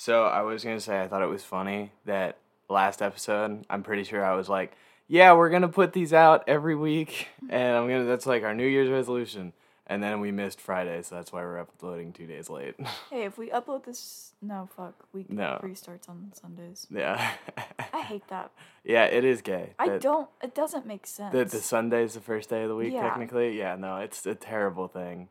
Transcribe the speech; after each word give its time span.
So 0.00 0.24
I 0.24 0.40
was 0.40 0.64
gonna 0.64 0.80
say 0.80 0.98
I 1.02 1.08
thought 1.08 1.20
it 1.20 1.28
was 1.28 1.44
funny 1.44 1.92
that 2.06 2.38
last 2.70 3.02
episode. 3.02 3.66
I'm 3.68 3.82
pretty 3.82 4.04
sure 4.04 4.24
I 4.24 4.34
was 4.34 4.48
like, 4.48 4.72
"Yeah, 5.08 5.34
we're 5.34 5.50
gonna 5.50 5.68
put 5.68 5.92
these 5.92 6.14
out 6.14 6.42
every 6.46 6.74
week, 6.74 7.28
and 7.50 7.76
I'm 7.76 7.86
gonna." 7.86 8.04
That's 8.06 8.24
like 8.24 8.42
our 8.42 8.54
New 8.54 8.66
Year's 8.66 8.88
resolution. 8.88 9.52
And 9.86 10.02
then 10.02 10.20
we 10.20 10.30
missed 10.32 10.58
Friday, 10.58 11.02
so 11.02 11.16
that's 11.16 11.32
why 11.34 11.42
we're 11.42 11.58
uploading 11.58 12.14
two 12.14 12.26
days 12.26 12.48
late. 12.48 12.76
Hey, 13.10 13.24
if 13.24 13.36
we 13.36 13.50
upload 13.50 13.84
this, 13.84 14.32
no 14.40 14.70
fuck, 14.74 14.94
week 15.12 15.28
No. 15.28 15.60
restarts 15.62 16.08
on 16.08 16.32
Sundays. 16.32 16.86
yeah. 16.90 17.32
I 17.92 18.00
hate 18.00 18.26
that. 18.28 18.52
yeah, 18.84 19.04
it 19.04 19.26
is 19.26 19.42
gay. 19.42 19.74
I 19.78 19.86
that- 19.90 20.00
don't. 20.00 20.30
It 20.42 20.54
doesn't 20.54 20.86
make 20.86 21.06
sense. 21.06 21.34
That 21.34 21.50
the 21.50 21.58
Sunday's 21.60 22.14
the 22.14 22.20
first 22.20 22.48
day 22.48 22.62
of 22.62 22.70
the 22.70 22.76
week, 22.76 22.94
Yeah. 22.94 23.02
technically. 23.02 23.58
Yeah, 23.58 23.76
no, 23.76 23.98
it's 23.98 24.24
a 24.24 24.34
terrible 24.34 24.88
thing. 24.88 25.28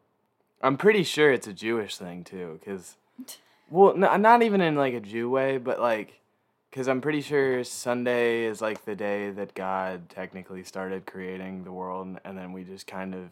I'm 0.61 0.77
pretty 0.77 1.04
sure 1.04 1.31
it's 1.31 1.47
a 1.47 1.54
Jewish 1.54 1.97
thing 1.97 2.23
too, 2.23 2.59
because, 2.59 2.97
well, 3.70 3.95
no, 3.95 4.15
not 4.17 4.41
even 4.41 4.61
in 4.61 4.75
like 4.75 4.93
a 4.93 4.99
Jew 4.99 5.29
way, 5.29 5.57
but 5.57 5.79
like, 5.79 6.19
because 6.69 6.87
I'm 6.87 7.01
pretty 7.01 7.21
sure 7.21 7.64
Sunday 7.64 8.45
is 8.45 8.61
like 8.61 8.86
the 8.86 8.95
day 8.95 9.32
that 9.32 9.54
God 9.55 10.09
technically 10.09 10.64
started 10.64 11.05
creating 11.05 11.64
the 11.64 11.71
world, 11.71 12.18
and 12.23 12.37
then 12.37 12.54
we 12.54 12.64
just 12.64 12.86
kind 12.87 13.14
of, 13.15 13.32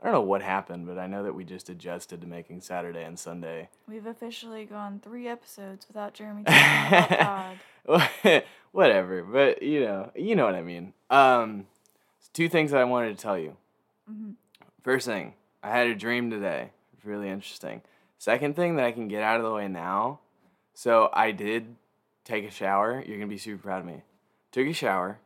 I 0.00 0.04
don't 0.04 0.12
know 0.14 0.20
what 0.22 0.42
happened, 0.42 0.86
but 0.86 0.98
I 0.98 1.06
know 1.06 1.22
that 1.22 1.34
we 1.34 1.44
just 1.44 1.68
adjusted 1.68 2.20
to 2.20 2.26
making 2.26 2.60
Saturday 2.60 3.04
and 3.04 3.18
Sunday. 3.18 3.68
We've 3.88 4.06
officially 4.06 4.64
gone 4.64 5.00
three 5.02 5.28
episodes 5.28 5.86
without 5.86 6.14
Jeremy 6.14 6.42
talking 6.44 6.88
about 6.88 7.58
God. 7.86 8.42
Whatever, 8.72 9.22
but 9.22 9.62
you 9.62 9.80
know, 9.80 10.10
you 10.16 10.34
know 10.34 10.44
what 10.46 10.54
I 10.54 10.62
mean. 10.62 10.92
Um, 11.10 11.66
two 12.32 12.48
things 12.48 12.70
that 12.70 12.80
I 12.80 12.84
wanted 12.84 13.16
to 13.16 13.22
tell 13.22 13.38
you. 13.38 13.56
Mhm. 14.10 14.34
First 14.82 15.06
thing, 15.06 15.34
I 15.62 15.70
had 15.70 15.86
a 15.88 15.94
dream 15.94 16.30
today. 16.30 16.70
It's 16.94 17.04
really 17.04 17.28
interesting. 17.28 17.82
Second 18.22 18.54
thing 18.54 18.76
that 18.76 18.84
I 18.84 18.92
can 18.92 19.08
get 19.08 19.24
out 19.24 19.38
of 19.38 19.42
the 19.42 19.50
way 19.50 19.66
now. 19.66 20.20
So 20.74 21.10
I 21.12 21.32
did 21.32 21.74
take 22.22 22.44
a 22.44 22.52
shower. 22.52 23.02
You're 23.04 23.16
gonna 23.18 23.26
be 23.26 23.36
super 23.36 23.60
proud 23.60 23.80
of 23.80 23.84
me. 23.84 24.02
Took 24.52 24.68
a 24.68 24.72
shower 24.72 25.18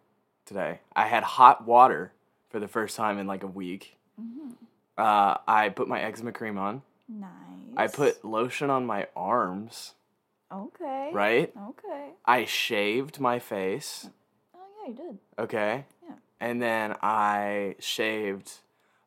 today. 0.47 0.81
I 0.95 1.07
had 1.07 1.23
hot 1.23 1.67
water 1.67 2.13
for 2.49 2.59
the 2.59 2.69
first 2.69 2.97
time 2.97 3.19
in 3.19 3.27
like 3.27 3.43
a 3.43 3.47
week. 3.49 3.99
Mhm. 4.19 4.55
Uh, 4.97 5.37
I 5.47 5.69
put 5.69 5.89
my 5.89 6.01
eczema 6.01 6.33
cream 6.33 6.57
on. 6.57 6.81
Nice. 7.07 7.29
I 7.77 7.87
put 7.89 8.25
lotion 8.25 8.71
on 8.71 8.87
my 8.87 9.09
arms. 9.15 9.93
Okay. 10.51 11.11
Right. 11.13 11.53
Okay. 11.55 12.13
I 12.25 12.47
shaved 12.47 13.21
my 13.21 13.39
face. 13.39 14.09
Oh 14.55 14.61
yeah, 14.81 14.89
you 14.89 14.95
did. 14.95 15.19
Okay. 15.39 15.85
Yeah. 16.03 16.15
And 16.41 16.63
then 16.63 16.97
I 17.03 17.77
shaved. 17.79 18.61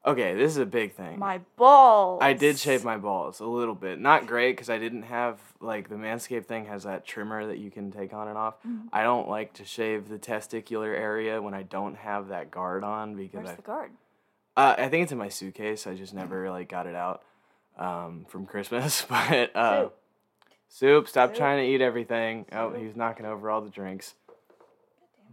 Okay, 0.06 0.34
this 0.34 0.52
is 0.52 0.58
a 0.58 0.66
big 0.66 0.94
thing. 0.96 1.20
My 1.20 1.42
balls. 1.58 2.20
I 2.24 2.32
did 2.34 2.58
shave 2.58 2.86
my 2.86 2.98
balls 2.98 3.42
a 3.42 3.46
little 3.46 3.76
bit. 3.76 4.00
Not 4.00 4.28
great 4.28 4.54
because 4.54 4.70
I 4.70 4.78
didn't 4.78 5.04
have 5.04 5.38
like 5.60 5.90
the 5.90 5.96
Manscaped 5.96 6.46
thing 6.46 6.66
has 6.66 6.84
that 6.84 7.06
trimmer 7.06 7.46
that 7.48 7.58
you 7.58 7.70
can 7.70 7.92
take 7.92 8.14
on 8.14 8.30
and 8.30 8.38
off. 8.38 8.56
Mhm. 8.66 8.88
I 8.94 9.04
don't 9.04 9.28
like 9.28 9.54
to 9.56 9.66
shave 9.66 10.08
the 10.08 10.18
testicular 10.18 10.96
area 10.98 11.42
when 11.42 11.54
I 11.54 11.64
don't 11.64 11.96
have 11.96 12.30
that 12.30 12.50
guard 12.50 12.84
on 12.86 13.16
because 13.16 13.40
Where's 13.44 13.50
I 13.50 13.56
the 13.56 13.62
guard? 13.62 13.92
uh, 14.56 14.76
I 14.78 14.88
think 14.88 15.04
it's 15.04 15.12
in 15.12 15.18
my 15.18 15.28
suitcase. 15.30 15.86
I 15.86 15.96
just 15.96 16.14
never 16.14 16.50
like 16.50 16.70
got 16.70 16.88
it 16.88 16.96
out 16.96 17.22
um, 17.78 18.26
from 18.30 18.46
Christmas. 18.46 19.06
But 19.10 19.54
uh, 19.56 19.82
Soup. 19.84 19.96
soup, 20.70 21.08
stop 21.10 21.30
Soup. 21.32 21.38
trying 21.38 21.66
to 21.66 21.70
eat 21.70 21.82
everything. 21.82 22.46
Oh, 22.54 22.72
he's 22.72 22.96
knocking 22.96 23.26
over 23.26 23.50
all 23.50 23.60
the 23.62 23.70
drinks. 23.70 24.16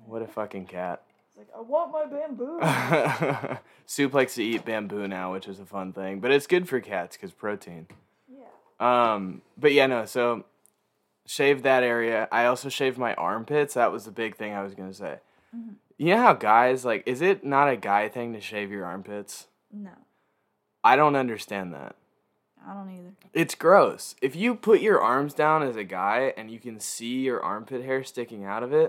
What 0.07 0.23
a 0.23 0.27
fucking 0.27 0.67
cat. 0.67 1.03
Like 1.37 1.49
I 1.55 1.61
want 1.61 1.93
my 1.93 2.07
bamboo. 2.07 3.59
Soup 3.87 4.13
likes 4.15 4.35
to 4.37 4.43
eat 4.43 4.65
bamboo 4.65 5.07
now, 5.07 5.33
which 5.33 5.47
is 5.49 5.61
a 5.61 5.67
fun 5.67 5.93
thing, 5.93 6.21
but 6.21 6.31
it's 6.31 6.47
good 6.47 6.69
for 6.69 6.81
cats 6.81 7.17
because 7.17 7.33
protein. 7.33 7.87
yeah. 8.29 8.45
Um, 8.81 9.43
but 9.59 9.73
yeah, 9.73 9.87
no. 9.87 10.07
So 10.07 10.45
shaved 11.27 11.63
that 11.65 11.83
area. 11.83 12.27
I 12.33 12.47
also 12.47 12.69
shaved 12.69 12.97
my 12.99 13.15
armpits. 13.15 13.75
That 13.75 13.93
was 13.93 14.05
the 14.07 14.11
big 14.11 14.37
thing 14.37 14.55
I 14.55 14.63
was 14.63 14.75
gonna 14.75 14.95
say. 14.95 15.19
Mhm. 15.55 15.75
You 15.99 16.15
know 16.15 16.23
how 16.23 16.33
guys 16.33 16.85
like? 16.85 17.03
Is 17.07 17.21
it 17.21 17.45
not 17.45 17.69
a 17.69 17.77
guy 17.77 18.09
thing 18.09 18.33
to 18.33 18.41
shave 18.41 18.71
your 18.71 18.87
armpits? 18.87 19.49
No, 19.71 19.91
I 20.83 20.97
don't 20.97 21.17
understand 21.17 21.75
that. 21.75 21.97
I 22.67 22.73
don't 22.75 22.91
either. 22.91 23.13
It's 23.35 23.55
gross. 23.55 24.17
If 24.23 24.35
you 24.35 24.55
put 24.55 24.81
your 24.81 25.01
arms 25.01 25.35
down 25.35 25.63
as 25.63 25.77
a 25.77 25.85
guy 25.85 26.33
and 26.37 26.51
you 26.51 26.59
can 26.59 26.81
see 26.81 27.21
your 27.21 27.43
armpit 27.43 27.85
hair 27.85 28.03
sticking 28.03 28.45
out 28.45 28.63
of 28.63 28.73
it, 28.73 28.89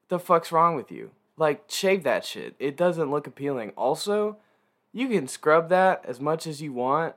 what 0.00 0.08
the 0.08 0.18
fuck's 0.18 0.52
wrong 0.52 0.74
with 0.76 0.90
you? 0.92 1.10
Like, 1.36 1.64
shave 1.68 2.02
that 2.04 2.24
shit. 2.24 2.54
It 2.58 2.76
doesn't 2.76 3.10
look 3.10 3.26
appealing. 3.26 3.70
Also, 3.76 4.36
you 4.92 5.08
can 5.08 5.26
scrub 5.26 5.68
that 5.70 6.04
as 6.04 6.20
much 6.20 6.46
as 6.46 6.60
you 6.60 6.72
want. 6.72 7.14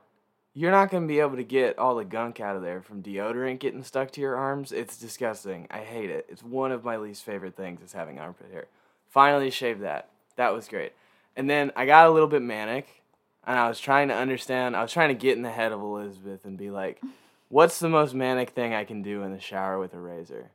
You're 0.54 0.70
not 0.70 0.90
going 0.90 1.02
to 1.02 1.08
be 1.08 1.20
able 1.20 1.36
to 1.36 1.44
get 1.44 1.78
all 1.78 1.96
the 1.96 2.04
gunk 2.04 2.40
out 2.40 2.56
of 2.56 2.62
there 2.62 2.80
from 2.80 3.02
deodorant 3.02 3.58
getting 3.58 3.82
stuck 3.82 4.10
to 4.12 4.22
your 4.22 4.36
arms. 4.36 4.72
It's 4.72 4.96
disgusting. 4.96 5.66
I 5.70 5.80
hate 5.80 6.08
it. 6.08 6.24
It's 6.30 6.42
one 6.42 6.72
of 6.72 6.82
my 6.82 6.96
least 6.96 7.24
favorite 7.24 7.56
things 7.56 7.82
is 7.82 7.92
having 7.92 8.18
armpit 8.18 8.50
hair. 8.50 8.66
Finally 9.10 9.50
shaved 9.50 9.82
that. 9.82 10.08
That 10.36 10.54
was 10.54 10.66
great. 10.66 10.92
And 11.36 11.50
then 11.50 11.72
I 11.76 11.84
got 11.84 12.06
a 12.06 12.10
little 12.10 12.28
bit 12.28 12.40
manic 12.40 13.02
and 13.46 13.58
I 13.58 13.68
was 13.68 13.78
trying 13.78 14.08
to 14.08 14.14
understand. 14.14 14.74
I 14.74 14.82
was 14.82 14.92
trying 14.92 15.08
to 15.08 15.14
get 15.14 15.36
in 15.36 15.42
the 15.42 15.50
head 15.50 15.72
of 15.72 15.82
Elizabeth 15.82 16.46
and 16.46 16.56
be 16.56 16.70
like, 16.70 17.02
what's 17.48 17.78
the 17.78 17.90
most 17.90 18.14
manic 18.14 18.50
thing 18.50 18.72
I 18.72 18.84
can 18.84 19.02
do 19.02 19.22
in 19.22 19.32
the 19.32 19.40
shower 19.40 19.78
with 19.78 19.92
a 19.92 20.00
razor? 20.00 20.50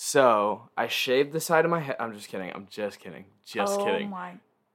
So 0.00 0.68
I 0.76 0.86
shaved 0.86 1.32
the 1.32 1.40
side 1.40 1.64
of 1.64 1.72
my 1.72 1.80
head. 1.80 1.96
I'm 1.98 2.12
just 2.14 2.28
kidding. 2.28 2.52
I'm 2.54 2.68
just 2.70 3.00
kidding. 3.00 3.24
Just 3.44 3.80
oh 3.80 3.84
kidding. 3.84 4.06
Oh 4.06 4.10
my 4.10 4.34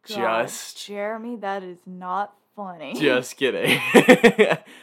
god. 0.09 0.43
Just- 0.43 0.85
Jeremy, 0.85 1.37
that 1.37 1.63
is 1.63 1.77
not 1.85 2.33
funny. 2.57 2.93
Just 2.99 3.37
kidding. 3.37 3.79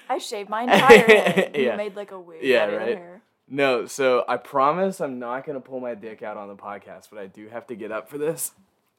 I 0.09 0.17
shaved 0.19 0.49
my 0.49 0.62
entire 0.62 0.99
head. 0.99 1.51
You 1.56 1.65
Yeah. 1.67 1.77
made 1.77 1.95
like 1.95 2.11
a 2.11 2.19
wig 2.19 2.39
Yeah, 2.43 2.62
out 2.62 2.69
of 2.69 2.73
your 2.73 2.81
right. 2.81 2.97
hair. 2.97 3.23
no, 3.49 3.84
so 3.84 4.25
I 4.27 4.39
promise 4.39 4.99
I'm 5.03 5.19
not 5.19 5.45
gonna 5.45 5.61
pull 5.61 5.78
my 5.78 5.95
dick 5.95 6.23
out 6.23 6.39
on 6.39 6.49
the 6.49 6.57
podcast, 6.57 7.09
but 7.11 7.19
I 7.19 7.27
do 7.27 7.49
have 7.51 7.67
to 7.67 7.75
get 7.77 7.93
up 7.93 8.09
for 8.09 8.17
this. 8.17 8.53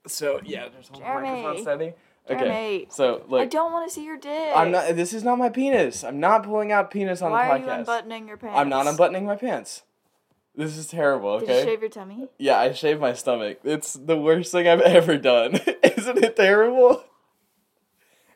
So 0.05 0.41
yeah, 0.45 0.69
there's 0.69 0.89
hold 0.89 1.01
the 1.01 1.07
microphone 1.07 1.41
Jeremy. 1.41 1.61
steady. 1.63 1.93
Okay. 2.29 2.39
Jeremy. 2.39 2.87
So 2.91 3.25
I 3.33 3.45
don't 3.45 3.73
want 3.73 3.89
to 3.89 3.93
see 3.95 4.05
your 4.05 4.17
dick. 4.17 4.51
I'm 4.55 4.69
not. 4.69 4.95
This 4.95 5.11
is 5.11 5.23
not 5.23 5.39
my 5.39 5.49
penis. 5.49 6.03
I'm 6.03 6.19
not 6.19 6.43
pulling 6.43 6.71
out 6.71 6.91
penis 6.91 7.23
on 7.23 7.31
Why 7.31 7.47
the 7.47 7.53
are 7.53 7.57
podcast. 7.57 7.65
you 7.65 7.71
unbuttoning 7.79 8.27
your 8.27 8.37
pants? 8.37 8.57
I'm 8.59 8.69
not 8.69 8.85
unbuttoning 8.85 9.25
my 9.25 9.35
pants. 9.37 9.81
This 10.55 10.77
is 10.77 10.87
terrible. 10.87 11.39
Did 11.39 11.49
you 11.49 11.63
shave 11.63 11.81
your 11.81 11.89
tummy? 11.89 12.27
Yeah, 12.37 12.59
I 12.59 12.73
shaved 12.73 12.99
my 12.99 13.13
stomach. 13.13 13.59
It's 13.63 13.93
the 13.93 14.17
worst 14.17 14.51
thing 14.51 14.67
I've 14.67 14.81
ever 14.97 15.17
done. 15.17 15.53
Isn't 15.83 16.17
it 16.23 16.35
terrible? 16.35 17.03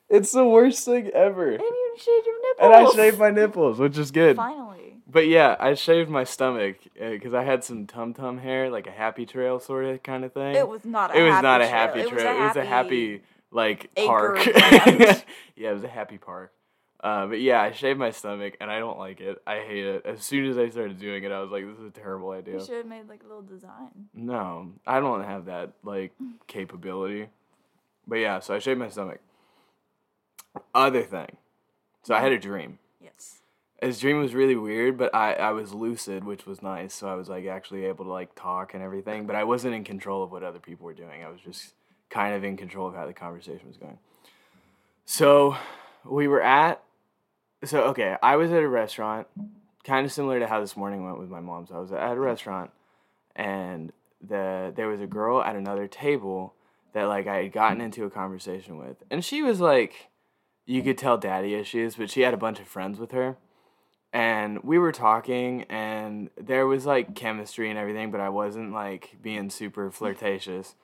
It's 0.08 0.32
the 0.32 0.46
worst 0.46 0.86
thing 0.86 1.10
ever. 1.10 1.52
And 1.52 1.62
you 1.62 1.96
shaved 1.98 2.26
your 2.26 2.42
nipples. 2.42 2.58
And 2.60 2.74
I 2.74 2.92
shaved 2.92 3.20
my 3.20 3.32
nipples, 3.32 3.80
which 3.80 3.98
is 3.98 4.12
good. 4.12 4.36
Finally. 4.38 4.98
But 5.08 5.28
yeah, 5.28 5.56
I 5.60 5.74
shaved 5.74 6.10
my 6.10 6.24
stomach 6.24 6.78
uh, 7.02 7.10
because 7.10 7.34
I 7.34 7.44
had 7.44 7.64
some 7.64 7.86
tum 7.86 8.14
tum 8.14 8.38
hair, 8.38 8.70
like 8.70 8.88
a 8.88 8.92
happy 8.92 9.26
trail 9.26 9.60
sort 9.60 9.86
of 9.86 10.04
kind 10.04 10.24
of 10.24 10.34
thing. 10.34 10.56
It 10.56 10.68
was 10.68 10.86
not 10.86 11.12
a 11.16 11.20
It 11.20 11.24
was 11.24 11.34
happy 11.34 11.44
not 11.44 11.62
a 11.62 11.68
happy 11.68 12.04
trail. 12.04 12.38
It 12.38 12.48
was 12.48 12.56
a 12.56 12.66
happy 12.66 13.22
like 13.52 13.90
park. 13.96 14.46
yeah, 14.46 15.22
it 15.56 15.74
was 15.74 15.84
a 15.84 15.88
happy 15.88 16.18
park. 16.18 16.52
Uh, 17.06 17.28
but 17.28 17.40
yeah, 17.40 17.62
I 17.62 17.72
shaved 17.72 18.00
my 18.00 18.10
stomach 18.10 18.58
and 18.60 18.72
I 18.72 18.80
don't 18.80 18.98
like 18.98 19.22
it. 19.22 19.40
I 19.46 19.60
hate 19.60 19.86
it. 19.86 20.08
As 20.08 20.24
soon 20.24 20.50
as 20.50 20.58
I 20.58 20.70
started 20.70 21.00
doing 21.00 21.24
it, 21.24 21.32
I 21.32 21.40
was 21.40 21.52
like, 21.52 21.64
"This 21.64 21.78
is 21.78 21.86
a 21.86 21.92
terrible 21.92 22.32
idea." 22.32 22.56
You 22.56 22.66
should 22.66 22.78
have 22.78 22.88
made 22.88 23.08
like 23.08 23.22
a 23.24 23.28
little 23.28 23.44
design. 23.44 24.10
No, 24.16 24.72
I 24.88 25.00
don't 25.00 25.24
have 25.24 25.46
that 25.46 25.74
like 25.84 26.14
capability. 26.48 27.28
But 28.08 28.16
yeah, 28.16 28.40
so 28.40 28.56
I 28.56 28.60
shaved 28.60 28.80
my 28.80 28.90
stomach. 28.90 29.20
Other 30.74 31.04
thing, 31.04 31.38
so 32.02 32.16
I 32.16 32.22
had 32.22 32.32
a 32.32 32.40
dream. 32.40 32.80
Yes. 33.00 33.42
His 33.80 34.00
dream 34.00 34.18
was 34.18 34.34
really 34.34 34.56
weird, 34.56 34.98
but 34.98 35.14
I, 35.14 35.34
I 35.34 35.52
was 35.52 35.74
lucid, 35.74 36.24
which 36.24 36.48
was 36.48 36.64
nice. 36.64 36.96
So 36.96 37.08
I 37.08 37.14
was 37.14 37.30
like 37.30 37.46
actually 37.46 37.86
able 37.86 38.06
to 38.06 38.12
like 38.12 38.34
talk 38.34 38.74
and 38.74 38.82
everything, 38.82 39.28
but 39.28 39.36
I 39.36 39.44
wasn't 39.44 39.76
in 39.76 39.84
control 39.84 40.24
of 40.24 40.32
what 40.32 40.42
other 40.42 40.58
people 40.60 40.86
were 40.86 40.94
doing. 40.96 41.24
I 41.24 41.30
was 41.30 41.42
just 41.42 41.76
kind 42.10 42.34
of 42.34 42.44
in 42.44 42.58
control 42.58 42.88
of 42.88 42.96
how 42.96 43.06
the 43.06 43.14
conversation 43.14 43.68
was 43.68 43.78
going. 43.78 44.00
So 45.06 45.56
we 46.04 46.28
were 46.28 46.42
at 46.42 46.82
so 47.66 47.84
okay, 47.86 48.16
I 48.22 48.36
was 48.36 48.52
at 48.52 48.64
a 48.64 48.68
restaurant, 48.68 49.28
kind 49.84 50.06
of 50.06 50.12
similar 50.12 50.40
to 50.40 50.48
how 50.48 50.60
this 50.60 50.78
morning 50.78 51.04
went 51.04 51.20
with 51.20 51.30
my 51.30 51.40
mom. 51.40 51.68
So 51.68 51.76
I 51.76 51.80
was 51.80 51.92
at 51.92 52.18
a 52.18 52.20
restaurant 52.20 52.72
and 53.36 53.92
the 54.22 54.74
there 54.76 54.88
was 54.88 55.02
a 55.02 55.08
girl 55.08 55.42
at 55.42 55.56
another 55.56 55.88
table 55.88 56.54
that 56.94 57.04
like 57.04 57.28
I 57.28 57.44
had 57.44 57.52
gotten 57.52 57.82
into 57.82 58.06
a 58.06 58.10
conversation 58.10 58.78
with. 58.78 59.04
And 59.12 59.24
she 59.24 59.42
was 59.42 59.60
like 59.60 60.10
you 60.66 60.82
could 60.82 60.98
tell 60.98 61.18
daddy 61.18 61.54
issues, 61.54 61.96
but 61.96 62.10
she 62.10 62.22
had 62.22 62.34
a 62.34 62.38
bunch 62.38 62.60
of 62.60 62.68
friends 62.68 63.00
with 63.00 63.12
her. 63.12 63.38
And 64.12 64.64
we 64.64 64.80
were 64.80 64.94
talking 64.94 65.64
and 65.64 66.30
there 66.38 66.66
was 66.66 66.86
like 66.86 67.16
chemistry 67.16 67.70
and 67.70 67.78
everything, 67.78 68.12
but 68.12 68.22
I 68.22 68.30
wasn't 68.30 68.74
like 68.74 69.18
being 69.22 69.50
super 69.50 69.92
flirtatious. 69.92 70.76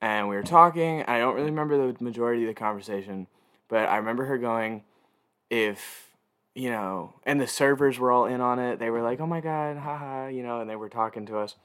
And 0.00 0.28
we 0.28 0.36
were 0.36 0.42
talking, 0.42 1.02
I 1.04 1.18
don't 1.18 1.34
really 1.34 1.50
remember 1.50 1.92
the 1.92 2.04
majority 2.04 2.42
of 2.42 2.48
the 2.48 2.54
conversation, 2.54 3.26
but 3.68 3.88
I 3.88 3.96
remember 3.96 4.26
her 4.26 4.38
going, 4.38 4.82
if 5.50 6.09
you 6.60 6.68
know, 6.68 7.14
and 7.24 7.40
the 7.40 7.46
servers 7.46 7.98
were 7.98 8.12
all 8.12 8.26
in 8.26 8.42
on 8.42 8.58
it. 8.58 8.78
They 8.78 8.90
were 8.90 9.00
like, 9.00 9.18
"Oh 9.18 9.26
my 9.26 9.40
god, 9.40 9.78
haha," 9.78 10.26
you 10.26 10.42
know, 10.42 10.60
and 10.60 10.68
they 10.68 10.76
were 10.76 10.90
talking 10.90 11.24
to 11.26 11.38
us. 11.38 11.56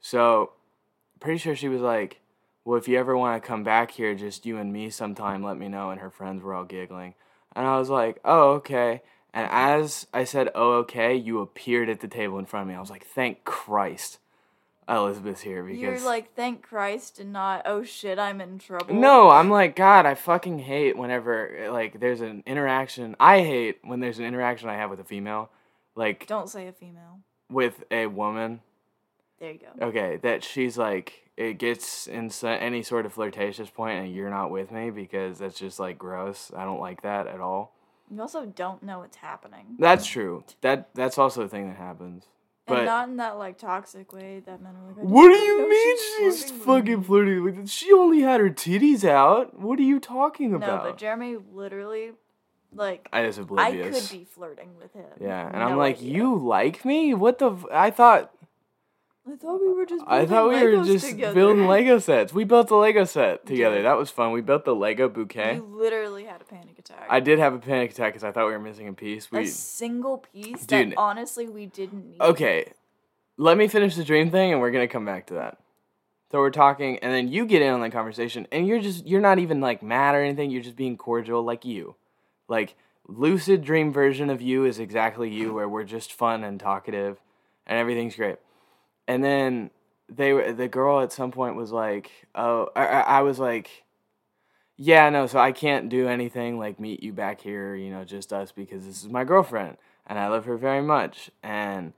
So, 0.00 0.52
pretty 1.20 1.36
sure 1.38 1.54
she 1.54 1.68
was 1.68 1.82
like, 1.82 2.20
"Well, 2.64 2.78
if 2.78 2.88
you 2.88 2.98
ever 2.98 3.14
want 3.14 3.42
to 3.42 3.46
come 3.46 3.62
back 3.62 3.90
here, 3.90 4.14
just 4.14 4.46
you 4.46 4.56
and 4.56 4.72
me 4.72 4.88
sometime, 4.88 5.42
let 5.42 5.58
me 5.58 5.68
know." 5.68 5.90
And 5.90 6.00
her 6.00 6.08
friends 6.10 6.42
were 6.42 6.54
all 6.54 6.64
giggling, 6.64 7.14
and 7.54 7.66
I 7.66 7.78
was 7.78 7.90
like, 7.90 8.20
"Oh, 8.24 8.52
okay." 8.52 9.02
And 9.34 9.46
as 9.50 10.06
I 10.14 10.24
said, 10.24 10.48
"Oh, 10.54 10.72
okay," 10.78 11.14
you 11.14 11.40
appeared 11.40 11.90
at 11.90 12.00
the 12.00 12.08
table 12.08 12.38
in 12.38 12.46
front 12.46 12.62
of 12.62 12.68
me. 12.68 12.74
I 12.74 12.80
was 12.80 12.90
like, 12.90 13.04
"Thank 13.04 13.44
Christ, 13.44 14.18
Elizabeth's 14.88 15.40
here." 15.40 15.62
Because 15.62 15.80
You're 15.80 16.00
like, 16.00 16.34
thank 16.34 16.62
Christ, 16.62 17.18
and 17.18 17.32
not, 17.32 17.62
oh 17.66 17.82
shit, 17.82 18.18
I'm 18.18 18.40
in 18.40 18.58
trouble. 18.58 18.94
no, 18.94 19.30
I'm 19.30 19.50
like, 19.50 19.76
God, 19.76 20.06
I 20.06 20.14
fucking 20.14 20.60
hate 20.60 20.96
whenever 20.96 21.68
like 21.70 22.00
there's 22.00 22.20
an 22.20 22.42
interaction. 22.46 23.16
I 23.20 23.40
hate 23.40 23.78
when 23.82 24.00
there's 24.00 24.18
an 24.18 24.24
interaction 24.24 24.68
I 24.68 24.76
have 24.76 24.90
with 24.90 25.00
a 25.00 25.04
female, 25.04 25.50
like 25.94 26.26
Don't 26.26 26.48
say 26.48 26.66
a 26.68 26.72
female. 26.72 27.20
with 27.50 27.84
a 27.90 28.06
woman. 28.06 28.60
There 29.38 29.52
you 29.52 29.58
go. 29.58 29.86
Okay, 29.88 30.18
that 30.22 30.44
she's 30.44 30.78
like 30.78 31.22
it 31.36 31.58
gets 31.58 32.06
in 32.06 32.30
any 32.44 32.82
sort 32.82 33.06
of 33.06 33.12
flirtatious 33.12 33.70
point 33.70 34.04
and 34.04 34.14
you're 34.14 34.30
not 34.30 34.50
with 34.50 34.70
me 34.70 34.90
because 34.90 35.38
that's 35.38 35.58
just 35.58 35.80
like 35.80 35.98
gross. 35.98 36.52
I 36.56 36.64
don't 36.64 36.80
like 36.80 37.02
that 37.02 37.26
at 37.26 37.40
all. 37.40 37.74
You 38.10 38.20
also 38.20 38.44
don't 38.44 38.82
know 38.82 38.98
what's 38.98 39.16
happening. 39.16 39.76
That's 39.78 40.06
true. 40.06 40.44
That 40.60 40.90
that's 40.94 41.18
also 41.18 41.42
a 41.42 41.48
thing 41.48 41.68
that 41.68 41.76
happens. 41.76 42.24
But 42.66 42.78
and 42.78 42.86
not 42.86 43.08
in 43.08 43.16
that 43.16 43.38
like 43.38 43.58
toxic 43.58 44.12
way 44.12 44.40
that 44.46 44.62
men 44.62 44.74
are 44.76 44.88
like. 44.88 44.96
What 44.98 45.28
do 45.28 45.34
you 45.34 45.68
mean 45.68 45.96
she's 45.96 46.44
flirting 46.44 46.58
with 46.58 46.66
fucking 46.66 46.98
me." 47.00 47.04
flirting 47.04 47.44
with? 47.44 47.68
She 47.68 47.92
only 47.92 48.20
had 48.20 48.40
her 48.40 48.50
titties 48.50 49.04
out. 49.04 49.58
What 49.58 49.78
are 49.80 49.82
you 49.82 49.98
talking 49.98 50.54
about? 50.54 50.84
No, 50.84 50.90
but 50.90 50.98
Jeremy 50.98 51.38
literally, 51.52 52.12
like, 52.72 53.08
I 53.12 53.22
was 53.26 53.38
I 53.38 53.72
could 53.72 54.08
be 54.10 54.24
flirting 54.24 54.76
with 54.80 54.92
him. 54.92 55.06
Yeah, 55.20 55.50
and 55.52 55.62
I'm 55.62 55.76
like, 55.76 55.96
idea. 55.96 56.14
you 56.14 56.36
like 56.36 56.84
me? 56.84 57.14
What 57.14 57.38
the? 57.38 57.50
F- 57.50 57.66
I 57.72 57.90
thought 57.90 58.32
I 59.24 59.36
thought 59.36 59.60
we 59.60 59.72
were 59.72 59.86
just. 59.86 60.04
I 60.06 60.26
thought 60.26 60.48
we 60.48 60.58
building 60.58 60.80
were 60.80 60.84
just 60.84 61.06
together. 61.06 61.34
building 61.34 61.66
Lego 61.68 62.00
sets. 62.00 62.32
We 62.32 62.42
built 62.42 62.70
a 62.70 62.76
Lego 62.76 63.04
set 63.04 63.46
together. 63.46 63.76
Yeah. 63.76 63.82
That 63.82 63.96
was 63.96 64.10
fun. 64.10 64.32
We 64.32 64.40
built 64.40 64.64
the 64.64 64.74
Lego 64.74 65.08
bouquet. 65.08 65.54
You 65.56 65.62
literally 65.62 66.24
had 66.24 66.40
a 66.40 66.44
panic 66.44 66.76
attack. 66.78 67.06
I 67.08 67.20
did 67.20 67.38
have 67.38 67.54
a 67.54 67.58
panic 67.58 67.92
attack 67.92 68.14
because 68.14 68.24
I 68.24 68.32
thought 68.32 68.46
we 68.46 68.52
were 68.52 68.58
missing 68.58 68.88
a 68.88 68.92
piece. 68.92 69.28
a 69.32 69.46
single 69.46 70.18
piece 70.18 70.66
Dude. 70.66 70.90
that 70.90 70.98
honestly 70.98 71.48
we 71.48 71.66
didn't 71.66 72.10
need. 72.10 72.20
okay. 72.20 72.72
Let 73.38 73.56
me 73.56 73.66
finish 73.68 73.96
the 73.96 74.04
dream 74.04 74.30
thing, 74.30 74.52
and 74.52 74.60
we're 74.60 74.70
gonna 74.72 74.88
come 74.88 75.06
back 75.06 75.26
to 75.28 75.34
that. 75.34 75.58
So 76.30 76.38
we're 76.38 76.50
talking, 76.50 76.98
and 76.98 77.12
then 77.12 77.28
you 77.28 77.46
get 77.46 77.62
in 77.62 77.72
on 77.72 77.80
the 77.80 77.90
conversation, 77.90 78.46
and 78.50 78.66
you're 78.66 78.80
just 78.80 79.06
you're 79.06 79.20
not 79.20 79.38
even 79.38 79.60
like 79.60 79.82
mad 79.82 80.14
or 80.14 80.22
anything. 80.22 80.50
You're 80.50 80.62
just 80.62 80.76
being 80.76 80.96
cordial, 80.96 81.42
like 81.42 81.64
you, 81.64 81.94
like 82.48 82.74
lucid 83.06 83.62
dream 83.62 83.92
version 83.92 84.30
of 84.30 84.42
you 84.42 84.64
is 84.64 84.78
exactly 84.78 85.30
you, 85.30 85.54
where 85.54 85.68
we're 85.68 85.84
just 85.84 86.12
fun 86.12 86.42
and 86.44 86.58
talkative, 86.58 87.18
and 87.66 87.78
everything's 87.78 88.16
great. 88.16 88.36
And 89.08 89.22
then 89.22 89.70
they 90.08 90.32
were 90.32 90.52
the 90.52 90.68
girl 90.68 91.00
at 91.00 91.12
some 91.12 91.30
point 91.30 91.56
was 91.56 91.72
like, 91.72 92.10
oh, 92.34 92.68
I, 92.76 92.86
I 92.86 93.22
was 93.22 93.38
like, 93.38 93.84
yeah, 94.76 95.08
no, 95.10 95.26
so 95.26 95.38
I 95.38 95.52
can't 95.52 95.88
do 95.88 96.08
anything 96.08 96.58
like 96.58 96.80
meet 96.80 97.02
you 97.02 97.12
back 97.12 97.40
here, 97.40 97.74
you 97.74 97.90
know, 97.90 98.04
just 98.04 98.32
us 98.32 98.52
because 98.52 98.84
this 98.84 99.02
is 99.02 99.08
my 99.08 99.24
girlfriend 99.24 99.76
and 100.06 100.18
I 100.18 100.28
love 100.28 100.44
her 100.46 100.56
very 100.56 100.82
much. 100.82 101.30
And 101.42 101.92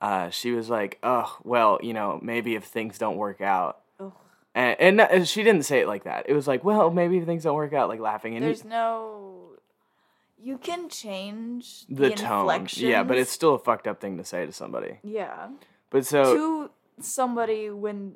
uh, 0.00 0.30
she 0.30 0.52
was 0.52 0.68
like, 0.68 0.98
oh, 1.02 1.36
well, 1.44 1.78
you 1.82 1.94
know, 1.94 2.18
maybe 2.22 2.54
if 2.54 2.64
things 2.64 2.98
don't 2.98 3.16
work 3.16 3.40
out. 3.40 3.80
Ugh. 4.00 4.12
And, 4.54 5.00
and 5.00 5.28
she 5.28 5.42
didn't 5.42 5.64
say 5.64 5.80
it 5.80 5.88
like 5.88 6.04
that. 6.04 6.26
It 6.28 6.34
was 6.34 6.46
like, 6.46 6.64
well, 6.64 6.90
maybe 6.90 7.18
if 7.18 7.24
things 7.24 7.44
don't 7.44 7.56
work 7.56 7.72
out, 7.72 7.88
like 7.88 8.00
laughing. 8.00 8.36
And 8.36 8.44
There's 8.44 8.62
he- 8.62 8.68
no. 8.68 9.30
You 10.40 10.58
can 10.58 10.90
change 10.90 11.86
the, 11.88 12.10
the, 12.10 12.10
tone. 12.10 12.66
Yeah, 12.72 13.02
but 13.02 13.16
it's 13.16 13.30
still 13.30 13.54
a 13.54 13.58
fucked 13.58 13.86
up 13.86 13.98
thing 13.98 14.18
to 14.18 14.24
say 14.24 14.44
to 14.44 14.52
somebody. 14.52 14.98
yeah 15.02 15.48
But 15.94 16.04
so. 16.04 16.34
to 16.34 16.70
somebody 17.00 17.70
when 17.70 18.14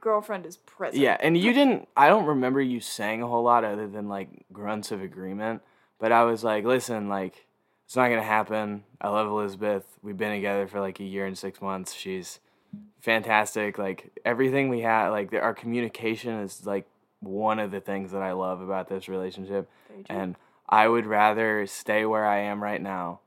girlfriend 0.00 0.44
is 0.44 0.56
present. 0.56 1.00
Yeah, 1.00 1.16
and 1.20 1.38
you 1.38 1.52
didn't. 1.52 1.86
I 1.96 2.08
don't 2.08 2.26
remember 2.26 2.60
you 2.60 2.80
saying 2.80 3.22
a 3.22 3.28
whole 3.28 3.44
lot 3.44 3.62
other 3.62 3.86
than 3.86 4.08
like 4.08 4.44
grunts 4.52 4.90
of 4.90 5.00
agreement. 5.00 5.62
But 6.00 6.10
I 6.10 6.24
was 6.24 6.42
like, 6.42 6.64
listen, 6.64 7.08
like 7.08 7.46
it's 7.84 7.94
not 7.94 8.08
gonna 8.08 8.24
happen. 8.24 8.82
I 9.00 9.10
love 9.10 9.28
Elizabeth. 9.28 9.84
We've 10.02 10.16
been 10.16 10.32
together 10.32 10.66
for 10.66 10.80
like 10.80 10.98
a 10.98 11.04
year 11.04 11.26
and 11.26 11.38
six 11.38 11.62
months. 11.62 11.94
She's 11.94 12.40
fantastic. 12.98 13.78
Like 13.78 14.10
everything 14.24 14.68
we 14.68 14.80
had, 14.80 15.10
like 15.10 15.30
the, 15.30 15.38
our 15.38 15.54
communication 15.54 16.40
is 16.40 16.66
like 16.66 16.88
one 17.20 17.60
of 17.60 17.70
the 17.70 17.80
things 17.80 18.10
that 18.10 18.22
I 18.22 18.32
love 18.32 18.60
about 18.60 18.88
this 18.88 19.08
relationship. 19.08 19.70
And 20.08 20.34
I 20.68 20.88
would 20.88 21.06
rather 21.06 21.68
stay 21.68 22.04
where 22.04 22.26
I 22.26 22.38
am 22.40 22.60
right 22.60 22.82
now 22.82 23.20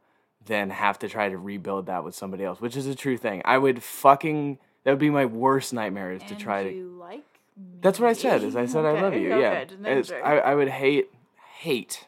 than 0.46 0.70
have 0.70 1.00
to 1.00 1.10
try 1.10 1.30
to 1.30 1.38
rebuild 1.38 1.88
that 1.88 2.04
with 2.04 2.16
somebody 2.16 2.44
else, 2.44 2.62
which 2.62 2.76
is 2.78 2.86
a 2.88 2.96
true 2.96 3.18
thing. 3.18 3.42
I 3.46 3.58
would 3.58 3.82
fucking 3.84 4.60
that 4.84 4.92
would 4.92 5.00
be 5.00 5.10
my 5.10 5.26
worst 5.26 5.74
nightmare 5.74 6.12
is 6.14 6.22
to 6.24 6.30
And 6.30 6.40
try 6.40 6.64
to 6.64 6.72
you 6.72 6.96
like 7.00 7.24
me. 7.58 7.80
that's 7.82 8.00
what 8.00 8.10
I 8.10 8.14
said. 8.14 8.44
Is 8.44 8.56
I 8.56 8.66
said 8.66 8.86
I 8.86 8.92
love 8.94 9.14
Okay, 9.14 9.22
you. 9.24 9.34
okay, 9.34 9.42
yeah. 9.42 9.64
just 9.66 9.80
making 9.80 9.98
It's, 10.00 10.10
sure. 10.10 10.24
I, 10.26 10.38
I 10.40 10.56
would 10.56 10.70
hate 10.70 11.10
hate 11.60 12.08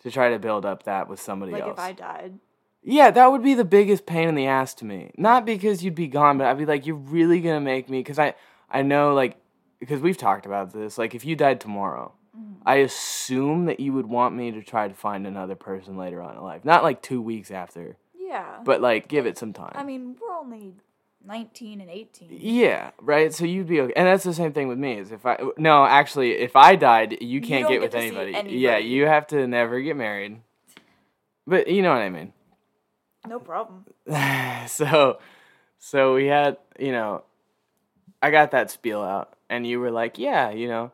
to 0.00 0.10
try 0.10 0.30
to 0.30 0.38
build 0.38 0.64
up 0.66 0.82
that 0.84 1.08
with 1.08 1.20
somebody 1.20 1.52
like 1.52 1.62
else. 1.62 1.72
if 1.74 1.78
I 1.78 1.92
died. 1.92 2.38
yeah, 2.82 3.10
that 3.10 3.30
would 3.30 3.42
be 3.42 3.54
the 3.54 3.64
biggest 3.64 4.04
pain 4.06 4.28
in 4.28 4.34
the 4.34 4.46
ass 4.46 4.74
to 4.74 4.84
me. 4.84 5.12
Not 5.16 5.46
because 5.46 5.84
you'd 5.84 5.94
be 5.94 6.08
gone, 6.08 6.38
but 6.38 6.46
I'd 6.46 6.58
be 6.58 6.66
like, 6.66 6.86
you're 6.86 6.96
really 6.96 7.40
gonna 7.40 7.60
make 7.60 7.88
me 7.88 8.00
because 8.00 8.18
I 8.18 8.34
I 8.70 8.82
know 8.82 9.14
like 9.14 9.36
because 9.78 10.00
we've 10.00 10.16
talked 10.18 10.46
about 10.46 10.72
this. 10.72 10.98
Like 10.98 11.14
if 11.14 11.24
you 11.24 11.36
died 11.36 11.60
tomorrow, 11.60 12.12
Mm-hmm. 12.36 12.62
I 12.66 12.76
assume 12.76 13.66
that 13.66 13.80
you 13.80 13.92
would 13.92 14.06
want 14.06 14.34
me 14.34 14.50
to 14.52 14.62
try 14.62 14.88
to 14.88 14.94
find 14.94 15.26
another 15.26 15.54
person 15.54 15.96
later 15.96 16.20
on 16.20 16.36
in 16.36 16.42
life. 16.42 16.64
Not 16.64 16.82
like 16.82 17.00
two 17.02 17.22
weeks 17.22 17.50
after, 17.50 17.96
Yeah. 18.14 18.58
but 18.64 18.80
like 18.80 19.08
give 19.08 19.26
it 19.26 19.38
some 19.38 19.52
time. 19.52 19.72
I 19.74 19.84
mean, 19.84 20.16
we're 20.20 20.34
only 20.34 20.74
19 21.24 21.80
and 21.80 21.90
18. 21.90 22.28
Yeah, 22.30 22.90
right. 23.00 23.32
So 23.32 23.44
you'd 23.44 23.66
be 23.68 23.80
okay, 23.80 23.92
and 23.96 24.06
that's 24.06 24.24
the 24.24 24.34
same 24.34 24.52
thing 24.52 24.68
with 24.68 24.78
me. 24.78 24.98
Is 24.98 25.12
if 25.12 25.24
I 25.24 25.38
no, 25.56 25.84
actually, 25.86 26.32
if 26.32 26.56
I 26.56 26.76
died, 26.76 27.18
you 27.20 27.40
can't 27.40 27.62
don't 27.62 27.72
get 27.72 27.80
get 27.80 27.82
with 27.82 27.94
anybody. 27.94 28.34
anybody. 28.34 28.56
Yeah, 28.58 28.78
you 28.78 29.06
have 29.06 29.26
to 29.28 29.46
never 29.46 29.80
get 29.80 29.96
married. 29.96 30.40
But 31.46 31.68
you 31.68 31.82
know 31.82 31.90
what 31.90 32.02
I 32.02 32.10
mean. 32.10 32.32
No 33.26 33.38
problem. 33.38 33.86
so, 34.66 35.18
so 35.78 36.14
we 36.14 36.26
had, 36.26 36.58
you 36.78 36.92
know, 36.92 37.24
I 38.20 38.30
got 38.30 38.50
that 38.50 38.70
spiel 38.70 39.00
out, 39.02 39.34
and 39.48 39.66
you 39.66 39.80
were 39.80 39.90
like, 39.90 40.18
yeah, 40.18 40.50
you 40.50 40.68
know, 40.68 40.92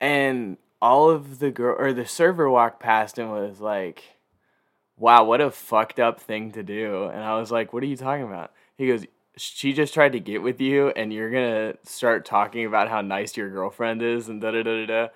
and 0.00 0.56
all 0.80 1.10
of 1.10 1.38
the 1.38 1.50
girl 1.50 1.76
or 1.78 1.92
the 1.92 2.06
server 2.06 2.48
walked 2.50 2.80
past 2.80 3.18
and 3.18 3.30
was 3.30 3.60
like, 3.60 4.16
wow, 4.96 5.24
what 5.24 5.40
a 5.40 5.50
fucked 5.50 6.00
up 6.00 6.20
thing 6.20 6.52
to 6.52 6.62
do. 6.62 7.04
And 7.04 7.22
I 7.22 7.38
was 7.38 7.50
like, 7.50 7.72
what 7.72 7.82
are 7.82 7.86
you 7.86 7.96
talking 7.96 8.24
about? 8.24 8.52
He 8.76 8.86
goes, 8.86 9.06
she 9.36 9.72
just 9.72 9.92
tried 9.92 10.12
to 10.12 10.20
get 10.20 10.42
with 10.42 10.60
you, 10.60 10.88
and 10.88 11.12
you're 11.12 11.30
gonna 11.30 11.74
start 11.84 12.24
talking 12.24 12.64
about 12.64 12.88
how 12.88 13.02
nice 13.02 13.36
your 13.36 13.50
girlfriend 13.50 14.02
is, 14.02 14.28
and 14.28 14.40
da 14.40 14.50
da 14.50 14.62
da 14.62 14.86
da 14.86 14.86
da. 14.86 15.08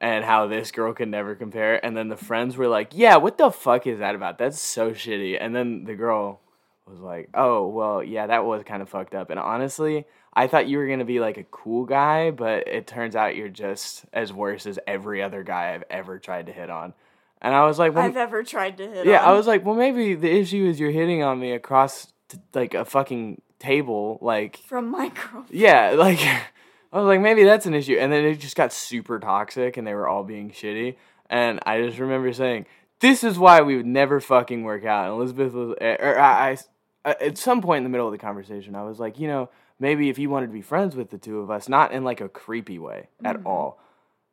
And 0.00 0.24
how 0.24 0.46
this 0.46 0.70
girl 0.70 0.92
can 0.92 1.10
never 1.10 1.34
compare. 1.34 1.82
And 1.82 1.96
then 1.96 2.08
the 2.08 2.16
friends 2.16 2.58
were 2.58 2.68
like, 2.68 2.90
Yeah, 2.92 3.16
what 3.16 3.38
the 3.38 3.50
fuck 3.50 3.86
is 3.86 4.00
that 4.00 4.14
about? 4.14 4.36
That's 4.36 4.60
so 4.60 4.90
shitty. 4.90 5.38
And 5.40 5.54
then 5.56 5.84
the 5.84 5.94
girl 5.94 6.40
was 6.90 7.00
like, 7.00 7.30
Oh, 7.34 7.68
well, 7.68 8.02
yeah, 8.02 8.26
that 8.26 8.44
was 8.44 8.62
kind 8.64 8.82
of 8.82 8.88
fucked 8.88 9.14
up. 9.14 9.30
And 9.30 9.40
honestly, 9.40 10.06
I 10.32 10.46
thought 10.46 10.68
you 10.68 10.78
were 10.78 10.88
gonna 10.88 11.04
be 11.04 11.20
like 11.20 11.36
a 11.36 11.44
cool 11.44 11.84
guy, 11.84 12.30
but 12.30 12.66
it 12.68 12.86
turns 12.86 13.16
out 13.16 13.36
you're 13.36 13.48
just 13.48 14.04
as 14.12 14.32
worse 14.32 14.66
as 14.66 14.78
every 14.86 15.22
other 15.22 15.42
guy 15.42 15.74
I've 15.74 15.84
ever 15.90 16.18
tried 16.18 16.46
to 16.46 16.52
hit 16.52 16.70
on. 16.70 16.94
And 17.40 17.54
I 17.54 17.66
was 17.66 17.78
like, 17.78 17.94
well, 17.94 18.04
I've 18.04 18.16
ever 18.16 18.42
tried 18.42 18.78
to 18.78 18.88
hit 18.88 18.98
on 18.98 19.06
yeah, 19.06 19.22
on. 19.22 19.28
I 19.28 19.32
was 19.32 19.46
like, 19.46 19.64
well, 19.64 19.74
maybe 19.74 20.14
the 20.14 20.30
issue 20.30 20.66
is 20.66 20.80
you're 20.80 20.90
hitting 20.90 21.22
on 21.22 21.38
me 21.38 21.52
across 21.52 22.12
t- 22.28 22.38
like 22.54 22.74
a 22.74 22.84
fucking 22.84 23.42
table, 23.58 24.18
like 24.20 24.56
from 24.58 24.90
my 24.90 25.08
girlfriend. 25.14 25.50
yeah, 25.50 25.90
like 25.90 26.20
I 26.92 26.98
was 26.98 27.06
like, 27.06 27.20
maybe 27.20 27.44
that's 27.44 27.66
an 27.66 27.74
issue. 27.74 27.96
And 27.98 28.12
then 28.12 28.24
it 28.24 28.36
just 28.36 28.56
got 28.56 28.72
super 28.72 29.18
toxic 29.18 29.76
and 29.76 29.86
they 29.86 29.94
were 29.94 30.08
all 30.08 30.22
being 30.22 30.50
shitty. 30.50 30.96
And 31.28 31.58
I 31.66 31.82
just 31.82 31.98
remember 31.98 32.32
saying, 32.32 32.66
this 33.00 33.24
is 33.24 33.38
why 33.38 33.62
we 33.62 33.76
would 33.76 33.86
never 33.86 34.20
fucking 34.20 34.62
work 34.62 34.84
out. 34.84 35.06
And 35.06 35.14
Elizabeth 35.14 35.52
was, 35.52 35.74
or 35.80 36.18
I, 36.18 36.50
I, 36.50 36.56
at 37.04 37.38
some 37.38 37.60
point 37.62 37.78
in 37.78 37.84
the 37.84 37.90
middle 37.90 38.06
of 38.06 38.12
the 38.12 38.18
conversation, 38.18 38.74
I 38.74 38.82
was 38.84 38.98
like, 38.98 39.18
you 39.18 39.28
know, 39.28 39.50
maybe 39.78 40.08
if 40.08 40.18
you 40.18 40.30
wanted 40.30 40.46
to 40.48 40.52
be 40.52 40.62
friends 40.62 40.96
with 40.96 41.10
the 41.10 41.18
two 41.18 41.40
of 41.40 41.50
us, 41.50 41.68
not 41.68 41.92
in 41.92 42.04
like 42.04 42.20
a 42.20 42.28
creepy 42.28 42.78
way 42.78 43.08
at 43.24 43.44
all, 43.44 43.78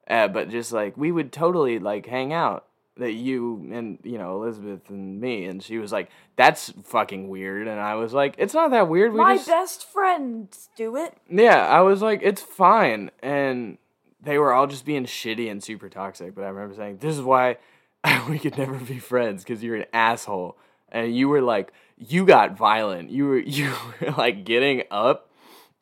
uh, 0.08 0.28
but 0.28 0.50
just 0.50 0.72
like 0.72 0.96
we 0.98 1.12
would 1.12 1.32
totally 1.32 1.80
like 1.80 2.06
hang 2.06 2.34
out. 2.34 2.66
That 2.98 3.14
you 3.14 3.70
and 3.72 3.98
you 4.04 4.18
know 4.18 4.36
Elizabeth 4.36 4.90
and 4.90 5.20
me, 5.20 5.46
and 5.46 5.64
she 5.64 5.78
was 5.78 5.94
like, 5.94 6.10
"That's 6.36 6.74
fucking 6.84 7.30
weird," 7.30 7.68
and 7.68 7.80
I 7.80 7.96
was 7.96 8.14
like, 8.14 8.36
"It's 8.38 8.54
not 8.54 8.72
that 8.72 8.90
weird." 8.90 9.14
We 9.14 9.18
My 9.20 9.38
just 9.38 9.48
best 9.48 9.86
friends 9.86 10.70
do 10.76 10.98
it. 10.98 11.14
yeah, 11.30 11.66
I 11.68 11.82
was 11.82 12.02
like, 12.02 12.20
it's 12.22 12.42
fine. 12.42 13.10
And 13.24 13.78
they 14.22 14.38
were 14.38 14.54
all 14.54 14.68
just 14.68 14.86
being 14.86 15.06
shitty 15.06 15.50
and 15.50 15.64
super 15.64 15.88
toxic. 15.88 16.36
But 16.36 16.44
I 16.44 16.50
remember 16.50 16.76
saying, 16.76 16.98
this 16.98 17.16
is 17.16 17.22
why 17.24 17.58
we 18.30 18.38
could 18.38 18.58
never 18.58 18.76
be 18.76 19.00
friends 19.00 19.44
because 19.44 19.64
you're 19.64 19.78
an 19.78 19.86
asshole. 19.94 20.58
And 20.90 21.16
you 21.16 21.30
were 21.30 21.42
like, 21.42 21.72
you 22.08 22.26
got 22.26 22.58
violent. 22.58 23.10
You 23.12 23.28
were, 23.28 23.40
you 23.58 23.74
were 24.02 24.12
like 24.12 24.44
getting 24.44 24.84
up 24.92 25.30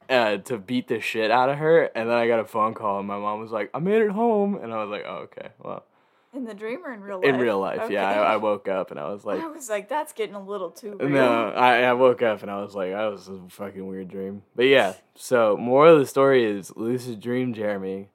uh, 0.09 0.37
to 0.37 0.57
beat 0.57 0.87
the 0.87 0.99
shit 0.99 1.31
out 1.31 1.49
of 1.49 1.57
her. 1.57 1.83
And 1.83 2.09
then 2.09 2.15
I 2.15 2.27
got 2.27 2.39
a 2.39 2.45
phone 2.45 2.73
call 2.73 2.99
and 2.99 3.07
my 3.07 3.17
mom 3.17 3.39
was 3.39 3.51
like, 3.51 3.69
I 3.73 3.79
made 3.79 4.01
it 4.01 4.11
home. 4.11 4.55
And 4.55 4.73
I 4.73 4.83
was 4.83 4.89
like, 4.89 5.03
oh, 5.07 5.27
okay. 5.31 5.49
Well, 5.59 5.85
In 6.33 6.45
the 6.45 6.53
dream 6.53 6.85
or 6.85 6.91
in 6.93 7.01
real 7.01 7.19
life? 7.19 7.25
in 7.29 7.37
real 7.37 7.59
life, 7.59 7.89
yeah. 7.89 8.09
I, 8.09 8.33
I 8.33 8.37
woke 8.37 8.67
up 8.67 8.91
and 8.91 8.99
I 8.99 9.09
was 9.09 9.23
like, 9.23 9.41
I 9.41 9.47
was 9.47 9.69
like, 9.69 9.87
that's 9.87 10.13
getting 10.13 10.35
a 10.35 10.43
little 10.43 10.71
too 10.71 10.97
real. 10.99 11.09
No, 11.09 11.49
I, 11.49 11.81
I 11.83 11.93
woke 11.93 12.21
up 12.21 12.41
and 12.41 12.51
I 12.51 12.61
was 12.61 12.75
like, 12.75 12.91
that 12.91 13.05
was 13.05 13.27
a 13.27 13.39
fucking 13.49 13.85
weird 13.87 14.09
dream. 14.09 14.43
But 14.55 14.65
yeah, 14.65 14.93
so 15.15 15.55
moral 15.57 15.93
of 15.93 15.99
the 15.99 16.07
story 16.07 16.43
is 16.43 16.75
lucid 16.75 17.19
dream 17.19 17.53
Jeremy 17.53 18.09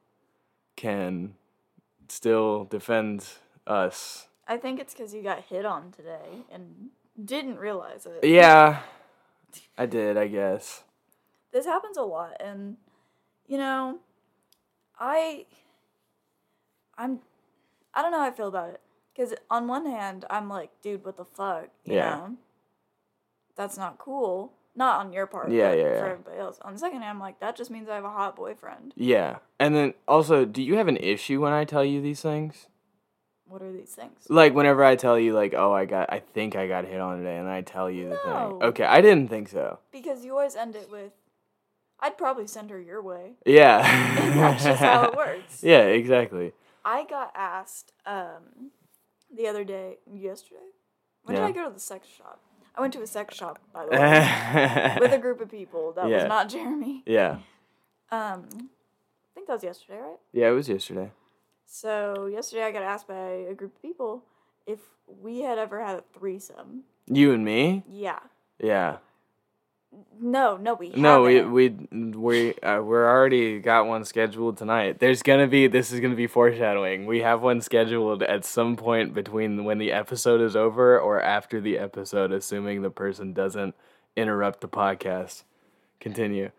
can 0.76 1.34
still 2.08 2.64
defend 2.64 3.26
us 3.66 4.26
I 4.46 4.58
think 4.58 4.78
it's 4.78 4.92
because 4.92 5.14
you 5.14 5.22
got 5.22 5.44
hit 5.44 5.64
on 5.64 5.90
today 5.92 6.42
and 6.52 6.90
didn't 7.22 7.58
realize 7.58 8.06
it. 8.06 8.26
Yeah, 8.26 8.80
I 9.76 9.86
did. 9.86 10.16
I 10.16 10.26
guess. 10.28 10.82
This 11.52 11.66
happens 11.66 11.96
a 11.96 12.02
lot, 12.02 12.36
and 12.40 12.76
you 13.46 13.58
know, 13.58 13.98
I, 14.98 15.46
I'm, 16.96 17.20
I 17.92 18.02
don't 18.02 18.10
know 18.10 18.18
how 18.20 18.26
I 18.26 18.30
feel 18.30 18.48
about 18.48 18.70
it. 18.70 18.80
Because 19.14 19.34
on 19.50 19.68
one 19.68 19.86
hand, 19.86 20.24
I'm 20.28 20.48
like, 20.48 20.70
dude, 20.82 21.04
what 21.04 21.16
the 21.16 21.24
fuck? 21.24 21.68
You 21.84 21.94
Yeah. 21.94 22.10
know? 22.10 22.36
That's 23.56 23.76
not 23.76 23.98
cool. 23.98 24.52
Not 24.74 24.98
on 25.06 25.12
your 25.12 25.26
part. 25.26 25.52
Yeah, 25.52 25.68
but 25.70 25.78
yeah, 25.78 25.98
For 26.00 26.06
everybody 26.08 26.38
else. 26.38 26.58
On 26.62 26.72
the 26.72 26.78
second 26.80 27.02
hand, 27.02 27.10
I'm 27.10 27.20
like, 27.20 27.38
that 27.38 27.54
just 27.54 27.70
means 27.70 27.88
I 27.88 27.94
have 27.94 28.04
a 28.04 28.10
hot 28.10 28.34
boyfriend. 28.34 28.92
Yeah, 28.96 29.38
and 29.60 29.72
then 29.76 29.94
also, 30.08 30.44
do 30.44 30.60
you 30.60 30.76
have 30.76 30.88
an 30.88 30.96
issue 30.96 31.40
when 31.40 31.52
I 31.52 31.64
tell 31.64 31.84
you 31.84 32.00
these 32.00 32.20
things? 32.22 32.66
What 33.46 33.62
are 33.62 33.72
these 33.72 33.90
things? 33.94 34.26
Like 34.28 34.54
whenever 34.54 34.82
I 34.84 34.96
tell 34.96 35.18
you, 35.18 35.32
like, 35.34 35.54
oh, 35.54 35.72
I 35.72 35.84
got, 35.84 36.12
I 36.12 36.20
think 36.20 36.56
I 36.56 36.66
got 36.66 36.84
hit 36.86 37.00
on 37.00 37.18
today, 37.18 37.36
and 37.36 37.48
I 37.48 37.60
tell 37.60 37.90
you 37.90 38.08
the 38.10 38.18
No. 38.26 38.48
thing. 38.60 38.68
Okay, 38.70 38.84
I 38.84 39.00
didn't 39.00 39.28
think 39.28 39.48
so. 39.48 39.78
Because 39.92 40.24
you 40.24 40.32
always 40.32 40.56
end 40.56 40.74
it 40.76 40.90
with, 40.90 41.12
I'd 42.00 42.16
probably 42.18 42.46
send 42.46 42.70
her 42.70 42.80
your 42.80 43.02
way. 43.02 43.32
Yeah, 43.46 43.82
That's 44.34 44.64
just 44.64 44.82
how 44.82 45.04
it 45.04 45.16
works. 45.16 45.60
Yeah, 45.62 45.82
exactly. 45.82 46.52
I 46.84 47.04
got 47.04 47.32
asked 47.34 47.92
um, 48.06 48.70
the 49.34 49.46
other 49.46 49.64
day, 49.64 49.98
yesterday. 50.10 50.60
When 51.22 51.36
Yeah. 51.36 51.46
did 51.46 51.50
I 51.50 51.52
go 51.62 51.68
to 51.68 51.74
the 51.74 51.80
sex 51.80 52.08
shop? 52.08 52.40
I 52.76 52.80
went 52.80 52.92
to 52.94 53.02
a 53.02 53.06
sex 53.06 53.36
shop, 53.36 53.58
by 53.72 53.84
the 53.86 53.90
way, 53.96 54.96
with 55.00 55.12
a 55.12 55.18
group 55.18 55.40
of 55.40 55.50
people. 55.50 55.92
That 55.92 56.08
Yeah. 56.08 56.16
was 56.16 56.24
not 56.24 56.48
Jeremy. 56.48 57.02
yeah, 57.06 57.38
Um, 58.10 58.48
I 58.50 59.34
think 59.34 59.46
that 59.46 59.54
was 59.54 59.64
yesterday, 59.64 59.98
right? 60.00 60.18
yeah, 60.32 60.48
it 60.48 60.52
was 60.52 60.68
yesterday. 60.68 61.10
So 61.66 62.26
yesterday 62.32 62.64
I 62.64 62.72
got 62.72 62.82
asked 62.82 63.08
by 63.08 63.14
a 63.50 63.54
group 63.54 63.74
of 63.74 63.82
people 63.82 64.24
if 64.66 64.78
we 65.20 65.40
had 65.40 65.58
ever 65.58 65.82
had 65.84 65.96
a 65.96 66.04
threesome. 66.18 66.84
You 67.06 67.32
and 67.32 67.44
me? 67.44 67.82
Yeah. 67.88 68.20
Yeah. 68.58 68.98
No, 70.20 70.56
no, 70.56 70.74
we 70.74 70.88
No, 70.90 71.22
we 71.22 71.36
haven't. 71.36 71.52
we 71.52 71.68
we 71.68 72.54
uh, 72.54 72.80
we're 72.82 73.08
already 73.08 73.60
got 73.60 73.86
one 73.86 74.04
scheduled 74.04 74.56
tonight. 74.56 74.98
There's 74.98 75.22
gonna 75.22 75.46
be 75.46 75.68
this 75.68 75.92
is 75.92 76.00
gonna 76.00 76.16
be 76.16 76.26
foreshadowing. 76.26 77.06
We 77.06 77.20
have 77.20 77.42
one 77.42 77.60
scheduled 77.60 78.22
at 78.24 78.44
some 78.44 78.74
point 78.74 79.14
between 79.14 79.64
when 79.64 79.78
the 79.78 79.92
episode 79.92 80.40
is 80.40 80.56
over 80.56 80.98
or 80.98 81.20
after 81.20 81.60
the 81.60 81.78
episode, 81.78 82.32
assuming 82.32 82.82
the 82.82 82.90
person 82.90 83.32
doesn't 83.32 83.76
interrupt 84.16 84.60
the 84.62 84.68
podcast. 84.68 85.44
Continue. 86.00 86.50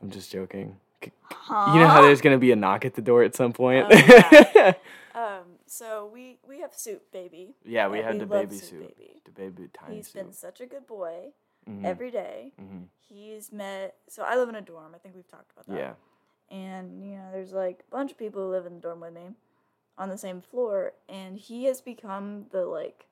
I'm 0.00 0.10
just 0.10 0.32
joking. 0.32 0.76
C- 1.04 1.12
You 1.48 1.78
know 1.80 1.88
how 1.88 2.02
there's 2.02 2.20
gonna 2.20 2.38
be 2.38 2.52
a 2.52 2.56
knock 2.56 2.84
at 2.84 2.94
the 2.94 3.02
door 3.02 3.22
at 3.22 3.34
some 3.34 3.52
point. 3.52 3.86
Oh, 3.90 4.72
Um, 5.14 5.58
so 5.66 6.10
we 6.12 6.38
we 6.48 6.60
have 6.60 6.72
soup, 6.74 7.12
baby. 7.12 7.54
yeah, 7.66 7.86
we 7.88 7.98
Yeah, 7.98 8.06
had 8.08 8.18
the 8.18 8.24
baby 8.26 8.56
Soup 8.56 8.68
soup. 8.80 8.96
Baby. 8.96 9.20
The 9.26 9.30
baby 9.30 9.68
tiny 9.72 9.96
He's 9.96 10.06
soup. 10.08 10.14
been 10.22 10.32
such 10.32 10.60
a 10.62 10.66
good 10.66 10.86
boy 10.86 11.32
Mhm, 11.68 11.84
every 11.84 12.10
day. 12.10 12.52
mhm. 12.60 12.86
He's 12.98 13.52
met. 13.52 13.94
So 14.08 14.22
I 14.22 14.36
live 14.36 14.48
in 14.48 14.54
a 14.54 14.62
dorm. 14.62 14.94
I 14.94 14.98
think 14.98 15.14
we've 15.14 15.28
talked 15.28 15.52
about 15.52 15.66
that. 15.66 15.76
Yeah. 15.76 15.92
and 16.50 17.04
you 17.04 17.16
know 17.16 17.28
there's 17.32 17.52
like 17.52 17.84
a 17.86 17.90
bunch 17.90 18.10
of 18.10 18.16
people 18.18 18.42
who 18.42 18.50
live 18.50 18.64
in 18.66 18.74
the 18.76 18.80
dorm 18.80 19.00
with 19.00 19.12
me 19.12 19.34
on 19.98 20.08
the 20.08 20.16
same 20.18 20.40
floor 20.40 20.92
and 21.08 21.38
he 21.38 21.64
has 21.64 21.80
become 21.82 22.46
the 22.50 22.64
like 22.64 23.04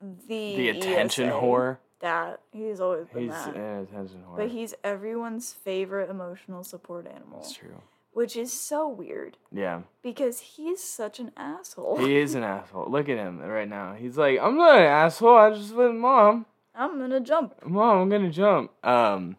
the 0.00 0.56
The 0.56 0.68
attention 0.70 1.28
ESA. 1.28 1.36
whore. 1.38 1.76
That 2.00 2.40
he's 2.52 2.80
always 2.80 3.06
been 3.08 3.24
He's 3.24 3.32
that 3.32 3.56
an 3.56 3.78
attention 3.80 4.22
whore. 4.28 4.36
but 4.36 4.48
he's 4.48 4.74
everyone's 4.84 5.52
favorite 5.52 6.10
emotional 6.10 6.62
support 6.62 7.06
animal 7.06 7.38
That's 7.40 7.52
true. 7.54 7.80
which 8.12 8.36
is 8.36 8.52
so 8.52 8.88
weird 8.88 9.36
Yeah. 9.52 9.82
because 10.02 10.40
he's 10.40 10.82
such 10.82 11.18
an 11.20 11.32
asshole 11.36 11.98
He 11.98 12.16
is 12.16 12.34
an 12.34 12.42
asshole. 12.54 12.90
Look 12.90 13.08
at 13.08 13.16
him 13.16 13.40
right 13.40 13.68
now. 13.68 13.94
He's 13.94 14.16
like, 14.18 14.38
I'm 14.40 14.56
not 14.56 14.76
an 14.78 14.84
asshole. 14.86 15.36
I 15.36 15.50
just 15.54 15.74
with 15.74 15.92
mom. 15.94 16.46
i'm 16.74 16.98
gonna 16.98 17.20
jump 17.20 17.54
Mom, 17.64 17.98
I'm 18.02 18.08
gonna 18.10 18.30
jump. 18.30 18.72
Um, 18.84 19.36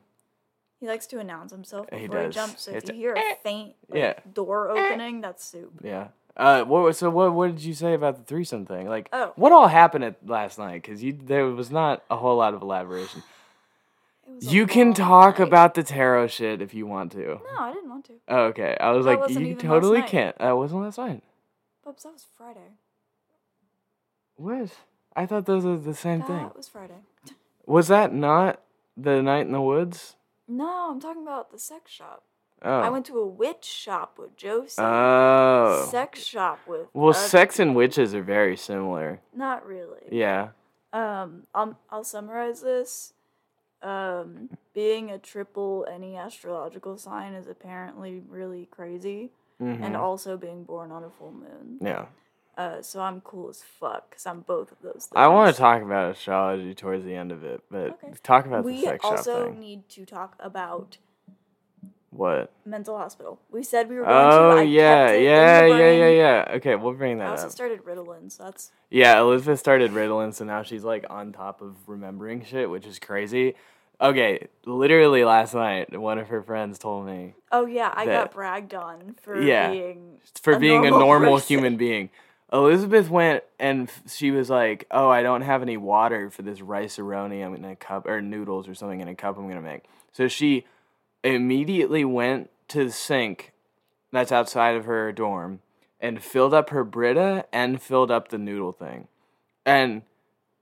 he 0.79 0.87
likes 0.87 1.07
to 1.07 1.19
announce 1.19 1.51
himself 1.51 1.87
He 1.91 2.07
before 2.07 2.19
he, 2.19 2.25
does. 2.25 2.35
jumps 2.35 2.61
so 2.63 2.71
if 2.71 2.77
It's 2.77 2.89
you 2.89 2.95
a- 2.95 2.97
hear 2.97 3.13
a 3.15 3.35
faint 3.43 3.75
like, 3.89 3.99
Yeah. 3.99 4.13
door 4.33 4.69
opening 4.71 5.21
that's 5.21 5.43
soup 5.45 5.73
yeah. 5.83 6.07
Uh, 6.37 6.63
what? 6.65 6.95
So 6.95 7.09
what? 7.09 7.33
What 7.33 7.47
did 7.55 7.63
you 7.63 7.73
say 7.73 7.93
about 7.95 8.17
the 8.17 8.23
threesome 8.23 8.65
thing? 8.65 8.87
Like, 8.87 9.09
Oh. 9.11 9.33
what 9.35 9.51
all 9.51 9.67
happened 9.67 10.03
at 10.03 10.15
last 10.27 10.59
night? 10.59 10.83
Because 10.83 11.01
you 11.03 11.11
there 11.13 11.45
was 11.47 11.71
not 11.71 12.03
a 12.11 12.15
whole 12.15 12.37
lot 12.37 12.53
of 12.53 12.61
elaboration. 12.61 13.23
It 14.27 14.35
was 14.35 14.47
a 14.47 14.51
You 14.51 14.67
can 14.67 14.93
talk 14.93 15.39
night. 15.39 15.47
about 15.47 15.73
the 15.73 15.81
tarot 15.83 16.27
shit 16.27 16.61
if 16.61 16.73
you 16.75 16.85
want 16.85 17.11
to. 17.13 17.25
no 17.25 17.41
i 17.59 17.73
didn't 17.73 17.89
want 17.89 18.05
to 18.05 18.13
Oh, 18.27 18.43
okay. 18.45 18.77
I 18.79 18.91
was 18.91 19.05
That 19.05 19.19
like, 19.21 19.29
you 19.31 19.55
totally 19.55 20.03
can't. 20.03 20.37
That 20.37 20.51
wasn't 20.55 20.81
last 20.83 20.97
night. 20.99 21.23
Bubs, 21.83 22.03
that 22.03 22.13
was 22.13 22.25
friday 22.37 22.69
What? 24.35 24.69
I 25.15 25.25
thought 25.25 25.45
those 25.45 25.63
were 25.63 25.77
the 25.77 25.95
same 25.95 26.19
that 26.19 26.27
thing. 26.27 26.37
That 26.43 26.55
was 26.57 26.67
friday 26.67 26.99
Was 27.65 27.87
that 27.87 28.13
not 28.13 28.61
the 28.95 29.21
night 29.23 29.45
in 29.47 29.53
the 29.53 29.61
woods? 29.61 30.15
No, 30.47 30.91
I'm 30.91 30.99
talking 30.99 31.23
about 31.23 31.51
the 31.51 31.57
sex 31.59 31.91
shop. 31.91 32.23
Oh. 32.63 32.79
I 32.79 32.89
went 32.89 33.05
to 33.07 33.19
a 33.19 33.25
witch 33.25 33.63
shop 33.65 34.17
with 34.17 34.35
Josie. 34.35 34.75
Oh. 34.81 35.87
Sex 35.91 36.23
shop 36.23 36.59
with. 36.67 36.87
Well, 36.93 37.13
sex 37.13 37.59
and 37.59 37.75
witches 37.75 38.15
are 38.15 38.23
very 38.23 38.57
similar. 38.57 39.19
Not 39.33 39.65
really. 39.65 40.07
Yeah. 40.11 40.49
Um, 40.93 41.43
I'll 41.53 41.77
I'll 41.91 42.03
summarize 42.03 42.61
this. 42.61 43.13
Um, 43.83 44.49
being 44.73 45.11
a 45.11 45.19
triple 45.19 45.85
any 45.91 46.17
astrological 46.17 46.97
sign 46.97 47.33
is 47.33 47.47
apparently 47.47 48.23
really 48.27 48.65
crazy, 48.71 49.31
Mhm. 49.61 49.83
and 49.83 49.95
also 49.95 50.35
being 50.35 50.63
born 50.63 50.91
on 50.91 51.03
a 51.03 51.09
full 51.11 51.31
moon. 51.31 51.77
Yeah. 51.79 52.07
Uh, 52.57 52.81
so 52.81 53.01
I'm 53.01 53.21
cool 53.21 53.49
as 53.49 53.61
fuck 53.61 54.09
because 54.09 54.25
I'm 54.25 54.39
both 54.41 54.71
of 54.71 54.81
those 54.81 55.05
things. 55.05 55.11
I 55.15 55.27
want 55.27 55.53
to 55.55 55.61
talk 55.61 55.83
about 55.83 56.09
astrology 56.15 56.73
towards 56.73 57.05
the 57.05 57.13
end 57.15 57.31
of 57.31 57.43
it, 57.43 57.61
but 57.69 57.91
Okay. 58.03 58.13
talk 58.23 58.47
about 58.47 58.63
the 58.63 58.71
We 58.71 58.81
sex 58.81 59.03
shop 59.03 59.11
also 59.11 59.51
need 59.51 59.87
to 59.89 60.05
talk 60.07 60.35
about 60.39 60.97
What? 62.11 62.51
mental 62.65 62.97
hospital. 62.97 63.39
We 63.51 63.63
said 63.63 63.89
we 63.89 63.97
were 63.97 64.03
going 64.05 64.15
Oh 64.31 64.51
to. 64.55 64.57
I 64.59 64.61
yeah, 64.63 65.07
kept 65.07 65.13
it 65.13 65.17
in 65.19 65.23
yeah, 65.25 65.65
yeah, 65.65 65.91
yeah, 65.91 66.09
yeah. 66.09 66.55
Okay, 66.55 66.75
we'll 66.75 66.93
bring 66.93 67.19
I 67.21 67.25
that 67.25 67.31
also 67.31 67.45
up. 67.47 67.51
started 67.51 67.83
Ritalin, 67.83 68.31
so 68.31 68.43
that's 68.43 68.71
Yeah, 68.89 69.19
Elizabeth 69.19 69.59
started 69.59 69.91
Ritalin, 69.91 70.33
so 70.33 70.45
now 70.45 70.63
she's 70.63 70.83
like 70.83 71.05
on 71.09 71.33
top 71.33 71.61
of 71.61 71.75
remembering 71.87 72.43
shit, 72.45 72.69
which 72.69 72.85
is 72.85 72.97
crazy. 72.99 73.55
Okay, 73.99 74.47
literally 74.65 75.23
last 75.25 75.53
night, 75.53 75.97
one 75.99 76.17
of 76.19 76.27
her 76.29 76.41
friends 76.43 76.77
told 76.79 77.05
me 77.05 77.33
Oh 77.51 77.65
yeah, 77.65 77.91
I 77.95 78.05
that- 78.05 78.25
got 78.25 78.31
bragged 78.33 78.73
on 78.73 79.15
for 79.21 79.39
Yeah. 79.41 79.69
being 79.71 80.19
for 80.41 80.53
A 80.53 80.59
being 80.59 80.85
a 80.85 80.89
normal 80.91 80.99
normal 81.07 81.33
person. 81.35 81.47
human 81.57 81.77
being. 81.77 82.09
Elizabeth 82.53 83.09
went 83.09 83.43
and 83.59 83.91
she 84.07 84.31
was 84.31 84.49
like, 84.49 84.85
"Oh, 84.91 85.09
I 85.09 85.21
don't 85.23 85.41
have 85.41 85.61
any 85.61 85.75
water 85.75 86.29
for 86.29 86.43
this 86.43 86.61
Rice-A-Roni. 86.61 87.45
I'm 87.45 87.53
in 87.55 87.65
a 87.65 87.75
cup 87.75 88.07
or 88.07 88.21
noodles 88.21 88.69
or 88.69 88.75
something 88.75 89.01
in 89.01 89.09
a 89.09 89.15
cup 89.15 89.37
I'm 89.37 89.49
gonna 89.49 89.61
make." 89.61 89.83
So 90.13 90.29
she 90.29 90.65
immediately 91.33 92.05
went 92.05 92.49
to 92.69 92.85
the 92.85 92.91
sink 92.91 93.53
that's 94.11 94.31
outside 94.31 94.75
of 94.75 94.85
her 94.85 95.11
dorm 95.11 95.61
and 95.99 96.21
filled 96.21 96.53
up 96.53 96.69
her 96.69 96.83
Brita 96.83 97.45
and 97.51 97.81
filled 97.81 98.11
up 98.11 98.29
the 98.29 98.37
noodle 98.37 98.71
thing. 98.71 99.07
And 99.65 100.03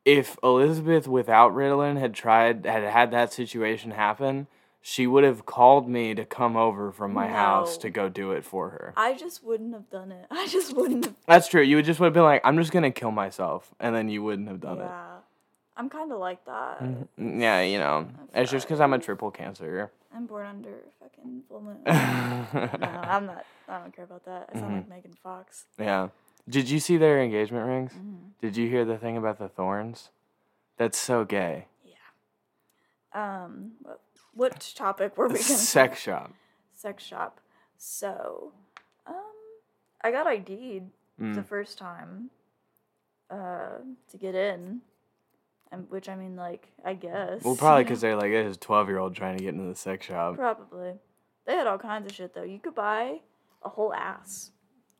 if 0.03 0.37
Elizabeth 0.43 1.07
without 1.07 1.53
Ritalin 1.53 1.99
had 1.99 2.13
tried 2.13 2.65
had 2.65 2.83
had 2.83 3.11
that 3.11 3.33
situation 3.33 3.91
happen, 3.91 4.47
she 4.81 5.07
would 5.07 5.23
have 5.23 5.45
called 5.45 5.89
me 5.89 6.13
to 6.13 6.25
come 6.25 6.55
over 6.55 6.91
from 6.91 7.11
my 7.11 7.27
house 7.27 7.75
to 7.77 7.89
go 7.89 8.07
do 8.07 8.31
it 8.31 8.45
for 8.45 8.69
her. 8.69 8.93
I 8.95 9.15
just 9.15 9.43
wouldn't 9.43 9.73
have 9.73 9.89
done 9.89 10.11
it. 10.11 10.27
I 10.31 10.47
just 10.47 10.75
wouldn't 10.75 11.05
have. 11.05 11.15
That's 11.27 11.47
true. 11.47 11.63
You 11.63 11.77
would 11.77 11.85
just 11.85 11.99
would 11.99 12.05
have 12.07 12.13
been 12.13 12.23
like, 12.23 12.41
I'm 12.43 12.57
just 12.57 12.71
gonna 12.71 12.91
kill 12.91 13.11
myself, 13.11 13.73
and 13.79 13.95
then 13.95 14.09
you 14.09 14.23
wouldn't 14.23 14.47
have 14.47 14.61
done 14.61 14.77
it. 14.77 14.85
yeah, 14.85 15.15
I'm 15.75 15.89
kind 15.89 16.11
of 16.11 16.19
like 16.19 16.45
that. 16.45 16.81
it. 16.81 17.07
Yeah, 17.17 17.61
you 17.61 17.79
know, 17.79 18.07
it's 18.33 18.51
just 18.51 18.67
because 18.67 18.79
I'm 18.79 18.93
a 18.93 18.99
triple 18.99 19.31
cancer. 19.31 19.91
I'm 20.15 20.25
born 20.27 20.45
under 20.45 20.75
fucking 20.99 21.43
full 21.49 21.61
moon. 21.61 21.77
no, 21.85 21.91
I'm 21.93 23.25
not. 23.25 23.45
I 23.67 23.79
don't 23.79 23.93
care 23.95 24.05
about 24.05 24.23
that. 24.25 24.49
I 24.53 24.53
sound 24.59 24.65
Mm-hmm. 24.65 24.75
like 24.77 24.89
Megan 25.03 25.17
Fox. 25.21 25.65
Yeah. 25.77 26.09
Did 26.47 26.69
you 26.69 26.79
see 26.79 26.97
their 26.97 27.21
engagement 27.21 27.65
rings? 27.67 27.91
Mm-hmm. 27.93 28.15
Did 28.41 28.55
you 28.55 28.69
hear 28.69 28.85
the 28.85 28.97
thing 28.97 29.17
about 29.17 29.39
the 29.39 29.49
thorns? 29.49 30.09
That's 30.77 30.97
so 30.97 31.25
gay. 31.25 31.65
Yeah. 31.83 31.95
Um, 33.45 33.71
what, 33.81 33.99
what 34.33 34.73
topic 34.75 35.17
were 35.17 35.27
we 35.27 35.33
gonna? 35.35 35.43
Sex 35.43 35.99
shop. 36.01 36.33
Sex 36.73 37.03
shop. 37.03 37.39
So, 37.77 38.53
um, 39.07 39.15
I 40.03 40.11
got 40.11 40.27
ID'd 40.27 40.89
the 41.17 41.23
Mm. 41.25 41.45
first 41.45 41.77
time. 41.77 42.29
Uh, 43.29 43.79
to 44.11 44.17
get 44.17 44.35
in. 44.35 44.81
And 45.71 45.89
which 45.89 46.07
I 46.09 46.15
mean, 46.15 46.35
like, 46.35 46.67
I 46.85 46.93
guess. 46.93 47.43
Well, 47.43 47.55
probably 47.55 47.83
because 47.83 48.01
they're 48.01 48.15
like, 48.15 48.31
there's 48.31 48.55
a 48.55 48.59
12 48.59 48.87
year 48.87 48.99
old 48.99 49.15
trying 49.15 49.37
to 49.37 49.43
get 49.43 49.53
into 49.53 49.65
the 49.67 49.75
sex 49.75 50.05
shop. 50.05 50.35
Probably. 50.35 50.93
They 51.45 51.53
had 51.53 51.67
all 51.67 51.77
kinds 51.77 52.05
of 52.09 52.15
shit 52.15 52.33
though. 52.33 52.43
You 52.43 52.59
could 52.59 52.75
buy 52.75 53.19
a 53.63 53.69
whole 53.69 53.93
ass. 53.93 54.51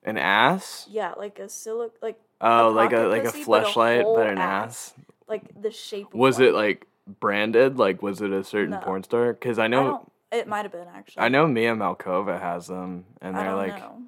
An 0.03 0.17
ass? 0.17 0.85
Yeah, 0.89 1.13
like 1.17 1.39
a 1.39 1.47
silic, 1.49 1.91
like 2.01 2.19
Oh, 2.41 2.69
like 2.69 2.91
a 2.93 2.99
like 3.07 3.23
a 3.23 3.31
pussy, 3.31 3.43
but 3.45 3.63
a 3.63 3.65
fleshlight, 3.67 4.03
whole 4.03 4.15
but 4.17 4.27
an 4.27 4.37
ass. 4.37 4.93
ass. 4.97 5.05
like 5.27 5.61
the 5.61 5.71
shape. 5.71 6.13
Was 6.13 6.37
one. 6.37 6.47
it 6.49 6.53
like 6.53 6.85
branded? 7.19 7.77
Like, 7.79 8.01
was 8.03 8.21
it 8.21 8.31
a 8.31 8.43
certain 8.43 8.71
No. 8.71 8.79
porn 8.79 9.03
star? 9.03 9.33
Because 9.33 9.57
I 9.57 9.63
I 9.65 9.67
know 9.67 9.83
don't. 9.83 10.11
It 10.31 10.47
might 10.47 10.63
have 10.63 10.71
been 10.71 10.87
actually. 10.93 11.23
I 11.23 11.29
know 11.29 11.47
Mia 11.47 11.73
Malkova 11.73 12.39
has 12.39 12.67
them, 12.67 13.05
and 13.21 13.35
they're 13.35 13.45
don't 13.45 13.57
like, 13.57 13.77
know. 13.79 14.01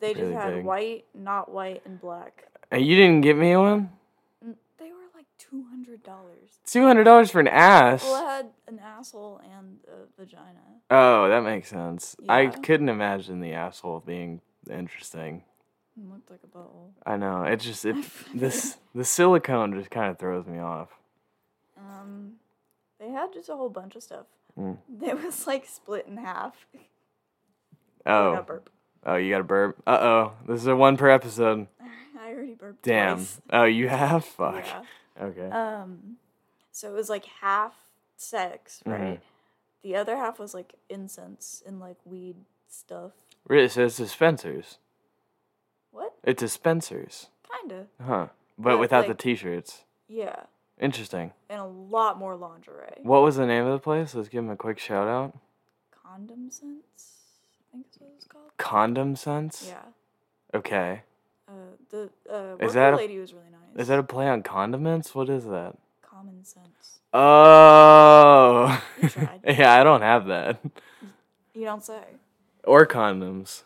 They 0.00 0.14
just 0.14 0.32
had 0.32 0.54
big. 0.54 0.64
white, 0.64 1.04
not 1.14 1.50
white, 1.52 1.82
and 1.84 2.00
black. 2.00 2.46
And 2.70 2.84
you 2.84 2.96
didn't 2.96 3.20
get 3.20 3.36
me 3.36 3.54
one? 3.56 3.90
N- 4.42 4.56
They 4.78 4.86
were 4.90 4.96
like 5.14 5.26
two 5.40 5.64
hundred 5.70 6.02
dollars. 6.02 6.58
Two 6.66 6.82
hundred 6.86 7.04
dollars 7.04 7.30
for 7.30 7.40
an 7.40 7.48
ass. 7.48 8.04
Well, 8.04 8.22
it 8.22 8.28
had 8.28 8.46
an 8.68 8.78
asshole 8.78 9.40
and 9.56 9.78
a 9.88 10.20
vagina. 10.20 10.60
Oh, 10.90 11.28
that 11.28 11.42
makes 11.42 11.68
sense. 11.68 12.16
I 12.28 12.46
couldn't 12.46 12.88
imagine 12.88 13.40
the 13.40 13.52
asshole 13.54 14.00
being 14.06 14.40
interesting. 14.70 15.42
It 15.96 16.08
looked 16.08 16.30
like 16.30 16.40
a 16.44 16.46
butthole. 16.46 16.90
I 17.06 17.16
know. 17.16 17.42
It 17.44 17.56
just 17.60 17.84
it 17.84 17.96
this 18.34 18.76
the 18.94 19.04
silicone 19.04 19.72
just 19.78 19.90
kind 19.90 20.10
of 20.10 20.18
throws 20.18 20.46
me 20.46 20.58
off. 20.58 20.88
Um, 21.76 22.34
they 22.98 23.10
had 23.10 23.32
just 23.32 23.48
a 23.48 23.56
whole 23.56 23.70
bunch 23.70 23.96
of 23.96 24.02
stuff. 24.02 24.26
Mm. 24.58 24.78
It 25.02 25.22
was 25.22 25.46
like 25.46 25.66
split 25.66 26.06
in 26.06 26.16
half. 26.18 26.66
Oh, 28.06 28.34
got 28.36 28.46
burp. 28.46 28.70
oh, 29.06 29.16
you 29.16 29.30
got 29.30 29.40
a 29.40 29.44
burp. 29.44 29.82
Uh 29.86 29.98
oh, 30.00 30.32
this 30.46 30.60
is 30.60 30.66
a 30.66 30.76
one 30.76 30.96
per 30.96 31.08
episode. 31.10 31.66
I 32.20 32.32
already 32.32 32.54
burped. 32.54 32.82
Damn. 32.82 33.16
twice. 33.16 33.40
Oh, 33.50 33.64
you 33.64 33.88
have? 33.88 34.24
Fuck. 34.24 34.64
Yeah. 34.66 34.82
Okay. 35.20 35.48
Um, 35.50 36.16
so 36.72 36.88
it 36.88 36.94
was 36.94 37.08
like 37.10 37.24
half 37.26 37.74
sex, 38.16 38.82
Mhm. 38.86 38.92
right? 38.92 39.20
The 39.82 39.96
other 39.96 40.16
half 40.16 40.38
was 40.38 40.54
like 40.54 40.74
incense 40.88 41.62
and 41.66 41.80
like 41.80 41.96
weed 42.04 42.36
stuff. 42.68 43.12
Really, 43.48 43.68
so 43.68 43.84
it's 43.86 43.96
dispensers. 43.96 44.78
What? 45.90 46.14
It's 46.22 46.40
dispensers. 46.40 47.28
Kinda. 47.60 47.86
Huh. 48.04 48.28
But 48.58 48.72
But, 48.72 48.78
without 48.78 49.06
the 49.06 49.14
t-shirts. 49.14 49.84
Yeah. 50.06 50.44
Interesting. 50.78 51.32
And 51.48 51.60
a 51.60 51.64
lot 51.66 52.18
more 52.18 52.36
lingerie. 52.36 53.00
What 53.02 53.22
was 53.22 53.36
the 53.36 53.46
name 53.46 53.64
of 53.66 53.72
the 53.72 53.78
place? 53.82 54.14
Let's 54.14 54.28
give 54.28 54.42
them 54.44 54.50
a 54.52 54.56
quick 54.56 54.78
shout 54.78 55.08
out. 55.08 55.36
Condom 55.90 56.50
sense. 56.50 57.18
I 57.52 57.72
think 57.72 57.86
that's 57.86 57.98
what 58.00 58.10
it's 58.16 58.26
called. 58.26 58.50
Condom 58.56 59.16
Sense. 59.16 59.66
Yeah. 59.68 59.82
Okay. 60.54 61.02
Uh, 61.50 61.52
the 61.90 62.10
uh, 62.32 62.56
Is 62.64 62.74
that 62.74 62.94
a- 62.94 62.96
lady 62.96 63.18
was 63.18 63.32
really 63.34 63.50
nice. 63.50 63.82
Is 63.82 63.88
that 63.88 63.98
a 63.98 64.02
play 64.04 64.28
on 64.28 64.42
condiments? 64.42 65.14
What 65.14 65.28
is 65.28 65.44
that? 65.46 65.76
common 66.02 66.44
sense? 66.44 67.00
Oh. 67.12 68.82
Yeah, 69.46 69.74
I 69.80 69.82
don't 69.84 70.02
have 70.02 70.26
that. 70.26 70.60
You 71.54 71.64
don't 71.64 71.84
say. 71.84 72.00
Or 72.64 72.86
condoms. 72.86 73.62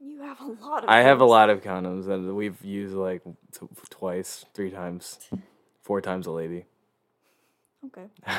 You 0.00 0.20
have 0.22 0.40
a 0.40 0.44
lot 0.46 0.82
of. 0.84 0.90
I 0.90 1.00
have 1.02 1.20
a 1.20 1.24
lot 1.24 1.48
of 1.48 1.62
condoms 1.62 2.06
that 2.06 2.18
we've 2.34 2.60
used 2.64 2.94
like 2.94 3.22
t- 3.52 3.66
twice, 3.88 4.44
three 4.52 4.70
times, 4.70 5.18
four 5.82 6.00
times 6.00 6.26
a 6.26 6.32
lady. 6.32 6.64
Okay. 7.86 8.06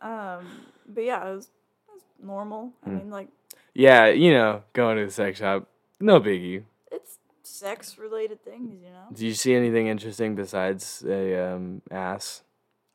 um, 0.00 0.46
but 0.88 1.04
yeah, 1.04 1.28
it 1.28 1.34
was, 1.34 1.46
it 1.88 1.92
was 1.92 2.02
normal. 2.22 2.72
I 2.84 2.88
Hmm. 2.88 2.96
mean, 2.96 3.10
like 3.10 3.28
Yeah, 3.74 4.06
you 4.06 4.32
know, 4.32 4.62
going 4.72 4.96
to 4.96 5.04
the 5.04 5.10
sex 5.12 5.38
shop, 5.38 5.68
no 6.00 6.20
biggie. 6.20 6.64
it's 6.90 7.18
sex 7.48 7.98
related 7.98 8.42
things, 8.44 8.82
you 8.82 8.90
know. 8.90 9.06
Do 9.12 9.26
you 9.26 9.34
see 9.34 9.54
anything 9.54 9.86
interesting 9.88 10.34
besides 10.34 11.04
a 11.06 11.52
um, 11.52 11.82
ass? 11.90 12.42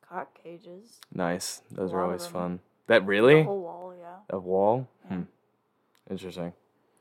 Cock 0.07 0.37
cages. 0.43 0.99
Nice. 1.13 1.61
Those 1.71 1.93
are 1.93 2.03
always 2.03 2.25
fun. 2.25 2.59
That 2.87 3.05
really? 3.05 3.43
whole 3.43 3.61
wall, 3.61 3.95
yeah. 3.97 4.17
A 4.29 4.39
wall? 4.39 4.87
Yeah. 5.09 5.17
Hmm. 5.17 5.23
Interesting. 6.09 6.53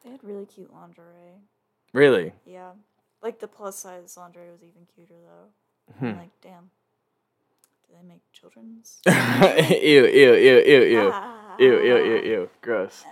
They 0.04 0.10
had 0.10 0.22
really 0.22 0.46
cute 0.46 0.72
lingerie. 0.72 1.40
Really? 1.92 2.32
Yeah. 2.46 2.70
Like 3.22 3.38
the 3.40 3.48
plus 3.48 3.78
size 3.78 4.16
lingerie 4.16 4.50
was 4.50 4.62
even 4.62 4.86
cuter 4.94 5.14
though. 5.22 5.94
Hmm. 5.98 6.06
I'm 6.06 6.18
like, 6.18 6.40
damn. 6.40 6.70
Do 7.88 7.94
they 8.00 8.08
make 8.08 8.22
children's? 8.32 9.00
ew, 9.06 10.06
ew, 10.06 10.34
ew, 10.34 10.58
ew, 10.60 10.82
ew. 10.84 11.10
Ah. 11.12 11.38
Ew, 11.58 11.80
ew, 11.82 11.96
ew, 11.98 12.22
ew. 12.24 12.50
Gross. 12.62 13.04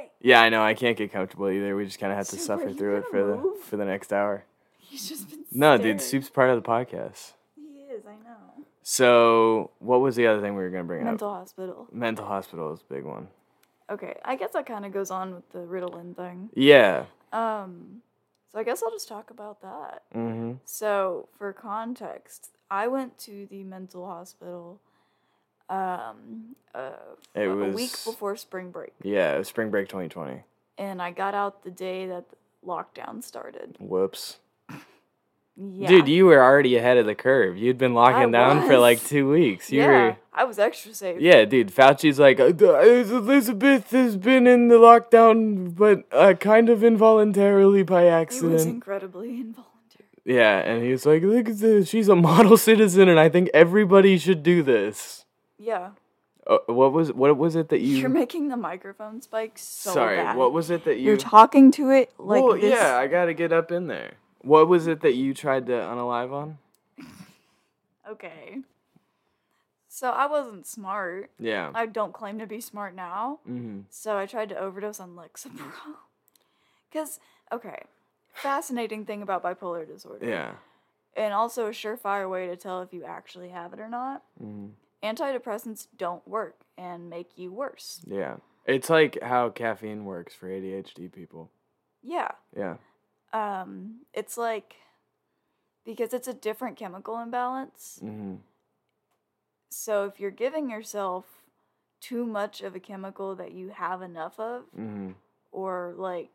Now 0.00 0.08
I 0.08 0.14
can't 0.14 0.16
get 0.16 0.20
grump 0.20 0.20
right. 0.20 0.26
Yeah, 0.28 0.40
I 0.42 0.48
know. 0.48 0.62
I 0.62 0.74
can't 0.74 0.96
get 0.96 1.12
comfortable 1.12 1.48
either. 1.50 1.76
We 1.76 1.84
just 1.84 1.98
kind 1.98 2.12
of 2.12 2.16
have 2.18 2.28
to 2.28 2.36
Soup, 2.36 2.46
suffer 2.46 2.72
through 2.72 2.96
it 2.98 3.04
for 3.10 3.24
the 3.24 3.56
for 3.64 3.76
the 3.76 3.84
next 3.84 4.12
hour. 4.12 4.44
He's 4.78 5.08
just 5.08 5.30
been 5.30 5.44
No, 5.52 5.76
staring. 5.76 5.96
dude, 5.98 6.00
soup's 6.00 6.28
part 6.30 6.50
of 6.50 6.62
the 6.62 6.68
podcast. 6.68 7.32
He 7.56 7.82
is, 7.92 8.04
I 8.06 8.14
know. 8.24 8.64
So, 8.82 9.70
what 9.78 10.00
was 10.00 10.16
the 10.16 10.26
other 10.26 10.40
thing 10.40 10.56
we 10.56 10.62
were 10.62 10.70
gonna 10.70 10.84
bring 10.84 11.04
Mental 11.04 11.28
up? 11.28 11.34
Mental 11.34 11.40
hospital. 11.40 11.86
Mental 11.92 12.24
hospital 12.26 12.72
is 12.72 12.80
a 12.80 12.92
big 12.92 13.04
one. 13.04 13.28
Okay, 13.88 14.16
I 14.24 14.36
guess 14.36 14.52
that 14.52 14.66
kind 14.66 14.84
of 14.84 14.92
goes 14.92 15.10
on 15.10 15.34
with 15.34 15.50
the 15.52 15.60
Ritalin 15.60 16.16
thing. 16.16 16.50
Yeah. 16.54 17.04
Um, 17.32 18.02
so 18.52 18.58
I 18.58 18.64
guess 18.64 18.82
I'll 18.82 18.90
just 18.90 19.08
talk 19.08 19.30
about 19.30 19.62
that. 19.62 20.02
Mm-hmm. 20.14 20.54
So, 20.64 21.28
for 21.38 21.52
context, 21.52 22.50
I 22.70 22.88
went 22.88 23.18
to 23.20 23.46
the 23.50 23.62
mental 23.64 24.06
hospital 24.06 24.80
um, 25.70 26.56
uh, 26.74 26.90
It 27.34 27.46
a 27.46 27.54
was 27.54 27.74
week 27.74 27.92
before 28.04 28.36
spring 28.36 28.70
break, 28.70 28.92
Yeah, 29.02 29.34
it 29.34 29.38
was 29.38 29.48
spring 29.48 29.70
break 29.70 29.88
2020. 29.88 30.42
and 30.78 31.00
I 31.00 31.10
got 31.12 31.34
out 31.34 31.64
the 31.64 31.70
day 31.70 32.06
that 32.08 32.24
lockdown 32.66 33.22
started. 33.24 33.76
Whoops. 33.78 34.38
Yeah, 35.62 35.88
Dude, 35.88 36.08
you 36.08 36.24
were 36.24 36.42
already 36.42 36.76
ahead 36.76 36.96
of 36.96 37.04
the 37.04 37.14
curve. 37.14 37.58
You'd 37.58 37.76
been 37.76 37.92
locking 37.92 38.34
I 38.34 38.38
down 38.38 38.66
for 38.66 38.78
like 38.78 39.02
two 39.04 39.28
weeks. 39.28 39.70
You 39.70 39.80
yeah, 39.80 39.86
were. 39.88 40.16
I 40.32 40.44
was 40.44 40.58
extra 40.58 40.94
safe. 40.94 41.20
Yeah, 41.20 41.44
dude. 41.44 41.70
Fauci's 41.70 42.18
like, 42.18 42.40
"Uh, 42.40 42.46
Elizabeth 42.54 43.90
has 43.90 44.16
been 44.16 44.46
in 44.46 44.68
the 44.68 44.76
lockdown, 44.76 45.74
but 45.74 46.04
uh, 46.12 46.32
kind 46.34 46.70
of 46.70 46.82
involuntarily 46.82 47.82
by 47.82 48.02
it 48.04 48.06
was 48.06 48.12
accident. 48.22 48.60
incredibly 48.62 49.28
involuntary. 49.40 50.06
Yeah, 50.24 50.60
and 50.60 50.82
he's 50.82 51.04
like, 51.04 51.22
look 51.24 51.48
at 51.50 51.58
this. 51.58 51.88
She's 51.90 52.08
a 52.08 52.16
model 52.16 52.56
citizen, 52.68 53.10
and 53.10 53.20
I 53.20 53.28
think 53.28 53.50
everybody 53.52 54.16
should 54.16 54.42
do 54.42 54.62
this. 54.62 55.19
Yeah, 55.62 55.90
Uh, 56.46 56.56
what 56.66 56.92
was 56.92 57.12
what 57.12 57.36
was 57.36 57.54
it 57.54 57.68
that 57.68 57.80
you? 57.86 57.96
you're 57.98 58.08
making 58.08 58.48
the 58.48 58.56
microphone 58.56 59.20
spike 59.20 59.58
so 59.58 59.92
Sorry, 59.92 60.16
bad. 60.16 60.36
what 60.36 60.52
was 60.54 60.70
it 60.70 60.84
that 60.86 60.96
you? 60.96 61.04
You're 61.08 61.16
talking 61.18 61.70
to 61.72 61.90
it 61.90 62.10
like 62.18 62.42
well, 62.42 62.54
this. 62.58 62.64
yeah, 62.72 62.96
I 62.96 63.06
gotta 63.08 63.34
get 63.34 63.52
up 63.52 63.70
in 63.70 63.86
there. 63.86 64.14
What 64.40 64.68
was 64.68 64.86
it 64.86 65.02
that 65.02 65.14
you 65.14 65.34
tried 65.34 65.66
to 65.66 65.72
unalive 65.72 66.32
on? 66.32 66.58
Okay. 68.10 68.58
So 69.88 70.10
I 70.10 70.26
wasn't 70.26 70.66
smart. 70.66 71.30
Yeah. 71.38 71.70
I 71.74 71.86
don't 71.86 72.12
claim 72.12 72.38
to 72.38 72.46
be 72.46 72.60
smart 72.60 72.94
now. 72.94 73.38
mm-hmm. 73.48 73.80
So 73.90 74.16
I 74.16 74.26
tried 74.26 74.48
to 74.48 74.56
overdose 74.58 74.98
on 75.00 75.14
Lexapro. 75.16 75.70
Cause 76.92 77.20
okay, 77.52 77.82
fascinating 78.32 79.04
thing 79.04 79.22
about 79.22 79.42
bipolar 79.44 79.86
disorder. 79.86 80.28
Yeah. 80.28 80.52
And 81.16 81.32
also 81.34 81.66
a 81.66 81.70
surefire 81.70 82.28
way 82.30 82.46
to 82.48 82.56
tell 82.56 82.82
if 82.82 82.92
you 82.92 83.04
actually 83.04 83.50
have 83.50 83.72
it 83.72 83.80
or 83.80 83.88
not. 83.88 84.22
hmm 84.40 84.68
Antidepressants 85.02 85.86
don't 85.96 86.26
work 86.28 86.60
and 86.76 87.08
make 87.08 87.36
you 87.38 87.52
worse. 87.52 88.00
Yeah. 88.06 88.36
It's 88.66 88.90
like 88.90 89.18
how 89.22 89.48
caffeine 89.50 90.04
works 90.04 90.34
for 90.34 90.48
ADHD 90.48 91.10
people. 91.12 91.50
Yeah. 92.02 92.30
Yeah. 92.56 92.76
Um, 93.32 94.00
it's 94.12 94.36
like 94.36 94.74
because 95.84 96.12
it's 96.12 96.28
a 96.28 96.34
different 96.34 96.76
chemical 96.76 97.18
imbalance. 97.20 98.00
Mm-hmm. 98.02 98.36
So 99.70 100.04
if 100.04 100.20
you're 100.20 100.30
giving 100.30 100.68
yourself 100.68 101.24
too 102.00 102.26
much 102.26 102.60
of 102.60 102.74
a 102.74 102.80
chemical 102.80 103.34
that 103.36 103.52
you 103.52 103.70
have 103.70 104.02
enough 104.02 104.38
of, 104.40 104.62
Mm-hmm. 104.78 105.10
or 105.52 105.94
like 105.96 106.30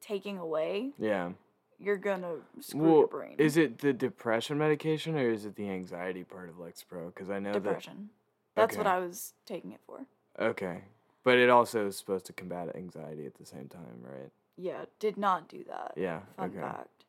taking 0.00 0.38
away, 0.38 0.92
Yeah. 0.98 1.30
You're 1.78 1.96
gonna 1.96 2.36
screw 2.60 2.80
Well, 2.80 2.94
your 2.98 3.06
brain. 3.08 3.34
is 3.38 3.56
it 3.56 3.78
the 3.78 3.92
depression 3.92 4.58
medication 4.58 5.16
or 5.16 5.30
is 5.30 5.44
it 5.44 5.56
the 5.56 5.68
anxiety 5.70 6.24
part 6.24 6.48
of 6.48 6.56
Lexapro? 6.56 7.06
Because 7.06 7.30
I 7.30 7.38
know 7.38 7.52
depression? 7.52 8.10
That's 8.54 8.76
what 8.76 8.86
I 8.86 8.98
was 8.98 9.34
taking 9.46 9.72
it 9.72 9.80
for. 9.86 10.00
Okay. 10.38 10.82
But 11.24 11.38
it 11.38 11.50
also 11.50 11.86
is 11.86 11.96
supposed 11.96 12.26
to 12.26 12.32
combat 12.32 12.74
anxiety 12.74 13.26
at 13.26 13.34
the 13.36 13.44
same 13.44 13.68
time, 13.68 14.02
right? 14.02 14.30
Yeah, 14.56 14.86
did 14.98 15.16
not 15.16 15.48
do 15.48 15.62
that. 15.64 15.92
Yeah. 15.96 16.20
Fun 16.36 16.50
okay. 16.50 16.60
fact. 16.60 17.04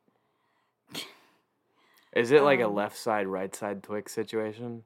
Is 2.14 2.32
it 2.32 2.42
like 2.44 2.60
a 2.60 2.66
Um, 2.66 2.76
left 2.76 2.98
side, 2.98 3.28
right 3.28 3.56
side 3.56 3.84
Twix 3.84 4.12
situation 4.14 4.84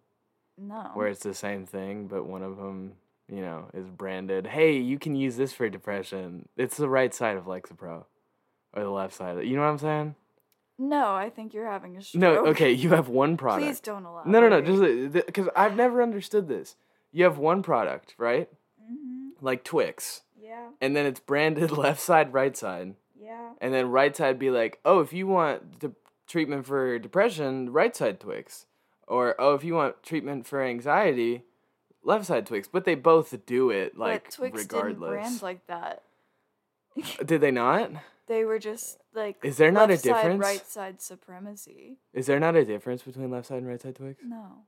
No. 0.57 0.91
where 0.93 1.07
it's 1.07 1.23
the 1.23 1.33
same 1.33 1.65
thing, 1.65 2.07
but 2.07 2.25
one 2.25 2.43
of 2.43 2.57
them, 2.57 2.97
you 3.29 3.41
know, 3.41 3.69
is 3.73 3.89
branded, 3.89 4.47
hey, 4.47 4.77
you 4.77 4.99
can 4.99 5.15
use 5.15 5.37
this 5.37 5.53
for 5.53 5.69
depression? 5.69 6.47
It's 6.57 6.77
the 6.77 6.89
right 6.89 7.13
side 7.13 7.37
of 7.37 7.45
Lexapro 7.45 8.05
or 8.73 8.83
the 8.83 8.89
left 8.89 9.13
side. 9.13 9.45
You 9.45 9.55
know 9.55 9.61
what 9.61 9.69
I'm 9.69 9.77
saying? 9.79 10.15
no, 10.77 11.13
I 11.13 11.29
think 11.29 11.53
you're 11.53 11.69
having 11.69 11.97
a 11.97 12.01
stroke. 12.01 12.21
No, 12.21 12.45
okay, 12.47 12.71
you 12.71 12.89
have 12.89 13.07
one 13.07 13.37
product. 13.37 13.65
Please 13.65 13.79
don't 13.79 14.05
allow. 14.05 14.23
No, 14.25 14.39
no, 14.41 14.49
no, 14.49 14.61
just 14.61 15.13
because 15.27 15.47
I've 15.55 15.75
never 15.75 16.01
understood 16.01 16.47
this. 16.47 16.75
You 17.11 17.23
have 17.25 17.37
one 17.37 17.61
product, 17.61 18.15
right? 18.17 18.49
Mm-hmm. 18.81 19.45
Like 19.45 19.63
Twix, 19.63 20.21
Yeah, 20.41 20.69
and 20.81 20.95
then 20.95 21.05
it's 21.05 21.19
branded 21.19 21.71
left 21.77 22.01
side, 22.01 22.33
right 22.33 22.57
side, 22.57 22.95
yeah. 23.15 23.51
and 23.61 23.73
then 23.73 23.89
right 23.89 24.15
side 24.15 24.39
be 24.39 24.49
like, 24.49 24.79
oh, 24.83 24.99
if 24.99 25.13
you 25.13 25.27
want 25.27 25.79
the 25.79 25.93
treatment 26.27 26.65
for 26.65 26.97
depression, 26.97 27.71
right 27.71 27.95
side 27.95 28.19
Twix, 28.19 28.65
or 29.07 29.35
oh, 29.39 29.53
if 29.53 29.63
you 29.63 29.75
want 29.75 30.01
treatment 30.01 30.47
for 30.47 30.63
anxiety, 30.63 31.43
left 32.03 32.25
side 32.25 32.47
Twix. 32.47 32.67
But 32.67 32.85
they 32.85 32.95
both 32.95 33.45
do 33.45 33.69
it 33.69 33.97
like 33.97 34.25
but 34.25 34.33
Twix 34.33 34.61
regardless. 34.63 35.09
didn't 35.09 35.21
brand 35.21 35.41
like 35.41 35.67
that. 35.67 36.01
Did 37.25 37.41
they 37.41 37.51
not? 37.51 37.91
They 38.27 38.45
were 38.45 38.59
just 38.59 38.99
like. 39.13 39.37
Is 39.43 39.57
there 39.57 39.71
not 39.71 39.91
a 39.91 39.97
side, 39.97 40.03
difference? 40.03 40.39
right 40.41 40.65
side 40.67 41.01
supremacy. 41.01 41.97
Is 42.13 42.25
there 42.25 42.39
not 42.39 42.55
a 42.55 42.63
difference 42.65 43.01
between 43.03 43.29
left 43.31 43.47
side 43.47 43.57
and 43.57 43.67
right 43.67 43.81
side 43.81 43.95
Twix? 43.95 44.21
No, 44.23 44.65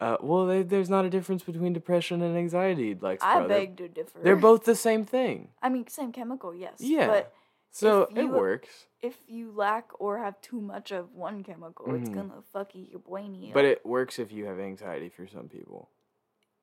Uh, 0.00 0.16
well, 0.20 0.46
they, 0.46 0.62
there's 0.62 0.88
not 0.88 1.04
a 1.04 1.10
difference 1.10 1.42
between 1.42 1.72
depression 1.72 2.22
and 2.22 2.36
anxiety. 2.36 2.94
Like, 2.94 3.22
I 3.22 3.40
they're- 3.40 3.48
beg 3.48 3.76
to 3.78 3.88
differ. 3.88 4.20
They're 4.22 4.36
both 4.36 4.62
the 4.64 4.76
same 4.76 5.04
thing. 5.04 5.48
I 5.60 5.68
mean, 5.68 5.88
same 5.88 6.12
chemical, 6.12 6.54
yes. 6.54 6.74
Yeah. 6.78 7.08
But 7.08 7.32
So 7.70 8.02
If 8.10 8.16
it 8.16 8.24
works, 8.30 8.86
if 9.02 9.16
you 9.26 9.52
lack 9.52 9.90
or 10.00 10.18
have 10.18 10.40
too 10.40 10.60
much 10.60 10.90
of 10.92 11.12
one 11.14 11.42
chemical, 11.44 11.94
it's 11.96 12.08
Mhm. 12.08 12.14
gonna 12.14 12.42
fuck 12.52 12.74
you 12.74 12.84
your 12.84 13.00
brainy. 13.00 13.50
but 13.52 13.64
it 13.64 13.84
works 13.84 14.18
if 14.18 14.30
you 14.32 14.46
have 14.46 14.58
anxiety 14.60 15.08
for 15.10 15.26
some 15.26 15.48
people. 15.48 15.90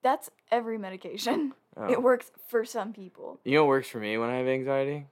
that's 0.01 0.29
every 0.51 0.77
medication. 0.77 1.53
Oh. 1.77 1.89
It 1.91 2.01
works 2.01 2.31
for 2.47 2.63
some 2.63 2.93
people. 2.93 3.39
You 3.43 3.55
know 3.55 3.63
what 3.65 3.69
works 3.69 3.89
for 3.89 3.99
me 3.99 4.17
when 4.17 4.29
I 4.29 4.37
have 4.37 4.47
anxiety? 4.47 5.07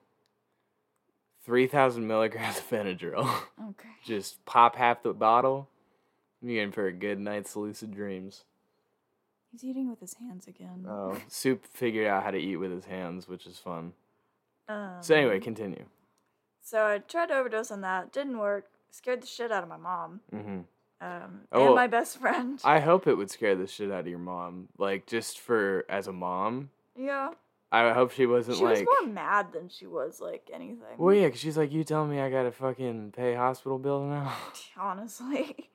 3,000 1.43 2.07
milligrams 2.07 2.57
of 2.59 2.69
Benadryl. 2.69 3.29
Okay. 3.69 3.89
Just 4.05 4.43
pop 4.45 4.75
half 4.75 5.01
the 5.03 5.13
bottle. 5.13 5.69
You're 6.41 6.63
in 6.63 6.71
for 6.73 6.87
a 6.87 6.91
good 6.91 7.19
night's 7.19 7.55
lucid 7.55 7.93
dreams. 7.95 8.43
He's 9.51 9.63
eating 9.63 9.89
with 9.89 9.99
his 10.01 10.15
hands 10.15 10.47
again. 10.47 10.85
Oh, 10.87 11.17
Soup 11.29 11.63
figured 11.65 12.07
out 12.07 12.23
how 12.23 12.31
to 12.31 12.37
eat 12.37 12.57
with 12.57 12.71
his 12.71 12.85
hands, 12.85 13.27
which 13.27 13.45
is 13.45 13.57
fun. 13.59 13.93
Um, 14.67 14.97
So 15.01 15.15
anyway, 15.15 15.39
continue. 15.39 15.85
so 16.61 16.85
I 16.85 16.97
tried 16.97 17.27
to 17.27 17.35
overdose 17.37 17.71
on 17.71 17.81
that. 17.81 18.11
Didn't 18.11 18.37
work. 18.37 18.65
Scared 18.91 19.21
the 19.21 19.27
shit 19.27 19.51
out 19.51 19.63
of 19.63 19.69
my 19.69 19.77
mom. 19.77 20.19
Mm-hmm. 20.33 20.59
Um, 21.01 21.41
Oh, 21.51 21.67
and 21.67 21.75
my 21.75 21.87
best 21.87 22.17
friend. 22.19 22.59
I 22.63 22.79
hope 22.81 23.07
it 23.07 23.15
would 23.15 23.31
scare 23.31 23.55
the 23.55 23.67
shit 23.67 23.91
out 23.91 24.01
of 24.01 24.07
your 24.07 24.19
mom. 24.19 24.67
Like 24.77 25.05
just 25.05 25.39
for 25.39 25.85
as 25.87 26.07
a 26.07 26.13
mom, 26.13 26.69
yeah. 26.97 27.31
I 27.73 27.91
hope 27.93 28.11
she 28.11 28.25
wasn't 28.25 28.57
She 28.57 28.63
like. 28.63 28.79
was 28.79 29.01
more 29.03 29.11
mad 29.11 29.51
than 29.51 29.67
she 29.69 29.87
was 29.87 30.21
like 30.21 30.49
anything. 30.53 30.97
Well, 30.97 31.15
yeah, 31.15 31.29
'cause 31.29 31.39
she's 31.39 31.57
like, 31.57 31.71
you 31.71 31.83
telling 31.83 32.11
me 32.11 32.19
I 32.19 32.29
gotta 32.29 32.51
fucking 32.51 33.13
pay 33.13 33.33
hospital 33.35 33.79
bill 33.79 34.05
now? 34.05 34.33
honestly. 34.77 35.69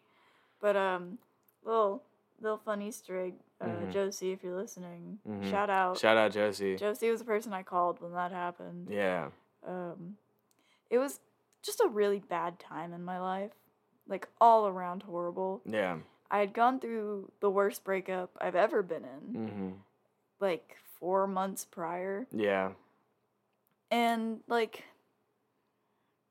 But 0.61 0.77
um, 0.77 1.19
little 1.65 2.03
little 2.41 2.59
fun 2.59 2.83
Easter 2.83 3.19
egg, 3.27 3.35
uh, 3.61 3.67
Mhm. 3.67 3.91
Josie, 3.93 4.31
if 4.33 4.43
you're 4.45 4.57
listening, 4.57 5.19
Mhm. 5.29 5.51
shout 5.51 5.71
out. 5.71 5.99
Shout 5.99 6.17
out 6.17 6.31
Josie. 6.33 6.77
Josie 6.77 7.11
was 7.11 7.19
the 7.21 7.25
person 7.27 7.53
I 7.53 7.63
called 7.65 8.01
when 8.01 8.13
that 8.13 8.31
happened. 8.33 8.89
Yeah. 8.91 9.31
Um, 9.67 10.17
it 10.91 10.99
was 10.99 11.21
just 11.63 11.81
a 11.81 11.89
really 11.89 12.21
bad 12.21 12.59
time 12.61 12.93
in 12.93 13.05
my 13.05 13.19
life, 13.21 13.51
like 14.07 14.29
all 14.41 14.67
around 14.69 15.03
horrible. 15.03 15.63
Yeah. 15.65 15.99
I 16.31 16.39
had 16.39 16.53
gone 16.53 16.79
through 16.79 17.33
the 17.41 17.51
worst 17.51 17.83
breakup 17.85 18.31
I've 18.41 18.55
ever 18.55 18.83
been 18.83 19.05
in, 19.05 19.35
hmm 19.35 19.71
like 20.41 20.77
four 21.01 21.27
months 21.27 21.65
prior, 21.65 22.27
Yeah. 22.33 22.73
and 23.91 24.41
like 24.49 24.85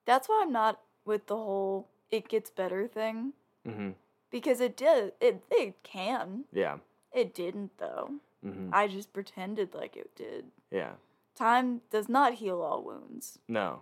that's 0.06 0.30
why 0.30 0.42
I'm 0.44 0.52
not 0.52 0.80
with 1.06 1.28
the 1.28 1.36
whole 1.36 1.88
"it 2.10 2.28
gets 2.28 2.50
better" 2.50 2.88
thing 2.88 3.34
hmm 3.66 3.92
because 4.30 4.60
it 4.60 4.76
did. 4.76 5.14
It 5.22 5.44
it 5.50 5.82
can. 5.84 6.46
Yeah. 6.52 6.78
It 7.14 7.34
didn't 7.34 7.78
though. 7.78 8.12
hmm 8.44 8.70
I 8.74 8.88
just 8.88 9.14
pretended 9.14 9.74
like 9.74 9.96
it 9.96 10.16
did. 10.16 10.46
Yeah. 10.72 10.94
Time 11.36 11.82
does 11.92 12.10
not 12.10 12.36
heal 12.36 12.62
all 12.62 12.82
wounds. 12.84 13.40
No. 13.48 13.82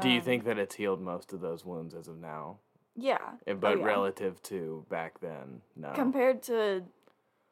Do 0.00 0.08
you 0.08 0.18
Um, 0.20 0.24
think 0.24 0.44
that 0.44 0.58
it's 0.58 0.76
healed 0.76 1.00
most 1.02 1.32
of 1.34 1.40
those 1.40 1.64
wounds 1.66 1.94
as 1.94 2.08
of 2.08 2.18
now? 2.18 2.58
Yeah. 2.96 3.18
Eh, 3.46 3.52
Oh, 3.52 3.54
But 3.54 3.78
yeah. 3.78 3.84
relative 3.84 4.42
to 4.44 4.86
back 4.88 5.20
then, 5.20 5.60
no. 5.76 5.92
compared 5.92 6.42
to 6.44 6.84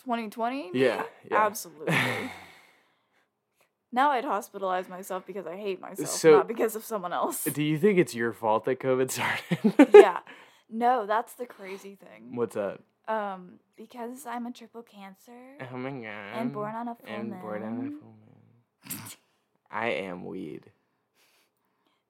2020? 0.05 0.71
yeah. 0.75 1.03
Yeah. 1.31 1.47
Absolutely. 1.47 1.95
now 3.93 4.11
I'd 4.11 4.25
hospitalize 4.25 4.89
myself 4.89 5.27
because 5.27 5.47
I 5.47 5.57
hate 5.57 5.81
myself, 5.81 6.09
So- 6.09 6.33
not 6.39 6.49
because 6.49 6.77
of 6.77 6.85
someone 6.85 7.13
else. 7.13 7.45
Do 7.45 7.63
you 7.63 7.79
think 7.79 7.99
it's 7.99 8.15
your 8.15 8.33
fault 8.33 8.65
that 8.65 8.81
COVID 8.81 9.11
started? 9.11 9.89
yeah. 9.95 10.19
No, 10.73 11.05
that's 11.05 11.33
the 11.33 11.47
crazy 11.47 11.97
thing. 11.97 12.37
What's 12.37 12.55
that? 12.55 12.79
Um, 13.09 13.55
because 13.77 14.25
I'm 14.25 14.47
a 14.47 14.53
triple 14.53 14.85
cancer 14.85 15.57
Oh 15.73 15.77
my 15.77 15.91
god. 15.91 16.05
and 16.41 16.53
born 16.53 16.77
on 16.77 16.87
a 16.87 16.95
full 16.95 17.09
And 17.13 17.33
born 17.41 17.63
on 17.65 17.73
a 17.79 17.91
full 17.91 18.15
moon. 19.01 19.01
I 19.69 19.87
am 19.89 20.25
weed. 20.27 20.71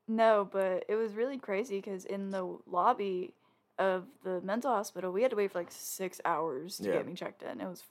No, 0.07 0.47
but 0.53 0.85
it 0.91 0.95
was 0.97 1.15
really 1.15 1.39
crazy 1.39 1.77
because 1.77 2.05
in 2.05 2.29
the 2.29 2.59
lobby 2.67 3.33
of 3.81 4.05
the 4.23 4.41
mental 4.43 4.71
hospital, 4.73 5.11
we 5.11 5.23
had 5.23 5.31
to 5.31 5.37
wait 5.37 5.51
for 5.51 5.59
like 5.59 5.73
six 5.73 6.21
hours 6.25 6.77
to 6.79 6.85
Yeah. 6.85 6.93
get 6.99 7.07
me 7.07 7.15
checked 7.15 7.43
in. 7.43 7.61
It 7.61 7.67
was 7.69 7.83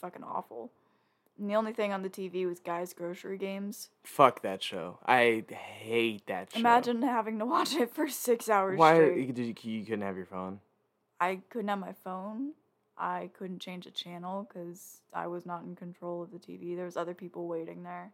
fucking 0.00 0.22
awful. 0.22 0.70
And 1.38 1.48
the 1.48 1.54
only 1.54 1.72
thing 1.72 1.92
on 1.92 2.02
the 2.02 2.10
TV 2.10 2.46
was 2.46 2.60
guys' 2.60 2.92
grocery 2.92 3.38
games. 3.38 3.88
Fuck 4.04 4.42
that 4.42 4.62
show. 4.62 4.98
I 5.06 5.44
hate 5.48 6.26
that 6.26 6.52
show. 6.52 6.60
Imagine 6.60 7.00
having 7.02 7.38
to 7.38 7.46
watch 7.56 7.74
it 7.74 7.94
for 7.94 8.08
six 8.08 8.48
hours 8.50 8.78
Why 8.78 8.94
straight. 8.94 9.34
did 9.34 9.64
you, 9.64 9.70
you 9.72 9.84
couldn't 9.84 10.02
have 10.02 10.16
your 10.16 10.26
phone? 10.26 10.60
I 11.18 11.40
couldn't 11.48 11.68
have 11.68 11.78
my 11.78 11.94
phone. 12.04 12.52
I 12.98 13.30
couldn't 13.38 13.60
change 13.60 13.86
a 13.86 13.90
channel 13.90 14.46
because 14.46 15.00
I 15.14 15.26
was 15.26 15.46
not 15.46 15.62
in 15.64 15.74
control 15.74 16.22
of 16.22 16.30
the 16.30 16.38
TV. 16.38 16.76
There 16.76 16.84
was 16.84 16.98
other 16.98 17.14
people 17.14 17.48
waiting 17.48 17.82
there, 17.82 18.12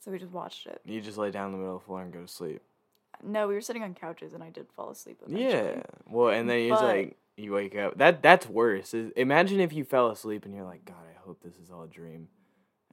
so 0.00 0.10
we 0.10 0.18
just 0.18 0.32
watched 0.32 0.66
it. 0.66 0.80
You 0.84 1.00
just 1.00 1.16
lay 1.18 1.30
down 1.30 1.46
in 1.46 1.52
the 1.52 1.58
middle 1.58 1.76
of 1.76 1.82
the 1.82 1.86
floor 1.86 2.02
and 2.02 2.12
go 2.12 2.22
to 2.22 2.26
sleep. 2.28 2.60
No, 3.22 3.48
we 3.48 3.54
were 3.54 3.60
sitting 3.60 3.82
on 3.82 3.94
couches, 3.94 4.32
and 4.34 4.42
I 4.42 4.50
did 4.50 4.66
fall 4.76 4.90
asleep. 4.90 5.18
Eventually. 5.26 5.50
Yeah. 5.52 5.82
Well, 6.08 6.28
and 6.30 6.48
then 6.48 6.68
just 6.68 6.82
But- 6.82 6.88
like 6.96 7.16
you 7.36 7.52
wake 7.52 7.76
up. 7.76 7.98
That 7.98 8.22
that's 8.22 8.48
worse. 8.48 8.94
Is- 8.94 9.12
Imagine 9.16 9.60
if 9.60 9.72
you 9.72 9.84
fell 9.84 10.10
asleep 10.10 10.44
and 10.44 10.54
you're 10.54 10.64
like, 10.64 10.84
God, 10.84 10.96
I 11.08 11.18
hope 11.26 11.40
this 11.42 11.56
is 11.56 11.70
all 11.70 11.82
a 11.84 11.88
dream, 11.88 12.28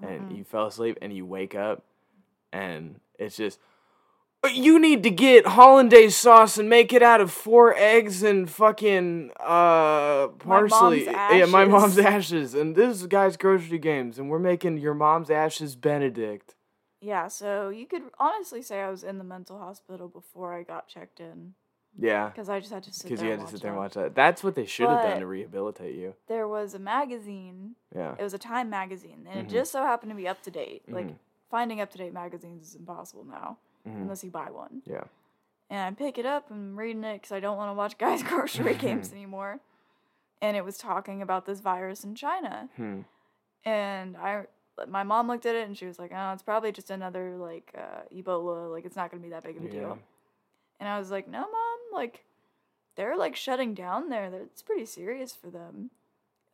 and 0.02 0.30
Mm-mm. 0.30 0.38
you 0.38 0.44
fell 0.44 0.68
asleep 0.68 0.98
and 1.02 1.14
you 1.14 1.26
wake 1.26 1.56
up, 1.56 1.84
and 2.52 3.00
it's 3.20 3.36
just. 3.38 3.60
"Uh, 4.44 4.48
You 4.48 4.80
need 4.80 5.04
to 5.04 5.12
get 5.12 5.46
hollandaise 5.46 6.16
sauce 6.16 6.58
and 6.58 6.68
make 6.68 6.92
it 6.92 7.04
out 7.04 7.22
of 7.22 7.30
four 7.32 7.76
eggs 7.76 8.24
and 8.24 8.50
fucking 8.50 9.30
uh 9.40 10.30
parsley. 10.40 11.06
mom's 11.06 11.36
Yeah, 11.38 11.46
my 11.46 11.66
mom's 11.66 12.00
ashes. 12.00 12.56
And 12.56 12.76
this 12.76 13.02
is 13.02 13.08
guy's 13.08 13.38
grocery 13.38 13.78
games, 13.78 14.18
and 14.18 14.30
we're 14.32 14.40
making 14.40 14.80
your 14.80 14.96
mom's 14.96 15.30
ashes 15.30 15.76
Benedict. 15.76 16.56
Yeah, 17.02 17.28
so 17.28 17.70
you 17.70 17.86
could 17.88 18.04
honestly 18.20 18.62
say 18.62 18.82
I 18.82 18.90
was 18.90 19.04
in 19.04 19.18
the 19.18 19.24
mental 19.24 19.58
hospital 19.58 20.08
before 20.08 20.54
I 20.54 20.62
got 20.64 20.88
checked 20.88 21.20
in 21.20 21.56
Yeah, 21.98 22.30
because 22.30 22.48
I 22.48 22.60
just 22.60 22.72
had 22.72 22.84
to 22.84 22.94
sit 22.94 23.04
because 23.06 23.20
there. 23.20 23.26
you 23.28 23.32
had 23.32 23.40
and 23.40 23.48
to 23.48 23.54
sit 23.54 23.62
there 23.64 23.72
and 23.72 23.80
watch 23.80 23.96
that. 23.96 24.14
That's 24.14 24.44
what 24.44 24.54
they 24.56 24.66
should 24.68 24.88
have 24.88 25.02
done 25.02 25.14
But- 25.16 25.20
to 25.20 25.26
rehabilitate 25.28 25.96
you. 25.96 26.14
There 26.28 26.48
was 26.48 26.74
a 26.76 26.80
magazine. 26.80 27.76
Yeah. 27.96 28.16
It 28.20 28.24
was 28.24 28.34
a 28.36 28.38
Time 28.40 28.70
magazine, 28.70 29.26
and 29.30 29.42
Mhm. 29.42 29.50
it 29.50 29.50
just 29.52 29.72
so 29.72 29.82
happened 29.82 30.12
to 30.12 30.16
be 30.16 30.28
up 30.28 30.42
to 30.44 30.52
date. 30.52 30.84
Like 30.88 31.08
Mhm. 31.08 31.16
finding 31.50 31.82
up 31.82 31.90
to 31.92 31.98
date 31.98 32.14
magazines 32.14 32.68
is 32.70 32.76
impossible 32.76 33.24
now 33.26 33.58
Mhm. 33.88 33.96
unless 34.04 34.24
you 34.24 34.30
buy 34.32 34.52
one. 34.52 34.84
Yeah. 34.86 35.04
And 35.72 35.80
I 35.82 35.98
pick 35.98 36.18
it 36.18 36.26
up 36.26 36.52
and 36.52 36.60
I'm 36.74 36.80
reading 36.80 37.04
it 37.04 37.16
because 37.16 37.32
I 37.32 37.40
don't 37.40 37.58
want 37.58 37.70
to 37.70 37.74
watch 37.74 37.98
guys' 37.98 38.22
grocery 38.24 38.76
games 38.76 39.12
anymore. 39.14 39.60
And 40.40 40.56
it 40.56 40.64
was 40.66 40.78
talking 40.78 41.22
about 41.22 41.46
this 41.46 41.62
virus 41.62 42.04
in 42.04 42.14
China. 42.14 42.70
Hmm. 42.76 43.02
And 43.66 44.18
I, 44.18 44.48
my 44.90 45.04
mom 45.04 45.28
looked 45.28 45.46
at 45.46 45.56
it 45.56 45.68
and 45.68 45.78
she 45.78 45.86
was 45.86 46.00
like, 46.00 46.12
"Oh, 46.16 46.32
it's 46.34 46.44
probably 46.44 46.72
just 46.72 46.90
another 46.92 47.36
like 47.38 47.72
uh, 47.78 48.02
Ebola. 48.16 48.72
Like 48.72 48.86
it's 48.86 48.96
not 48.96 49.12
gonna 49.12 49.24
be 49.24 49.30
that 49.30 49.44
big 49.44 49.58
of 49.58 49.64
a 49.64 49.68
Yeah. 49.68 49.72
deal." 49.72 50.00
And 50.80 50.90
I 50.90 50.98
was 51.00 51.12
like, 51.12 51.28
"No, 51.28 51.40
mom. 51.42 51.80
Like 51.94 52.26
they're 52.96 53.18
like 53.18 53.36
shutting 53.36 53.74
down 53.74 54.10
there. 54.10 54.26
It's 54.34 54.62
pretty 54.62 54.86
serious 54.86 55.36
for 55.36 55.50
them." 55.50 55.92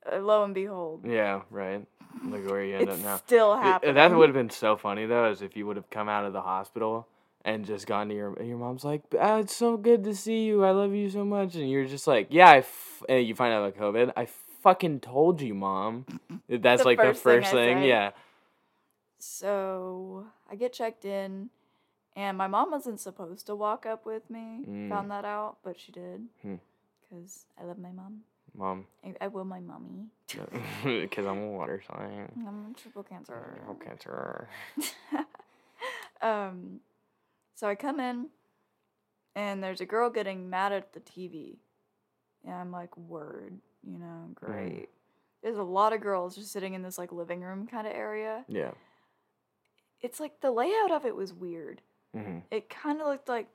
Uh, 0.09 0.19
lo 0.19 0.43
and 0.43 0.53
behold, 0.53 1.05
Yeah, 1.05 1.41
right. 1.49 1.85
Like 2.23 2.45
where 2.47 2.63
you 2.63 2.75
end 2.77 2.89
up 2.89 2.99
now. 2.99 3.17
still 3.17 3.57
happening. 3.57 3.95
That 3.95 4.15
would 4.15 4.29
have 4.29 4.35
been 4.35 4.49
so 4.49 4.77
funny 4.77 5.05
though, 5.05 5.29
is 5.29 5.41
if 5.41 5.57
you 5.57 5.65
would 5.67 5.75
have 5.75 5.89
come 5.89 6.07
out 6.07 6.25
of 6.25 6.33
the 6.33 6.41
hospital 6.41 7.07
and 7.43 7.65
just 7.65 7.87
gone 7.87 8.09
to 8.09 8.15
your 8.15 8.41
your 8.41 8.57
mom's 8.57 8.83
like, 8.83 9.01
ah, 9.19 9.37
"It's 9.39 9.55
so 9.55 9.75
good 9.77 10.03
to 10.05 10.15
see 10.15 10.45
you. 10.45 10.63
I 10.63 10.71
love 10.71 10.93
you 10.93 11.09
so 11.09 11.25
much," 11.25 11.55
and 11.55 11.69
you're 11.69 11.85
just 11.85 12.07
like, 12.07 12.27
"Yeah," 12.29 12.49
I 12.49 12.57
f-, 12.59 13.03
and 13.09 13.25
you 13.27 13.35
find 13.35 13.53
out 13.53 13.67
about 13.67 13.79
COVID. 13.81 14.13
I 14.15 14.25
fucking 14.67 14.99
told 14.99 15.41
you, 15.41 15.53
mom. 15.53 16.05
That's 16.49 16.81
The 16.81 16.87
like 16.87 16.97
the 16.97 17.13
first 17.13 17.51
thing 17.51 17.77
thing. 17.77 17.83
Yeah. 17.83 18.11
So 19.17 20.25
I 20.51 20.55
get 20.55 20.73
checked 20.73 21.05
in, 21.05 21.49
and 22.15 22.37
my 22.37 22.47
mom 22.47 22.71
wasn't 22.71 22.99
supposed 22.99 23.45
to 23.47 23.55
walk 23.55 23.85
up 23.85 24.05
with 24.05 24.29
me. 24.29 24.65
Mm. 24.67 24.89
Found 24.89 25.09
that 25.11 25.23
out, 25.23 25.57
but 25.63 25.79
she 25.79 25.91
did. 25.91 26.27
Hmm. 26.41 26.55
Because 27.01 27.45
I 27.59 27.63
love 27.63 27.77
my 27.77 27.91
mom. 27.91 28.21
Mom, 28.53 28.85
I, 29.05 29.13
I 29.21 29.27
will 29.27 29.45
my 29.45 29.59
mommy. 29.59 30.07
because 30.83 31.25
I'm 31.31 31.43
a 31.43 31.51
water 31.51 31.81
sign. 31.87 32.31
I'm 32.45 32.71
a 32.71 32.79
triple 32.79 33.03
cancer. 33.03 33.61
Oh, 33.69 33.75
cancer. 33.75 34.49
um, 36.21 36.81
so 37.55 37.67
I 37.67 37.75
come 37.75 37.99
in, 37.99 38.27
and 39.35 39.63
there's 39.63 39.79
a 39.79 39.85
girl 39.85 40.09
getting 40.09 40.49
mad 40.49 40.73
at 40.73 40.93
the 40.93 40.99
TV. 40.99 41.57
And 42.43 42.55
I'm 42.55 42.71
like, 42.71 42.95
word, 42.97 43.59
you 43.83 43.97
know, 43.97 44.29
great. 44.35 44.89
There's 45.43 45.57
a 45.57 45.63
lot 45.63 45.93
of 45.93 46.01
girls 46.01 46.35
just 46.35 46.51
sitting 46.51 46.73
in 46.73 46.81
this 46.81 46.97
like 46.97 47.11
living 47.11 47.41
room 47.41 47.67
kind 47.67 47.85
of 47.87 47.93
area. 47.93 48.43
Yeah. 48.47 48.71
It's 50.01 50.19
like 50.19 50.41
the 50.41 50.51
layout 50.51 50.91
of 50.91 51.05
it 51.05 51.15
was 51.15 51.33
weird. 51.33 51.81
Mm-hmm. 52.15 52.39
It 52.51 52.69
kind 52.69 53.01
of 53.01 53.07
looked 53.07 53.27
like, 53.29 53.47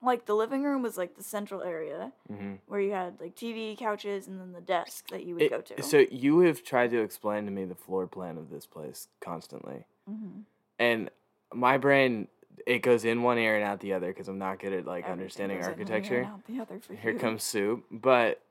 like 0.00 0.26
the 0.26 0.34
living 0.34 0.62
room 0.62 0.82
was 0.82 0.96
like 0.96 1.16
the 1.16 1.22
central 1.22 1.62
area 1.62 2.12
Mm-hmm. 2.32 2.54
where 2.66 2.80
you 2.80 2.92
had 2.92 3.20
like 3.20 3.34
TV, 3.34 3.76
couches, 3.76 4.26
and 4.28 4.38
then 4.40 4.52
the 4.52 4.60
desk 4.60 5.08
that 5.08 5.24
you 5.24 5.34
would 5.34 5.50
go 5.50 5.60
to. 5.60 5.82
So 5.82 6.04
you 6.10 6.40
have 6.40 6.62
tried 6.62 6.90
to 6.90 6.98
explain 7.02 7.44
to 7.46 7.50
me 7.50 7.64
the 7.64 7.74
floor 7.74 8.06
plan 8.06 8.38
of 8.38 8.50
this 8.50 8.66
place 8.66 9.08
constantly. 9.20 9.84
Mhm. 10.10 10.44
and 10.78 11.10
my 11.52 11.76
brain 11.78 12.28
it 12.66 12.78
goes 12.80 13.04
in 13.04 13.22
one 13.22 13.38
ear 13.38 13.54
and 13.56 13.64
out 13.64 13.80
the 13.80 13.92
other 13.92 14.08
because 14.08 14.26
I'm 14.28 14.38
not 14.38 14.58
good 14.58 14.72
at 14.72 14.84
like 14.84 15.04
Everything 15.04 15.12
understanding 15.12 15.58
goes 15.58 15.66
in 15.68 15.72
one 15.72 15.78
ear 15.80 15.82
and 15.84 15.90
architecture. 15.92 16.24
out 16.24 16.44
the 16.46 16.60
other 16.60 16.80
for 16.80 16.94
Here 16.94 17.12
you. 17.12 17.18
comes 17.18 17.42
soup, 17.42 17.84
but 17.90 18.42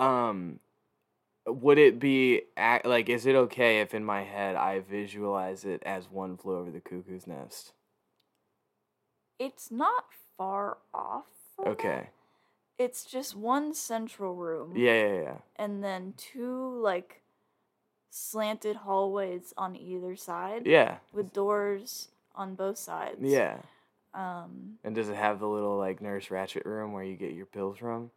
um, 0.00 0.60
would 1.46 1.78
it 1.78 1.98
be 1.98 2.42
like 2.84 3.08
is 3.08 3.26
it 3.26 3.34
okay 3.34 3.80
if 3.80 3.94
in 3.94 4.04
my 4.04 4.22
head 4.22 4.56
I 4.56 4.80
visualize 4.80 5.64
it 5.64 5.82
as 5.84 6.10
one 6.10 6.36
flew 6.36 6.58
over 6.58 6.70
the 6.70 6.80
cuckoo's 6.80 7.26
nest? 7.26 7.72
It's 9.38 9.70
not 9.70 10.04
far 10.36 10.78
off. 10.92 11.24
Okay. 11.66 12.08
It's 12.78 13.04
just 13.04 13.36
one 13.36 13.74
central 13.74 14.34
room. 14.34 14.72
Yeah, 14.74 15.06
yeah, 15.06 15.20
yeah. 15.22 15.36
And 15.56 15.84
then 15.84 16.14
two 16.16 16.80
like 16.82 17.22
slanted 18.10 18.76
hallways 18.76 19.52
on 19.56 19.76
either 19.76 20.16
side. 20.16 20.66
Yeah. 20.66 20.96
With 21.12 21.32
doors 21.32 22.08
on 22.34 22.54
both 22.54 22.78
sides. 22.78 23.20
Yeah. 23.20 23.58
Um. 24.14 24.78
And 24.82 24.94
does 24.94 25.08
it 25.08 25.16
have 25.16 25.40
the 25.40 25.48
little 25.48 25.76
like 25.76 26.00
Nurse 26.00 26.28
Ratched 26.28 26.64
room 26.64 26.92
where 26.92 27.04
you 27.04 27.16
get 27.16 27.32
your 27.32 27.46
pills 27.46 27.78
from? 27.78 28.10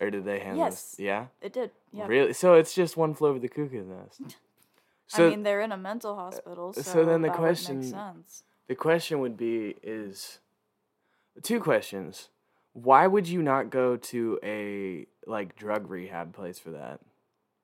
Or 0.00 0.10
did 0.10 0.24
they 0.24 0.40
hand 0.40 0.58
Yes. 0.58 0.90
this? 0.92 1.00
Yeah. 1.00 1.26
It 1.40 1.52
did. 1.52 1.70
Yeah. 1.92 2.06
Really? 2.06 2.32
So 2.32 2.54
it's 2.54 2.74
just 2.74 2.96
one 2.96 3.14
flew 3.14 3.28
over 3.28 3.38
the 3.38 3.48
cuckoo's 3.48 3.86
nest. 3.88 4.36
So 5.06 5.26
I 5.26 5.30
mean, 5.30 5.42
they're 5.42 5.60
in 5.60 5.70
a 5.72 5.76
mental 5.76 6.16
hospital, 6.16 6.70
uh, 6.70 6.72
so, 6.72 6.82
so 6.82 7.04
then 7.04 7.22
the 7.22 7.30
question- 7.30 7.76
would 7.76 7.84
make 7.84 7.92
sense. 7.94 8.42
the 8.66 8.74
question 8.74 9.20
would 9.20 9.36
be 9.36 9.76
is 9.82 10.40
two 11.42 11.60
questions. 11.60 12.30
Why 12.72 13.06
would 13.06 13.28
you 13.28 13.40
not 13.42 13.70
go 13.70 13.96
to 13.96 14.38
a 14.42 15.06
like 15.26 15.54
drug 15.56 15.88
rehab 15.90 16.34
place 16.34 16.58
for 16.58 16.70
that? 16.72 17.00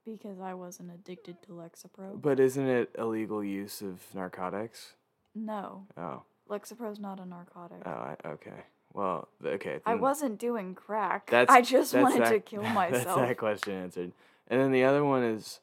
Because 0.07 0.39
I 0.41 0.55
wasn't 0.55 0.93
addicted 0.93 1.43
to 1.43 1.49
Lexapro. 1.53 2.21
But 2.21 2.39
isn't 2.41 2.67
it 2.69 2.91
illegal 2.97 3.43
use 3.43 3.81
of 3.83 4.01
narcotics? 4.15 4.95
no, 5.35 5.87
Oh. 5.97 6.23
Lexapro's 6.49 6.99
not 6.99 7.21
a 7.21 7.25
narcotic. 7.27 7.79
Oh, 7.87 7.91
I, 7.91 8.17
okay. 8.27 8.65
Well, 8.93 9.29
okay. 9.45 9.81
I 9.87 9.95
wasn't 9.95 10.39
doing 10.39 10.75
crack. 10.75 11.31
That's 11.31 11.51
I 11.51 11.61
just 11.63 11.93
that's 11.93 12.03
wanted 12.03 12.23
that- 12.23 12.31
to 12.31 12.41
kill 12.41 12.63
myself. 12.63 13.05
That's 13.05 13.17
that 13.17 13.39
question 13.39 13.75
answered. 13.75 14.13
And 14.49 14.61
then 14.61 14.73
the 14.73 14.83
other 14.85 15.05
one 15.05 15.23
is, 15.23 15.61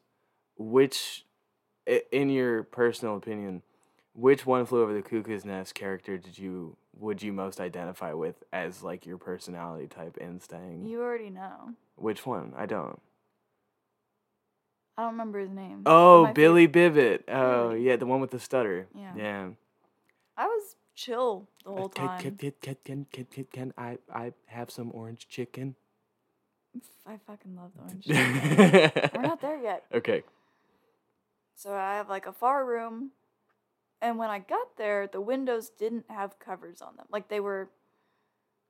which, 0.57 1.25
in 2.11 2.29
your 2.29 2.63
personal 2.63 3.17
opinion, 3.17 3.63
which 4.13 4.45
one 4.45 4.65
flew 4.65 4.81
over 4.81 4.93
the 4.93 5.01
cuckoo's 5.01 5.43
nest 5.45 5.75
character 5.75 6.17
did 6.17 6.37
you 6.37 6.77
would 6.99 7.21
you 7.21 7.31
most 7.31 7.59
identify 7.59 8.13
with 8.13 8.43
as 8.51 8.81
like 8.81 9.05
your 9.05 9.17
personality 9.17 9.87
type 9.87 10.17
in 10.17 10.39
staying? 10.39 10.85
You 10.85 11.01
already 11.01 11.29
know. 11.29 11.73
Which 11.95 12.25
one? 12.25 12.53
I 12.57 12.65
don't. 12.65 12.99
I 14.97 15.03
don't 15.03 15.11
remember 15.11 15.39
his 15.39 15.51
name. 15.51 15.83
Oh, 15.85 16.25
fav- 16.29 16.33
Billy 16.33 16.67
Bibbit. 16.67 17.25
Oh, 17.27 17.71
yeah, 17.73 17.97
the 17.97 18.07
one 18.07 18.19
with 18.19 18.31
the 18.31 18.39
stutter. 18.39 18.87
Yeah. 18.95 19.11
Yeah. 19.15 19.47
I 20.35 20.47
was 20.47 20.75
chill 20.97 21.47
the 21.63 21.71
whole 21.71 21.85
Uh, 21.85 22.07
time. 22.07 22.19
can, 22.19 22.35
can, 22.37 22.53
can, 22.61 22.75
can, 22.83 23.05
can, 23.11 23.25
can, 23.25 23.45
can 23.53 23.73
I, 23.77 23.97
I 24.13 24.33
have 24.47 24.69
some 24.71 24.91
orange 24.93 25.27
chicken? 25.29 25.75
I 27.05 27.17
fucking 27.25 27.55
love 27.55 27.71
the 27.75 27.81
orange. 27.83 28.05
chicken. 28.05 29.11
We're 29.15 29.21
not 29.27 29.41
there 29.41 29.57
yet. 29.61 29.85
Okay. 29.93 30.23
So 31.55 31.73
I 31.73 31.95
have 31.95 32.09
like 32.09 32.27
a 32.27 32.33
far 32.33 32.65
room, 32.65 33.11
and 34.01 34.17
when 34.17 34.29
I 34.29 34.39
got 34.39 34.77
there, 34.77 35.07
the 35.07 35.21
windows 35.21 35.69
didn't 35.69 36.05
have 36.09 36.37
covers 36.39 36.81
on 36.81 36.95
them. 36.97 37.07
Like 37.09 37.29
they 37.29 37.39
were, 37.39 37.69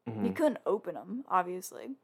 you 0.05 0.13
Mhm. 0.13 0.35
couldn't 0.35 0.59
open 0.65 0.95
them, 0.95 1.25
obviously, 1.29 1.95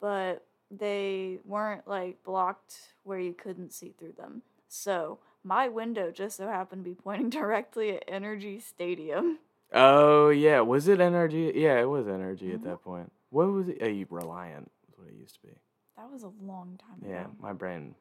but 0.00 0.44
they 0.70 1.38
weren't 1.44 1.86
like 1.86 2.22
blocked 2.24 2.74
where 3.04 3.20
you 3.20 3.32
couldn't 3.34 3.72
see 3.72 3.92
through 3.98 4.14
them. 4.18 4.42
So 4.68 5.18
my 5.44 5.68
window 5.68 6.10
just 6.10 6.36
so 6.36 6.46
happened 6.48 6.84
to 6.84 6.90
be 6.90 6.94
pointing 6.94 7.30
directly 7.40 7.96
at 7.96 8.06
NRG 8.08 8.62
Stadium. 8.62 9.38
Oh 9.72 10.28
yeah, 10.28 10.60
was 10.60 10.88
it 10.88 10.98
NRG? 10.98 11.52
Yeah, 11.54 11.80
it 11.80 11.88
was 11.88 12.06
NRG 12.06 12.54
at 12.54 12.60
Mhm. 12.60 12.64
that 12.64 12.82
point. 12.82 13.10
What 13.30 13.46
was 13.48 13.68
it? 13.68 13.78
Uh, 13.80 14.04
Reliant 14.14 14.70
was 14.86 14.98
what 14.98 15.08
it 15.08 15.14
used 15.14 15.36
to 15.40 15.46
be. 15.46 15.52
That 15.96 16.10
was 16.10 16.22
a 16.22 16.32
long 16.42 16.78
time 16.78 16.98
Yeah, 17.02 17.22
ago. 17.22 17.30
Yeah, 17.38 17.42
my 17.46 17.52
brain. 17.52 17.94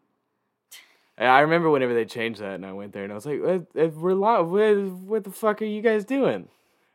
I 1.17 1.25
I 1.25 1.39
remember 1.41 1.69
whenever 1.69 1.93
they 1.93 2.05
changed 2.05 2.41
that, 2.41 2.55
and 2.55 2.65
I 2.65 2.73
went 2.73 2.93
there, 2.93 3.03
and 3.03 3.11
I 3.11 3.15
was 3.15 3.25
like, 3.25 3.41
"Uh, 3.41 3.59
uh, 3.79 3.89
Reliant, 3.91 4.47
what, 4.49 4.77
what 5.07 5.23
the 5.23 5.31
fuck 5.31 5.61
are 5.61 5.65
you 5.65 5.81
guys 5.81 6.03
doing?" 6.05 6.49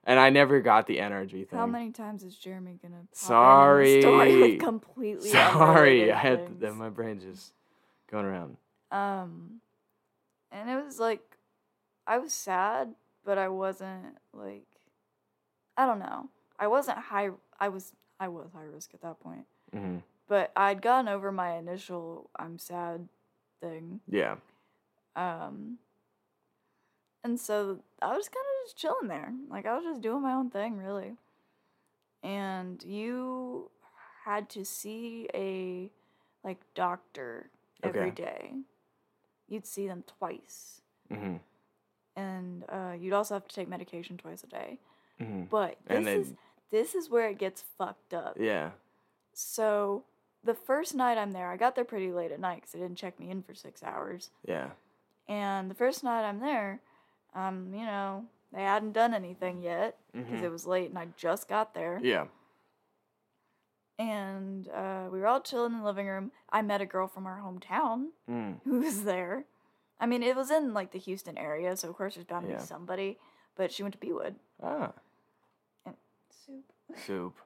And 0.04 0.20
I 0.20 0.30
never 0.30 0.60
got 0.60 0.86
the 0.86 0.98
NRG 0.98 1.48
thing. 1.48 1.58
How 1.58 1.66
many 1.66 1.90
times 1.90 2.22
is 2.22 2.36
Jeremy 2.36 2.78
gonna? 2.80 3.00
pop 3.08 3.12
Sorry. 3.12 4.00
story 4.02 4.56
completely. 4.60 5.30
Sorry, 5.30 6.12
I 6.12 6.16
had 6.16 6.60
the, 6.60 6.72
my 6.72 6.90
brain 6.90 7.18
just 7.18 7.52
going 8.10 8.24
around. 8.24 8.56
Um, 8.92 9.60
and 10.56 10.70
it 10.70 10.84
was 10.84 10.98
like, 10.98 11.36
I 12.06 12.18
was 12.18 12.32
sad, 12.32 12.94
but 13.24 13.38
I 13.38 13.48
wasn't 13.48 14.16
like, 14.32 14.66
I 15.76 15.86
don't 15.86 15.98
know. 15.98 16.28
I 16.58 16.66
wasn't 16.68 16.98
high. 16.98 17.30
I 17.60 17.68
was 17.68 17.92
I 18.18 18.28
was 18.28 18.48
high 18.54 18.62
risk 18.64 18.94
at 18.94 19.02
that 19.02 19.20
point, 19.20 19.46
hmm 19.72 19.98
but 20.28 20.50
I'd 20.56 20.80
gotten 20.82 21.08
over 21.08 21.30
my 21.30 21.56
initial 21.56 22.30
I'm 22.38 22.58
sad 22.58 23.08
thing. 23.60 24.00
Yeah. 24.08 24.36
Um, 25.14 25.78
and 27.24 27.38
so 27.40 27.80
I 28.00 28.16
was 28.16 28.28
kind 28.28 28.44
of 28.44 28.66
just 28.66 28.76
chilling 28.78 29.08
there, 29.08 29.32
like 29.50 29.66
I 29.66 29.74
was 29.76 29.84
just 29.84 30.00
doing 30.00 30.22
my 30.22 30.32
own 30.32 30.50
thing, 30.50 30.78
really. 30.78 31.16
And 32.22 32.82
you 32.82 33.70
had 34.24 34.48
to 34.50 34.64
see 34.64 35.28
a 35.34 35.90
like 36.44 36.58
doctor 36.74 37.50
every 37.82 38.00
Okay. 38.00 38.10
day. 38.10 38.52
You'd 39.48 39.66
see 39.66 39.86
them 39.86 40.02
twice 40.18 40.80
hmm 41.12 41.36
and 42.16 42.64
uh, 42.70 42.94
you'd 42.98 43.12
also 43.12 43.34
have 43.34 43.46
to 43.46 43.54
take 43.54 43.68
medication 43.68 44.16
twice 44.16 44.42
a 44.42 44.46
day. 44.46 44.78
hmm 45.18 45.42
But 45.50 45.76
this 45.86 45.96
And 45.96 46.08
is 46.08 46.32
this 46.70 46.94
is 46.94 47.10
where 47.10 47.28
it 47.28 47.38
gets 47.38 47.62
fucked 47.78 48.14
up. 48.14 48.36
Yeah. 48.40 48.70
So 49.32 50.04
the 50.42 50.54
first 50.54 50.94
night 50.94 51.18
I'm 51.18 51.32
there, 51.32 51.50
I 51.50 51.56
got 51.56 51.74
there 51.74 51.84
pretty 51.84 52.10
late 52.12 52.32
at 52.32 52.40
night 52.40 52.56
because 52.56 52.72
they 52.72 52.78
didn't 52.80 52.96
check 52.96 53.20
me 53.20 53.30
in 53.30 53.42
for 53.42 53.54
six 53.54 53.82
hours. 53.82 54.30
Yeah. 54.46 54.70
And 55.28 55.70
the 55.70 55.74
first 55.74 56.02
night 56.02 56.24
I'm 56.26 56.40
there, 56.40 56.80
um, 57.34 57.72
you 57.74 57.84
know, 57.84 58.24
they 58.52 58.62
hadn't 58.62 58.92
done 58.92 59.12
anything 59.12 59.62
yet 59.62 59.98
because 60.12 60.40
Mhm. 60.40 60.44
it 60.44 60.50
was 60.50 60.66
late 60.66 60.88
and 60.88 60.98
I 60.98 61.08
just 61.16 61.48
got 61.48 61.74
there. 61.74 62.00
Yeah. 62.02 62.26
And 63.98 64.68
uh, 64.68 65.08
we 65.10 65.20
were 65.20 65.26
all 65.26 65.40
chilling 65.40 65.72
in 65.72 65.78
the 65.78 65.84
living 65.84 66.06
room. 66.06 66.30
I 66.50 66.60
met 66.62 66.80
a 66.82 66.86
girl 66.86 67.06
from 67.08 67.26
our 67.26 67.40
hometown 67.40 68.08
Mm. 68.30 68.60
who 68.64 68.80
was 68.84 69.04
there. 69.04 69.44
I 69.98 70.04
mean, 70.06 70.22
it 70.22 70.36
was 70.36 70.50
in 70.50 70.74
like 70.74 70.92
the 70.92 70.98
Houston 70.98 71.38
area, 71.38 71.74
so 71.76 71.88
of 71.88 71.96
course 71.96 72.14
there's 72.14 72.26
bound 72.26 72.46
to 72.46 72.52
Yeah. 72.52 72.58
be 72.58 72.64
somebody. 72.64 73.18
But 73.56 73.72
she 73.72 73.82
went 73.82 73.94
to 73.94 73.98
Bewood. 73.98 74.34
Ah. 74.62 74.92
And 75.86 75.94
soup. 76.30 76.64
Soup. 77.06 77.34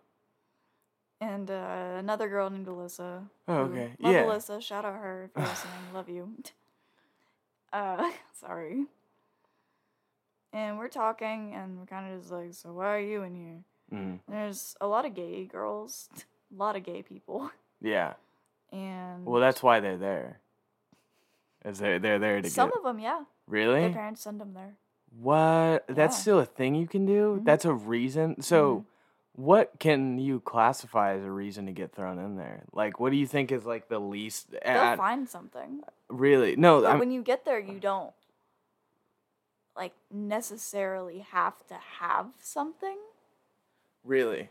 And 1.22 1.50
uh, 1.50 1.96
another 1.98 2.28
girl 2.30 2.48
named 2.48 2.66
Alyssa. 2.66 3.28
Oh, 3.46 3.54
okay. 3.64 3.92
Love 4.00 4.12
Yeah. 4.14 4.22
Alyssa. 4.24 4.62
Shout 4.62 4.86
out 4.86 4.94
her 4.94 5.24
if 5.24 5.36
you're 5.36 5.46
listening. 5.50 5.74
Love 5.92 6.08
you. 6.08 6.34
Uh, 7.74 8.10
sorry. 8.32 8.86
And 10.54 10.78
we're 10.78 10.88
talking, 10.88 11.52
and 11.54 11.78
we're 11.78 11.84
kind 11.84 12.10
of 12.10 12.20
just 12.20 12.32
like, 12.32 12.54
so 12.54 12.72
why 12.72 12.94
are 12.96 13.00
you 13.00 13.22
in 13.22 13.34
here? 13.36 13.58
Mm. 13.92 14.20
There's 14.28 14.76
a 14.80 14.86
lot 14.86 15.04
of 15.04 15.14
gay 15.14 15.44
girls, 15.44 16.08
a 16.52 16.56
lot 16.56 16.76
of 16.76 16.84
gay 16.84 17.02
people, 17.02 17.50
Yeah. 17.80 18.14
and 18.72 19.24
Well, 19.26 19.40
that's 19.40 19.62
why 19.62 19.80
they're 19.80 19.96
there. 19.98 20.38
Is 21.64 21.78
they 21.78 21.98
they're 21.98 22.18
there 22.18 22.36
to 22.36 22.42
get 22.42 22.52
some 22.52 22.70
get 22.70 22.78
of 22.78 22.84
them, 22.84 22.98
yeah, 22.98 23.24
really? 23.46 23.80
their 23.80 23.90
parents 23.92 24.22
send 24.22 24.40
them 24.40 24.54
there. 24.54 24.74
What? 25.20 25.84
That's 25.88 26.16
still 26.18 26.38
a 26.38 26.44
thing 26.46 26.74
you 26.74 26.86
can 26.86 27.04
do? 27.04 27.38
Mhm. 27.40 27.44
That's 27.44 27.64
a 27.64 27.72
reason? 27.74 28.40
So, 28.42 28.84
what 29.34 29.72
can 29.80 30.18
you 30.18 30.40
classify 30.40 31.14
as 31.14 31.24
a 31.24 31.30
reason 31.30 31.66
to 31.66 31.72
get 31.72 31.92
thrown 31.92 32.18
in 32.18 32.36
there? 32.36 32.62
Like, 32.72 33.00
what 33.00 33.10
do 33.10 33.16
you 33.16 33.26
think 33.26 33.50
is 33.52 33.64
like 33.66 33.88
the 33.88 33.98
least? 33.98 34.52
They'll 34.52 34.96
find 34.96 35.28
something. 35.28 35.82
really? 36.08 36.56
No, 36.56 36.80
But 36.80 36.92
I'm, 36.92 36.98
when 36.98 37.10
you 37.10 37.22
get 37.22 37.44
there, 37.44 37.58
you 37.58 37.78
don't 37.80 38.12
like 39.76 39.92
necessarily 40.10 41.20
have 41.30 41.54
to 41.68 41.74
have 41.74 42.26
something. 42.40 42.96
really. 44.04 44.48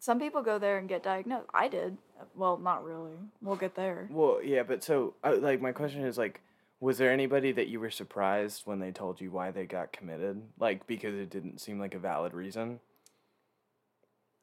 Some 0.00 0.18
people 0.20 0.42
go 0.42 0.58
there 0.58 0.78
and 0.78 0.88
get 0.88 1.02
diagnosed. 1.02 1.46
I 1.52 1.68
did. 1.68 1.98
Well, 2.36 2.56
not 2.56 2.84
really. 2.84 3.16
We'll 3.42 3.56
get 3.56 3.74
there. 3.74 4.06
Well, 4.10 4.40
yeah, 4.42 4.62
but 4.62 4.82
so, 4.84 5.14
uh, 5.24 5.36
like, 5.40 5.60
my 5.60 5.72
question 5.72 6.04
is 6.04 6.16
like, 6.16 6.40
was 6.80 6.98
there 6.98 7.10
anybody 7.10 7.50
that 7.52 7.66
you 7.66 7.80
were 7.80 7.90
surprised 7.90 8.62
when 8.64 8.78
they 8.78 8.92
told 8.92 9.20
you 9.20 9.30
why 9.32 9.50
they 9.50 9.66
got 9.66 9.92
committed? 9.92 10.40
Like, 10.58 10.86
because 10.86 11.14
it 11.16 11.30
didn't 11.30 11.60
seem 11.60 11.80
like 11.80 11.94
a 11.94 11.98
valid 11.98 12.32
reason? 12.32 12.78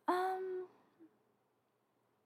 Um, 0.10 0.66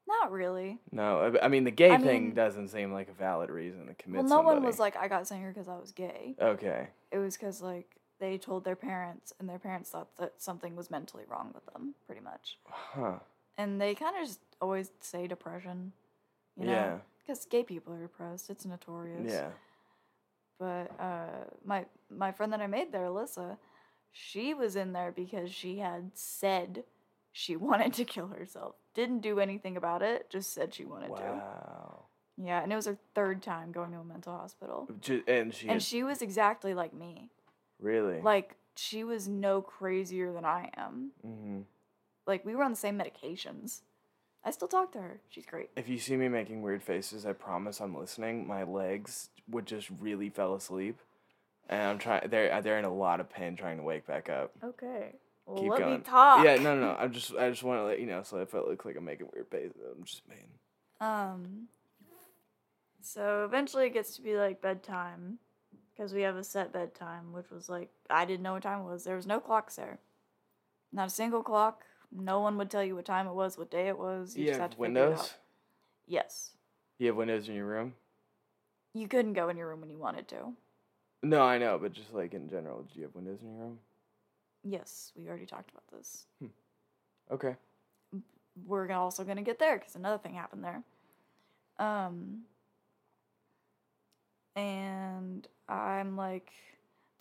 not 0.08 0.32
really. 0.32 0.80
No, 0.92 1.32
I- 1.36 1.46
I 1.46 1.48
mean 1.48 1.64
the 1.66 1.72
gay 1.72 1.92
I 1.92 1.98
thing 2.00 2.26
mean- 2.28 2.34
doesn't 2.34 2.70
seem 2.70 2.92
like 2.92 3.10
a 3.10 3.14
valid 3.14 3.52
reason 3.52 3.86
to 3.88 3.94
commit. 3.94 4.22
Well, 4.24 4.30
no 4.30 4.42
one 4.42 4.64
was 4.64 4.80
like, 4.80 4.96
I 4.98 5.08
got 5.08 5.28
sent 5.28 5.40
here 5.42 5.52
because 5.52 5.68
I 5.68 5.78
was 5.78 5.92
gay. 5.92 6.36
Okay. 6.42 6.88
It 7.12 7.20
was 7.20 7.38
because 7.38 7.62
like 7.62 7.96
they 8.20 8.38
told 8.38 8.64
their 8.66 8.76
parents, 8.76 9.34
and 9.40 9.48
their 9.50 9.60
parents 9.60 9.90
thought 9.90 10.16
that 10.18 10.34
something 10.42 10.76
was 10.76 10.92
mentally 10.92 11.24
wrong 11.30 11.52
with 11.54 11.66
them, 11.74 11.96
pretty 12.06 12.22
much. 12.22 12.58
Huh. 12.68 13.20
And 13.58 13.80
they 13.80 13.96
kind 13.96 14.16
of 14.18 14.26
just 14.28 14.40
always 14.62 14.92
say 15.00 15.28
depression, 15.28 15.92
you 16.58 16.66
know, 16.66 16.72
Yeah. 16.74 16.98
because 17.20 17.46
gay 17.46 17.64
people 17.64 17.94
are 17.94 18.02
depressed. 18.02 18.50
It's 18.50 18.66
notorious. 18.66 19.32
Yeah. 19.32 19.50
But 20.60 20.92
uh, 21.00 21.46
my 21.64 21.86
my 22.10 22.32
friend 22.32 22.52
that 22.54 22.60
I 22.62 22.68
made 22.68 22.92
there, 22.92 23.06
Alyssa, 23.06 23.58
she 24.12 24.54
was 24.54 24.76
in 24.76 24.92
there 24.94 25.12
because 25.12 25.52
she 25.54 25.78
had 25.80 26.12
said 26.14 26.84
she 27.32 27.56
wanted 27.68 27.94
to 27.94 28.06
kill 28.06 28.28
herself. 28.28 28.76
Didn't 28.94 29.20
do 29.22 29.40
anything 29.40 29.78
about 29.78 30.02
it. 30.02 30.30
Just 30.30 30.54
said 30.54 30.74
she 30.74 30.84
wanted 30.86 31.16
to. 31.16 31.22
Wow. 31.24 32.06
Yeah, 32.42 32.62
and 32.64 32.72
it 32.72 32.76
was 32.76 32.86
her 32.86 32.98
third 33.16 33.42
time 33.42 33.72
going 33.74 33.92
to 33.92 34.00
a 34.00 34.04
mental 34.04 34.34
hospital. 34.34 34.90
And 35.28 35.54
she. 35.54 35.68
And 35.68 35.82
she 35.84 36.04
was 36.04 36.22
exactly 36.22 36.74
like 36.74 36.94
me. 36.94 37.30
Really. 37.80 38.22
Like 38.22 38.56
she 38.76 39.04
was 39.04 39.28
no 39.28 39.62
crazier 39.62 40.32
than 40.32 40.46
I 40.46 40.70
am. 40.78 41.12
hmm 41.22 41.62
Like 42.28 42.46
we 42.46 42.56
were 42.56 42.64
on 42.64 42.72
the 42.72 42.78
same 42.78 42.98
medications. 42.98 43.82
I 44.44 44.52
still 44.52 44.70
talk 44.70 44.94
to 44.94 45.02
her. 45.02 45.20
She's 45.30 45.46
great. 45.46 45.70
If 45.76 45.90
you 45.90 46.00
see 46.00 46.16
me 46.16 46.30
making 46.30 46.62
weird 46.62 46.82
faces, 46.82 47.26
I 47.26 47.34
promise 47.34 47.82
I'm 47.82 47.98
listening. 47.98 48.48
My 48.48 48.64
legs 48.64 49.30
would 49.50 49.66
just 49.66 49.90
really 50.00 50.30
fell 50.30 50.56
asleep, 50.56 50.98
and 51.68 51.82
I'm 51.82 51.98
trying. 51.98 52.30
They're 52.30 52.62
they're 52.62 52.80
in 52.80 52.86
a 52.86 52.94
lot 52.94 53.20
of 53.20 53.30
pain 53.30 53.56
trying 53.58 53.78
to 53.78 53.84
wake 53.84 54.08
back 54.08 54.30
up. 54.30 54.52
Okay. 54.64 55.16
Well, 55.46 55.62
Keep 55.62 55.70
let 55.72 55.80
going. 55.80 55.98
me 55.98 56.04
talk. 56.06 56.46
Yeah, 56.46 56.56
no, 56.56 56.76
no, 56.76 56.82
no. 56.82 56.96
I 56.98 57.08
just 57.08 57.36
I 57.36 57.50
just 57.50 57.64
want 57.64 57.80
to 57.80 57.84
let 57.84 58.00
you 58.00 58.06
know, 58.06 58.24
so 58.24 58.38
if 58.38 58.54
I 58.56 58.60
look 58.60 58.86
like 58.86 58.96
I'm 58.96 59.04
making 59.04 59.28
weird 59.34 59.48
faces, 59.50 59.76
I'm 59.98 60.04
just 60.06 60.28
pain. 60.30 60.48
Um. 61.02 61.68
So 63.02 63.44
eventually 63.46 63.88
it 63.88 63.94
gets 63.94 64.16
to 64.18 64.22
be 64.22 64.36
like 64.38 64.62
bedtime, 64.62 65.40
because 66.00 66.14
we 66.14 66.22
have 66.22 66.38
a 66.38 66.44
set 66.46 66.72
bedtime, 66.72 67.34
which 67.34 67.52
was 67.52 67.68
like 67.68 67.90
I 68.10 68.24
didn't 68.24 68.44
know 68.44 68.54
what 68.54 68.64
time 68.64 68.80
it 68.80 68.86
was. 68.86 69.04
There 69.04 69.18
was 69.18 69.28
no 69.28 69.42
clocks 69.42 69.76
there, 69.76 70.00
not 70.94 71.08
a 71.08 71.10
single 71.10 71.44
clock. 71.44 71.84
No 72.12 72.40
one 72.40 72.58
would 72.58 72.72
tell 72.72 72.84
you 72.84 72.96
what 72.96 73.04
time 73.06 73.28
it 73.28 73.34
was, 73.34 73.58
what 73.58 73.70
day 73.70 73.90
it 73.90 74.00
was. 74.00 74.36
You 74.36 74.44
You 74.44 74.48
just 74.50 74.60
had 74.60 74.72
have 74.72 74.72
it 74.74 74.80
windows. 74.80 75.34
Yes, 76.08 76.52
You 76.98 77.08
have 77.08 77.18
windows 77.18 77.50
in 77.50 77.56
your 77.56 77.66
room. 77.66 77.94
you 78.94 79.08
couldn't 79.08 79.34
go 79.34 79.50
in 79.50 79.58
your 79.58 79.68
room 79.68 79.82
when 79.82 79.90
you 79.92 79.98
wanted 80.00 80.28
to. 80.30 80.54
No, 81.22 81.42
I 81.42 81.58
know, 81.58 81.78
but 81.78 81.92
just 81.92 82.14
like 82.14 82.34
in 82.34 82.50
general, 82.50 82.84
do 82.84 82.98
you 83.00 83.04
have 83.06 83.14
windows 83.14 83.40
in 83.42 83.50
your 83.50 83.58
room? 83.66 83.80
Yes, 84.64 85.12
we 85.16 85.28
already 85.28 85.46
talked 85.46 85.70
about 85.72 85.84
this. 85.92 86.26
Okay. 87.32 87.56
we're 88.66 88.90
also 88.92 89.24
gonna 89.26 89.42
get 89.44 89.60
there 89.60 89.78
because 89.78 89.96
another 89.96 90.18
thing 90.18 90.34
happened 90.34 90.64
there. 90.64 90.82
Um, 91.78 92.44
and 94.60 95.48
I'm 95.70 96.18
like, 96.18 96.52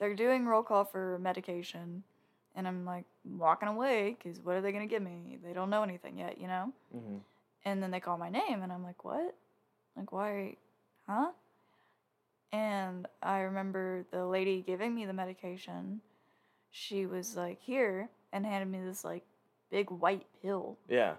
they're 0.01 0.15
doing 0.15 0.47
roll 0.47 0.63
call 0.63 0.85
for 0.85 1.19
medication, 1.23 2.03
and 2.57 2.67
I'm 2.67 2.85
like 2.85 3.05
walking 3.25 3.69
away 3.69 4.17
because 4.19 4.41
what 4.41 4.57
are 4.57 4.61
they 4.61 4.73
gonna 4.73 4.87
give 4.87 5.03
me? 5.03 5.39
They 5.43 5.53
don't 5.53 5.71
know 5.71 5.83
anything 5.83 6.19
yet, 6.19 6.41
you 6.41 6.49
know. 6.49 6.73
Mm-hmm. 6.95 7.17
And 7.65 7.83
then 7.83 7.91
they 7.91 8.01
call 8.01 8.19
my 8.19 8.29
name, 8.29 8.63
and 8.63 8.73
I'm 8.73 8.83
like, 8.83 9.05
what? 9.05 9.35
Like, 9.97 10.13
why? 10.13 10.57
Huh? 11.07 11.31
And 12.53 13.07
I 13.23 13.41
remember 13.41 14.05
the 14.11 14.25
lady 14.27 14.63
giving 14.67 14.95
me 14.95 15.07
the 15.07 15.13
medication. 15.13 16.01
She 16.71 17.07
was 17.07 17.37
like, 17.37 17.61
here, 17.61 18.09
and 18.33 18.45
handed 18.45 18.71
me 18.71 18.85
this 18.85 19.05
like 19.05 19.25
big 19.71 19.91
white 19.91 20.27
pill. 20.43 20.77
Yeah. 20.89 21.15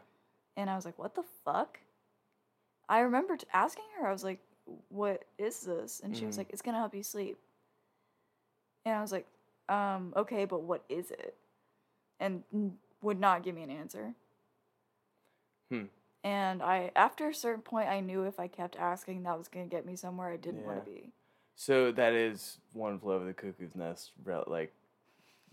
And 0.57 0.69
I 0.69 0.75
was 0.75 0.85
like, 0.85 0.99
what 0.99 1.15
the 1.15 1.23
fuck? 1.45 1.79
I 2.89 2.99
remember 2.99 3.37
t- 3.37 3.45
asking 3.53 3.85
her, 3.97 4.07
I 4.07 4.11
was 4.11 4.23
like, 4.23 4.39
what 4.89 5.25
is 5.37 5.61
this? 5.61 5.99
And 6.03 6.15
she 6.15 6.25
was 6.25 6.35
Mhm. 6.35 6.39
like, 6.39 6.49
it's 6.51 6.61
going 6.61 6.73
to 6.73 6.79
help 6.79 6.93
you 6.95 7.03
sleep. 7.03 7.37
And 8.85 8.95
I 8.95 9.01
was 9.01 9.11
like, 9.11 9.27
um, 9.67 10.13
okay, 10.15 10.45
but 10.45 10.61
what 10.61 10.83
is 10.89 11.11
it? 11.11 11.35
And 12.19 12.43
would 13.01 13.19
not 13.19 13.43
give 13.43 13.55
me 13.55 13.63
an 13.63 13.69
answer. 13.69 14.15
Hmm. 15.69 15.85
And 16.23 16.61
I, 16.61 16.91
after 16.95 17.29
a 17.29 17.33
certain 17.33 17.61
point, 17.61 17.87
I 17.87 17.99
knew 18.01 18.23
if 18.23 18.39
I 18.39 18.47
kept 18.47 18.75
asking, 18.75 19.23
that 19.23 19.37
was 19.37 19.47
going 19.47 19.69
to 19.69 19.73
get 19.73 19.85
me 19.85 19.95
somewhere 19.95 20.29
I 20.29 20.37
didn't 20.37 20.65
want 20.65 20.83
to 20.83 20.89
be. 20.91 21.11
So 21.55 21.91
that 21.93 22.13
is 22.13 22.57
one 22.73 22.99
flew 22.99 23.13
over 23.13 23.25
the 23.25 23.33
cuckoo's 23.33 23.75
nest. 23.75 24.11
Like, 24.25 24.73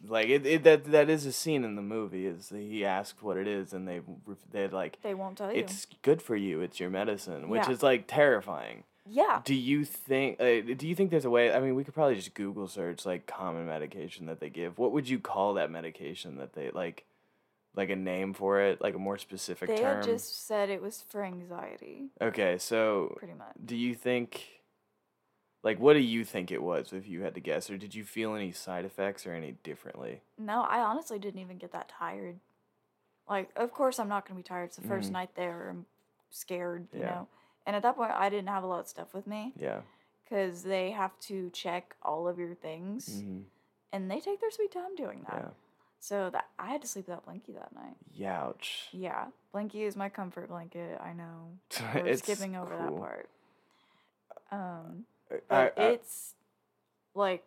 like 0.07 0.29
it, 0.29 0.45
it 0.47 0.63
that 0.65 0.85
that 0.87 1.09
is 1.09 1.25
a 1.27 1.33
scene 1.33 1.65
in 1.65 1.75
the 1.75 1.83
movie. 1.83 2.27
Is 2.27 2.51
he 2.51 2.85
asked 2.85 3.23
what 3.23 3.37
it 3.37 3.49
is, 3.49 3.73
and 3.73 3.89
they 3.89 4.03
they 4.53 4.69
like 4.69 5.01
They 5.03 5.15
won't 5.15 5.39
tell 5.39 5.53
you. 5.53 5.59
it's 5.61 5.87
good 6.03 6.21
for 6.21 6.37
you. 6.37 6.61
It's 6.61 6.79
your 6.79 6.91
medicine, 6.91 7.49
which 7.49 7.67
Yeah. 7.67 7.71
is 7.73 7.83
like 7.83 8.05
terrifying. 8.07 8.85
Yeah. 9.09 9.43
Do 9.45 9.55
you 9.55 9.85
think? 9.85 10.41
Uh, 10.41 10.61
do 10.75 10.87
you 10.87 10.95
think 10.95 11.11
there's 11.11 11.25
a 11.25 11.31
way? 11.31 11.53
I 11.53 11.61
mean, 11.61 11.75
we 11.75 11.85
could 11.85 11.95
probably 11.95 12.17
just 12.17 12.35
Google 12.35 12.69
search 12.69 13.07
like 13.07 13.27
common 13.27 13.67
medication 13.67 14.27
that 14.27 14.41
they 14.41 14.51
give. 14.51 14.79
What 14.79 14.93
would 14.93 15.09
you 15.09 15.19
call 15.19 15.55
that 15.55 15.71
medication 15.71 16.37
that 16.39 16.53
they 16.55 16.71
like? 16.71 17.05
Like 17.75 17.91
a 17.91 17.97
name 17.97 18.33
for 18.33 18.63
it, 18.63 18.81
like 18.81 18.95
a 18.95 18.99
more 18.99 19.19
specific 19.19 19.69
They 19.69 19.77
term. 19.77 19.97
had 19.99 20.03
just 20.03 20.47
said 20.47 20.71
it 20.71 20.81
was 20.81 21.05
for 21.11 21.23
anxiety, 21.23 22.09
Okay, 22.23 22.57
so 22.57 23.15
pretty 23.19 23.35
much. 23.35 23.55
do 23.63 23.77
you 23.77 23.95
think 23.95 24.63
like 25.63 25.79
what 25.79 25.93
do 25.93 25.99
you 25.99 26.25
think 26.25 26.51
it 26.51 26.63
was 26.63 26.95
if 26.95 27.07
you 27.07 27.21
had 27.21 27.35
to 27.35 27.41
guess 27.41 27.69
or 27.69 27.77
did 27.77 27.95
you 27.95 28.03
feel 28.03 28.35
any 28.35 28.51
side 28.51 28.87
effects 28.87 29.27
or 29.27 29.35
any 29.35 29.53
differently 29.63 30.23
No, 30.39 30.63
I 30.63 30.81
honestly 30.81 31.19
didn't 31.19 31.41
even 31.41 31.59
get 31.59 31.73
that 31.73 31.89
tired. 31.91 32.41
Like, 33.29 33.51
of 33.57 33.73
course, 33.73 33.99
I'm 33.99 34.09
not 34.09 34.27
gonna 34.27 34.39
be 34.39 34.43
tired. 34.43 34.65
It's 34.65 34.77
the 34.77 34.83
first 34.83 35.11
Mhm. 35.11 35.13
night 35.13 35.35
there. 35.35 35.69
I'm 35.69 35.85
scared, 36.31 36.89
you 36.95 37.01
Yeah. 37.01 37.11
know. 37.11 37.29
And 37.67 37.75
at 37.77 37.83
that 37.83 37.97
point, 37.97 38.13
I 38.13 38.29
didn't 38.29 38.49
have 38.49 38.63
a 38.63 38.67
lot 38.67 38.81
of 38.81 38.89
stuff 38.89 39.13
with 39.13 39.27
me 39.27 39.53
yeah 39.59 39.81
because 40.25 40.63
they 40.63 40.91
have 40.93 41.19
to 41.21 41.51
check 41.51 41.95
all 42.03 42.27
of 42.29 42.39
your 42.39 42.55
things, 42.55 43.09
mm-hmm. 43.23 43.41
and 43.93 44.11
they 44.11 44.19
take 44.21 44.41
their 44.41 44.51
sweet 44.51 44.73
time 44.73 44.95
doing 44.97 45.25
that. 45.29 45.43
yeah 45.45 45.51
So 46.01 46.31
that 46.31 46.47
I 46.59 46.67
had 46.71 46.83
to 46.83 46.89
sleep 46.89 47.07
without 47.09 47.25
Blinky 47.25 47.53
that 47.53 47.75
night. 47.75 47.97
youch 48.19 48.89
Yeah, 48.93 49.27
Blinky 49.53 49.83
is 49.85 49.97
my 49.97 50.09
comfort 50.09 50.49
blanket. 50.49 51.01
I 51.01 51.13
know. 51.13 51.59
We're 51.95 52.07
it's 52.07 52.23
skipping 52.23 52.57
over 52.57 52.77
that 52.77 52.97
part. 52.97 53.29
Um, 54.51 55.07
I- 55.31 55.41
but 55.49 55.75
I- 55.79 55.83
it's 55.95 56.35
like 57.15 57.45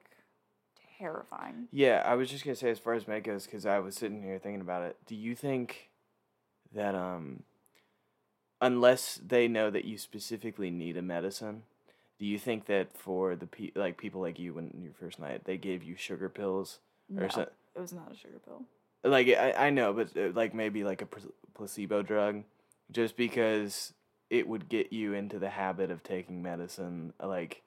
terrifying. 0.97 1.67
yeah 1.71 2.03
i 2.05 2.13
was 2.13 2.29
just 2.29 2.43
gonna 2.43 2.55
say 2.55 2.69
as 2.69 2.77
far 2.79 2.93
as 2.93 3.07
med 3.07 3.23
goes 3.23 3.45
because 3.45 3.65
i 3.65 3.79
was 3.79 3.95
sitting 3.95 4.21
here 4.21 4.37
thinking 4.37 4.59
about 4.59 4.81
it 4.83 4.97
do 5.05 5.15
you 5.15 5.33
think 5.33 5.89
that 6.73 6.93
um 6.93 7.43
unless 8.61 9.19
they 9.25 9.47
know 9.47 9.69
that 9.69 9.85
you 9.85 9.97
specifically 9.97 10.69
need 10.69 10.97
a 10.97 11.01
medicine 11.01 11.63
do 12.19 12.25
you 12.25 12.37
think 12.37 12.65
that 12.65 12.97
for 12.97 13.35
the 13.35 13.47
pe- 13.47 13.71
like 13.75 13.97
people 13.97 14.19
like 14.21 14.37
you 14.39 14.53
when 14.53 14.71
your 14.83 14.93
first 14.93 15.19
night 15.19 15.45
they 15.45 15.57
gave 15.57 15.83
you 15.83 15.95
sugar 15.95 16.27
pills 16.29 16.79
No, 17.09 17.23
or 17.23 17.29
so, 17.29 17.41
it 17.41 17.79
was 17.79 17.93
not 17.93 18.11
a 18.11 18.15
sugar 18.17 18.39
pill. 18.43 18.63
like 19.03 19.27
I, 19.29 19.67
I 19.67 19.69
know 19.69 19.93
but 19.93 20.15
uh, 20.17 20.31
like 20.33 20.53
maybe 20.53 20.83
like 20.83 21.01
a 21.01 21.05
pl- 21.05 21.31
placebo 21.53 22.01
drug 22.01 22.43
just 22.91 23.15
because 23.15 23.93
it 24.29 24.47
would 24.47 24.67
get 24.69 24.91
you 24.93 25.13
into 25.13 25.39
the 25.39 25.49
habit 25.49 25.89
of 25.91 26.03
taking 26.03 26.41
medicine 26.41 27.13
like 27.23 27.61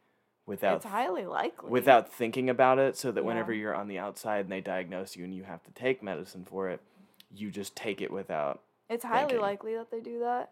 without 0.44 0.76
it's 0.76 0.84
highly 0.84 1.24
likely. 1.24 1.70
without 1.70 2.12
thinking 2.12 2.50
about 2.50 2.78
it 2.78 2.96
so 2.96 3.10
that 3.12 3.22
Yeah. 3.22 3.26
whenever 3.28 3.52
you're 3.54 3.74
on 3.74 3.88
the 3.88 3.98
outside 3.98 4.40
and 4.40 4.52
they 4.52 4.60
diagnose 4.60 5.16
you 5.16 5.24
and 5.24 5.34
you 5.34 5.44
have 5.44 5.62
to 5.64 5.70
take 5.70 6.02
medicine 6.02 6.44
for 6.44 6.68
it 6.68 6.80
you 7.34 7.50
just 7.50 7.74
take 7.74 8.02
it 8.02 8.10
without 8.10 8.60
It's 8.90 9.04
highly 9.04 9.28
thinking. 9.28 9.40
likely 9.40 9.74
that 9.76 9.90
they 9.90 10.00
do 10.00 10.18
that. 10.18 10.50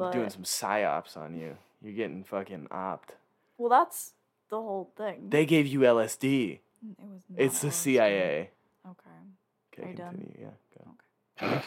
But 0.00 0.12
doing 0.12 0.30
some 0.30 0.42
psyops 0.44 1.16
on 1.16 1.34
you 1.34 1.56
you're 1.82 1.92
getting 1.94 2.24
fucking 2.24 2.66
opt 2.70 3.14
well, 3.58 3.68
that's 3.68 4.12
the 4.48 4.56
whole 4.56 4.90
thing. 4.96 5.28
they 5.30 5.44
gave 5.46 5.66
you 5.66 5.80
lsd 5.80 6.24
it 6.24 6.60
was. 7.00 7.20
It's 7.36 7.60
the 7.60 7.68
LSD. 7.68 7.72
cia 7.72 8.50
Okay. 8.86 9.20
okay 9.74 9.82
Are 9.82 9.90
you 9.90 9.94
done? 9.96 10.14
continue 10.14 10.48
yeah 10.48 10.84
go 11.48 11.62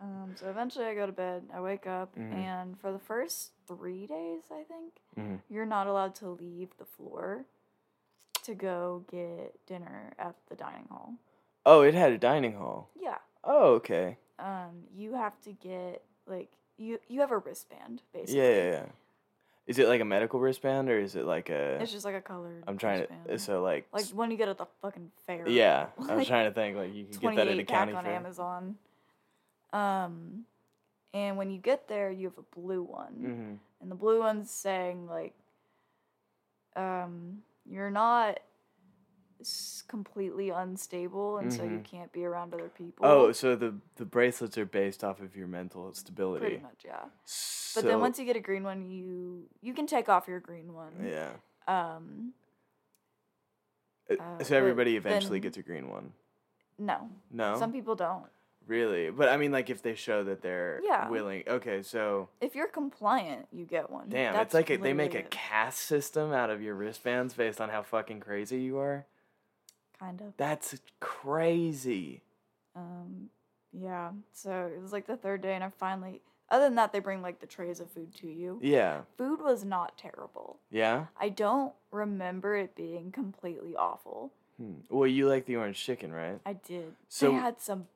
Um. 0.00 0.34
So 0.36 0.48
eventually, 0.48 0.84
I 0.86 0.94
go 0.94 1.06
to 1.06 1.12
bed. 1.12 1.42
I 1.52 1.60
wake 1.60 1.84
up, 1.86 2.14
Mhm. 2.14 2.32
and 2.32 2.78
for 2.80 2.92
the 2.92 3.00
first 3.00 3.50
three 3.66 4.06
days, 4.06 4.44
I 4.48 4.62
think 4.62 4.92
Mhm. 5.16 5.40
you're 5.48 5.66
not 5.66 5.88
allowed 5.88 6.14
to 6.16 6.28
leave 6.28 6.76
the 6.76 6.84
floor 6.84 7.46
to 8.44 8.54
go 8.54 9.04
get 9.10 9.66
dinner 9.66 10.12
at 10.16 10.36
the 10.46 10.54
dining 10.54 10.86
hall. 10.88 11.14
oh 11.66 11.82
it 11.82 11.94
had 11.94 12.12
a 12.12 12.18
dining 12.18 12.54
hall 12.54 12.88
Yeah. 12.94 13.18
oh 13.42 13.74
okay 13.74 14.18
Um. 14.38 14.86
You 14.94 15.14
have 15.14 15.40
to 15.40 15.52
get 15.52 16.04
like 16.26 16.52
you. 16.78 16.98
You 17.08 17.20
have 17.20 17.30
a 17.30 17.38
wristband 17.38 18.02
basically. 18.12 18.38
Yeah, 18.40 18.50
yeah, 18.50 18.70
yeah. 18.70 18.82
Is 19.66 19.78
it 19.78 19.86
like 19.86 20.00
a 20.00 20.04
medical 20.04 20.40
wristband 20.40 20.88
or 20.88 20.98
is 20.98 21.14
it 21.14 21.24
like 21.26 21.50
a? 21.50 21.78
It's 21.82 21.92
just 21.92 22.04
like 22.06 22.14
a 22.14 22.22
colored. 22.22 22.64
I'm 22.66 22.78
trying 22.78 23.02
to. 23.02 23.08
wristband. 23.26 23.40
So 23.42 23.62
like. 23.62 23.86
like 23.92 24.06
one 24.06 24.30
you 24.30 24.36
get 24.38 24.48
at 24.48 24.56
the 24.58 24.66
fucking 24.80 25.10
fair. 25.26 25.46
yeah, 25.48 25.88
I 25.98 26.00
was 26.00 26.08
like 26.08 26.26
trying 26.26 26.48
to 26.48 26.54
think 26.54 26.76
like 26.76 26.94
you 26.94 27.04
can 27.04 27.18
get 27.20 27.36
that 27.36 27.48
at 27.48 27.58
a 27.58 27.64
28 27.64 27.68
pack 27.68 27.76
county 27.78 27.92
on 27.92 28.04
fair. 28.04 28.14
Amazon. 28.14 28.76
Um, 29.72 30.44
and 31.12 31.36
when 31.36 31.50
you 31.50 31.58
get 31.58 31.86
there, 31.88 32.10
you 32.10 32.28
have 32.28 32.38
a 32.38 32.58
blue 32.58 32.82
one, 32.82 33.12
Mm-hmm. 33.14 33.54
and 33.82 33.90
the 33.90 33.94
blue 33.94 34.20
one's 34.20 34.50
saying 34.50 35.06
like, 35.06 35.34
um, 36.76 37.38
you're 37.68 37.90
not 37.90 38.38
completely 39.88 40.50
unstable, 40.50 41.38
and 41.38 41.52
so 41.52 41.62
you 41.62 41.78
Mhm. 41.78 41.84
can't 41.84 42.12
be 42.12 42.24
around 42.24 42.52
other 42.54 42.68
people. 42.68 43.06
Oh, 43.06 43.32
so 43.32 43.54
the 43.56 43.74
the 43.96 44.04
bracelets 44.04 44.56
are 44.58 44.66
based 44.66 45.02
off 45.04 45.20
of 45.20 45.36
your 45.36 45.46
mental 45.46 45.92
stability. 45.94 46.40
pretty 46.46 46.62
much, 46.62 46.84
yeah. 46.84 47.04
So, 47.24 47.80
But 47.80 47.88
then 47.88 48.00
once 48.00 48.18
you 48.18 48.24
get 48.24 48.36
a 48.36 48.40
green 48.40 48.64
one, 48.64 48.84
you 48.90 49.48
you 49.60 49.74
can 49.74 49.86
take 49.86 50.08
off 50.08 50.26
your 50.28 50.40
green 50.40 50.74
one. 50.74 50.92
yeah, 51.04 51.32
Um, 51.66 52.34
Uh, 54.10 54.14
uh, 54.14 54.42
so 54.42 54.56
everybody 54.56 54.96
eventually 54.96 55.38
then- 55.38 55.42
gets 55.48 55.56
a 55.58 55.62
green 55.62 55.88
one. 55.88 56.12
no, 56.78 57.10
No, 57.30 57.56
some 57.58 57.72
people 57.72 57.94
don't. 57.94 58.30
really, 58.66 59.10
but 59.10 59.28
I 59.28 59.36
mean, 59.36 59.52
like 59.52 59.68
if 59.70 59.82
they 59.82 59.94
show 59.94 60.24
that 60.24 60.40
they're 60.42 60.80
Yeah. 60.82 61.08
willing. 61.10 61.42
Okay, 61.48 61.82
so 61.82 62.28
If 62.40 62.54
you're 62.54 62.68
compliant, 62.68 63.48
you 63.52 63.64
get 63.66 63.90
one. 63.90 64.08
damn, 64.08 64.32
That's 64.34 64.48
it's 64.48 64.54
like 64.54 64.70
a, 64.70 64.76
they 64.76 64.92
make 64.94 65.14
a 65.14 65.22
caste 65.24 65.78
system 65.80 66.32
out 66.32 66.50
of 66.50 66.62
your 66.62 66.74
wristbands 66.74 67.34
based 67.34 67.60
on 67.60 67.68
how 67.70 67.82
fucking 67.82 68.20
crazy 68.20 68.60
you 68.62 68.78
are. 68.78 69.06
Kind 69.98 70.20
of. 70.20 70.32
That's 70.36 70.76
crazy. 71.00 72.22
Um, 72.76 73.28
yeah. 73.72 74.10
So 74.32 74.70
it 74.74 74.80
was 74.80 74.92
like 74.92 75.06
the 75.06 75.16
third 75.16 75.42
day, 75.42 75.54
and 75.54 75.64
I 75.64 75.70
finally. 75.70 76.20
Other 76.50 76.64
than 76.64 76.76
that, 76.76 76.92
they 76.94 76.98
bring 77.00 77.20
like 77.20 77.40
the 77.40 77.46
trays 77.46 77.78
of 77.78 77.90
food 77.90 78.14
to 78.16 78.26
you. 78.26 78.58
Yeah, 78.62 79.02
Food 79.18 79.42
was 79.42 79.64
not 79.64 79.98
terrible. 79.98 80.58
yeah. 80.70 81.06
I 81.20 81.28
don't 81.28 81.74
remember 81.90 82.56
it 82.56 82.74
being 82.74 83.12
completely 83.12 83.76
awful. 83.76 84.32
Hmm. 84.58 84.76
Well, 84.88 85.06
you 85.06 85.28
like 85.28 85.44
the 85.44 85.56
orange 85.56 85.78
chicken, 85.78 86.10
right? 86.10 86.40
I 86.46 86.54
did. 86.54 86.94
So- 87.08 87.30
they 87.32 87.36
had 87.36 87.60
some 87.60 87.86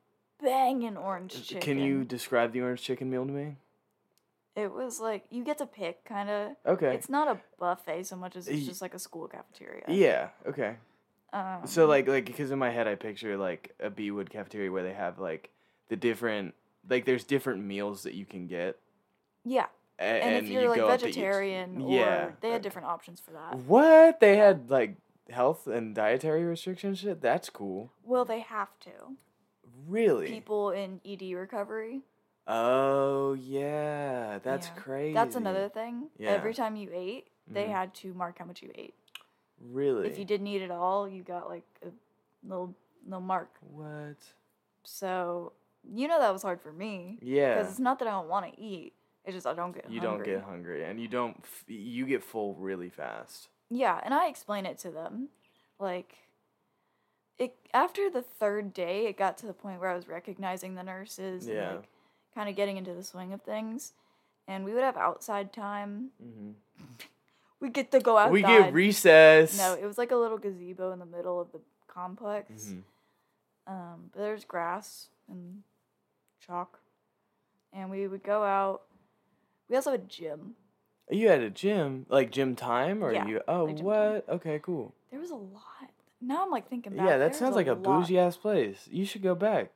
banging 0.43 0.99
orange 0.99 1.43
chicken. 1.47 1.63
Can 1.63 1.79
you 1.79 2.05
describe 2.05 2.53
the 2.53 2.61
orange 2.61 2.83
chicken 2.83 3.09
meal 3.11 3.25
to 3.25 3.33
me? 3.33 3.57
It 4.55 4.71
was 4.71 5.01
like 5.01 5.25
you 5.31 5.45
get 5.45 5.57
to 5.59 5.67
pick, 5.67 6.05
kind 6.05 6.29
of. 6.29 6.51
Okay. 6.67 6.95
It's 6.95 7.09
not 7.09 7.29
a 7.29 7.41
buffet 7.59 8.03
so 8.05 8.17
much 8.17 8.37
as 8.37 8.49
it's 8.49 8.67
just 8.67 8.83
like 8.83 8.93
a 8.93 8.99
school 8.99 9.29
cafeteria. 9.29 9.85
yeah. 9.89 10.29
Okay. 10.47 10.75
Um, 11.33 11.67
So 11.67 11.87
like 11.87 12.07
like 12.09 12.27
because 12.27 12.51
in 12.51 12.59
my 12.59 12.71
head 12.71 12.87
I 12.87 12.95
picture 12.95 13.37
like 13.37 13.75
a 13.81 13.91
Beewood 13.91 14.29
cafeteria 14.31 14.71
where 14.71 14.83
they 14.83 14.93
have 14.93 15.19
like 15.19 15.51
the 15.89 15.97
different 15.97 16.55
like 16.89 17.05
there's 17.05 17.25
different 17.25 17.63
meals 17.65 18.03
that 18.03 18.15
you 18.15 18.25
can 18.27 18.47
get. 18.47 18.79
yeah, 19.45 19.67
a- 19.99 20.03
and, 20.03 20.37
And, 20.37 20.47
if 20.47 20.53
you're 20.53 20.63
you 20.63 20.69
like 20.69 20.79
to 20.81 20.95
each- 20.95 21.15
vegetarian, 21.15 21.81
Yeah. 21.89 22.25
or 22.27 22.37
they 22.41 22.51
had 22.51 22.63
different 22.63 22.89
options 22.89 23.21
for 23.21 23.31
that. 23.33 23.57
What 23.61 24.21
they 24.21 24.37
had 24.37 24.71
like 24.71 24.97
health 25.31 25.67
and 25.67 25.95
dietary 25.95 26.45
restrictions 26.45 26.99
shit. 26.99 27.21
That's 27.21 27.49
cool. 27.51 27.93
Well, 28.05 28.25
they 28.25 28.41
have 28.41 28.79
to. 28.81 28.91
Really? 29.89 30.27
People 30.29 30.71
in 30.71 31.01
ED 31.05 31.35
recovery. 31.35 32.03
Oh 32.47 33.35
yeah, 33.35 34.39
that's 34.43 34.67
Yeah. 34.69 34.75
crazy. 34.75 35.15
That's 35.15 35.37
another 35.37 35.69
thing. 35.69 36.09
Every 36.21 36.53
time 36.55 36.77
you 36.77 36.91
ate, 36.93 37.29
they 37.47 37.65
Mhm. 37.67 37.71
had 37.73 37.95
to 37.95 38.13
mark 38.15 38.39
how 38.39 38.45
much 38.45 38.63
you 38.63 38.71
ate. 38.75 38.95
Really? 39.71 40.09
If 40.09 40.19
you 40.19 40.25
didn't 40.25 40.47
eat 40.49 40.63
it 40.63 40.71
all, 40.71 41.09
you 41.09 41.23
got 41.23 41.49
like 41.49 41.65
a 41.85 41.89
little 42.47 42.75
little 43.07 43.21
mark. 43.21 43.51
What? 43.61 44.17
So 44.85 45.53
you 45.89 46.09
know 46.09 46.19
that 46.21 46.33
was 46.33 46.43
hard 46.43 46.61
for 46.61 46.73
me 46.73 47.19
Yeah. 47.23 47.55
because 47.57 47.71
it's 47.73 47.79
not 47.81 47.99
that 48.01 48.09
I 48.09 48.13
don't 48.13 48.29
want 48.29 48.53
to 48.53 48.61
eat. 48.61 48.93
It's 49.25 49.35
just 49.35 49.47
I 49.47 49.55
don't 49.55 49.73
get 49.73 49.89
You 49.91 50.01
hungry. 50.01 50.27
don't 50.27 50.35
get 50.41 50.45
hungry, 50.45 50.85
and 50.85 51.01
you 51.01 51.07
don't. 51.09 51.37
F- 51.43 51.65
you 51.69 52.07
get 52.07 52.25
full 52.25 52.55
really 52.57 52.89
fast. 52.91 53.49
Yeah, 53.71 54.01
and 54.05 54.13
I 54.13 54.27
explain 54.29 54.67
it 54.67 54.79
to 54.79 54.91
them. 54.91 55.29
Like 55.79 56.17
it 57.39 57.55
after 57.73 58.11
the 58.11 58.23
third 58.23 58.75
day, 58.75 59.07
it 59.07 59.17
got 59.17 59.39
to 59.39 59.47
the 59.47 59.53
point 59.53 59.81
where 59.81 59.91
I 59.91 59.95
was 59.95 60.09
recognizing 60.09 60.75
the 60.75 60.83
nurses 60.83 61.47
Yeah. 61.47 61.55
and 61.69 61.77
like 61.79 61.89
kind 62.35 62.49
of 62.49 62.57
getting 62.57 62.77
into 62.77 62.95
the 62.95 63.03
swing 63.05 63.33
of 63.33 63.43
things. 63.43 63.93
And 64.49 64.65
we 64.65 64.75
would 64.75 64.83
have 64.83 64.97
outside 64.97 65.53
time. 65.53 66.11
hmm 66.21 66.51
We 67.63 67.71
get 67.71 67.93
to 67.93 68.01
go 68.01 68.19
outside. 68.19 68.33
We 68.33 68.43
get 68.43 68.73
recess. 68.73 69.57
No, 69.57 69.75
it 69.75 69.85
was 69.87 69.97
like 69.97 70.11
a 70.11 70.17
little 70.17 70.37
gazebo 70.37 70.91
in 70.91 70.99
the 70.99 71.07
middle 71.07 71.41
of 71.41 71.53
the 71.53 71.61
complex. 71.87 72.51
Mhm. 72.51 72.83
Um, 73.69 74.11
but 74.13 74.19
there's 74.21 74.45
grass 74.45 75.11
and 75.29 75.63
chalk. 76.45 76.81
And 77.73 77.89
we 77.89 78.09
would 78.09 78.25
go 78.25 78.43
out. 78.43 78.83
We 79.69 79.77
also 79.77 79.93
had 79.93 80.01
a 80.01 80.05
gym. 80.05 80.57
You 81.09 81.29
had 81.29 81.41
a 81.41 81.51
gym, 81.51 82.05
like 82.09 82.33
gym 82.33 82.57
time, 82.57 83.03
or 83.05 83.13
Yeah, 83.13 83.27
you? 83.29 83.41
Oh, 83.47 83.67
like 83.67 83.77
gym 83.77 83.87
time. 83.87 84.13
what? 84.15 84.29
Okay, 84.29 84.59
cool. 84.59 84.93
There 85.13 85.21
was 85.21 85.31
a 85.31 85.37
lot. 85.37 85.91
Now 86.21 86.43
I'm 86.45 86.51
like 86.51 86.69
thinking 86.69 86.97
back. 86.97 87.07
yeah, 87.07 87.17
that 87.19 87.37
sounds 87.37 87.55
like 87.55 87.69
a 87.69 87.75
lot. 87.75 87.83
bougie 87.83 88.19
ass 88.19 88.37
place. 88.37 88.89
You 88.91 89.05
should 89.05 89.23
go 89.23 89.37
back. 89.37 89.73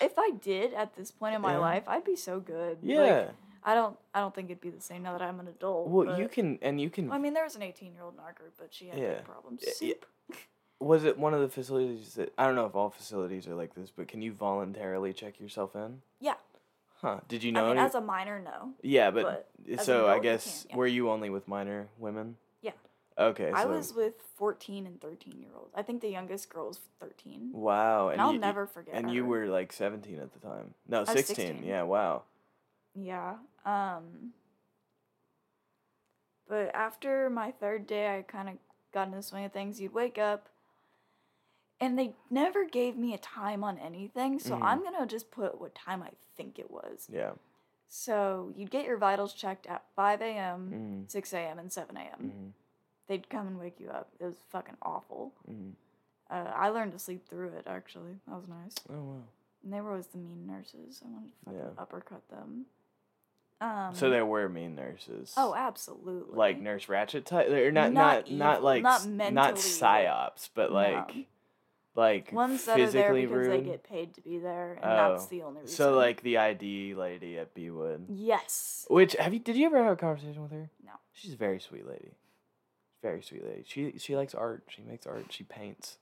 If 0.00 0.18
I 0.18 0.30
did 0.30 0.72
at 0.72 0.96
this 0.96 1.10
point 1.10 1.34
in 1.34 1.42
my 1.42 1.52
Yeah. 1.52 1.58
life, 1.58 1.84
I'd 1.86 2.04
be 2.04 2.16
so 2.16 2.40
good. 2.40 2.78
Like, 2.82 2.82
Yeah. 2.82 3.30
I 3.64 3.74
don't. 3.74 3.96
I 4.14 4.20
don't 4.20 4.34
think 4.34 4.50
it'd 4.50 4.60
be 4.60 4.70
the 4.70 4.80
same 4.80 5.02
now 5.02 5.12
that 5.12 5.22
I'm 5.22 5.40
an 5.40 5.48
adult. 5.48 5.88
well, 5.88 6.18
you 6.18 6.28
can, 6.28 6.58
and 6.62 6.80
you 6.80 6.90
can. 6.90 7.10
I 7.10 7.18
mean, 7.18 7.32
there 7.34 7.44
was 7.44 7.56
an 7.56 7.62
18 7.62 7.94
year 7.94 8.02
old 8.02 8.14
in 8.14 8.20
our 8.20 8.32
group, 8.32 8.54
but 8.58 8.72
she 8.74 8.88
had 8.88 8.98
Yeah. 8.98 9.14
big 9.14 9.24
problems. 9.24 9.62
Yeah, 9.64 9.72
yeah. 9.80 9.94
Soup. 9.94 10.06
was 10.80 11.04
it 11.04 11.18
one 11.26 11.32
of 11.34 11.40
the 11.40 11.48
facilities 11.48 12.14
that 12.14 12.32
I 12.36 12.46
don't 12.46 12.56
know 12.56 12.66
if 12.66 12.74
all 12.74 12.90
facilities 12.90 13.46
are 13.48 13.54
like 13.54 13.74
this, 13.74 13.90
but 13.90 14.06
can 14.08 14.20
you 14.22 14.32
voluntarily 14.32 15.12
check 15.12 15.40
yourself 15.40 15.74
in? 15.74 16.02
Yeah. 16.20 16.34
Huh? 17.00 17.20
Did 17.28 17.42
you 17.42 17.50
I 17.50 17.52
know? 17.52 17.68
mean, 17.68 17.78
any- 17.78 17.86
as 17.86 17.94
a 17.94 18.00
minor, 18.00 18.40
no. 18.40 18.70
yeah, 18.82 19.10
but, 19.10 19.48
but 19.68 19.80
so 19.84 20.06
I 20.06 20.12
adult, 20.12 20.16
you 20.16 20.22
guess 20.30 20.62
can, 20.62 20.70
yeah. 20.70 20.76
were 20.76 20.86
you 20.86 21.10
only 21.10 21.28
with 21.30 21.46
minor 21.48 21.88
women? 21.98 22.36
Yeah. 22.62 22.72
Okay. 23.18 23.50
I 23.50 23.64
so- 23.64 23.70
was 23.70 23.92
with 23.94 24.14
14 24.36 24.86
and 24.86 25.00
13 25.00 25.38
year 25.38 25.50
olds. 25.56 25.72
I 25.74 25.82
think 25.82 26.00
the 26.02 26.08
youngest 26.08 26.48
girl 26.50 26.68
was 26.68 26.80
13. 27.00 27.50
Wow. 27.52 28.08
And 28.08 28.20
I'll 28.20 28.32
you, 28.32 28.38
never 28.38 28.66
forget 28.66 28.94
And 28.94 29.10
you 29.10 29.24
were 29.26 29.46
like 29.46 29.72
17 29.72 30.18
at 30.18 30.32
the 30.32 30.38
time. 30.38 30.74
No, 30.88 31.00
was 31.00 31.10
16. 31.10 31.36
16. 31.36 31.64
Yeah. 31.64 31.82
Wow. 31.82 32.22
Yeah. 32.94 33.36
Um. 33.64 34.32
But 36.48 36.74
after 36.74 37.30
my 37.30 37.50
third 37.52 37.86
day, 37.86 38.18
I 38.18 38.22
kind 38.22 38.48
of 38.48 38.54
got 38.92 39.06
into 39.06 39.16
the 39.16 39.22
swing 39.22 39.44
of 39.44 39.52
things. 39.52 39.80
You'd 39.80 39.94
wake 39.94 40.18
up, 40.18 40.48
and 41.80 41.98
they 41.98 42.12
never 42.30 42.64
gave 42.64 42.96
me 42.96 43.14
a 43.14 43.18
time 43.18 43.64
on 43.64 43.78
anything, 43.78 44.38
so 44.38 44.56
Mhm. 44.56 44.62
I'm 44.62 44.82
gonna 44.82 45.06
just 45.06 45.30
put 45.30 45.58
what 45.60 45.74
time 45.74 46.02
I 46.02 46.10
think 46.36 46.58
it 46.58 46.70
was. 46.70 47.08
Yeah. 47.10 47.32
So 47.88 48.52
you'd 48.56 48.70
get 48.70 48.84
your 48.84 48.98
vitals 48.98 49.32
checked 49.34 49.66
at 49.66 49.84
5 49.94 50.20
a.m., 50.20 50.70
Mm-hmm. 50.70 51.06
6 51.08 51.32
a.m., 51.32 51.58
and 51.58 51.72
7 51.72 51.96
a.m. 51.96 52.18
Mm-hmm. 52.20 52.48
They'd 53.06 53.28
come 53.30 53.46
and 53.46 53.58
wake 53.58 53.78
you 53.80 53.88
up. 53.90 54.10
It 54.18 54.24
was 54.24 54.36
fucking 54.50 54.76
awful. 54.82 55.32
Mm-hmm. 55.48 55.70
Uh, 56.30 56.50
I 56.54 56.68
learned 56.70 56.92
to 56.92 56.98
sleep 56.98 57.26
through 57.28 57.48
it, 57.50 57.66
actually. 57.66 58.18
That 58.26 58.36
was 58.36 58.48
nice. 58.48 58.74
Oh 58.90 59.00
wow. 59.02 59.22
And 59.62 59.72
they 59.72 59.80
were 59.80 59.90
always 59.90 60.08
the 60.08 60.18
mean 60.18 60.46
nurses. 60.46 61.02
I 61.04 61.08
wanted 61.08 61.30
to 61.30 61.36
fucking 61.44 61.58
Yeah. 61.60 61.70
uppercut 61.82 62.28
them. 62.28 62.66
Um, 63.64 63.94
so 63.94 64.10
there 64.10 64.26
were 64.26 64.48
mean 64.48 64.74
nurses. 64.74 65.32
Oh, 65.36 65.54
absolutely. 65.54 66.36
Like 66.36 66.60
Nurse 66.60 66.86
Ratched 66.86 67.24
type, 67.24 67.48
or 67.48 67.72
not, 67.72 67.92
Not 67.92 68.30
not, 68.30 68.30
not, 68.30 68.62
like, 68.64 68.82
not 68.82 69.06
mentally, 69.06 69.34
not 69.34 69.54
psyops, 69.56 70.50
but 70.54 70.70
No. 70.70 70.74
like, 70.76 71.26
like 71.94 72.32
Ones 72.32 72.64
that 72.66 72.72
are 72.80 72.90
there 72.90 73.14
physically 73.14 73.26
because 73.26 73.48
they 73.48 73.60
get 73.60 73.84
paid 73.84 74.14
to 74.14 74.20
be 74.20 74.38
there, 74.38 74.74
and 74.74 74.84
Oh. 74.84 75.12
that's 75.12 75.26
the 75.28 75.42
only 75.42 75.62
reason. 75.62 75.76
So 75.76 75.94
like 75.96 76.22
the 76.22 76.36
ID 76.38 76.94
lady 76.94 77.38
at 77.38 77.54
Beewood. 77.54 78.06
yes, 78.08 78.84
Which 78.90 79.14
have 79.14 79.32
you? 79.32 79.38
Did 79.40 79.56
you 79.56 79.66
ever 79.66 79.82
have 79.82 79.92
a 79.92 79.96
conversation 79.96 80.42
with 80.42 80.50
her? 80.52 80.70
No. 80.84 80.92
She's 81.12 81.34
a 81.34 81.36
very 81.36 81.60
sweet 81.60 81.86
lady. 81.86 82.10
Very 83.02 83.22
sweet 83.22 83.44
lady. 83.46 83.62
She 83.66 83.94
she 83.98 84.16
likes 84.16 84.34
art. 84.34 84.64
She 84.68 84.82
makes 84.82 85.06
art. 85.06 85.26
She 85.30 85.44
paints. 85.44 85.98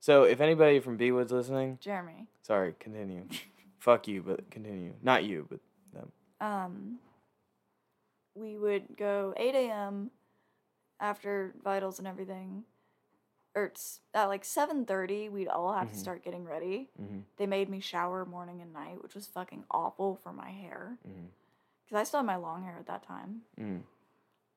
So 0.00 0.24
if 0.24 0.40
anybody 0.40 0.80
from 0.80 0.98
Beewood's 0.98 1.32
listening, 1.32 1.78
Jeremy. 1.80 2.26
sorry, 2.42 2.74
continue. 2.78 3.26
Fuck 3.78 4.06
you, 4.08 4.22
but 4.22 4.50
continue. 4.50 4.92
Not 5.02 5.24
you, 5.24 5.46
but. 5.50 5.60
Um, 6.40 6.98
we 8.34 8.56
would 8.56 8.96
go 8.96 9.34
8 9.36 9.54
a.m. 9.54 10.10
after 10.98 11.54
vitals 11.62 11.98
and 11.98 12.06
everything, 12.08 12.64
or 13.54 13.64
it's 13.64 14.00
at 14.14 14.26
like 14.26 14.44
7:30. 14.44 15.28
We'd 15.30 15.48
all 15.48 15.72
have 15.72 15.88
Mhm. 15.88 15.92
to 15.92 15.98
start 15.98 16.24
getting 16.24 16.44
ready. 16.44 16.88
Mm-hmm. 17.00 17.20
They 17.36 17.46
made 17.46 17.68
me 17.68 17.80
shower 17.80 18.24
morning 18.24 18.62
and 18.62 18.72
night, 18.72 19.02
which 19.02 19.14
was 19.14 19.26
fucking 19.26 19.64
awful 19.70 20.16
for 20.16 20.32
my 20.32 20.50
hair 20.50 20.96
Mm-hmm. 21.06 21.26
because 21.84 22.00
I 22.00 22.04
still 22.04 22.20
had 22.20 22.26
my 22.26 22.36
long 22.36 22.62
hair 22.62 22.76
at 22.78 22.86
that 22.86 23.02
time. 23.02 23.42
Mm. 23.58 23.82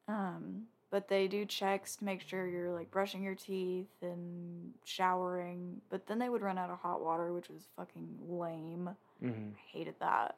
Um, 0.08 0.68
but 0.92 1.08
they 1.08 1.28
do 1.28 1.46
checks 1.46 1.96
to 1.96 2.04
make 2.06 2.22
sure 2.22 2.46
you're 2.46 2.72
like 2.74 2.92
brushing 2.92 3.24
your 3.24 3.36
teeth 3.36 3.90
and 4.02 4.74
showering. 4.86 5.82
But 5.90 6.06
then 6.06 6.20
they 6.20 6.30
would 6.30 6.42
run 6.44 6.60
out 6.60 6.70
of 6.70 6.80
hot 6.80 7.02
water, 7.02 7.34
which 7.34 7.50
was 7.50 7.68
fucking 7.76 8.20
lame. 8.28 8.96
Mm-hmm. 9.22 9.50
I 9.56 9.60
hated 9.72 9.96
that. 10.00 10.38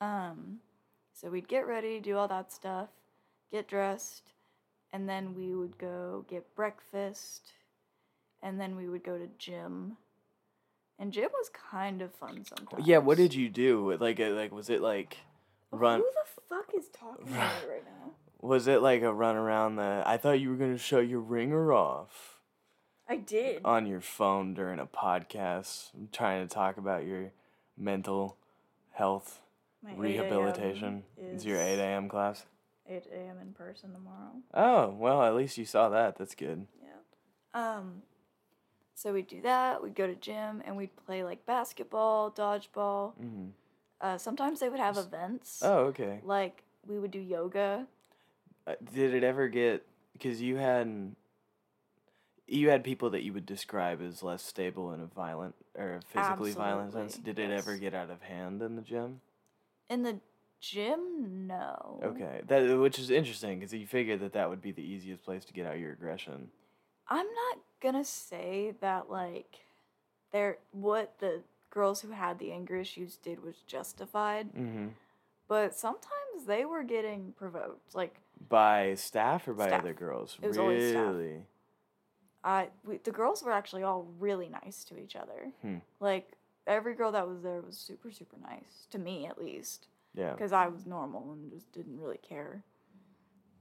Um, 0.00 0.58
so 1.12 1.30
we'd 1.30 1.48
get 1.48 1.66
ready, 1.66 2.00
do 2.00 2.16
all 2.16 2.28
that 2.28 2.52
stuff, 2.52 2.88
get 3.50 3.68
dressed, 3.68 4.32
and 4.92 5.08
then 5.08 5.34
we 5.34 5.54
would 5.54 5.78
go 5.78 6.24
get 6.28 6.54
breakfast, 6.54 7.52
and 8.42 8.60
then 8.60 8.76
we 8.76 8.88
would 8.88 9.02
go 9.02 9.18
to 9.18 9.28
gym. 9.38 9.96
And 10.98 11.12
gym 11.12 11.28
was 11.32 11.50
kind 11.50 12.02
of 12.02 12.14
fun 12.14 12.44
sometimes. 12.44 12.86
Yeah. 12.86 12.98
What 12.98 13.18
did 13.18 13.34
you 13.34 13.48
do? 13.48 13.96
Like, 14.00 14.18
uh, 14.20 14.30
like 14.30 14.52
was 14.52 14.70
it 14.70 14.80
like 14.80 15.18
run? 15.70 16.00
Who 16.00 16.06
the 16.06 16.40
fuck 16.48 16.74
is 16.74 16.88
talking 16.88 17.26
to 17.26 17.32
me 17.32 17.38
right 17.68 17.84
now? 17.84 18.12
Was 18.40 18.66
it 18.66 18.80
like 18.82 19.02
a 19.02 19.12
run 19.12 19.36
around 19.36 19.76
the? 19.76 20.02
I 20.06 20.16
thought 20.16 20.40
you 20.40 20.50
were 20.50 20.56
gonna 20.56 20.78
show 20.78 21.00
your 21.00 21.20
ringer 21.20 21.72
off 21.72 22.38
I 23.08 23.16
did. 23.16 23.62
on 23.64 23.86
your 23.86 24.00
phone 24.00 24.54
during 24.54 24.78
a 24.78 24.86
podcast, 24.86 25.90
trying 26.12 26.46
to 26.46 26.54
talk 26.54 26.76
about 26.76 27.04
your 27.06 27.32
mental 27.76 28.36
health 28.92 29.40
My 29.86 29.92
8 29.92 29.98
rehabilitation. 29.98 31.04
It's 31.16 31.44
your 31.44 31.60
eight 31.60 31.78
a.m. 31.78 32.08
class. 32.08 32.44
8 32.88 33.04
a.m. 33.12 33.36
in 33.40 33.52
person 33.52 33.92
tomorrow. 33.92 34.32
Oh 34.54 34.94
well, 34.98 35.22
at 35.22 35.34
least 35.34 35.58
you 35.58 35.64
saw 35.64 35.88
that. 35.90 36.16
That's 36.18 36.34
good. 36.34 36.66
Yeah. 36.82 37.78
Um, 37.78 38.02
so 38.94 39.12
we'd 39.12 39.28
do 39.28 39.42
that. 39.42 39.82
We'd 39.82 39.94
go 39.94 40.06
to 40.06 40.14
gym 40.14 40.62
and 40.64 40.76
we'd 40.76 40.94
play 41.04 41.22
like 41.22 41.44
basketball, 41.46 42.30
dodgeball. 42.30 43.12
Mm-hmm. 43.22 43.46
Uh, 44.00 44.18
sometimes 44.18 44.60
they 44.60 44.68
would 44.68 44.80
have 44.80 44.96
events. 44.98 45.60
Oh 45.62 45.84
okay. 45.86 46.20
Like 46.24 46.62
we 46.86 46.98
would 46.98 47.10
do 47.10 47.20
yoga. 47.20 47.86
Uh, 48.66 48.74
did 48.92 49.14
it 49.14 49.22
ever 49.22 49.48
get? 49.48 49.86
Because 50.12 50.40
you 50.42 50.56
had. 50.56 51.14
You 52.48 52.70
had 52.70 52.84
people 52.84 53.10
that 53.10 53.24
you 53.24 53.32
would 53.32 53.44
describe 53.44 54.00
as 54.00 54.22
less 54.22 54.40
stable 54.40 54.92
in 54.92 55.00
a 55.00 55.06
violent 55.06 55.56
or 55.76 56.00
physically 56.12 56.52
violent 56.52 56.92
sense. 56.92 57.16
Absolutely, 57.16 57.32
Did 57.32 57.50
it 57.50 57.54
ever 57.54 57.76
get 57.76 57.92
out 57.92 58.08
of 58.08 58.22
hand 58.22 58.62
in 58.62 58.76
the 58.76 58.82
gym? 58.82 59.20
In 59.88 60.02
the 60.02 60.20
gym, 60.60 61.46
no. 61.46 62.00
Okay, 62.02 62.40
that 62.48 62.78
which 62.78 62.98
is 62.98 63.10
interesting 63.10 63.58
because 63.58 63.72
you 63.72 63.86
figure 63.86 64.16
that 64.16 64.32
that 64.32 64.48
would 64.50 64.60
be 64.62 64.72
the 64.72 64.82
easiest 64.82 65.24
place 65.24 65.44
to 65.44 65.52
get 65.52 65.66
out 65.66 65.78
your 65.78 65.92
aggression. 65.92 66.48
I'm 67.08 67.26
not 67.26 67.58
gonna 67.80 68.04
say 68.04 68.74
that 68.80 69.08
like, 69.10 69.58
they're 70.32 70.58
what 70.72 71.14
the 71.20 71.42
girls 71.70 72.00
who 72.00 72.10
had 72.10 72.38
the 72.38 72.52
anger 72.52 72.76
issues 72.76 73.16
did 73.16 73.42
was 73.42 73.56
justified, 73.66 74.48
Mm-hmm. 74.54 74.88
but 75.48 75.74
sometimes 75.74 76.46
they 76.46 76.64
were 76.64 76.82
getting 76.82 77.32
provoked. 77.36 77.94
Like 77.94 78.16
By 78.48 78.94
staff 78.94 79.46
or 79.46 79.54
by 79.54 79.68
Staff. 79.68 79.80
other 79.80 79.94
girls? 79.94 80.36
It 80.42 80.48
was 80.48 80.58
always 80.58 80.90
staff. 80.90 81.06
really? 81.14 81.42
I 82.42 82.68
we, 82.84 82.98
the 82.98 83.10
girls 83.12 83.42
were 83.42 83.52
actually 83.52 83.82
all 83.82 84.06
really 84.18 84.48
nice 84.48 84.84
to 84.84 84.98
each 84.98 85.16
other. 85.16 85.50
Hmm. 85.62 85.76
Like 86.00 86.32
every 86.66 86.94
girl 86.94 87.12
that 87.12 87.26
was 87.28 87.42
there 87.42 87.60
was 87.62 87.76
super 87.78 88.10
super 88.10 88.36
nice 88.42 88.86
to 88.90 88.98
me 88.98 89.26
at 89.26 89.38
least 89.38 89.88
Yeah. 90.14 90.32
because 90.32 90.52
I 90.52 90.66
was 90.68 90.86
normal 90.86 91.32
and 91.32 91.50
just 91.50 91.70
didn't 91.72 91.98
really 92.00 92.18
care. 92.18 92.64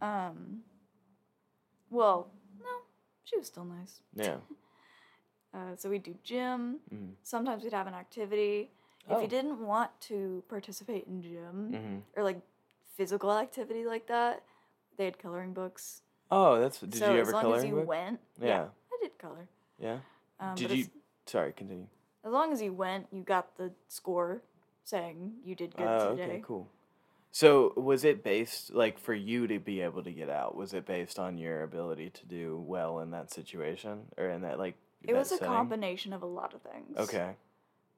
Um. 0.01 0.63
Well, 1.89 2.31
no, 2.59 2.65
she 3.23 3.37
was 3.37 3.47
still 3.47 3.65
nice. 3.65 4.01
Yeah. 4.13 4.37
Uh, 5.53 5.73
so 5.77 5.89
we'd 5.89 6.03
do 6.03 6.13
gym. 6.21 6.81
Mhm. 6.93 7.13
Sometimes 7.23 7.63
we'd 7.63 7.71
have 7.71 7.87
an 7.87 7.93
activity. 7.93 8.71
If 9.07 9.11
Oh. 9.13 9.21
you 9.21 9.27
didn't 9.29 9.57
want 9.65 9.89
to 10.01 10.43
participate 10.49 11.07
in 11.07 11.21
gym 11.21 11.71
Mhm. 11.71 12.01
or 12.17 12.23
like 12.23 12.41
physical 12.97 13.31
activity 13.31 13.85
like 13.85 14.05
that, 14.07 14.43
they 14.97 15.05
had 15.05 15.17
coloring 15.17 15.53
books. 15.53 16.01
Oh, 16.29 16.59
that's. 16.59 16.81
Did 16.81 16.95
so 16.95 17.13
you 17.13 17.21
as 17.21 17.27
ever 17.29 17.31
long 17.31 17.41
color? 17.43 17.55
as 17.55 17.63
you 17.63 17.79
went, 17.79 18.19
Yeah. 18.37 18.67
I 18.91 18.97
did 19.01 19.17
color. 19.17 19.47
Yeah. 19.77 19.99
Um, 20.41 20.55
Did 20.55 20.71
you? 20.71 20.87
Sorry. 21.25 21.53
Continue. 21.53 21.87
As 22.25 22.31
long 22.33 22.51
as 22.51 22.61
you 22.61 22.73
went, 22.73 23.07
you 23.11 23.21
got 23.23 23.55
the 23.57 23.71
score 23.87 24.41
saying 24.83 25.33
you 25.45 25.55
did 25.55 25.75
good 25.75 25.87
Oh, 25.87 26.11
today. 26.11 26.23
okay. 26.23 26.41
Cool. 26.45 26.67
So 27.31 27.73
was 27.75 28.03
it 28.05 28.23
based 28.23 28.73
like 28.73 28.97
for 28.97 29.13
you 29.13 29.45
to 29.47 29.59
be 29.59 29.81
able 29.81 30.03
to 30.03 30.11
get 30.11 30.29
out? 30.29 30.55
Was 30.55 30.73
it 30.73 30.85
based 30.85 31.19
on 31.19 31.37
your 31.37 31.63
ability 31.63 32.09
to 32.11 32.25
do 32.25 32.63
well 32.65 32.99
in 32.99 33.11
that 33.11 33.31
situation 33.31 34.03
or 34.17 34.29
in 34.29 34.41
that 34.41 34.57
like? 34.57 34.75
It 35.03 35.07
that 35.07 35.15
was 35.19 35.31
a 35.31 35.37
setting? 35.37 35.53
combination 35.53 36.13
of 36.13 36.23
a 36.23 36.25
lot 36.25 36.53
of 36.53 36.61
things. 36.61 36.97
Okay. 36.97 37.31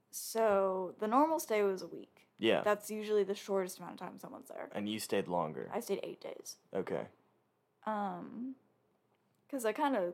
So 0.09 0.95
the 0.99 1.07
normal 1.07 1.39
stay 1.39 1.61
was 1.63 1.81
a 1.81 1.87
week. 1.87 2.27
Yeah. 2.39 2.61
That's 2.63 2.89
usually 2.89 3.23
the 3.23 3.35
shortest 3.35 3.77
amount 3.79 3.93
of 3.93 3.99
time 3.99 4.17
someone's 4.17 4.47
there. 4.49 4.69
and 4.73 4.89
you 4.89 4.99
stayed 4.99 5.27
longer. 5.27 5.69
I 5.73 5.79
stayed 5.81 5.99
eight 6.03 6.21
days. 6.21 6.55
Okay. 6.75 7.07
Um, 7.85 8.55
because 9.47 9.65
I 9.65 9.71
kind 9.71 9.95
of 9.95 10.13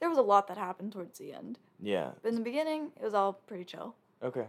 there 0.00 0.08
was 0.08 0.18
a 0.18 0.22
lot 0.22 0.48
that 0.48 0.56
happened 0.56 0.92
towards 0.92 1.18
the 1.18 1.32
end. 1.32 1.58
Yeah. 1.80 2.10
But 2.22 2.30
in 2.30 2.34
the 2.34 2.40
beginning, 2.40 2.90
it 3.00 3.04
was 3.04 3.14
all 3.14 3.34
pretty 3.34 3.64
chill. 3.64 3.94
Okay. 4.22 4.46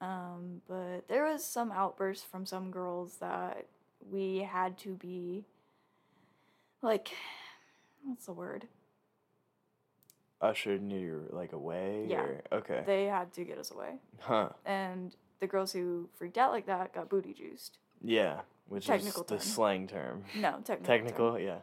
Um, 0.00 0.60
but 0.68 1.08
there 1.08 1.24
was 1.24 1.44
some 1.44 1.72
outbursts 1.72 2.24
from 2.24 2.46
some 2.46 2.70
girls 2.70 3.16
that 3.16 3.66
we 4.10 4.38
had 4.38 4.78
to 4.78 4.94
be 4.94 5.44
like, 6.82 7.10
what's 8.04 8.26
the 8.26 8.32
word? 8.32 8.68
Ushered 10.40 10.92
you 10.92 11.24
like 11.30 11.52
away. 11.52 12.06
Yeah. 12.08 12.22
Or, 12.22 12.42
okay. 12.52 12.82
They 12.86 13.06
had 13.06 13.32
to 13.32 13.44
get 13.44 13.58
us 13.58 13.72
away, 13.72 13.94
huh. 14.20 14.50
and 14.64 15.16
the 15.40 15.48
girls 15.48 15.72
who 15.72 16.08
freaked 16.14 16.38
out 16.38 16.52
like 16.52 16.66
that 16.66 16.92
got 16.92 17.08
booty 17.08 17.34
juiced. 17.34 17.78
Yeah. 18.04 18.42
Which 18.68 18.86
Technical 18.86 19.22
is 19.22 19.28
the 19.28 19.40
slang 19.40 19.88
term. 19.88 20.24
No, 20.36 20.60
technical. 20.62 20.84
Technical. 20.84 21.32
term. 21.32 21.42
Yeah. 21.42 21.58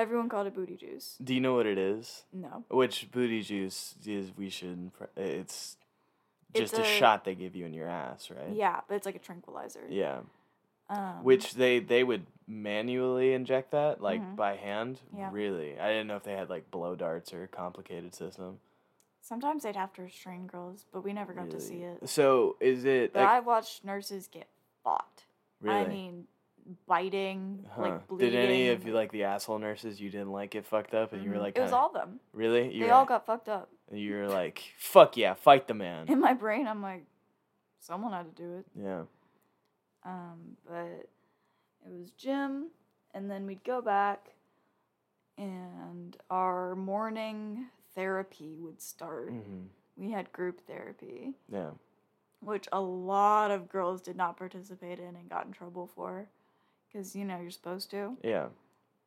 Everyone 0.00 0.28
called 0.30 0.46
it 0.46 0.54
booty 0.54 0.76
juice. 0.76 1.16
Do 1.22 1.34
you 1.34 1.40
know 1.40 1.54
what 1.54 1.66
it 1.66 1.76
is? 1.76 2.24
No. 2.32 2.64
Which 2.70 3.10
booty 3.12 3.42
juice 3.42 3.94
is? 4.06 4.32
We 4.36 4.48
should. 4.48 4.90
It's 5.16 5.76
It's 6.54 6.70
just 6.72 6.78
a, 6.78 6.82
a- 6.82 6.84
shot 6.84 7.24
they 7.24 7.34
give 7.34 7.54
you 7.54 7.66
in 7.66 7.74
your 7.74 7.86
ass, 7.88 8.30
right? 8.30 8.52
Yeah, 8.54 8.80
but 8.88 8.94
it's 8.94 9.04
like 9.06 9.16
a 9.16 9.20
tranquilizer. 9.20 9.84
Yeah. 9.88 10.20
Um, 10.88 11.22
Which 11.22 11.54
they 11.54 11.78
they 11.80 12.02
would 12.02 12.24
manually 12.48 13.32
inject 13.34 13.70
that 13.72 14.00
like 14.00 14.20
Mhm. 14.22 14.36
by 14.36 14.56
hand. 14.56 15.00
Yeah. 15.16 15.28
Really, 15.30 15.78
I 15.78 15.88
didn't 15.88 16.06
know 16.08 16.16
if 16.16 16.22
they 16.24 16.32
had 16.32 16.48
like 16.50 16.70
blow 16.70 16.96
darts 16.96 17.32
or 17.34 17.42
a 17.44 17.48
complicated 17.48 18.14
system. 18.14 18.58
sometimes 19.22 19.62
they'd 19.64 19.76
have 19.76 19.92
to 19.92 20.02
restrain 20.02 20.46
girls, 20.46 20.86
but 20.92 21.04
we 21.04 21.12
never 21.12 21.34
got 21.34 21.50
to 21.50 21.60
see 21.60 21.82
it. 21.82 22.08
So 22.08 22.56
is 22.58 22.84
it 22.86 23.12
But 23.12 23.20
like, 23.20 23.28
I 23.28 23.40
watched 23.40 23.84
nurses 23.84 24.26
get 24.26 24.48
fought. 24.82 25.24
really? 25.60 25.76
I 25.76 25.86
mean, 25.86 26.26
biting, 26.86 27.64
Huh. 27.70 27.82
like 27.82 28.08
bleeding. 28.08 28.30
Did 28.32 28.38
any 28.44 28.68
of 28.70 28.86
you 28.86 28.92
like 28.92 29.10
the 29.12 29.24
asshole 29.24 29.58
nurses 29.58 30.00
you 30.00 30.10
didn't 30.10 30.32
like 30.32 30.50
get 30.50 30.64
fucked 30.66 30.94
up 30.94 31.12
and 31.12 31.22
you 31.24 31.30
were 31.30 31.36
Mhm. 31.36 31.40
like, 31.40 31.56
it 31.56 31.60
was 31.62 31.72
all 31.72 31.90
them. 31.92 32.20
really? 32.32 32.72
You 32.74 32.80
they 32.84 32.86
were, 32.90 32.94
all 32.94 33.04
got 33.04 33.26
fucked 33.26 33.48
up. 33.48 33.70
You 33.92 34.14
were 34.16 34.28
like, 34.28 34.62
fuck 34.78 35.16
yeah, 35.16 35.34
fight 35.34 35.66
the 35.68 35.74
man. 35.74 36.08
In 36.08 36.20
my 36.20 36.32
brain, 36.34 36.66
I'm 36.68 36.82
like, 36.82 37.04
someone 37.80 38.12
had 38.12 38.34
to 38.36 38.42
do 38.42 38.58
it. 38.58 38.66
yeah. 38.74 39.02
Um, 40.04 40.56
but 40.66 40.86
it 41.86 41.92
was 41.92 42.10
gym, 42.12 42.68
and 43.12 43.30
then 43.30 43.46
we'd 43.46 43.64
go 43.64 43.82
back, 43.82 44.30
and 45.36 46.16
our 46.30 46.74
morning 46.74 47.66
therapy 47.94 48.56
would 48.58 48.80
start. 48.80 49.30
hmm 49.30 49.66
We 49.96 50.10
had 50.12 50.32
group 50.32 50.60
therapy, 50.66 51.34
Yeah. 51.50 51.72
which 52.40 52.66
a 52.72 52.80
lot 52.80 53.50
of 53.50 53.68
girls 53.68 54.00
did 54.00 54.16
not 54.16 54.38
participate 54.38 54.98
in 54.98 55.14
and 55.16 55.28
got 55.28 55.44
in 55.46 55.52
trouble 55.52 55.88
for, 55.88 56.28
because 56.92 57.14
you 57.14 57.24
know 57.24 57.40
you're 57.40 57.50
supposed 57.50 57.90
to. 57.90 58.16
Yeah. 58.22 58.46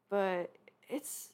But 0.10 0.52
it's 0.90 1.30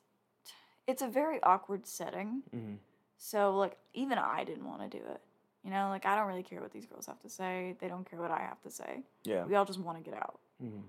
it's 0.88 1.02
a 1.02 1.08
very 1.08 1.42
awkward 1.44 1.86
setting. 1.88 2.44
Mm-hmm. 2.56 2.76
So 3.18 3.56
like 3.58 3.78
even 3.94 4.18
I 4.18 4.44
didn't 4.44 4.66
want 4.66 4.90
to 4.90 4.98
do 4.98 5.04
it. 5.04 5.22
You 5.64 5.72
know, 5.72 5.90
like 5.90 6.06
I 6.06 6.16
don't 6.16 6.28
really 6.28 6.44
care 6.44 6.62
what 6.62 6.72
these 6.72 6.86
girls 6.86 7.06
have 7.08 7.20
to 7.22 7.30
say. 7.30 7.76
They 7.80 7.88
don't 7.90 8.10
care 8.10 8.20
what 8.20 8.32
I 8.32 8.40
have 8.40 8.62
to 8.62 8.72
say. 8.72 9.04
Yeah. 9.24 9.44
We 9.46 9.56
all 9.56 9.66
just 9.66 9.80
want 9.80 9.98
to 10.04 10.10
get 10.10 10.18
out. 10.18 10.40
Mm-hmm. 10.64 10.82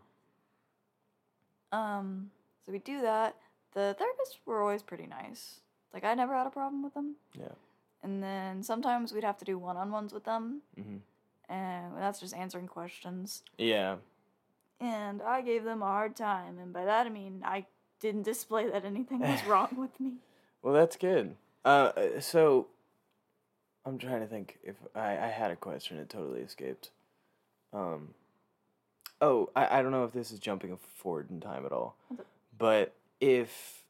Um, 1.78 2.30
so 2.64 2.72
we 2.72 2.78
do 2.78 3.00
that. 3.02 3.36
The 3.74 3.96
therapists 4.00 4.36
were 4.46 4.60
always 4.60 4.82
pretty 4.82 5.06
nice. 5.06 5.60
Like 5.92 6.04
I 6.04 6.14
never 6.14 6.34
had 6.36 6.46
a 6.46 6.50
problem 6.50 6.82
with 6.82 6.94
them. 6.94 7.16
Yeah. 7.38 7.48
And 8.02 8.22
then 8.22 8.62
sometimes 8.62 9.12
we'd 9.12 9.24
have 9.24 9.38
to 9.38 9.44
do 9.44 9.58
one-on-ones 9.58 10.12
with 10.14 10.24
them, 10.24 10.62
Mm-hmm. 10.78 11.52
and 11.52 11.96
that's 11.98 12.18
just 12.18 12.34
answering 12.34 12.66
questions. 12.66 13.42
Yeah. 13.58 13.96
And 14.80 15.20
I 15.22 15.42
gave 15.42 15.64
them 15.64 15.82
a 15.82 15.86
hard 15.86 16.16
time, 16.16 16.58
and 16.58 16.72
by 16.72 16.84
that 16.84 17.06
I 17.06 17.10
mean 17.10 17.42
I 17.44 17.66
didn't 18.00 18.22
display 18.22 18.68
that 18.70 18.84
anything 18.84 19.20
was 19.20 19.44
wrong 19.46 19.68
with 19.76 19.98
me. 20.00 20.14
Well, 20.62 20.72
that's 20.74 20.96
good. 20.96 21.36
Uh, 21.64 21.92
so 22.20 22.68
I'm 23.84 23.98
trying 23.98 24.20
to 24.20 24.26
think 24.26 24.58
if 24.62 24.76
I, 24.94 25.18
I 25.18 25.26
had 25.28 25.50
a 25.50 25.56
question. 25.56 25.98
It 25.98 26.08
totally 26.08 26.40
escaped. 26.40 26.90
Um. 27.72 28.14
Oh, 29.22 29.50
I, 29.54 29.78
I 29.78 29.82
don't 29.82 29.92
know 29.92 30.04
if 30.04 30.12
this 30.12 30.32
is 30.32 30.38
jumping 30.38 30.78
forward 30.96 31.28
in 31.30 31.40
time 31.40 31.66
at 31.66 31.72
all, 31.72 31.94
but 32.56 32.94
if 33.20 33.84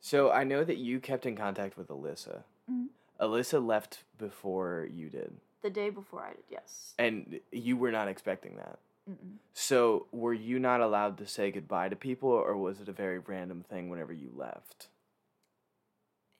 so, 0.00 0.30
I 0.30 0.44
know 0.44 0.62
that 0.62 0.76
you 0.76 1.00
kept 1.00 1.24
in 1.24 1.36
contact 1.36 1.78
with 1.78 1.88
Alyssa. 1.88 2.42
Mhm. 2.70 2.88
Alyssa 3.18 3.66
left 3.66 4.04
before 4.18 4.86
you 4.92 5.08
did, 5.08 5.32
The 5.62 5.70
day 5.70 5.88
before 5.88 6.22
I 6.22 6.34
did, 6.34 6.44
yes. 6.50 6.92
and 6.98 7.40
you 7.50 7.78
were 7.78 7.90
not 7.90 8.08
expecting 8.08 8.56
that. 8.56 8.78
Mm-mm. 9.08 9.36
So, 9.54 10.06
were 10.12 10.34
you 10.34 10.58
not 10.58 10.80
allowed 10.80 11.18
to 11.18 11.26
say 11.26 11.50
goodbye 11.50 11.88
to 11.88 11.96
people, 11.96 12.28
or 12.28 12.56
was 12.56 12.80
it 12.80 12.88
a 12.88 12.92
very 12.92 13.18
random 13.18 13.64
thing 13.68 13.88
whenever 13.88 14.12
you 14.12 14.30
left? 14.34 14.88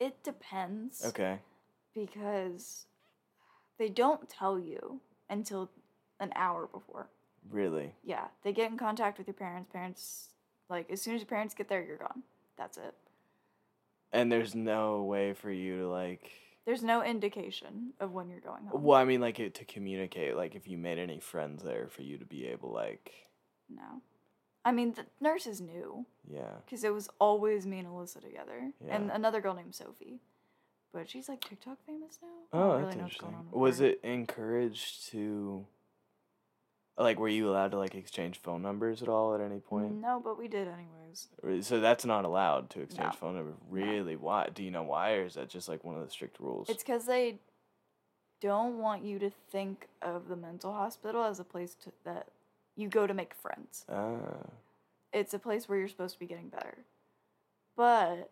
It 0.00 0.22
depends. 0.22 1.04
Okay. 1.04 1.38
Because 1.94 2.86
they 3.78 3.88
don't 3.88 4.28
tell 4.28 4.58
you 4.58 5.00
until 5.30 5.70
an 6.20 6.32
hour 6.34 6.66
before. 6.66 7.08
Really? 7.50 7.92
Yeah, 8.04 8.26
they 8.42 8.52
get 8.52 8.70
in 8.70 8.76
contact 8.76 9.18
with 9.18 9.26
your 9.26 9.34
parents. 9.34 9.70
Parents, 9.72 10.28
like, 10.68 10.90
as 10.90 11.00
soon 11.00 11.14
as 11.14 11.20
your 11.20 11.28
parents 11.28 11.54
get 11.54 11.68
there, 11.68 11.82
you're 11.82 11.96
gone. 11.96 12.22
That's 12.58 12.76
it. 12.76 12.94
And 14.12 14.30
there's 14.30 14.54
no 14.54 15.02
way 15.02 15.32
for 15.32 15.50
you 15.50 15.80
to 15.80 15.88
like. 15.88 16.30
There's 16.66 16.82
no 16.82 17.02
indication 17.02 17.92
of 18.00 18.12
when 18.12 18.28
you're 18.28 18.40
going 18.40 18.66
home. 18.66 18.82
Well, 18.82 18.98
I 18.98 19.04
mean, 19.04 19.20
like 19.20 19.38
it, 19.38 19.54
to 19.54 19.64
communicate, 19.64 20.36
like 20.36 20.54
if 20.56 20.66
you 20.68 20.76
made 20.76 20.98
any 20.98 21.20
friends 21.20 21.62
there, 21.62 21.86
for 21.88 22.02
you 22.02 22.18
to 22.18 22.24
be 22.24 22.46
able, 22.48 22.72
like, 22.72 23.12
No. 23.70 24.02
I 24.64 24.72
mean, 24.72 24.94
the 24.94 25.06
nurses 25.20 25.60
knew 25.60 26.06
yeah, 26.28 26.56
because 26.64 26.82
it 26.82 26.92
was 26.92 27.08
always 27.20 27.64
me 27.66 27.78
and 27.78 27.86
Alyssa 27.88 28.20
together, 28.20 28.72
and 28.88 29.10
another 29.12 29.40
girl 29.40 29.54
named 29.54 29.76
Sophie. 29.76 30.18
But 30.92 31.08
she's 31.08 31.28
like 31.28 31.40
TikTok 31.48 31.78
famous 31.86 32.18
now. 32.20 32.28
Oh, 32.52 32.72
that's 32.72 32.80
really 32.86 32.92
interesting. 32.94 33.20
going 33.28 33.34
on 33.36 33.44
with 33.46 33.54
Was 33.54 33.78
her. 33.78 33.86
it 33.86 34.00
encouraged 34.02 35.08
to, 35.10 35.66
like, 36.98 37.18
were 37.18 37.28
you 37.28 37.48
allowed 37.50 37.72
to 37.72 37.78
like 37.78 37.94
exchange 37.94 38.38
phone 38.40 38.62
numbers 38.62 39.02
at 39.02 39.08
all 39.08 39.34
at 39.34 39.40
any 39.40 39.60
point? 39.60 39.94
No, 40.00 40.20
but 40.22 40.38
we 40.38 40.48
did 40.48 40.66
anyways. 40.68 41.64
So 41.66 41.80
that's 41.80 42.04
not 42.04 42.24
allowed 42.24 42.70
to 42.70 42.80
exchange 42.80 43.12
No. 43.12 43.18
phone 43.18 43.34
numbers. 43.36 43.54
Really? 43.70 44.16
Why? 44.16 44.48
Do 44.54 44.62
you 44.62 44.70
know 44.70 44.82
why, 44.82 45.12
or 45.14 45.24
is 45.26 45.34
that 45.34 45.48
just 45.48 45.68
like 45.68 45.84
one 45.84 45.94
of 45.96 46.04
the 46.04 46.10
strict 46.10 46.40
rules? 46.40 46.68
It's 46.68 46.82
because 46.82 47.06
they 47.06 47.38
don't 48.40 48.78
want 48.78 49.02
you 49.04 49.18
to 49.18 49.30
think 49.50 49.88
of 50.02 50.28
the 50.28 50.36
mental 50.36 50.72
hospital 50.72 51.24
as 51.24 51.40
a 51.40 51.44
place 51.44 51.74
to, 51.84 51.92
that 52.04 52.28
you 52.76 52.88
go 52.88 53.06
to 53.06 53.14
make 53.14 53.32
friends. 53.34 53.84
ah, 53.88 54.16
It's 55.12 55.32
a 55.34 55.38
place 55.38 55.68
where 55.68 55.78
you're 55.78 55.88
supposed 55.88 56.14
to 56.14 56.20
be 56.20 56.26
getting 56.26 56.48
better. 56.48 56.78
But, 57.76 58.30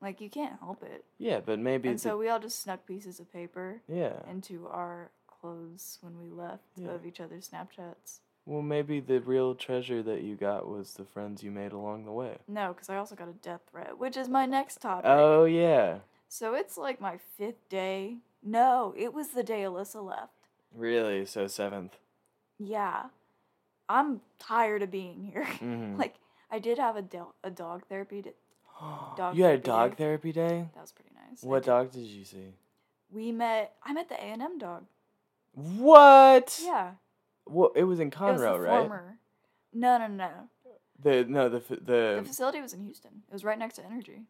like, 0.00 0.20
you 0.20 0.28
can't 0.30 0.58
help 0.60 0.82
it. 0.82 1.04
yeah, 1.18 1.40
but 1.40 1.58
maybe. 1.58 1.88
and 1.88 2.00
so 2.00 2.16
we 2.18 2.28
all 2.28 2.40
just 2.40 2.60
snuck 2.60 2.86
pieces 2.86 3.20
of 3.20 3.32
paper 3.32 3.80
yeah. 3.88 4.14
into 4.30 4.66
our 4.68 5.10
clothes 5.52 5.98
when 6.00 6.18
we 6.18 6.30
left 6.30 6.62
Yeah. 6.76 6.90
of 6.92 7.04
each 7.04 7.20
other's 7.20 7.48
Snapchats. 7.50 8.20
Well, 8.46 8.62
maybe 8.62 9.00
the 9.00 9.20
real 9.20 9.54
treasure 9.54 10.02
that 10.02 10.22
you 10.22 10.34
got 10.36 10.66
was 10.66 10.94
the 10.94 11.04
friends 11.04 11.42
you 11.42 11.50
made 11.50 11.72
along 11.72 12.04
the 12.06 12.12
way. 12.12 12.38
No, 12.48 12.72
because 12.72 12.88
I 12.88 12.96
also 12.96 13.14
got 13.14 13.28
a 13.28 13.32
death 13.34 13.60
threat, 13.70 13.98
which 13.98 14.16
is 14.16 14.28
my 14.28 14.46
next 14.46 14.80
topic. 14.80 15.04
Oh 15.06 15.44
yeah. 15.44 15.98
So 16.28 16.54
it's 16.54 16.76
like 16.78 17.00
my 17.00 17.18
fifth 17.18 17.68
day. 17.68 18.16
No, 18.42 18.94
it 18.96 19.12
was 19.12 19.28
the 19.28 19.42
day 19.44 19.62
Alyssa 19.62 20.02
left. 20.04 20.48
Really? 20.74 21.24
So 21.26 21.46
seventh. 21.46 21.98
Yeah. 22.58 23.06
I'm 23.88 24.22
tired 24.38 24.82
of 24.82 24.90
being 24.90 25.22
here. 25.24 25.44
Mhm. 25.60 25.98
like, 25.98 26.14
I 26.50 26.58
did 26.58 26.78
have 26.78 26.96
a, 26.96 27.02
do- 27.02 27.34
a 27.44 27.50
dog 27.50 27.86
therapy. 27.88 28.22
To- 28.22 28.34
Dog 29.16 29.36
you 29.36 29.44
had 29.44 29.54
a 29.54 29.58
dog 29.58 29.90
day. 29.92 29.96
therapy 29.98 30.32
day. 30.32 30.68
That 30.74 30.80
was 30.80 30.92
pretty 30.92 31.10
nice. 31.14 31.42
What 31.42 31.64
dog 31.64 31.92
did 31.92 32.06
you 32.06 32.24
see? 32.24 32.54
We 33.10 33.30
met. 33.30 33.76
I 33.84 33.92
met 33.92 34.08
the 34.08 34.16
A 34.16 34.24
and 34.34 34.42
M 34.42 34.58
dog. 34.58 34.84
What? 35.54 36.60
Yeah. 36.62 36.92
Well, 37.46 37.72
it 37.74 37.84
was 37.84 38.00
in 38.00 38.08
was 38.10 38.14
Conroe, 38.16 38.54
the 38.54 38.60
right? 38.60 38.78
former. 38.80 39.18
No, 39.72 39.98
no, 39.98 40.06
no. 40.06 40.30
The 41.02 41.24
no 41.24 41.48
the 41.48 41.58
The 41.60 41.76
the. 42.20 42.22
facility 42.26 42.60
was 42.60 42.72
in 42.72 42.84
Houston. 42.84 43.22
It 43.28 43.32
was 43.32 43.44
right 43.44 43.58
next 43.58 43.74
to 43.76 43.82
NRG. 43.82 44.24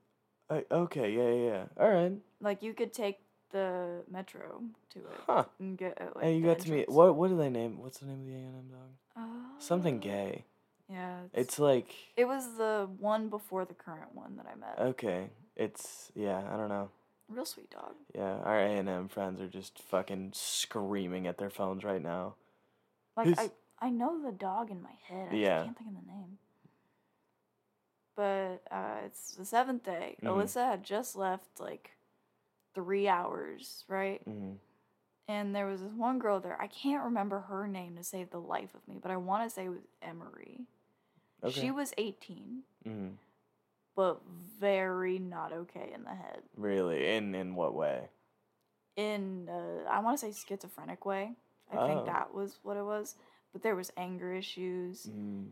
uh, 0.51 0.61
okay, 0.71 1.13
yeah, 1.13 1.29
yeah, 1.31 1.51
yeah. 1.53 1.65
All 1.79 1.91
right. 1.91 2.13
Like 2.41 2.63
you 2.63 2.73
could 2.75 2.93
take 2.93 3.19
the 3.51 4.03
metro 4.11 4.63
to 4.91 4.99
it 5.01 5.07
Huh. 5.27 5.45
and 5.61 5.77
get 5.77 5.99
at, 6.01 6.17
like. 6.17 6.25
and 6.25 6.37
you 6.37 6.45
got 6.45 6.59
to 6.61 6.71
meet 6.71 6.89
what? 6.89 7.15
What 7.15 7.29
do 7.29 7.37
they 7.37 7.51
name? 7.51 7.79
What's 7.79 7.99
the 7.99 8.07
name 8.07 8.21
of 8.21 8.27
the 8.27 8.33
A 8.35 8.39
and 8.39 8.57
M 8.57 8.69
dog? 8.71 8.89
Uh, 9.15 9.61
Something 9.61 9.99
gay. 9.99 10.45
Yeah. 10.89 11.21
It's 11.35 11.59
like 11.59 11.89
It 12.17 12.25
was 12.25 12.57
the 12.57 12.89
one 12.99 13.29
before 13.29 13.65
the 13.67 13.75
current 13.75 14.15
one 14.15 14.37
that 14.37 14.47
I 14.51 14.55
met. 14.59 14.89
okay. 14.91 15.31
It's 15.57 16.11
yeah. 16.15 16.43
I 16.53 16.57
don't 16.57 16.71
know. 16.71 16.89
Real 17.33 17.45
sweet 17.47 17.71
dog. 17.71 17.95
Yeah, 18.15 18.37
our 18.45 18.61
A 18.61 18.69
and 18.69 18.89
M 18.89 19.09
friends 19.09 19.41
are 19.41 19.49
just 19.49 19.79
fucking 19.79 20.33
screaming 20.35 21.27
at 21.27 21.39
their 21.39 21.51
phones 21.51 21.83
right 21.83 22.03
now. 22.03 22.35
Like 23.17 23.39
I, 23.39 23.51
I 23.81 23.91
know 23.91 24.23
the 24.23 24.33
dog 24.33 24.71
in 24.71 24.83
my 24.83 24.95
head. 25.09 25.29
I 25.31 25.35
Yeah. 25.37 25.55
just 25.55 25.65
can't 25.65 25.79
think 25.79 25.91
of 25.91 26.05
the 26.05 26.13
name. 26.13 26.39
But 28.15 28.63
uh, 28.71 29.07
it's 29.07 29.35
the 29.35 29.45
seventh 29.45 29.85
day. 29.85 30.17
Mhm. 30.23 30.29
Alyssa 30.29 30.67
had 30.67 30.85
just 30.85 31.17
left 31.17 31.59
like 31.59 31.93
three 32.75 33.09
hours, 33.09 33.85
right? 33.89 34.21
hmm 34.25 34.53
And 35.29 35.55
there 35.55 35.67
was 35.67 35.81
this 35.81 35.93
one 35.93 36.19
girl 36.19 36.41
there. 36.41 36.61
I 36.61 36.67
can't 36.67 37.05
remember 37.05 37.41
her 37.41 37.67
name 37.67 37.97
to 37.97 38.05
save 38.05 38.31
the 38.31 38.41
life 38.41 38.75
of 38.75 38.87
me, 38.87 38.99
but 39.01 39.11
I 39.11 39.17
want 39.17 39.45
to 39.49 39.51
say 39.55 39.65
it 39.65 39.71
was 39.71 39.87
Emery. 40.03 40.67
Okay. 41.43 41.61
She 41.61 41.71
was 41.71 41.93
18, 41.97 42.63
hmm 42.85 43.09
but 43.95 44.21
very 44.59 45.19
not 45.19 45.53
okay 45.53 45.91
in 45.95 46.03
the 46.05 46.11
head. 46.15 46.43
Really? 46.57 47.09
In 47.15 47.35
in 47.35 47.55
what 47.55 47.75
way? 47.75 48.09
In, 48.97 49.49
uh, 49.49 49.89
I 49.89 50.01
want 50.01 50.19
to 50.19 50.27
say 50.27 50.33
schizophrenic 50.47 51.05
way. 51.07 51.33
I 51.73 51.77
Oh. 51.77 51.87
think 51.87 52.07
that 52.07 52.35
was 52.35 52.59
what 52.63 52.77
it 52.77 52.85
was. 52.85 53.17
But 53.53 53.63
there 53.63 53.77
was 53.77 53.91
anger 53.97 54.33
issues. 54.35 55.07
Mm-hmm. 55.07 55.49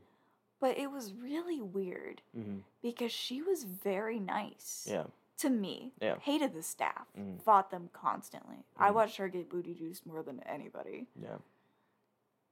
But 0.61 0.77
it 0.77 0.91
was 0.91 1.15
really 1.15 1.61
weird 1.61 2.21
hmm 2.35 2.59
because 2.83 3.13
she 3.13 3.41
was 3.43 3.65
very 3.65 4.19
nice 4.19 4.87
Yeah. 4.91 5.07
to 5.39 5.49
me. 5.51 5.93
Yeah. 6.01 6.19
Hated 6.19 6.53
the 6.55 6.63
staff. 6.63 7.07
Mhm. 7.19 7.41
Fought 7.43 7.71
them 7.71 7.89
constantly. 7.95 8.65
I 8.77 8.91
Mhm. 8.91 8.95
watched 8.95 9.17
her 9.17 9.29
get 9.29 9.49
booty 9.49 9.75
juiced 9.75 10.05
more 10.07 10.23
than 10.23 10.43
anybody. 10.43 11.07
Yeah. 11.17 11.39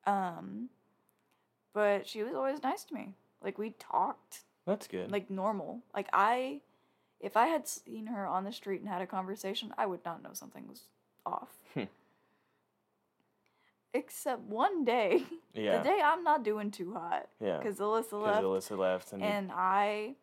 Um, 0.07 0.70
but 1.74 2.07
she 2.07 2.22
was 2.22 2.34
always 2.34 2.62
nice 2.62 2.84
to 2.84 2.95
me. 2.95 3.14
Like 3.43 3.59
we 3.59 3.70
talked 3.72 4.45
That's 4.69 4.87
good. 4.87 5.11
like 5.11 5.29
normal. 5.31 5.81
Like 5.95 6.09
I, 6.12 6.61
if 7.21 7.37
I 7.37 7.47
had 7.47 7.66
seen 7.66 8.07
her 8.07 8.27
on 8.27 8.45
the 8.45 8.53
street 8.53 8.81
and 8.81 8.89
had 8.89 9.03
a 9.03 9.07
conversation, 9.07 9.73
I 9.77 9.87
would 9.87 10.05
not 10.05 10.23
know 10.23 10.31
something 10.35 10.69
was 10.69 10.83
off. 11.27 11.51
Hmm. 11.75 11.85
Except 13.95 14.43
one 14.43 14.85
day, 14.85 15.25
yeah. 15.55 15.79
the 15.79 15.85
day 15.85 15.99
I'm 16.05 16.23
not 16.23 16.45
doing 16.45 16.71
too 16.71 16.93
hot 16.93 17.27
yeah. 17.41 17.57
because 17.57 17.79
Alyssa 17.79 18.11
Because 18.11 18.12
left, 18.12 18.45
Alyssa 18.45 18.79
left 18.79 19.12
and, 19.14 19.23
and 19.23 19.51
I, 19.53 20.14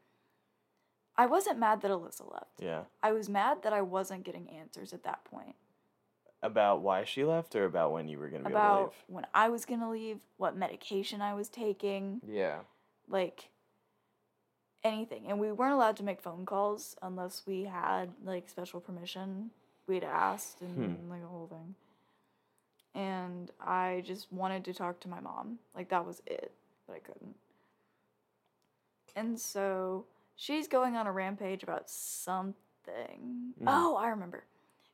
I 1.17 1.25
wasn't 1.25 1.57
mad 1.57 1.81
that 1.81 1.89
Alyssa 1.89 2.31
left. 2.31 2.61
yeah. 2.61 2.81
I 3.01 3.11
was 3.11 3.27
mad 3.27 3.63
that 3.63 3.73
I 3.73 3.81
wasn't 3.81 4.23
getting 4.23 4.47
answers 4.51 4.93
at 4.93 5.03
that 5.03 5.25
point 5.25 5.55
About 6.43 6.81
why 6.81 7.05
she 7.05 7.23
left 7.23 7.55
or 7.55 7.65
about 7.65 7.91
when 7.91 8.07
you 8.07 8.19
were 8.19 8.29
gonna 8.29 8.43
be 8.43 8.49
able 8.51 8.57
about 8.59 8.93
when 9.07 9.25
I 9.33 9.49
was 9.49 9.65
gonna 9.65 9.89
leave, 9.89 10.19
what 10.37 10.55
medication 10.55 11.21
I 11.21 11.33
was 11.33 11.49
taking. 11.49 12.21
Yeah. 12.27 12.59
like 13.09 13.49
anything. 14.85 15.25
And 15.27 15.39
we 15.39 15.51
weren't 15.51 15.73
allowed 15.73 15.97
to 15.97 16.03
make 16.03 16.21
phone 16.21 16.45
calls 16.45 16.95
unless 17.01 17.43
we 17.45 17.63
had 17.63 18.13
like 18.23 18.47
special 18.49 18.79
permission. 18.79 19.51
We'd 19.87 20.03
asked 20.03 20.61
and 20.61 20.97
Hmm. 20.97 21.09
like 21.09 21.23
a 21.23 21.27
whole 21.27 21.47
thing. 21.47 21.75
And 22.93 23.51
I 23.59 24.03
just 24.05 24.31
wanted 24.31 24.63
to 24.65 24.73
talk 24.73 24.99
to 25.01 25.09
my 25.09 25.19
mom. 25.19 25.59
Like 25.75 25.89
that 25.89 26.05
was 26.05 26.21
it, 26.25 26.53
but 26.87 26.95
I 26.95 26.99
couldn't. 26.99 27.35
And 29.15 29.39
so 29.39 30.05
she's 30.35 30.67
going 30.67 30.95
on 30.95 31.07
a 31.07 31.11
rampage 31.11 31.63
about 31.63 31.89
something. 31.89 32.55
Mhm. 33.59 33.65
Oh, 33.67 33.95
I 33.95 34.07
remember. 34.09 34.45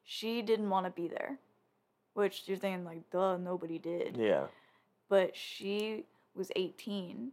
She 0.04 0.42
didn't 0.42 0.70
want 0.70 0.86
to 0.86 0.92
be 0.92 1.08
there. 1.08 1.38
Which 2.14 2.48
you're 2.48 2.58
thinking 2.58 2.84
like, 2.86 3.10
duh, 3.10 3.38
nobody 3.38 3.78
did 3.80 4.18
Yeah. 4.18 4.48
but 5.08 5.36
she 5.36 6.06
was 6.36 6.52
18 6.56 7.32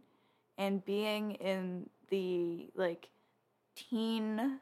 and 0.59 0.85
being 0.85 1.31
in 1.31 1.89
the 2.09 2.69
like 2.75 3.09
teen 3.75 4.59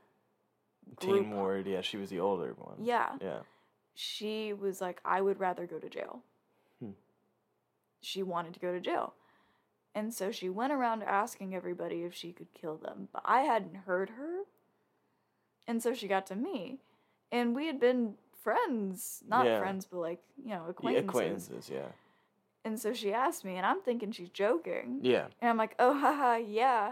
group 0.95 1.15
Teen 1.23 1.31
Ward. 1.31 1.67
Yeah, 1.67 1.81
she 1.81 1.97
was 1.97 2.09
the 2.09 2.19
older 2.21 2.53
one. 2.57 2.75
yeah 2.79 3.15
Yeah. 3.19 3.39
she 3.93 4.53
was 4.53 4.79
like 4.79 5.01
i 5.03 5.19
would 5.21 5.39
rather 5.39 5.65
go 5.65 5.79
to 5.79 5.89
jail 5.89 6.21
Hmm. 6.79 6.91
she 8.01 8.23
wanted 8.23 8.53
to 8.53 8.59
go 8.59 8.71
to 8.71 8.79
jail 8.79 9.13
and 9.95 10.13
so 10.13 10.31
she 10.31 10.47
went 10.49 10.71
around 10.71 11.01
asking 11.03 11.55
everybody 11.55 12.03
if 12.03 12.13
she 12.13 12.31
could 12.31 12.53
kill 12.53 12.77
them 12.77 13.09
but 13.11 13.23
i 13.25 13.41
hadn't 13.41 13.75
heard 13.87 14.11
her 14.11 14.43
and 15.67 15.81
so 15.83 15.93
she 15.93 16.07
got 16.07 16.25
to 16.27 16.35
me 16.35 16.77
and 17.31 17.55
we 17.55 17.65
had 17.67 17.79
been 17.79 18.13
friends 18.43 19.23
not 19.27 19.45
Yeah. 19.45 19.59
friends 19.59 19.85
but 19.85 19.97
like 19.99 20.21
you 20.41 20.51
know 20.51 20.63
Yeah, 20.65 20.69
acquaintances. 20.69 21.09
acquaintances. 21.09 21.69
Yeah. 21.69 21.87
And 22.67 22.79
so 22.79 22.93
she 22.93 23.13
asked 23.13 23.43
me 23.45 23.55
and 23.55 23.65
i'm 23.65 23.81
thinking 23.81 24.11
she's 24.11 24.29
joking 24.29 24.99
Yeah. 25.01 25.27
And 25.41 25.49
I'm 25.49 25.57
like, 25.57 25.75
oh, 25.79 25.93
haha, 25.97 26.35
yeah. 26.35 26.91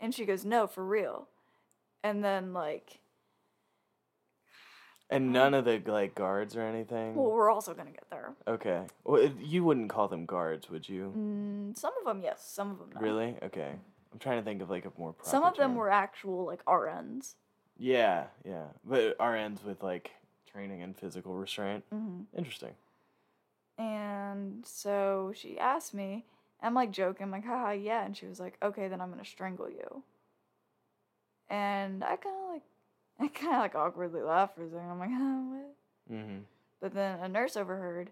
And 0.00 0.14
she 0.14 0.24
goes, 0.26 0.44
no, 0.44 0.66
for 0.66 0.84
real. 0.84 1.28
And 2.02 2.22
then, 2.22 2.52
like, 2.52 2.98
And 5.10 5.32
none 5.32 5.54
of 5.54 5.64
the 5.64 5.80
like 5.86 6.14
guards 6.14 6.56
or 6.56 6.62
anything. 6.62 7.14
well, 7.14 7.30
we're 7.30 7.50
also 7.50 7.72
going 7.74 7.86
to 7.86 7.92
get 7.92 8.08
there. 8.10 8.34
okay. 8.48 8.82
Well, 9.04 9.22
it- 9.22 9.38
you 9.40 9.62
wouldn't 9.64 9.88
call 9.90 10.08
them 10.08 10.26
guards, 10.26 10.68
would 10.70 10.88
you? 10.88 11.12
Mm, 11.16 11.78
some 11.78 11.92
of 12.00 12.04
them, 12.04 12.22
yes. 12.22 12.44
Some 12.46 12.70
of 12.72 12.78
them, 12.78 12.90
no. 12.94 13.00
Really? 13.00 13.36
Okay. 13.42 13.72
I'm 14.12 14.18
trying 14.18 14.38
to 14.38 14.44
think 14.44 14.62
of 14.62 14.68
like 14.70 14.84
a 14.84 14.92
more 14.98 15.12
proper 15.12 15.30
Some 15.30 15.44
of 15.44 15.56
them 15.56 15.70
term. 15.70 15.76
were 15.76 15.90
actual, 15.90 16.44
like, 16.46 16.64
RNs. 16.64 17.34
Yeah, 17.78 18.24
yeah. 18.44 18.66
But 18.84 19.16
RNs 19.18 19.64
with 19.64 19.82
like 19.82 20.10
training 20.50 20.82
and 20.82 20.96
physical 20.96 21.34
restraint. 21.34 21.84
hmm 21.90 22.22
Interesting. 22.36 22.74
And 23.78 24.64
so 24.66 25.32
she 25.34 25.58
asked 25.58 25.94
me, 25.94 26.24
I'm 26.62 26.74
like 26.74 26.92
joking, 26.92 27.24
I'm 27.24 27.30
like, 27.30 27.44
haha, 27.44 27.72
yeah. 27.72 28.04
And 28.04 28.16
she 28.16 28.26
was 28.26 28.40
like, 28.40 28.56
okay, 28.62 28.88
then 28.88 29.00
I'm 29.00 29.10
going 29.10 29.22
to 29.22 29.28
strangle 29.28 29.68
you. 29.68 30.02
And 31.50 32.02
I 32.02 32.16
kind 32.16 32.36
of 32.44 32.52
like, 32.52 32.62
I 33.20 33.28
kind 33.28 33.54
of 33.54 33.60
like 33.60 33.74
awkwardly 33.74 34.22
laughed 34.22 34.56
for 34.56 34.64
a 34.64 34.68
second. 34.70 34.90
I'm 34.90 34.98
like, 34.98 35.10
huh, 35.10 35.40
what? 35.50 36.16
Mm-hmm. 36.16 36.38
But 36.80 36.94
then 36.94 37.20
a 37.20 37.28
nurse 37.28 37.56
overheard 37.56 38.10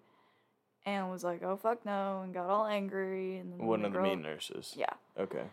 and 0.86 1.10
was 1.10 1.24
like, 1.24 1.42
"Oh 1.42 1.56
fuck 1.56 1.84
no!" 1.84 2.22
and 2.22 2.32
got 2.34 2.48
all 2.48 2.66
angry. 2.66 3.38
And 3.38 3.52
then 3.52 3.66
One 3.66 3.84
of 3.84 3.92
the 3.92 3.98
girl, 3.98 4.08
mean 4.08 4.22
nurses. 4.22 4.74
yeah. 4.76 4.94
Okay. 5.18 5.44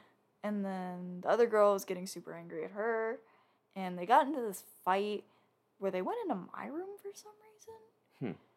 And 0.43 0.64
then 0.64 1.20
the 1.22 1.30
other 1.30 1.45
girl 1.47 1.74
was 1.74 1.86
getting 1.86 2.07
super 2.07 2.34
angry 2.34 2.64
at 2.64 2.72
her, 2.72 3.20
and 3.76 3.97
they 3.97 4.05
got 4.05 4.26
into 4.28 4.41
this 4.41 4.64
fight 4.86 5.24
where 5.80 5.91
they 5.91 6.01
went 6.01 6.20
into 6.24 6.36
my 6.55 6.68
room 6.68 6.89
for 7.01 7.10
some 7.14 7.34
reason. 7.53 8.36
Hmm. 8.38 8.49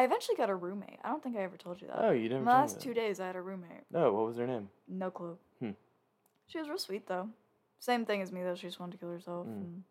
I 0.00 0.04
eventually 0.04 0.36
got 0.36 0.48
a 0.48 0.54
roommate. 0.54 0.98
I 1.04 1.08
don't 1.10 1.22
think 1.22 1.36
I 1.36 1.40
ever 1.42 1.58
told 1.58 1.82
you 1.82 1.88
that. 1.88 1.98
Oh, 2.02 2.10
you 2.10 2.30
never 2.30 2.38
In 2.38 2.44
the 2.46 2.50
last 2.50 2.80
two 2.80 2.94
days, 2.94 3.20
I 3.20 3.26
had 3.26 3.36
a 3.36 3.42
roommate. 3.42 3.84
No, 3.92 4.12
what 4.14 4.26
was 4.26 4.38
her 4.38 4.46
name? 4.46 4.70
No 4.88 5.10
clue. 5.10 5.36
Hmm. 5.60 5.72
She 6.46 6.58
was 6.58 6.68
real 6.68 6.78
sweet 6.78 7.06
though. 7.06 7.28
Same 7.80 8.06
thing 8.06 8.22
as 8.22 8.32
me 8.32 8.42
though. 8.42 8.54
She 8.54 8.66
just 8.66 8.80
wanted 8.80 8.92
to 8.92 8.98
kill 8.98 9.10
herself. 9.10 9.46
Mm. 9.46 9.50
And, 9.52 9.82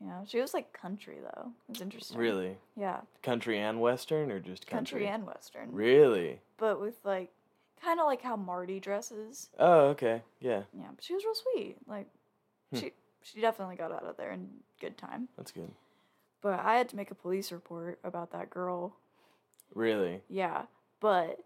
yeah, 0.00 0.24
she 0.26 0.40
was 0.40 0.52
like 0.52 0.72
country 0.72 1.18
though. 1.22 1.52
It 1.68 1.72
was 1.74 1.80
interesting. 1.80 2.18
Really? 2.18 2.56
Yeah, 2.76 3.02
Country 3.22 3.58
and 3.60 3.80
western, 3.80 4.32
or 4.32 4.40
just 4.40 4.66
country, 4.66 5.02
country? 5.02 5.06
and 5.14 5.26
western. 5.26 5.70
Really? 5.70 6.40
but 6.58 6.80
with 6.80 6.96
like 7.04 7.30
kind 7.80 8.00
of 8.00 8.06
like 8.06 8.22
how 8.22 8.34
Marty 8.34 8.80
dresses. 8.80 9.48
Oh, 9.60 9.82
okay. 9.90 10.22
Yeah, 10.40 10.62
Yeah, 10.76 10.88
but 10.94 11.04
she 11.04 11.14
was 11.14 11.24
real 11.24 11.34
sweet. 11.34 11.76
Like 11.86 12.08
Hmm. 12.72 12.78
she 12.78 12.92
she 13.22 13.40
definitely 13.40 13.76
got 13.76 13.92
out 13.92 14.02
of 14.02 14.16
there 14.16 14.32
in 14.32 14.48
good 14.80 14.98
time. 14.98 15.28
that's 15.36 15.52
good. 15.52 15.70
But 16.42 16.58
I 16.58 16.76
had 16.78 16.88
to 16.88 16.96
make 16.96 17.10
a 17.12 17.14
police 17.14 17.52
report 17.52 18.00
about 18.02 18.32
that 18.32 18.50
girl. 18.50 18.96
Really? 19.74 20.20
Yeah, 20.28 20.62
but 21.00 21.38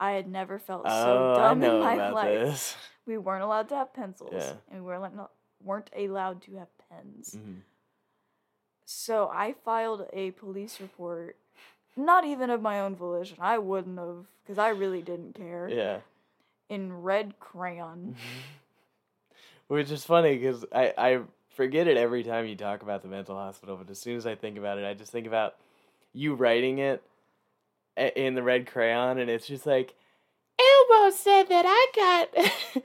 I 0.00 0.12
had 0.12 0.28
never 0.28 0.58
felt 0.58 0.82
oh, 0.86 1.34
so 1.34 1.40
dumb 1.40 1.62
in 1.62 1.80
my 1.80 2.10
life. 2.12 2.28
this. 2.46 2.76
We 3.06 3.18
weren't 3.18 3.42
allowed 3.42 3.68
to 3.70 3.76
have 3.76 3.92
pencils, 3.94 4.32
Yeah. 4.34 4.52
and 4.70 4.84
we 4.84 4.86
weren't 4.88 5.14
weren't 5.62 5.90
allowed 5.96 6.42
to 6.42 6.56
have 6.56 6.68
pens. 6.90 7.36
Mhm. 7.38 7.60
So 8.84 9.30
I 9.32 9.54
filed 9.64 10.06
a 10.12 10.32
police 10.32 10.80
report, 10.80 11.36
not 11.96 12.24
even 12.24 12.50
of 12.50 12.60
my 12.60 12.80
own 12.80 12.94
volition. 12.96 13.38
I 13.40 13.58
wouldn't 13.58 13.98
have, 13.98 14.26
because 14.42 14.58
I 14.58 14.68
really 14.70 15.00
didn't 15.02 15.34
care. 15.34 15.68
Yeah. 15.68 16.00
In 16.68 17.02
red 17.02 17.38
crayon. 17.40 18.16
Which 19.68 19.90
is 19.90 20.04
funny 20.04 20.36
because 20.36 20.64
I, 20.72 20.92
I 20.98 21.20
forget 21.50 21.88
it 21.88 21.96
every 21.96 22.22
time 22.22 22.46
you 22.46 22.56
talk 22.56 22.82
about 22.82 23.02
the 23.02 23.08
mental 23.08 23.36
hospital, 23.36 23.76
but 23.76 23.88
as 23.90 23.98
soon 23.98 24.16
as 24.16 24.26
I 24.26 24.34
think 24.34 24.58
about 24.58 24.78
it, 24.78 24.84
I 24.84 24.92
just 24.94 25.10
think 25.10 25.26
about 25.26 25.56
you 26.12 26.34
writing 26.34 26.78
it 26.78 27.02
in 27.96 28.34
the 28.34 28.42
red 28.42 28.66
crayon, 28.66 29.18
and 29.18 29.30
it's 29.30 29.46
just 29.46 29.66
like, 29.66 29.94
Elbow 30.58 31.10
said 31.14 31.44
that 31.44 31.64
I 31.66 31.86
got, 32.34 32.82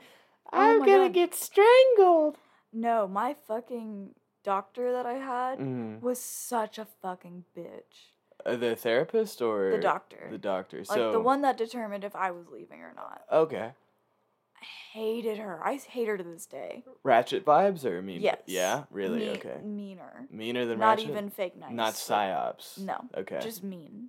Oh 0.52 0.58
I'm 0.58 0.80
my 0.80 0.86
gonna 0.86 1.04
God. 1.04 1.12
get 1.14 1.34
strangled. 1.34 2.36
No, 2.72 3.06
my 3.06 3.34
fucking 3.46 4.10
doctor 4.42 4.92
that 4.92 5.06
I 5.06 5.14
had 5.14 5.58
Mm. 5.58 6.00
was 6.00 6.20
such 6.20 6.78
a 6.78 6.86
fucking 7.02 7.44
bitch. 7.56 8.10
Uh, 8.44 8.56
the 8.56 8.74
therapist 8.74 9.42
or 9.42 9.70
The 9.70 9.78
doctor. 9.78 10.28
The 10.30 10.38
doctor. 10.38 10.78
Like 10.78 10.86
so 10.86 11.12
the 11.12 11.20
one 11.20 11.42
that 11.42 11.56
determined 11.58 12.04
if 12.04 12.16
I 12.16 12.30
was 12.30 12.46
leaving 12.48 12.80
or 12.80 12.92
not. 12.96 13.22
Okay. 13.30 13.72
I 14.62 14.64
hated 14.92 15.38
her. 15.38 15.60
I 15.64 15.76
hate 15.76 16.08
her 16.08 16.16
to 16.18 16.24
this 16.24 16.46
day. 16.46 16.82
Ratched 17.04 17.42
vibes 17.44 17.84
or 17.84 18.00
mean? 18.02 18.20
Yes. 18.20 18.40
Yeah. 18.46 18.84
Really? 18.90 19.20
Me- 19.20 19.30
okay. 19.30 19.58
Meaner. 19.62 20.26
Meaner 20.30 20.64
than 20.66 20.78
Ratched. 20.78 20.80
Not 20.80 20.98
Ratched. 20.98 21.08
even 21.08 21.30
fake 21.30 21.56
nice. 21.56 21.72
Not 21.72 21.94
psyops. 21.94 22.78
No. 22.78 23.04
Okay. 23.16 23.38
Just 23.40 23.62
mean. 23.62 24.08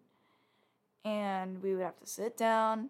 And 1.03 1.61
we 1.63 1.73
would 1.73 1.83
have 1.83 1.99
to 1.99 2.07
sit 2.07 2.37
down 2.37 2.89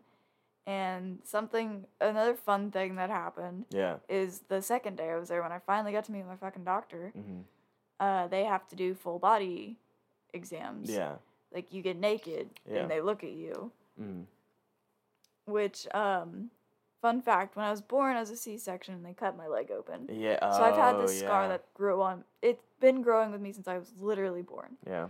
and 0.67 1.19
something 1.23 1.85
another 1.99 2.35
fun 2.35 2.71
thing 2.71 2.95
that 2.95 3.09
happened 3.09 3.65
yeah. 3.71 3.95
is 4.07 4.41
the 4.47 4.61
second 4.61 4.97
day 4.97 5.09
I 5.09 5.17
was 5.17 5.29
there 5.29 5.41
when 5.41 5.51
I 5.51 5.59
finally 5.59 5.91
got 5.91 6.05
to 6.05 6.11
meet 6.11 6.25
my 6.25 6.35
fucking 6.35 6.63
doctor, 6.63 7.11
hmm 7.15 7.41
uh, 8.01 8.27
they 8.27 8.43
have 8.43 8.67
to 8.67 8.75
do 8.75 8.95
full 8.95 9.19
body 9.19 9.77
exams. 10.33 10.89
Yeah. 10.89 11.13
Like 11.53 11.71
you 11.71 11.81
get 11.83 11.97
naked 11.97 12.49
Yeah. 12.69 12.79
and 12.79 12.91
they 12.91 12.99
look 12.99 13.23
at 13.23 13.31
you. 13.31 13.71
Mm. 14.01 14.25
Which, 15.45 15.87
um, 15.93 16.49
fun 17.01 17.21
fact, 17.21 17.55
when 17.55 17.65
I 17.65 17.69
was 17.69 17.81
born 17.81 18.17
as 18.17 18.31
a 18.31 18.35
C 18.35 18.57
section 18.57 18.95
and 18.95 19.05
they 19.05 19.13
cut 19.13 19.37
my 19.37 19.47
leg 19.47 19.69
open. 19.69 20.09
Yeah. 20.11 20.39
So 20.51 20.63
I've 20.63 20.75
had 20.75 20.95
oh, 20.95 21.03
this 21.03 21.19
scar 21.19 21.43
yeah. 21.43 21.49
that 21.49 21.73
grew 21.75 22.01
on 22.01 22.23
it's 22.41 22.63
been 22.79 23.03
growing 23.03 23.31
with 23.31 23.41
me 23.41 23.53
since 23.53 23.67
I 23.67 23.77
was 23.77 23.93
literally 23.99 24.41
born. 24.41 24.77
Yeah. 24.87 25.07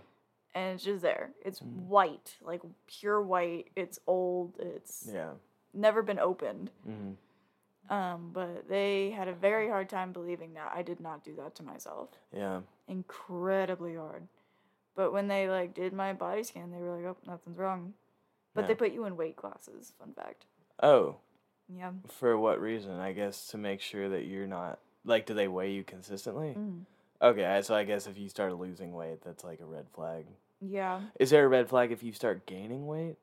And 0.54 0.76
it's 0.76 0.84
just 0.84 1.02
there. 1.02 1.32
It's 1.46 1.60
Mm. 1.62 1.88
white, 1.88 2.38
like 2.42 2.62
pure 2.88 3.22
white. 3.22 3.70
It's 3.76 4.00
old. 4.08 4.58
It's 4.60 5.10
Yeah. 5.14 5.32
never 5.74 6.02
been 6.04 6.20
opened. 6.20 6.72
hmm 6.84 7.14
Um, 7.90 8.32
but 8.32 8.68
they 8.70 9.12
had 9.12 9.28
a 9.28 9.34
very 9.34 9.68
hard 9.68 9.90
time 9.90 10.12
believing 10.14 10.54
that 10.54 10.72
I 10.74 10.82
did 10.82 11.00
not 11.00 11.24
do 11.24 11.36
that 11.36 11.56
to 11.56 11.64
myself. 11.64 12.10
Yeah. 12.32 12.62
Incredibly 12.88 13.96
hard. 13.96 14.28
But 14.96 15.12
when 15.12 15.28
they 15.28 15.50
like 15.50 15.74
did 15.74 15.94
my 15.94 16.14
body 16.14 16.44
scan, 16.44 16.72
they 16.72 16.78
were 16.80 16.96
like, 16.96 17.06
"Oh, 17.06 17.18
nothing's 17.30 17.58
wrong." 17.58 17.94
But 18.54 18.62
Yeah. 18.62 18.68
they 18.68 18.76
put 18.76 18.92
you 18.92 19.06
in 19.06 19.16
weight 19.18 19.36
classes. 19.38 19.92
Fun 19.98 20.14
fact. 20.14 20.46
Oh, 20.84 21.18
Yeah. 21.70 21.94
for 22.08 22.38
what 22.38 22.60
reason? 22.60 23.00
I 23.00 23.14
guess 23.14 23.48
to 23.48 23.58
make 23.58 23.80
sure 23.82 24.10
that 24.10 24.24
you're 24.26 24.48
not 24.48 24.80
like. 25.06 25.26
Do 25.26 25.34
they 25.34 25.48
weigh 25.48 25.72
you 25.72 25.84
consistently? 25.84 26.54
Mm. 26.56 26.86
Okay. 27.22 27.62
So 27.64 27.76
I 27.76 27.84
guess 27.84 28.08
if 28.08 28.18
you 28.18 28.30
start 28.30 28.58
losing 28.58 28.94
weight, 28.94 29.20
that's 29.24 29.44
like 29.44 29.60
a 29.60 29.66
red 29.66 29.86
flag. 29.94 30.26
Yeah. 30.60 31.02
Is 31.20 31.30
there 31.30 31.46
a 31.46 31.50
red 31.50 31.70
flag 31.70 31.92
if 31.92 32.04
you 32.04 32.14
start 32.14 32.46
gaining 32.46 32.86
weight? 32.88 33.18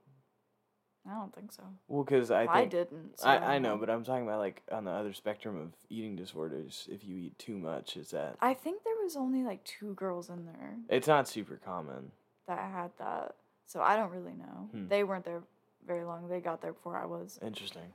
I 1.09 1.15
don't 1.15 1.35
think 1.35 1.53
so. 1.53 1.63
Well, 1.87 2.05
because 2.05 2.31
I 2.31 2.45
I, 2.47 2.65
didn't. 2.67 3.19
so 3.19 3.29
I, 3.29 3.55
I 3.55 3.59
know, 3.59 3.79
but 3.79 3.89
I'm 3.89 4.05
talking 4.05 4.25
about 4.25 4.41
like 4.41 4.63
on 4.71 4.85
the 4.85 4.91
other 4.91 5.15
spectrum 5.15 5.59
of 5.59 5.69
eating 5.89 6.17
disorders. 6.17 6.87
If 6.91 7.03
you 7.05 7.17
eat 7.17 7.39
too 7.39 7.57
much, 7.57 7.97
is 7.97 8.11
that 8.11 8.37
I 8.43 8.53
think 8.53 8.85
there 8.85 8.93
was 9.03 9.17
only 9.17 9.43
like 9.43 9.65
two 9.65 9.95
girls 9.95 10.29
in 10.29 10.45
there 10.45 10.77
it's 10.91 11.09
not 11.09 11.27
super 11.27 11.59
common. 11.65 12.11
that 12.47 12.59
had 12.59 12.91
that. 12.99 13.37
So 13.67 13.81
I 13.81 13.97
don't 13.97 14.11
really 14.11 14.35
know. 14.35 14.69
Hmm. 14.73 14.89
They 14.89 15.03
weren't 15.05 15.25
there 15.25 15.43
very 15.87 16.05
long. 16.05 16.29
They 16.29 16.41
got 16.41 16.61
there 16.61 16.73
before 16.75 16.97
I 16.97 17.07
was. 17.07 17.39
Interesting. 17.43 17.95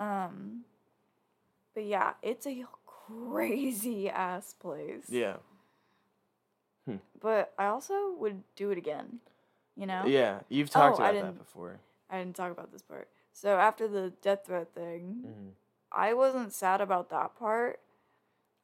Um 0.00 0.64
but 1.74 1.84
yeah, 1.84 2.14
it's 2.22 2.46
a 2.46 2.64
crazy 3.06 4.08
ass 4.10 4.54
place. 4.54 5.06
Yeah. 5.08 5.36
But 7.20 7.54
I 7.58 7.66
also 7.66 8.12
would 8.18 8.42
do 8.54 8.70
it 8.70 8.76
again. 8.78 9.20
You 9.76 9.86
know? 9.86 10.04
Yeah. 10.06 10.40
You've 10.50 10.68
talked 10.70 11.00
Oh, 11.00 11.02
about 11.02 11.14
that 11.14 11.38
before. 11.38 11.80
I 12.10 12.18
didn't 12.18 12.36
talk 12.36 12.52
about 12.52 12.70
this 12.70 12.82
part. 12.82 13.08
So 13.32 13.56
after 13.58 13.88
the 13.88 14.12
death 14.22 14.46
threat 14.46 14.74
thing, 14.74 15.20
hmm 15.24 15.48
I 15.96 16.12
wasn't 16.12 16.52
sad 16.52 16.80
about 16.80 17.08
that 17.10 17.38
part. 17.38 17.78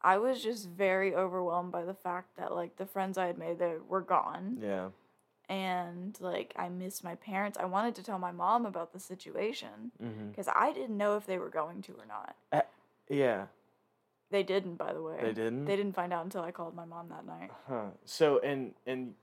I 0.03 0.18
was 0.18 0.43
just 0.43 0.68
very 0.68 1.14
overwhelmed 1.14 1.70
by 1.70 1.84
the 1.84 1.95
fact 1.95 2.36
that 2.36 2.53
like 2.55 2.76
the 2.76 2.86
friends 2.86 3.16
I 3.16 3.26
had 3.26 3.38
made 3.38 3.59
that 3.61 3.86
were 3.88 4.01
gone. 4.01 4.59
Yeah. 4.61 4.88
and 5.49 6.16
like 6.20 6.53
I 6.57 6.68
missed 6.68 7.03
my 7.05 7.14
parents. 7.16 7.57
I 7.59 7.64
wanted 7.66 7.95
to 7.97 8.03
tell 8.03 8.18
my 8.18 8.32
mom 8.32 8.66
about 8.66 8.93
the 8.93 9.01
situation 9.01 9.93
hmm 10.01 10.28
because 10.30 10.49
I 10.55 10.72
didn't 10.72 10.97
know 10.97 11.16
if 11.16 11.24
they 11.26 11.38
were 11.38 11.51
going 11.51 11.82
to 11.82 11.93
or 11.93 12.07
not. 12.07 12.36
Yeah. 13.09 13.47
They 14.31 14.43
didn't, 14.43 14.76
by 14.76 14.93
the 14.93 15.03
way. 15.03 15.18
They 15.20 15.33
didn't. 15.33 15.64
They 15.64 15.76
didn't 15.76 15.95
find 15.95 16.12
out 16.12 16.24
until 16.24 16.43
I 16.43 16.53
called 16.53 16.74
my 16.74 16.85
mom 16.85 17.09
that 17.09 17.26
night. 17.26 17.51
Huh. 17.68 17.87
So 18.05 18.39
and 18.41 18.74
and 18.87 19.14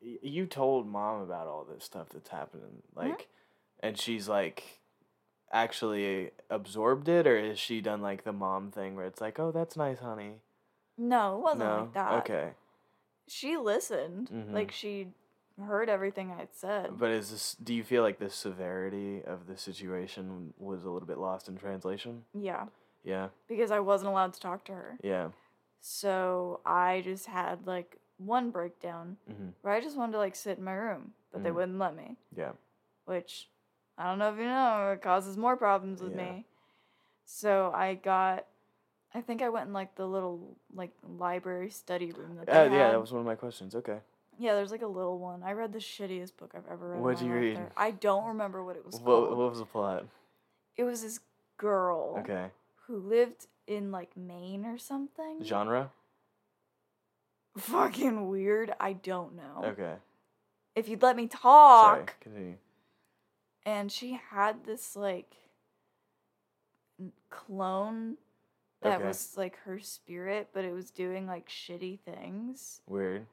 you 0.00 0.46
told 0.46 0.86
mom 0.86 1.22
about 1.22 1.46
all 1.46 1.64
this 1.64 1.84
stuff 1.84 2.08
that's 2.12 2.28
happening, 2.30 2.82
Mm-hmm. 2.96 3.08
like, 3.10 3.28
and 3.80 3.98
she's 3.98 4.28
like 4.28 4.80
actually 5.52 6.30
absorbed 6.50 7.08
it, 7.08 7.26
or 7.26 7.36
is 7.36 7.58
she 7.58 7.80
done 7.80 8.00
like 8.02 8.24
the 8.24 8.32
mom 8.32 8.70
thing 8.70 8.96
where 8.96 9.06
it's 9.06 9.20
like, 9.20 9.38
oh, 9.38 9.52
that's 9.52 9.76
nice, 9.76 9.98
honey. 9.98 10.36
No, 10.98 11.36
it 11.36 11.42
wasn't 11.42 11.60
no. 11.60 11.80
like 11.80 11.94
that. 11.94 12.12
Okay. 12.20 12.50
She 13.28 13.56
listened. 13.56 14.30
Mhm. 14.30 14.52
Like 14.52 14.70
she 14.72 15.08
heard 15.60 15.88
everything 15.88 16.30
I 16.30 16.36
had 16.36 16.48
said. 16.52 16.98
But 16.98 17.10
is 17.10 17.30
this? 17.30 17.56
Do 17.62 17.74
you 17.74 17.84
feel 17.84 18.02
like 18.02 18.18
the 18.18 18.30
severity 18.30 19.22
of 19.24 19.46
the 19.46 19.56
situation 19.56 20.54
was 20.58 20.84
a 20.84 20.90
little 20.90 21.06
bit 21.08 21.18
lost 21.18 21.48
in 21.48 21.56
translation? 21.56 22.24
yeah, 22.34 22.66
Yeah. 23.04 23.28
because 23.48 23.70
I 23.70 23.80
wasn't 23.80 24.10
allowed 24.10 24.34
to 24.34 24.40
talk 24.40 24.64
to 24.66 24.72
her. 24.72 24.98
Yeah. 25.02 25.28
So 25.80 26.60
I 26.64 27.02
just 27.04 27.26
had 27.26 27.66
like 27.66 27.98
one 28.18 28.50
breakdown 28.50 29.16
hmm 29.26 29.48
where 29.62 29.74
I 29.74 29.80
just 29.80 29.96
wanted 29.96 30.12
to 30.12 30.18
like 30.18 30.34
sit 30.36 30.58
in 30.58 30.64
my 30.64 30.72
room, 30.74 31.12
but 31.32 31.42
they 31.42 31.50
Mhm. 31.50 31.54
wouldn't 31.54 31.78
let 31.78 31.94
me. 31.96 32.16
Yeah. 32.36 32.52
which 33.04 33.48
I 33.98 34.04
don't 34.08 34.18
know 34.20 34.32
if 34.32 34.38
you 34.38 34.44
know, 34.44 34.92
it 34.92 35.02
causes 35.02 35.36
more 35.36 35.56
problems 35.56 36.00
with 36.00 36.12
Yeah. 36.12 36.32
me. 36.32 36.46
So 37.24 37.72
I 37.74 37.94
got, 37.94 38.46
I 39.12 39.20
think 39.20 39.42
I 39.42 39.48
went 39.48 39.66
in 39.66 39.72
like 39.72 39.96
the 39.96 40.06
little 40.06 40.56
like 40.72 40.92
library 41.02 41.70
study 41.70 42.12
room 42.12 42.36
that 42.36 42.46
they 42.46 42.52
Uh, 42.52 42.64
yeah, 42.64 42.90
that 42.92 43.00
was 43.00 43.12
one 43.12 43.20
of 43.20 43.26
my 43.26 43.34
questions. 43.34 43.74
Okay. 43.74 44.00
Yeah, 44.38 44.54
there's 44.54 44.70
like 44.70 44.82
a 44.82 44.86
little 44.86 45.18
one. 45.18 45.42
I 45.42 45.52
read 45.52 45.72
the 45.72 45.78
shittiest 45.80 46.36
book 46.36 46.54
I've 46.54 46.66
ever 46.70 46.92
read. 46.92 47.02
What'd 47.02 47.20
my 47.20 47.26
you 47.26 47.34
read? 47.34 47.56
there. 47.56 47.72
I 47.76 47.90
don't 47.90 48.26
remember 48.26 48.64
what 48.64 48.76
it 48.76 48.84
was 48.86 48.94
What, 48.94 49.04
called. 49.04 49.36
what 49.36 49.50
was 49.50 49.58
the 49.58 49.66
plot? 49.66 50.06
It 50.76 50.84
was 50.84 51.02
this 51.02 51.20
girl 51.58 52.16
Okay. 52.20 52.50
Who 52.86 52.96
lived 52.98 53.46
in 53.66 53.90
like 53.92 54.16
Maine 54.16 54.64
or 54.66 54.78
something. 54.78 55.38
Genre? 55.42 55.90
Fucking 57.56 58.28
weird. 58.28 58.72
I 58.80 58.94
don't 58.94 59.36
know. 59.36 59.62
Okay. 59.64 59.94
If 60.74 60.88
you'd 60.88 61.02
let 61.02 61.16
me 61.16 61.26
talk. 61.26 61.94
Sorry. 61.96 62.06
Continue. 62.20 62.56
and 63.64 63.92
she 63.92 64.18
had 64.30 64.64
this 64.64 64.96
like 64.96 65.34
clone 67.30 68.16
that 68.80 68.96
Okay. 68.98 69.06
was 69.06 69.36
like 69.36 69.56
her 69.64 69.78
spirit 69.78 70.48
but 70.52 70.64
it 70.64 70.72
was 70.72 70.90
doing 70.90 71.26
like 71.26 71.48
shitty 71.48 72.00
things 72.00 72.80
Weird. 72.88 73.26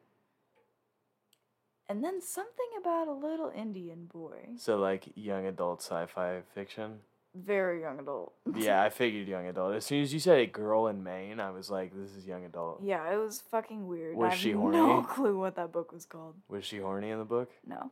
and 1.87 2.03
then 2.03 2.21
something 2.21 2.67
about 2.79 3.07
a 3.07 3.11
little 3.13 3.51
indian 3.55 4.05
boy 4.05 4.49
So 4.57 4.77
like 4.77 5.05
young 5.15 5.45
adult 5.47 5.81
sci-fi 5.81 6.41
fiction. 6.53 6.99
Very 7.35 7.81
young 7.81 7.99
adult 7.99 8.33
Yeah, 8.55 8.81
I 8.81 8.89
figured 8.89 9.27
young 9.27 9.47
adult. 9.47 9.75
As 9.75 9.85
soon 9.85 10.01
as 10.01 10.13
you 10.13 10.19
said 10.19 10.39
a 10.39 10.45
girl 10.47 10.87
in 10.87 11.03
Maine, 11.03 11.39
I 11.39 11.51
was 11.51 11.69
like, 11.69 11.93
this 11.95 12.11
is 12.15 12.25
young 12.25 12.43
adult. 12.45 12.81
yeah 12.83 13.11
it 13.13 13.17
was 13.17 13.41
fucking 13.51 13.87
weird 13.87 14.15
Was 14.15 14.33
I 14.33 14.35
she 14.35 14.53
no 14.53 15.01
clue 15.09 15.37
what 15.37 15.55
that 15.55 15.71
book 15.71 15.91
was 15.91 16.05
called 16.05 16.35
Was 16.47 16.65
she 16.65 16.79
horny 16.79 17.09
in 17.11 17.19
the 17.19 17.25
book? 17.25 17.49
no 17.65 17.91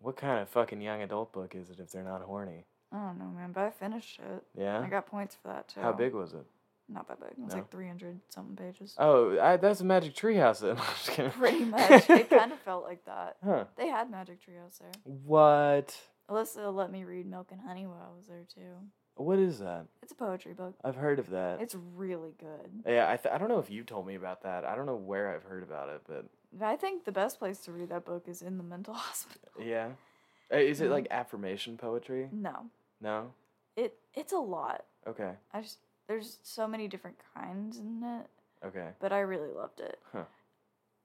What 0.00 0.16
kind 0.16 0.40
of 0.40 0.48
fucking 0.48 0.80
young 0.80 1.02
adult 1.02 1.32
book 1.32 1.54
is 1.54 1.70
it 1.70 1.80
if 1.80 1.90
they're 1.90 2.04
not 2.04 2.22
horny? 2.22 2.64
i 2.92 2.96
don't 2.96 3.18
know 3.18 3.26
man 3.36 3.52
but 3.52 3.62
i 3.64 3.70
finished 3.70 4.18
it 4.18 4.42
Yeah. 4.56 4.80
i 4.80 4.88
got 4.88 5.06
points 5.06 5.36
for 5.40 5.48
that 5.48 5.68
too 5.68 5.80
How 5.80 5.92
big 5.92 6.12
was 6.12 6.32
it? 6.32 6.44
not 6.88 7.06
that 7.06 7.20
big 7.20 7.30
it 7.30 7.38
was 7.38 7.52
No? 7.52 7.58
like 7.58 7.70
300 7.70 8.18
something 8.30 8.56
pages 8.56 8.94
Oh, 8.98 9.38
I, 9.38 9.56
that's 9.58 9.80
a 9.80 9.84
Magic 9.84 10.12
Treehouse. 10.14 10.58
Then. 10.58 10.76
I'm 11.24 11.30
pretty 11.30 11.64
much 11.64 12.10
it 12.10 12.28
kind 12.30 12.50
of 12.52 12.58
felt 12.60 12.82
like 12.84 13.04
that 13.04 13.36
Huh? 13.44 13.64
they 13.76 13.86
had 13.88 14.10
magic 14.10 14.42
trios 14.44 14.78
there 14.80 14.90
What? 15.04 15.96
Alyssa 16.30 16.72
let 16.74 16.90
me 16.92 17.04
read 17.04 17.26
Milk 17.26 17.48
and 17.50 17.60
Honey 17.60 17.86
while 17.86 18.10
I 18.12 18.16
was 18.16 18.26
there 18.26 18.44
too. 18.54 18.76
What 19.16 19.38
is 19.38 19.58
that? 19.58 19.86
It's 20.02 20.12
a 20.12 20.14
poetry 20.14 20.54
book. 20.54 20.74
I've 20.84 20.94
heard 20.96 21.18
of 21.18 21.28
that. 21.30 21.60
It's 21.60 21.74
really 21.94 22.32
good. 22.38 22.70
yeah, 22.86 23.10
I, 23.10 23.16
th- 23.16 23.34
I 23.34 23.38
don't 23.38 23.48
know 23.48 23.58
if 23.58 23.68
you 23.70 23.82
told 23.82 24.06
me 24.06 24.14
about 24.14 24.42
that. 24.44 24.64
I 24.64 24.74
don't 24.76 24.86
know 24.86 24.96
where 24.96 25.34
I've 25.34 25.42
heard 25.42 25.62
about 25.62 25.88
it, 25.90 26.00
but 26.08 26.24
I 26.64 26.76
think 26.76 27.04
the 27.04 27.12
best 27.12 27.38
place 27.38 27.58
to 27.62 27.72
read 27.72 27.90
that 27.90 28.04
book 28.06 28.28
is 28.28 28.40
in 28.40 28.56
the 28.56 28.64
mental 28.64 28.94
hospital. 29.06 29.50
yeah. 29.62 29.88
Uh, 30.52 30.56
Is 30.56 30.80
it 30.80 30.90
like 30.90 31.06
affirmation 31.10 31.76
poetry? 31.76 32.28
No, 32.32 32.66
No. 33.00 33.32
it 33.76 33.94
it's 34.14 34.32
a 34.32 34.38
lot. 34.38 34.84
Okay. 35.06 35.32
I 35.52 35.60
just 35.60 35.78
there's 36.08 36.38
so 36.42 36.66
many 36.66 36.88
different 36.88 37.16
kinds 37.36 37.78
in 37.78 38.02
it, 38.02 38.66
Okay. 38.66 38.88
but 39.00 39.12
I 39.12 39.20
really 39.20 39.52
loved 39.52 39.80
it. 39.80 39.98
Huh. 40.12 40.24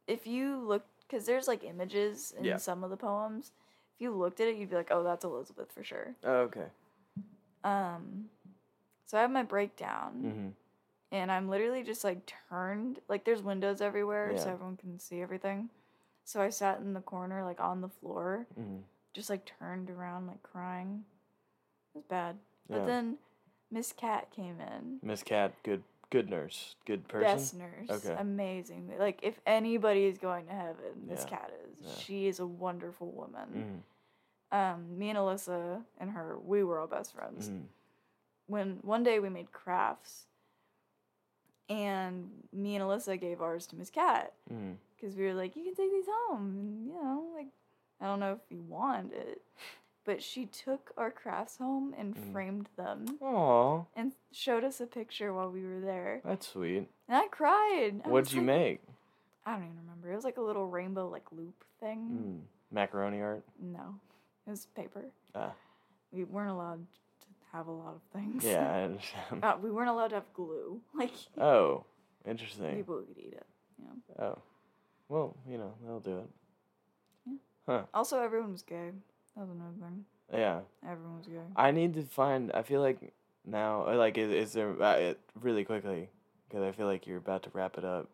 If 0.08 0.26
you 0.26 0.58
look, 0.58 0.84
because 1.08 1.26
there's 1.26 1.48
like 1.48 1.64
images 1.64 2.34
in 2.38 2.46
Yeah. 2.46 2.58
some 2.58 2.84
of 2.84 2.90
the 2.92 2.98
poems. 2.98 3.52
If 3.96 4.02
you 4.02 4.12
looked 4.12 4.40
at 4.42 4.48
it, 4.48 4.58
you'd 4.58 4.70
be 4.70 4.76
like, 4.76 4.90
"Oh, 4.92 5.04
that's 5.04 5.24
Elizabeth 5.26 5.72
for 5.72 5.84
sure." 5.84 6.16
Oh, 6.24 6.42
okay. 6.50 6.66
Um, 7.64 8.26
so 9.06 9.18
I 9.18 9.22
have 9.22 9.32
my 9.32 9.44
breakdown. 9.44 10.12
Mm-hmm. 10.24 10.48
and 11.12 11.32
I'm 11.32 11.48
literally 11.50 11.84
just 11.84 12.04
like 12.04 12.30
turned 12.50 13.00
like 13.08 13.24
there's 13.26 13.42
windows 13.42 13.80
everywhere 13.82 14.34
so 14.38 14.50
everyone 14.50 14.78
can 14.78 15.00
see 15.00 15.22
everything. 15.22 15.70
So 16.26 16.42
I 16.42 16.50
sat 16.50 16.80
in 16.80 16.94
the 16.94 17.02
corner 17.02 17.44
like 17.44 17.60
on 17.60 17.82
the 17.82 17.90
floor, 17.90 18.48
Mm-hmm. 18.60 18.78
just 19.14 19.30
like 19.30 19.46
turned 19.60 19.90
around 19.90 20.28
like 20.28 20.44
crying. 20.44 21.06
It 21.94 22.00
was 22.00 22.06
bad. 22.10 22.36
Yeah. 22.70 22.78
But 22.80 22.88
then 22.88 23.18
Miss 23.72 23.94
Cat 23.94 24.30
came 24.36 24.58
in. 24.60 25.00
Miss 25.02 25.24
Cat, 25.24 25.54
good 25.64 25.84
Good 26.12 26.30
nurse. 26.30 26.76
Good 26.86 27.08
person. 27.08 27.36
Best 27.38 27.56
nurse. 27.56 27.90
Okay. 28.06 28.16
Amazing. 28.20 28.94
Like 29.00 29.20
if 29.24 29.40
anybody 29.46 30.06
is 30.06 30.18
going 30.18 30.46
to 30.48 30.54
heaven, 30.54 31.08
this 31.08 31.22
Yeah. 31.24 31.38
cat 31.38 31.52
is. 31.68 31.86
Yeah. 31.86 31.96
She 31.98 32.28
is 32.28 32.40
a 32.40 32.46
wonderful 32.46 33.12
woman. 33.12 33.84
Mm. 34.54 34.76
Um, 34.76 34.98
me 34.98 35.10
and 35.10 35.18
Alyssa 35.18 35.84
and 36.00 36.12
her, 36.12 36.38
we 36.40 36.64
were 36.64 36.80
all 36.80 36.88
best 36.88 37.14
friends. 37.14 37.50
Mm. 37.50 37.64
When 38.48 38.80
one 38.84 39.04
day 39.04 39.20
we 39.20 39.30
made 39.30 39.52
crafts, 39.52 40.28
and 41.68 42.30
me 42.54 42.76
and 42.76 42.84
Alyssa 42.84 43.20
gave 43.20 43.42
ours 43.42 43.66
to 43.68 43.76
Miss 43.76 43.90
Cat 43.90 44.34
Mm. 44.54 44.76
because 44.96 45.16
we 45.16 45.24
were 45.26 45.34
like, 45.34 45.56
you 45.56 45.64
can 45.64 45.74
take 45.76 45.92
these 45.92 46.06
home. 46.08 46.56
And, 46.60 46.86
you 46.88 46.94
know, 46.94 47.26
like, 47.36 47.48
I 48.00 48.06
don't 48.06 48.20
know 48.20 48.34
if 48.34 48.42
you 48.52 48.62
want 48.62 49.14
it, 49.14 49.42
but 50.06 50.22
she 50.24 50.46
took 50.46 50.92
our 50.96 51.12
crafts 51.12 51.58
home 51.58 51.94
and 51.98 52.16
Mm. 52.16 52.32
framed 52.32 52.70
them 52.78 53.18
Aw, 53.22 53.84
and 53.96 54.14
showed 54.32 54.64
us 54.64 54.80
a 54.80 54.86
picture 54.88 55.34
while 55.34 55.50
we 55.52 55.66
were 55.66 55.80
there. 55.82 56.22
that's 56.24 56.48
sweet. 56.48 56.88
And 57.08 57.18
I 57.18 57.28
cried. 57.28 58.02
I 58.06 58.10
What'd 58.10 58.32
you 58.32 58.40
like- 58.42 58.46
make? 58.46 58.82
I 59.46 59.54
don't 59.56 59.66
even 59.66 59.78
remember. 59.78 60.12
It 60.12 60.16
was 60.16 60.24
like 60.24 60.38
a 60.38 60.42
little 60.42 60.68
rainbow 60.68 61.08
like 61.10 61.32
loop 61.32 61.64
thing. 61.80 62.00
Mm. 62.42 62.74
Macaroni 62.74 63.22
art. 63.22 63.44
No, 63.60 64.00
it 64.48 64.50
was 64.52 64.66
paper. 64.68 65.06
Ah. 65.36 65.54
We 66.12 66.24
weren't 66.24 66.50
allowed 66.52 66.86
to 67.22 67.28
have 67.52 67.68
a 67.68 67.72
lot 67.72 67.94
of 67.96 68.02
things. 68.14 68.44
Yeah, 68.44 68.72
I 68.72 68.82
understand. 68.90 69.44
uh, 69.44 69.58
we 69.62 69.70
weren't 69.72 69.90
allowed 69.90 70.10
to 70.10 70.16
have 70.16 70.34
glue. 70.34 70.82
Like 70.94 71.14
Oh, 71.38 71.86
interesting. 72.26 72.76
people 72.76 73.02
could 73.02 73.18
eat 73.18 73.34
it. 73.34 73.46
Yeah. 73.80 74.24
Oh, 74.26 74.38
well, 75.10 75.36
you 75.48 75.58
know 75.58 75.74
they'll 75.84 76.00
do 76.00 76.18
it. 76.20 76.30
Yeah. 77.28 77.34
Huh. 77.68 77.84
Also, 77.94 78.20
everyone 78.22 78.52
was 78.52 78.62
gay. 78.64 78.92
That 79.36 79.42
was 79.42 79.50
another 79.50 79.74
thing. 79.80 80.06
Yeah, 80.34 80.60
Everyone 80.88 81.18
was 81.18 81.28
gay. 81.28 81.40
I 81.56 81.72
need 81.72 81.94
to 81.96 82.04
find. 82.04 82.52
I 82.54 82.64
feel 82.64 82.82
like 82.82 83.14
now, 83.46 83.88
uh, 83.88 83.96
like, 83.96 84.18
is, 84.18 84.32
is 84.32 84.54
there 84.54 84.82
uh, 84.82 84.96
it, 84.96 85.20
really 85.40 85.64
quickly? 85.64 86.10
Because 86.48 86.64
I 86.64 86.72
feel 86.72 86.88
like 86.88 87.06
you're 87.06 87.18
about 87.18 87.44
to 87.44 87.52
wrap 87.54 87.78
it 87.78 87.86
up, 87.86 88.10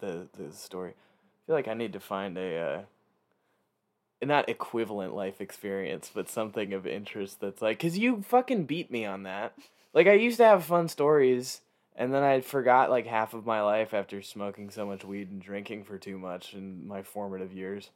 the 0.00 0.28
the 0.36 0.52
story. 0.52 0.90
I 0.90 1.40
feel 1.46 1.54
like 1.54 1.68
I 1.68 1.74
need 1.74 1.92
to 1.92 2.00
find 2.00 2.36
a, 2.38 2.56
uh, 2.56 4.26
not 4.26 4.48
equivalent 4.48 5.14
life 5.14 5.40
experience, 5.40 6.10
but 6.12 6.28
something 6.28 6.72
of 6.72 6.86
interest 6.86 7.40
that's 7.40 7.62
like, 7.62 7.78
cause 7.78 7.96
you 7.98 8.22
fucking 8.22 8.64
beat 8.64 8.90
me 8.90 9.04
on 9.04 9.24
that. 9.24 9.54
Like 9.92 10.06
I 10.06 10.14
used 10.14 10.38
to 10.38 10.44
have 10.44 10.64
fun 10.64 10.88
stories, 10.88 11.60
and 11.96 12.14
then 12.14 12.22
I 12.22 12.40
forgot 12.40 12.90
like 12.90 13.06
half 13.06 13.34
of 13.34 13.44
my 13.44 13.60
life 13.60 13.92
after 13.92 14.22
smoking 14.22 14.70
so 14.70 14.86
much 14.86 15.04
weed 15.04 15.30
and 15.30 15.42
drinking 15.42 15.84
for 15.84 15.98
too 15.98 16.18
much 16.18 16.54
in 16.54 16.86
my 16.86 17.02
formative 17.02 17.52
years, 17.52 17.90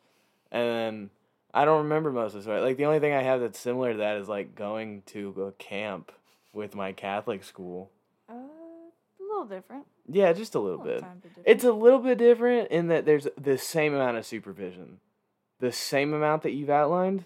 and 0.52 0.68
then 0.68 1.10
I 1.56 1.64
don't 1.64 1.84
remember 1.84 2.12
most 2.12 2.34
of 2.34 2.46
it. 2.46 2.60
Like 2.60 2.76
the 2.76 2.84
only 2.84 3.00
thing 3.00 3.12
I 3.14 3.22
have 3.22 3.40
that's 3.40 3.58
similar 3.58 3.92
to 3.92 3.98
that 3.98 4.16
is 4.18 4.28
like 4.28 4.54
going 4.54 5.02
to 5.06 5.34
a 5.48 5.52
camp 5.52 6.12
with 6.52 6.74
my 6.74 6.92
Catholic 6.92 7.44
school. 7.44 7.90
Uh, 8.28 8.34
a 8.34 9.22
little 9.22 9.46
different. 9.46 9.86
Yeah, 10.08 10.32
just 10.32 10.54
a 10.54 10.60
little 10.60 10.84
little 10.84 11.00
bit. 11.00 11.42
It's 11.44 11.64
a 11.64 11.72
little 11.72 11.98
bit 12.00 12.18
different 12.18 12.70
in 12.70 12.88
that 12.88 13.06
there's 13.06 13.26
the 13.40 13.56
same 13.58 13.94
amount 13.94 14.16
of 14.18 14.26
supervision, 14.26 15.00
the 15.58 15.72
same 15.72 16.12
amount 16.12 16.42
that 16.42 16.52
you've 16.52 16.70
outlined. 16.70 17.24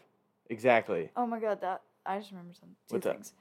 Exactly. 0.49 1.11
Oh 1.17 1.27
my 1.27 1.41
god, 1.41 1.61
that 1.61 1.83
I 2.07 2.19
just 2.19 2.31
remember 2.31 2.55
some 2.55 2.71
two 2.89 2.95
What's 2.97 3.07
things. 3.07 3.33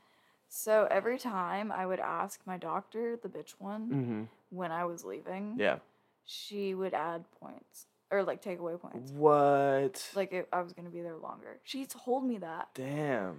So 0.50 0.88
every 0.90 1.18
time 1.20 1.72
I 1.72 1.86
would 1.86 2.00
ask 2.00 2.42
my 2.46 2.58
doctor, 2.58 3.18
the 3.22 3.30
bitch 3.30 3.54
one, 3.60 3.90
Mm-hmm. 3.90 4.24
when 4.50 4.72
I 4.72 4.86
was 4.86 5.04
leaving, 5.06 5.56
Yeah. 5.60 5.78
she 6.26 6.74
would 6.74 6.94
add 6.96 7.26
points 7.40 7.86
or 8.12 8.24
like 8.24 8.41
takeaway 8.43 8.80
points. 8.80 9.12
What? 9.12 10.10
Like 10.16 10.34
if 10.34 10.45
I 10.51 10.62
was 10.62 10.74
gonna 10.74 10.89
be 10.89 11.01
there 11.01 11.18
longer. 11.18 11.60
She 11.64 11.86
told 11.86 12.26
me 12.26 12.38
that. 12.39 12.70
Damn. 12.74 13.38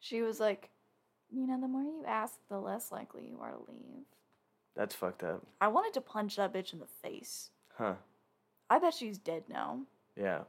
She 0.00 0.22
was 0.22 0.40
like, 0.40 0.70
you 1.30 1.46
know, 1.46 1.60
the 1.60 1.68
more 1.68 1.82
you 1.82 2.04
ask, 2.06 2.34
the 2.48 2.58
less 2.58 2.90
likely 2.92 3.26
you 3.28 3.38
are 3.40 3.52
to 3.52 3.58
leave. 3.70 4.04
That's 4.74 4.94
fucked 4.94 5.22
up. 5.22 5.42
I 5.60 5.68
wanted 5.68 5.94
to 5.94 6.00
punch 6.00 6.36
that 6.36 6.52
bitch 6.52 6.72
in 6.72 6.78
the 6.78 6.86
face. 6.86 7.50
Huh. 7.76 7.94
I 8.70 8.78
bet 8.78 8.94
she's 8.94 9.18
dead 9.18 9.44
now. 9.48 9.80
Yeah. 10.16 10.40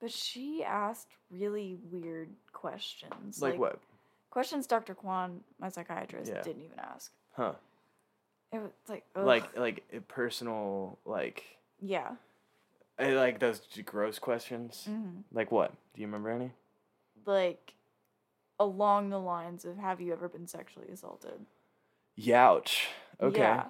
But 0.00 0.12
she 0.12 0.62
asked 0.62 1.08
really 1.30 1.78
weird 1.90 2.28
questions. 2.52 3.40
Like, 3.40 3.58
what? 3.58 3.78
Questions 4.30 4.66
Dr. 4.66 4.94
Kwan, 4.94 5.40
my 5.58 5.70
psychiatrist, 5.70 6.30
Yeah. 6.30 6.42
didn't 6.42 6.62
even 6.62 6.78
ask. 6.78 7.10
Huh. 7.34 7.54
It 8.52 8.58
was 8.58 8.70
like, 8.88 9.04
ugh. 9.16 9.26
Like 9.26 9.56
like 9.56 10.06
personal 10.08 10.98
like 11.04 11.42
yeah. 11.80 12.12
Uh, 12.98 13.08
like 13.12 13.38
those 13.40 13.60
gross 13.84 14.18
questions. 14.18 14.84
hmm 14.86 15.20
Like 15.32 15.50
what? 15.52 15.72
Do 15.94 16.00
you 16.00 16.06
remember 16.06 16.30
any? 16.30 16.52
Like, 17.24 17.74
along 18.58 19.10
the 19.10 19.18
lines 19.20 19.64
of, 19.64 19.78
have 19.78 20.00
you 20.00 20.12
ever 20.12 20.28
been 20.28 20.46
sexually 20.46 20.88
assaulted? 20.92 21.44
Youch. 22.18 22.86
Okay. 23.20 23.40
Yeah. 23.40 23.64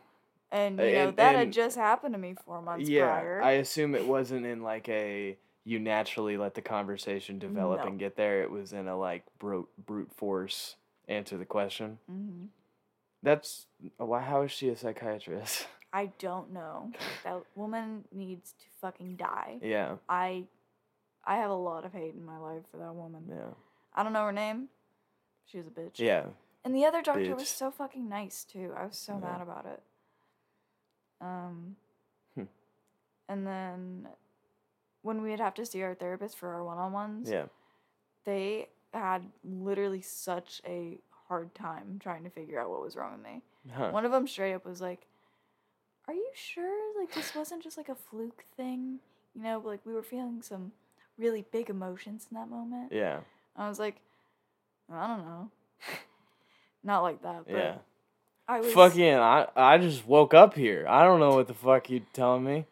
And, 0.53 0.79
you 0.79 0.93
know, 0.93 1.09
And- 1.09 1.17
that 1.17 1.35
had 1.35 1.53
just 1.53 1.77
happened 1.77 2.15
to 2.15 2.19
me 2.19 2.35
four 2.45 2.63
months 2.63 2.89
yeah, 2.89 3.07
prior. 3.07 3.43
I 3.43 3.53
assume 3.53 3.95
it 3.95 4.07
wasn't 4.07 4.47
in 4.47 4.63
like 4.63 4.89
a 4.89 5.37
you 5.65 5.81
naturally 5.81 6.37
let 6.37 6.55
the 6.55 6.63
conversation 6.63 7.41
develop 7.41 7.81
No. 7.81 7.87
and 7.89 7.99
get 7.99 8.15
there. 8.15 8.43
It 8.43 8.51
was 8.53 8.73
in 8.73 8.87
a 8.87 8.97
like 8.97 9.25
brute 9.41 9.69
brute 9.85 10.13
force 10.15 10.77
answer 11.09 11.37
the 11.37 11.45
question. 11.45 11.99
hmm 12.09 12.45
That's 13.23 13.67
why. 13.97 14.21
How 14.21 14.43
is 14.43 14.53
she 14.53 14.69
a 14.69 14.77
psychiatrist? 14.77 15.67
I 15.93 16.07
don't 16.19 16.53
know. 16.53 16.91
that 17.25 17.43
woman 17.55 18.05
needs 18.13 18.53
to 18.53 18.65
fucking 18.81 19.17
die. 19.17 19.59
yeah, 19.63 19.97
I 20.09 20.45
I 21.25 21.37
have 21.37 21.51
a 21.51 21.55
lot 21.55 21.85
of 21.85 21.93
hate 21.93 22.15
in 22.15 22.25
my 22.25 22.39
life 22.39 22.63
for 22.71 22.77
that 22.79 22.95
woman. 22.95 23.25
yeah, 23.29 23.51
I 23.95 24.03
don't 24.03 24.13
know 24.13 24.25
her 24.25 24.33
name. 24.33 24.69
She 25.47 25.59
was 25.59 25.67
a 25.67 25.71
bitch. 25.71 25.99
yeah. 25.99 26.25
And 26.65 26.75
the 26.75 26.85
other 26.85 27.01
doctor 27.03 27.35
was 27.37 27.49
so 27.49 27.71
fucking 27.71 28.09
nice 28.09 28.43
too. 28.45 28.73
I 28.77 28.87
was 28.87 28.99
so 28.99 29.13
Yeah. 29.15 29.21
mad 29.21 29.41
about 29.41 29.67
it. 29.67 29.83
Um 31.21 31.77
Hmm. 32.35 32.45
and 33.29 33.47
then 33.47 34.09
when 35.03 35.23
we'd 35.23 35.39
have 35.41 35.55
to 35.55 35.65
see 35.67 35.83
our 35.83 35.95
therapist 35.95 36.37
for 36.37 36.53
our 36.53 36.65
one-on-ones, 36.65 37.31
Yeah. 37.31 37.47
they 38.25 38.69
had 38.93 39.31
literally 39.45 40.03
such 40.03 40.61
a 40.67 40.99
hard 41.29 41.55
time 41.55 41.99
trying 42.01 42.25
to 42.25 42.31
figure 42.31 42.61
out 42.61 42.71
what 42.71 42.81
was 42.83 42.97
wrong 42.97 43.13
with 43.13 43.23
me. 43.23 43.43
Huh. 43.73 43.91
One 43.91 44.05
of 44.05 44.11
them 44.13 44.27
straight 44.27 44.55
up 44.55 44.65
was 44.65 44.81
like, 44.81 45.07
"Are 46.09 46.15
you 46.15 46.29
sure 46.35 46.99
like 47.01 47.13
this 47.15 47.35
wasn't 47.35 47.63
just 47.63 47.77
like 47.77 47.89
a 47.89 47.95
fluke 47.95 48.45
thing? 48.57 49.01
You 49.35 49.43
know, 49.43 49.63
like 49.65 49.81
we 49.85 49.93
were 49.93 50.03
feeling 50.03 50.43
some 50.43 50.73
really 51.19 51.45
big 51.51 51.71
emotions 51.71 52.27
in 52.31 52.37
that 52.37 52.49
moment." 52.49 52.93
Yeah. 52.93 53.21
I 53.57 53.69
was 53.69 53.79
like, 53.79 53.97
"I 54.93 55.07
don't 55.07 55.25
know." 55.27 55.51
Not 56.85 57.01
like 57.03 57.23
that, 57.23 57.45
but 57.47 57.55
Yeah. 57.57 57.79
I 58.49 58.61
was 58.61 58.73
Fucking, 58.73 59.15
I 59.15 59.49
I 59.57 59.79
just 59.79 60.07
woke 60.07 60.33
up 60.33 60.55
here. 60.55 60.87
I 60.89 61.03
don't 61.03 61.19
know 61.19 61.35
what 61.35 61.49
the 61.49 61.55
fuck 61.55 61.91
you're 61.91 62.01
telling 62.13 62.45
me. 62.45 62.67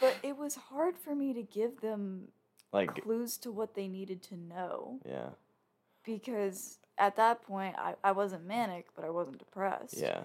but 0.00 0.16
it 0.22 0.36
was 0.38 0.54
hard 0.54 0.96
for 0.96 1.14
me 1.14 1.32
to 1.34 1.42
give 1.42 1.80
them 1.82 2.28
Like, 2.72 3.02
clues 3.02 3.36
to 3.38 3.52
what 3.52 3.74
they 3.74 3.88
needed 3.88 4.22
to 4.24 4.36
know 4.36 5.00
yeah, 5.04 5.30
because 6.04 6.78
at 6.98 7.16
that 7.16 7.42
point 7.42 7.76
I, 7.78 7.94
I 8.02 8.12
wasn't 8.12 8.46
manic, 8.46 8.86
but 8.96 9.04
I 9.04 9.10
wasn't 9.10 9.38
depressed. 9.38 9.98
yeah, 9.98 10.22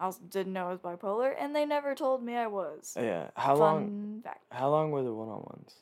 I 0.00 0.04
also 0.06 0.20
didn't 0.30 0.54
know 0.54 0.66
I 0.68 0.70
was 0.70 0.80
bipolar, 0.80 1.34
and 1.38 1.54
they 1.54 1.66
never 1.66 1.94
told 1.94 2.22
me 2.24 2.34
I 2.34 2.46
was. 2.46 2.96
yeah. 2.98 3.28
How 3.36 3.54
Fun 3.54 3.60
long? 3.60 4.20
fact. 4.24 4.44
How 4.50 4.70
long 4.70 4.90
were 4.90 5.02
the 5.02 5.12
one 5.12 5.28
on 5.28 5.40
ones? 5.42 5.74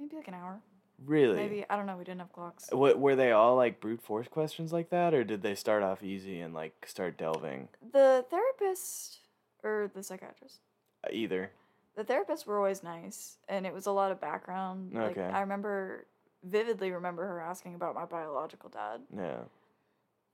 Maybe 0.00 0.16
like 0.16 0.28
an 0.28 0.34
hour. 0.34 0.60
Really? 1.04 1.36
Maybe 1.36 1.64
I 1.68 1.76
don't 1.76 1.86
know. 1.86 1.96
We 1.98 2.04
didn't 2.04 2.20
have 2.20 2.32
clocks. 2.32 2.68
What 2.72 2.98
were 2.98 3.14
they 3.16 3.32
all 3.32 3.54
like 3.56 3.80
brute 3.80 4.00
force 4.00 4.28
questions 4.28 4.72
like 4.72 4.88
that, 4.90 5.12
or 5.12 5.24
did 5.24 5.42
they 5.42 5.54
start 5.54 5.82
off 5.82 6.02
easy 6.02 6.40
and 6.40 6.54
like 6.54 6.86
start 6.86 7.18
delving? 7.18 7.68
The 7.92 8.24
therapist 8.30 9.18
or 9.62 9.90
the 9.94 10.02
psychiatrist. 10.02 10.60
Uh, 11.04 11.08
Either. 11.12 11.50
The 11.96 12.04
therapists 12.04 12.46
were 12.46 12.56
always 12.56 12.82
nice, 12.82 13.36
and 13.48 13.66
it 13.66 13.74
was 13.74 13.86
a 13.86 13.92
lot 13.92 14.10
of 14.10 14.20
background. 14.20 14.94
Like 14.94 15.12
Okay. 15.18 15.22
I 15.22 15.40
remember 15.42 16.06
vividly 16.44 16.90
remember 16.92 17.26
her 17.26 17.40
asking 17.40 17.74
about 17.74 17.94
my 17.94 18.04
biological 18.06 18.68
dad, 18.70 19.00
Yeah. 19.16 19.42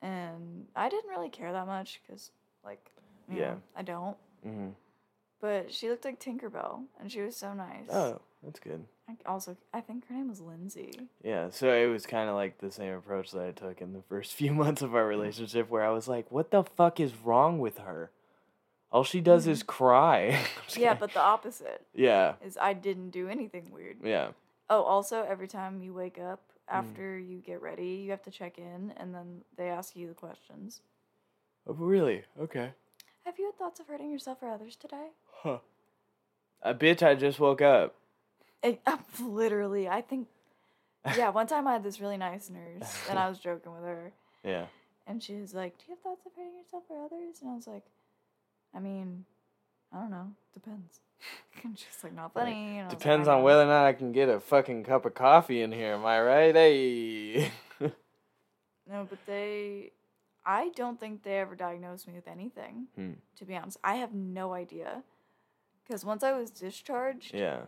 and 0.02 0.66
I 0.76 0.88
didn't 0.88 1.10
really 1.10 1.28
care 1.28 1.52
that 1.52 1.66
much 1.66 2.00
because, 2.06 2.30
like, 2.64 2.90
Yeah. 3.36 3.48
know, 3.50 3.62
I 3.76 3.82
don't. 3.82 4.16
Mm-hmm. 4.46 4.68
But 5.40 5.72
she 5.72 5.88
looked 5.88 6.04
like 6.04 6.20
Tinkerbell, 6.20 6.82
and 7.00 7.10
she 7.10 7.20
was 7.22 7.34
so 7.36 7.54
nice. 7.54 7.88
Oh, 7.90 8.20
that's 8.42 8.60
good. 8.60 8.84
I 9.08 9.16
also, 9.26 9.56
I 9.72 9.80
think 9.80 10.06
her 10.08 10.14
name 10.14 10.28
was 10.28 10.40
Lindsay. 10.40 11.08
Yeah, 11.24 11.48
so 11.50 11.72
it 11.72 11.86
was 11.86 12.06
kind 12.06 12.28
of 12.28 12.34
like 12.36 12.58
the 12.58 12.70
same 12.70 12.92
approach 12.94 13.30
that 13.32 13.42
I 13.46 13.50
took 13.52 13.80
in 13.80 13.92
the 13.94 14.02
first 14.08 14.34
few 14.34 14.52
months 14.52 14.82
of 14.82 14.94
our 14.94 15.06
relationship, 15.06 15.70
where 15.70 15.82
I 15.84 15.90
was 15.90 16.06
like, 16.08 16.30
"What 16.30 16.50
the 16.50 16.62
fuck 16.62 17.00
is 17.00 17.12
wrong 17.24 17.58
with 17.58 17.78
her? 17.78 18.10
All 18.92 19.02
she 19.04 19.20
does 19.20 19.46
is 19.46 19.62
cry." 19.62 20.44
Yeah, 20.76 20.94
but 20.94 21.12
the 21.14 21.20
opposite 21.20 21.86
yeah, 21.94 22.34
is 22.44 22.56
I 22.60 22.74
didn't 22.74 23.10
do 23.10 23.28
anything 23.28 23.70
weird. 23.72 23.96
yeah, 24.04 24.28
Oh, 24.68 24.82
also, 24.82 25.24
every 25.28 25.48
time 25.48 25.82
you 25.82 25.92
wake 25.94 26.18
up 26.18 26.40
Mm. 26.70 26.74
after 26.78 27.18
you 27.18 27.38
get 27.38 27.60
ready, 27.60 28.02
you 28.04 28.10
have 28.12 28.22
to 28.22 28.30
check 28.30 28.56
in, 28.56 28.92
and 28.96 29.12
then 29.12 29.40
they 29.56 29.68
ask 29.70 29.96
you 29.96 30.06
the 30.06 30.14
questions. 30.14 30.82
oh, 31.66 31.72
really? 31.74 32.22
Okay. 32.40 32.72
Have 33.24 33.38
you 33.38 33.46
had 33.46 33.56
thoughts 33.58 33.80
of 33.80 33.86
hurting 33.86 34.10
yourself 34.10 34.38
or 34.42 34.50
others 34.50 34.76
today? 34.76 35.08
Huh. 35.42 35.58
A 36.62 36.74
bitch, 36.74 37.02
I 37.02 37.14
just 37.14 37.38
woke 37.40 37.62
up. 37.62 37.94
It, 38.62 38.80
um, 38.86 39.00
literally, 39.20 39.88
I 39.88 40.00
think. 40.02 40.28
Yeah, 41.16 41.30
one 41.30 41.46
time 41.46 41.66
I 41.66 41.72
had 41.72 41.82
this 41.82 42.00
really 42.00 42.18
nice 42.18 42.50
nurse, 42.50 42.94
and 43.08 43.18
I 43.18 43.28
was 43.28 43.38
joking 43.42 43.72
with 43.72 43.84
her, 43.84 44.12
Yeah. 44.44 44.66
and 45.06 45.22
she 45.22 45.36
was 45.36 45.54
like, 45.54 45.78
"Do 45.78 45.84
you 45.88 45.94
have 45.94 46.00
thoughts 46.02 46.26
of 46.26 46.32
hurting 46.36 46.52
yourself 46.58 46.82
or 46.90 47.02
others?" 47.06 47.38
And 47.40 47.50
I 47.50 47.54
was 47.54 47.66
like, 47.66 47.84
I 48.74 48.80
mean, 48.80 49.24
I 49.94 50.00
don't 50.00 50.10
know. 50.10 50.26
Depends. 50.52 51.00
She's 51.76 52.04
like 52.04 52.14
not 52.14 52.34
funny. 52.34 52.52
and 52.78 52.80
I 52.80 52.88
like, 52.90 52.98
Depends 52.98 53.28
on 53.28 53.42
whether 53.42 53.62
or 53.62 53.66
not 53.66 53.86
I 53.86 53.94
can 53.94 54.12
get 54.12 54.28
a 54.28 54.40
fucking 54.40 54.84
cup 54.84 55.06
of 55.06 55.14
coffee 55.14 55.62
in 55.62 55.72
here. 55.72 55.94
Am 55.94 56.04
I 56.04 56.20
right? 56.20 56.54
Hey. 56.54 57.50
No, 58.90 59.06
but 59.08 59.18
they. 59.26 59.92
I 60.44 60.70
don't 60.74 60.98
think 60.98 61.22
they 61.22 61.38
ever 61.38 61.54
diagnosed 61.54 62.08
me 62.08 62.14
with 62.14 62.28
anything. 62.28 62.86
Hmm. 62.96 63.12
To 63.36 63.44
be 63.44 63.56
honest, 63.56 63.78
I 63.84 63.96
have 63.96 64.14
no 64.14 64.52
idea. 64.52 65.02
Because 65.86 66.04
once 66.04 66.22
I 66.22 66.32
was 66.32 66.50
discharged, 66.50 67.34
yeah. 67.34 67.62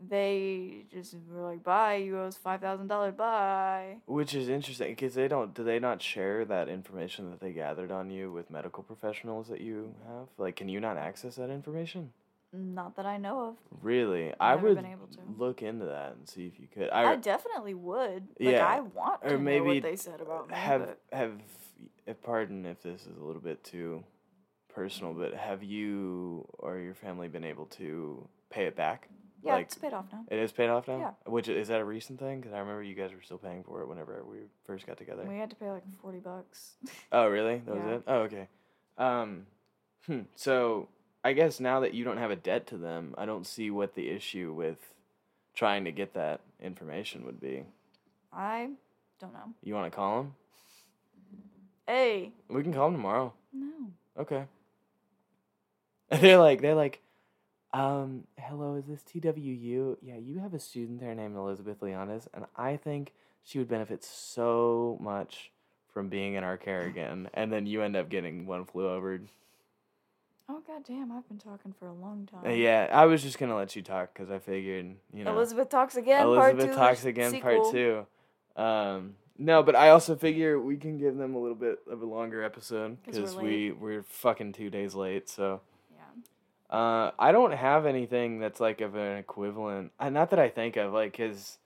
they 0.00 0.84
just 0.92 1.14
were 1.30 1.42
like, 1.42 1.62
"Bye, 1.62 1.96
you 1.96 2.18
owe 2.18 2.26
us 2.26 2.36
five 2.36 2.60
thousand 2.60 2.88
dollars. 2.88 3.14
Bye." 3.14 3.98
Which 4.06 4.34
is 4.34 4.48
interesting 4.48 4.90
because 4.90 5.14
they 5.14 5.28
don't. 5.28 5.54
Do 5.54 5.62
they 5.62 5.78
not 5.78 6.02
share 6.02 6.44
that 6.46 6.68
information 6.68 7.30
that 7.30 7.40
they 7.40 7.52
gathered 7.52 7.92
on 7.92 8.10
you 8.10 8.32
with 8.32 8.50
medical 8.50 8.82
professionals 8.82 9.48
that 9.48 9.60
you 9.60 9.94
have? 10.08 10.26
Like, 10.36 10.56
can 10.56 10.68
you 10.68 10.80
not 10.80 10.96
access 10.96 11.36
that 11.36 11.50
information? 11.50 12.12
Not 12.52 12.94
that 12.96 13.06
I 13.06 13.16
know 13.16 13.48
of. 13.48 13.56
Really, 13.82 14.32
I 14.38 14.54
Never 14.54 14.68
would 14.68 14.76
been 14.76 14.86
able 14.86 15.08
to. 15.08 15.18
look 15.38 15.60
into 15.62 15.86
that 15.86 16.14
and 16.16 16.28
see 16.28 16.46
if 16.46 16.60
you 16.60 16.68
could. 16.72 16.88
I, 16.90 17.12
I, 17.12 17.16
definitely 17.16 17.74
would. 17.74 18.28
Like 18.38 18.52
Yeah, 18.54 18.64
I 18.66 18.78
want 18.80 19.20
or 19.24 19.30
to 19.30 19.34
know 19.34 19.40
maybe 19.40 19.80
what 19.80 19.82
they 19.82 19.96
said 19.96 20.20
about 20.20 20.48
me. 20.48 20.54
have 20.54 20.80
but 20.86 20.98
have. 21.12 21.32
Uh, 22.08 22.12
Pardon 22.22 22.66
if 22.66 22.82
this 22.82 23.02
is 23.02 23.16
a 23.20 23.24
little 23.24 23.40
bit 23.42 23.62
too 23.64 24.04
personal, 24.74 25.12
but 25.14 25.34
have 25.34 25.62
you 25.62 26.46
or 26.58 26.78
your 26.78 26.94
family 26.94 27.28
been 27.28 27.44
able 27.44 27.66
to 27.66 28.26
pay 28.50 28.64
it 28.66 28.76
back? 28.76 29.08
yeah, 29.42 29.54
like- 29.54 29.66
it's 29.66 29.74
paid 29.76 29.92
off 29.92 30.06
now. 30.12 30.24
It 30.30 30.38
is 30.38 30.52
paid 30.52 30.68
off 30.70 30.88
now. 30.88 30.98
Yeah. 30.98 31.10
Which 31.30 31.48
is 31.48 31.68
that 31.68 31.80
a 31.80 31.84
recent 31.84 32.18
thing? 32.18 32.40
Because 32.40 32.54
I 32.54 32.58
remember 32.60 32.82
you 32.82 32.94
guys 32.94 33.12
were 33.12 33.20
still 33.22 33.38
paying 33.38 33.62
for 33.62 33.82
it 33.82 33.88
whenever 33.88 34.24
we 34.24 34.38
first 34.66 34.86
got 34.86 34.96
together. 34.96 35.24
We 35.28 35.36
had 35.38 35.50
to 35.50 35.56
pay 35.56 35.70
like 35.70 35.82
forty 36.00 36.18
bucks. 36.18 36.72
Oh, 37.12 37.28
really? 37.28 37.62
That 37.66 37.74
was 37.74 37.84
it? 37.96 38.02
Oh, 38.06 38.16
okay. 38.22 38.48
Um, 38.98 39.46
hmm. 40.06 40.20
So 40.34 40.88
I 41.22 41.32
guess 41.34 41.60
now 41.60 41.80
that 41.80 41.94
you 41.94 42.04
don't 42.04 42.16
have 42.18 42.30
a 42.30 42.36
debt 42.36 42.66
to 42.68 42.78
them, 42.78 43.14
I 43.18 43.26
don't 43.26 43.46
see 43.46 43.70
what 43.70 43.94
the 43.94 44.08
issue 44.10 44.52
with 44.52 44.78
trying 45.54 45.84
to 45.84 45.92
get 45.92 46.14
that 46.14 46.40
information 46.60 47.24
would 47.26 47.40
be. 47.40 47.64
I 48.32 48.70
don't 49.20 49.32
know. 49.32 49.52
You 49.62 49.74
want 49.74 49.92
to 49.92 49.96
call 49.96 50.22
them? 50.22 50.34
Hey, 51.86 52.32
We 52.48 52.62
can 52.62 52.72
call 52.72 52.86
them 52.88 52.96
tomorrow. 52.98 53.32
no. 53.52 53.90
Okay. 54.18 54.44
they're 56.20 56.38
like, 56.38 56.60
they're 56.60 56.74
like, 56.74 57.00
um, 57.72 58.24
hello, 58.38 58.76
is 58.76 58.86
this 58.86 59.02
TWU? 59.02 59.96
Yeah, 60.00 60.16
you 60.16 60.38
have 60.38 60.54
a 60.54 60.58
student 60.60 61.00
there 61.00 61.14
named 61.14 61.36
Elizabeth 61.36 61.82
Leonis, 61.82 62.28
and 62.32 62.44
I 62.56 62.76
think 62.76 63.12
she 63.42 63.58
would 63.58 63.68
benefit 63.68 64.04
so 64.04 64.96
much 65.00 65.50
from 65.92 66.08
being 66.08 66.34
in 66.34 66.44
our 66.44 66.56
care 66.56 66.82
again. 66.82 67.28
And 67.34 67.52
then 67.52 67.66
you 67.66 67.82
end 67.82 67.96
up 67.96 68.08
getting 68.08 68.46
one 68.46 68.64
flew 68.64 68.88
over. 68.88 69.20
Oh 70.48 70.62
god 70.66 70.84
damn, 70.86 71.10
I've 71.10 71.26
been 71.26 71.38
talking 71.38 71.74
for 71.78 71.86
a 71.88 71.92
long 71.92 72.28
time. 72.30 72.46
Uh, 72.46 72.54
yeah, 72.54 72.88
I 72.92 73.06
was 73.06 73.22
just 73.22 73.38
gonna 73.38 73.56
let 73.56 73.74
you 73.74 73.82
talk 73.82 74.12
because 74.12 74.30
I 74.30 74.38
figured, 74.38 74.94
you 75.12 75.24
know, 75.24 75.32
Elizabeth 75.34 75.70
talks 75.70 75.96
again. 75.96 76.26
Elizabeth 76.26 76.58
part 76.58 76.70
two. 76.70 76.76
talks 76.76 77.04
again, 77.06 77.40
part 77.40 77.72
two. 77.72 78.06
Um, 78.56 79.14
no, 79.38 79.62
but 79.62 79.74
I 79.76 79.90
also 79.90 80.16
figure 80.16 80.60
we 80.60 80.76
can 80.76 80.98
give 80.98 81.16
them 81.16 81.34
a 81.34 81.38
little 81.38 81.56
bit 81.56 81.80
of 81.90 82.02
a 82.02 82.06
longer 82.06 82.42
episode 82.42 82.98
'Cause 83.04 83.16
because 83.16 83.36
we 83.36 83.72
we're 83.72 84.02
fucking 84.02 84.52
two 84.52 84.70
days 84.70 84.94
late. 84.94 85.28
So 85.28 85.60
Yeah. 85.92 86.76
uh, 86.76 87.10
I 87.18 87.32
don't 87.32 87.52
have 87.52 87.86
anything 87.86 88.38
that's 88.38 88.60
like 88.60 88.80
of 88.80 88.94
an 88.94 89.18
equivalent. 89.18 89.92
Uh, 89.98 90.10
not 90.10 90.30
that 90.30 90.38
I 90.38 90.48
think 90.48 90.76
of, 90.76 90.92
like, 90.92 91.16
cause 91.16 91.58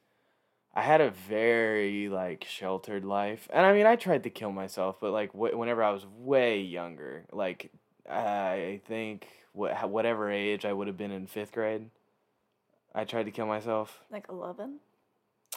I 0.75 0.83
had 0.83 1.01
a 1.01 1.11
very 1.11 2.09
like 2.09 2.45
sheltered 2.45 3.05
life, 3.05 3.49
and 3.53 3.67
I 3.67 3.73
mean, 3.73 3.87
I 3.87 3.97
tried 3.97 4.23
to 4.25 4.31
kill 4.31 4.53
myself, 4.53 4.99
but 5.01 5.11
like 5.13 5.33
wh- 5.33 5.57
whenever 5.59 5.83
I 5.83 5.91
was 5.91 6.07
way 6.07 6.61
younger, 6.61 7.25
like 7.33 7.71
I 8.09 8.81
think 8.87 9.27
what 9.53 9.91
whatever 9.91 10.31
age 10.31 10.65
I 10.65 10.73
would 10.73 10.87
have 10.87 10.97
been 10.97 11.11
in 11.11 11.27
fifth 11.27 11.53
grade, 11.53 11.91
I 12.95 13.05
tried 13.05 13.25
to 13.25 13.31
kill 13.31 13.47
myself. 13.47 14.05
Like 14.11 14.27
eleven. 14.29 14.79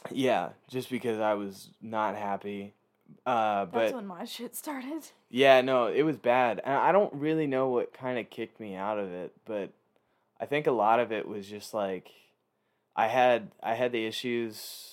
Yeah, 0.10 0.50
just 0.68 0.90
because 0.90 1.20
I 1.20 1.34
was 1.36 1.70
not 1.82 2.16
happy. 2.16 2.74
Uh, 3.26 3.66
That's 3.66 3.92
but 3.92 3.96
when 3.96 4.08
my 4.08 4.26
shit 4.26 4.56
started. 4.56 5.04
yeah, 5.30 5.62
no, 5.62 5.88
it 5.88 6.04
was 6.04 6.18
bad. 6.18 6.62
And 6.64 6.74
I 6.74 6.92
don't 6.92 7.14
really 7.14 7.48
know 7.48 7.70
what 7.70 7.94
kind 7.94 8.18
of 8.18 8.30
kicked 8.30 8.60
me 8.60 8.76
out 8.76 8.98
of 8.98 9.12
it, 9.12 9.34
but 9.46 9.70
I 10.40 10.46
think 10.46 10.68
a 10.68 10.72
lot 10.72 11.00
of 11.00 11.12
it 11.12 11.28
was 11.28 11.48
just 11.48 11.74
like 11.74 12.10
I 12.96 13.08
had 13.08 13.52
I 13.62 13.76
had 13.76 13.92
the 13.92 14.06
issues 14.06 14.88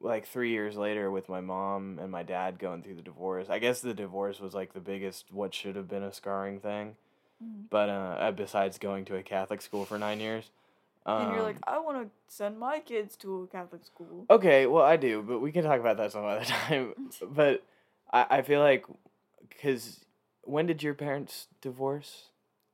like 0.00 0.26
3 0.26 0.50
years 0.50 0.76
later 0.76 1.10
with 1.10 1.28
my 1.28 1.40
mom 1.40 1.98
and 2.00 2.10
my 2.10 2.22
dad 2.22 2.58
going 2.58 2.82
through 2.82 2.96
the 2.96 3.02
divorce. 3.02 3.48
I 3.50 3.58
guess 3.58 3.80
the 3.80 3.94
divorce 3.94 4.40
was 4.40 4.54
like 4.54 4.72
the 4.72 4.80
biggest 4.80 5.26
what 5.30 5.54
should 5.54 5.76
have 5.76 5.88
been 5.88 6.02
a 6.02 6.12
scarring 6.12 6.60
thing. 6.60 6.96
Mhm. 7.42 7.64
But 7.68 7.88
uh 7.88 8.16
uh, 8.20 8.30
besides 8.32 8.78
going 8.78 9.04
to 9.06 9.16
a 9.16 9.22
Catholic 9.22 9.60
school 9.60 9.84
for 9.84 9.98
9 9.98 10.20
years. 10.20 10.50
And 11.06 11.32
you're 11.34 11.42
like, 11.42 11.56
um, 11.66 11.74
I 11.74 11.78
want 11.78 12.02
to 12.06 12.34
send 12.34 12.58
my 12.58 12.78
kids 12.80 13.16
to 13.18 13.42
a 13.42 13.46
Catholic 13.46 13.84
school. 13.84 14.26
Okay, 14.30 14.66
well, 14.66 14.82
I 14.84 14.96
do, 14.96 15.22
but 15.22 15.40
we 15.40 15.52
can 15.52 15.64
talk 15.64 15.80
about 15.80 15.96
that 15.98 16.12
some 16.12 16.24
other 16.24 16.44
time. 16.44 16.94
but 17.30 17.62
I, 18.12 18.26
I 18.30 18.42
feel 18.42 18.60
like, 18.60 18.86
because 19.48 20.04
when 20.42 20.66
did 20.66 20.82
your 20.82 20.94
parents 20.94 21.48
divorce? 21.60 22.28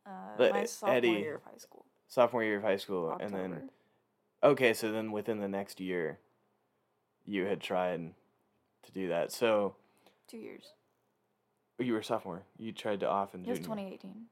Uh, 0.06 0.50
my 0.50 0.64
sophomore 0.64 0.96
Eddie- 0.96 1.08
year 1.10 1.34
of 1.36 1.42
high 1.44 1.58
school. 1.58 1.84
Sophomore 2.08 2.42
year 2.42 2.56
of 2.56 2.62
high 2.62 2.76
school, 2.76 3.10
October. 3.10 3.24
and 3.36 3.54
then 3.54 3.70
okay, 4.42 4.74
so 4.74 4.90
then 4.90 5.12
within 5.12 5.38
the 5.38 5.46
next 5.48 5.78
year, 5.80 6.18
you 7.24 7.44
had 7.44 7.60
tried 7.60 8.14
to 8.82 8.92
do 8.92 9.08
that. 9.08 9.30
So 9.30 9.76
two 10.26 10.38
years. 10.38 10.72
you 11.78 11.92
were 11.92 12.02
sophomore. 12.02 12.42
You 12.58 12.72
tried 12.72 13.00
to 13.00 13.08
off 13.08 13.34
in 13.34 13.44
It 13.44 13.48
was 13.50 13.58
junior. 13.60 13.76
2018. 13.76 14.22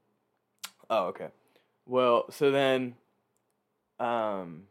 Oh, 0.90 1.04
okay. 1.06 1.28
Well, 1.86 2.24
so 2.30 2.50
then, 2.50 2.96
um, 4.00 4.64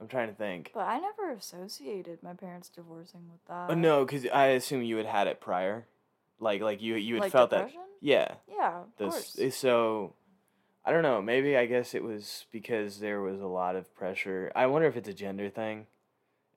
I'm 0.00 0.08
trying 0.08 0.28
to 0.28 0.34
think. 0.34 0.70
But 0.74 0.86
I 0.88 0.98
never 0.98 1.30
associated 1.32 2.22
my 2.22 2.34
parents 2.34 2.68
divorcing 2.68 3.28
with 3.30 3.44
that. 3.46 3.70
Uh, 3.70 3.74
no, 3.74 4.04
because 4.04 4.26
I 4.26 4.48
assume 4.48 4.82
you 4.82 4.96
had 4.96 5.06
had 5.06 5.26
it 5.26 5.40
prior, 5.40 5.86
like 6.38 6.60
like 6.60 6.82
you 6.82 6.96
you 6.96 7.14
had 7.14 7.24
Like 7.24 7.32
felt 7.32 7.50
depression? 7.50 7.80
that. 7.80 8.06
Yeah. 8.06 8.34
Yeah, 8.48 8.82
of 8.82 8.96
course. 8.96 9.38
so 9.54 10.14
I 10.84 10.92
don't 10.92 11.02
know, 11.02 11.22
maybe 11.22 11.56
I 11.56 11.66
guess 11.66 11.94
it 11.94 12.02
was 12.02 12.44
because 12.52 12.98
there 13.00 13.22
was 13.22 13.40
a 13.40 13.46
lot 13.46 13.76
of 13.76 13.94
pressure. 13.94 14.52
I 14.54 14.66
wonder 14.66 14.86
if 14.88 14.96
it's 14.96 15.08
a 15.08 15.14
gender 15.14 15.48
thing. 15.48 15.86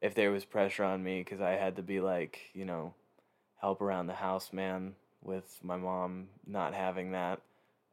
If 0.01 0.13
there 0.13 0.31
was 0.31 0.43
pressure 0.45 0.83
on 0.83 1.03
me 1.03 1.23
cuz 1.23 1.39
I 1.39 1.51
had 1.51 1.77
to 1.77 1.81
be 1.81 1.99
like, 2.01 2.49
you 2.53 2.65
know, 2.65 2.93
help 3.61 3.81
around 3.81 4.07
the 4.07 4.13
house 4.15 4.51
man 4.51 4.95
with 5.21 5.59
my 5.63 5.77
mom 5.77 6.29
not 6.45 6.73
having 6.73 7.11
that. 7.11 7.41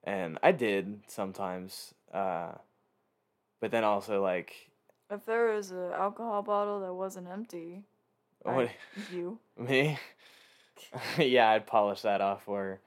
And 0.03 0.39
I 0.43 0.53
did 0.53 1.03
sometimes 1.07 1.95
uh 2.13 2.53
but 3.65 3.71
then 3.71 3.83
also 3.83 4.23
like 4.23 4.69
If 5.11 5.25
there 5.25 5.55
was 5.55 5.71
an 5.71 5.91
alcohol 5.93 6.43
bottle 6.43 6.81
that 6.81 6.93
wasn't 6.93 7.29
empty, 7.29 7.83
what 8.43 8.55
I, 8.55 8.75
you. 9.11 9.39
me? 9.57 9.99
yeah, 11.19 11.49
I'd 11.49 11.67
polish 11.67 12.03
that 12.03 12.21
off 12.21 12.45
for 12.45 12.79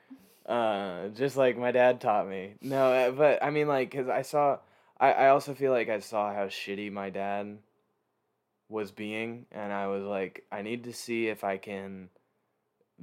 her. 0.47 0.53
Uh, 0.53 1.07
just 1.07 1.36
like 1.36 1.57
my 1.57 1.71
dad 1.71 1.99
taught 1.99 2.30
me. 2.30 2.53
No, 2.61 2.93
uh, 2.93 3.09
but 3.09 3.43
I 3.43 3.49
mean, 3.49 3.67
like, 3.67 3.89
cause 3.89 4.07
I 4.07 4.21
saw, 4.21 4.59
I, 4.99 5.13
I 5.13 5.30
also 5.30 5.55
feel 5.55 5.71
like 5.71 5.89
I 5.89 5.97
saw 5.97 6.32
how 6.32 6.45
shitty 6.45 6.91
my 6.91 7.09
dad 7.09 7.57
was 8.69 8.91
being, 8.91 9.47
and 9.51 9.73
I 9.73 9.88
was 9.88 10.03
like, 10.03 10.43
I 10.51 10.61
need 10.61 10.84
to 10.84 10.93
see 10.93 11.28
if 11.28 11.43
I 11.43 11.57
can 11.57 12.09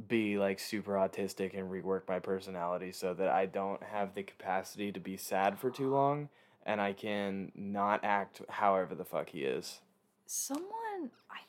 be 0.06 0.38
like 0.38 0.60
super 0.60 0.92
autistic 0.92 1.58
and 1.58 1.72
rework 1.72 2.02
my 2.06 2.20
personality 2.20 2.92
so 2.92 3.14
that 3.14 3.30
I 3.30 3.46
don't 3.46 3.82
have 3.82 4.14
the 4.14 4.22
capacity 4.22 4.92
to 4.92 5.00
be 5.00 5.16
sad 5.16 5.58
for 5.58 5.72
too 5.72 5.90
long, 5.90 6.28
and 6.64 6.80
I 6.80 6.92
can 6.92 7.52
not 7.54 8.04
act 8.04 8.42
however 8.48 8.94
the 8.94 9.04
fuck 9.04 9.30
he 9.30 9.44
is. 9.44 9.80
Someone, 10.26 11.10
I, 11.30 11.40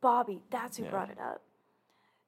Bobby, 0.00 0.42
that's 0.50 0.76
who 0.76 0.84
Yeah. 0.84 0.90
brought 0.90 1.10
it 1.10 1.18
up. 1.18 1.42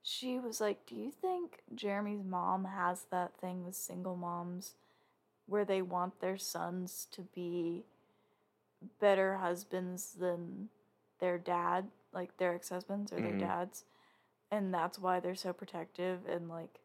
She 0.03 0.39
was 0.39 0.61
like, 0.61 0.85
Do 0.87 0.95
you 0.97 1.11
think 1.11 1.61
Jeremy's 1.75 2.25
mom 2.25 2.65
has 2.65 3.05
that 3.11 3.37
thing 3.41 3.65
with 3.65 3.77
single 3.77 4.17
moms 4.17 4.75
where 5.47 5.65
they 5.65 5.83
want 5.83 6.21
their 6.21 6.39
sons 6.39 7.07
to 7.13 7.23
be 7.23 7.85
better 9.01 9.37
husbands 9.37 10.15
than 10.19 10.69
their 11.21 11.39
dad, 11.39 11.89
like 12.13 12.37
their 12.37 12.55
ex 12.55 12.69
husbands 12.71 13.13
or 13.13 13.17
Mhm. 13.21 13.39
their 13.39 13.39
dads? 13.39 13.85
And 14.51 14.75
that's 14.75 14.99
why 14.99 15.21
they're 15.21 15.35
so 15.35 15.53
protective 15.53 16.27
and 16.29 16.49
like, 16.49 16.81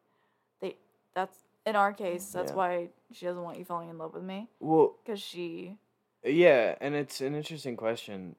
they, 0.60 0.76
that's, 1.14 1.44
in 1.66 1.76
our 1.76 1.92
case, 1.92 2.30
that's 2.30 2.52
Yeah. 2.52 2.56
why 2.56 2.88
she 3.12 3.26
doesn't 3.26 3.42
want 3.42 3.58
you 3.58 3.64
falling 3.64 3.88
in 3.88 3.98
love 3.98 4.14
with 4.14 4.22
me. 4.22 4.48
Well, 4.60 4.96
Because 5.04 5.20
she, 5.20 5.76
Yeah, 6.24 6.74
and 6.80 6.94
it's 6.94 7.20
an 7.20 7.34
interesting 7.34 7.76
question. 7.76 8.36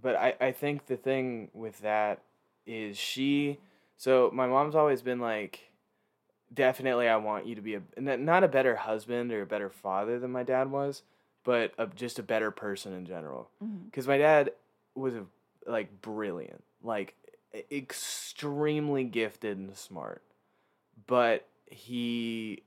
But 0.00 0.16
I, 0.16 0.34
I 0.40 0.52
think 0.52 0.86
the 0.86 0.96
thing 0.96 1.50
with 1.52 1.80
that 1.80 2.22
is 2.66 2.96
she. 2.96 3.58
So 3.96 4.30
my 4.32 4.46
mom's 4.46 4.74
always 4.74 5.02
been 5.02 5.20
like, 5.20 5.72
definitely, 6.52 7.08
I 7.08 7.16
want 7.16 7.46
you 7.46 7.54
to 7.54 7.60
be 7.60 7.74
a 7.74 7.82
not 8.00 8.44
a 8.44 8.48
better 8.48 8.76
husband 8.76 9.32
or 9.32 9.42
a 9.42 9.46
better 9.46 9.70
father 9.70 10.18
than 10.18 10.32
my 10.32 10.42
dad 10.42 10.70
was, 10.70 11.02
but 11.44 11.72
a, 11.78 11.86
just 11.86 12.18
a 12.18 12.22
better 12.22 12.50
person 12.50 12.92
in 12.92 13.06
general. 13.06 13.50
Mm-hmm. 13.62 13.84
Because 13.86 14.06
my 14.06 14.18
dad 14.18 14.52
was 14.94 15.14
a, 15.14 15.24
like 15.66 16.00
brilliant, 16.00 16.64
like 16.82 17.14
extremely 17.70 19.04
gifted 19.04 19.58
and 19.58 19.76
smart, 19.76 20.22
but 21.06 21.46
he 21.66 22.62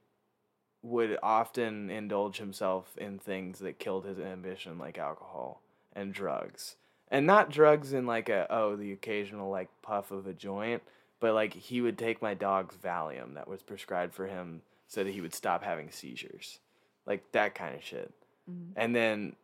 would 0.85 1.17
often 1.23 1.89
indulge 1.89 2.37
himself 2.37 2.95
in 2.97 3.17
things 3.17 3.59
that 3.59 3.79
killed 3.79 4.05
his 4.05 4.19
ambition, 4.19 4.77
like 4.77 4.97
alcohol 4.97 5.61
and 5.93 6.13
drugs. 6.13 6.75
And 7.09 7.25
not 7.25 7.49
drugs 7.49 7.91
in 7.91 8.05
like 8.05 8.29
a, 8.29 8.45
oh, 8.49 8.75
the 8.75 8.91
occasional 8.91 9.49
like 9.49 9.69
puff 9.81 10.11
of 10.11 10.27
a 10.27 10.33
joint, 10.33 10.83
but 11.19 11.33
like 11.33 11.53
he 11.53 11.81
would 11.81 11.97
take 11.97 12.21
my 12.21 12.33
dog's 12.35 12.75
Valium 12.75 13.33
that 13.33 13.47
was 13.47 13.63
prescribed 13.63 14.13
for 14.13 14.27
him 14.27 14.61
so 14.87 15.03
that 15.03 15.13
he 15.13 15.21
would 15.21 15.33
stop 15.33 15.63
having 15.63 15.89
seizures. 15.89 16.59
Like 17.05 17.31
that 17.31 17.55
kind 17.55 17.75
of 17.75 17.83
shit. 17.83 18.13
And 18.75 18.95
then 18.95 19.35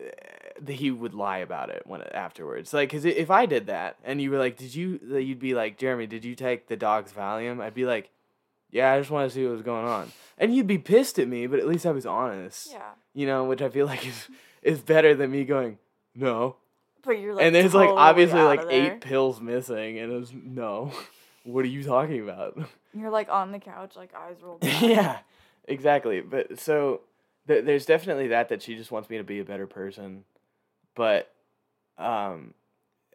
uh, 0.00 0.70
he 0.70 0.90
would 0.90 1.14
lie 1.14 1.38
about 1.38 1.68
it 1.68 1.82
when 1.86 2.02
afterwards. 2.02 2.72
Like, 2.72 2.90
cause 2.90 3.04
if 3.04 3.30
I 3.30 3.44
did 3.44 3.66
that 3.66 3.96
and 4.02 4.20
you 4.20 4.30
were 4.30 4.38
like, 4.38 4.56
"Did 4.56 4.74
you?" 4.74 4.98
You'd 5.02 5.38
be 5.38 5.54
like, 5.54 5.76
"Jeremy, 5.78 6.06
did 6.06 6.24
you 6.24 6.34
take 6.34 6.68
the 6.68 6.76
dog's 6.76 7.12
Valium?" 7.12 7.60
I'd 7.60 7.74
be 7.74 7.84
like, 7.84 8.10
"Yeah, 8.70 8.92
I 8.92 8.98
just 8.98 9.10
want 9.10 9.28
to 9.30 9.34
see 9.34 9.44
what 9.44 9.52
was 9.52 9.62
going 9.62 9.86
on." 9.86 10.12
And 10.38 10.54
you'd 10.54 10.66
be 10.66 10.78
pissed 10.78 11.18
at 11.18 11.28
me, 11.28 11.46
but 11.46 11.58
at 11.58 11.66
least 11.66 11.86
I 11.86 11.92
was 11.92 12.06
honest. 12.06 12.70
Yeah. 12.72 12.90
You 13.14 13.26
know, 13.26 13.44
which 13.44 13.62
I 13.62 13.68
feel 13.68 13.86
like 13.92 14.06
is 14.06 14.28
is 14.62 14.80
better 14.80 15.14
than 15.14 15.30
me 15.30 15.44
going, 15.44 15.78
"No." 16.14 16.56
But 17.04 17.20
you're 17.20 17.34
like 17.34 17.44
and 17.44 17.54
there's 17.54 17.72
like 17.74 17.88
obviously 17.90 18.40
like 18.42 18.62
eight 18.68 19.00
pills 19.00 19.40
missing, 19.40 19.98
and 19.98 20.12
it 20.12 20.16
was 20.18 20.32
no. 20.34 20.92
what 21.44 21.64
are 21.64 21.68
you 21.68 21.84
talking 21.84 22.20
about? 22.20 22.58
You're 22.92 23.10
like 23.10 23.28
on 23.28 23.52
the 23.52 23.58
couch, 23.60 23.94
like 23.94 24.12
eyes 24.14 24.36
rolled. 24.42 24.64
yeah, 24.64 25.18
exactly. 25.68 26.20
But 26.20 26.58
so 26.58 27.02
th- 27.46 27.64
there's 27.64 27.86
definitely 27.86 28.26
that 28.28 28.48
that 28.48 28.62
she 28.62 28.74
just 28.74 28.90
wants 28.90 29.08
me 29.08 29.18
to 29.18 29.22
be 29.22 29.38
a 29.38 29.44
better 29.44 29.66
person, 29.68 30.24
but 30.96 31.30
um, 31.98 32.54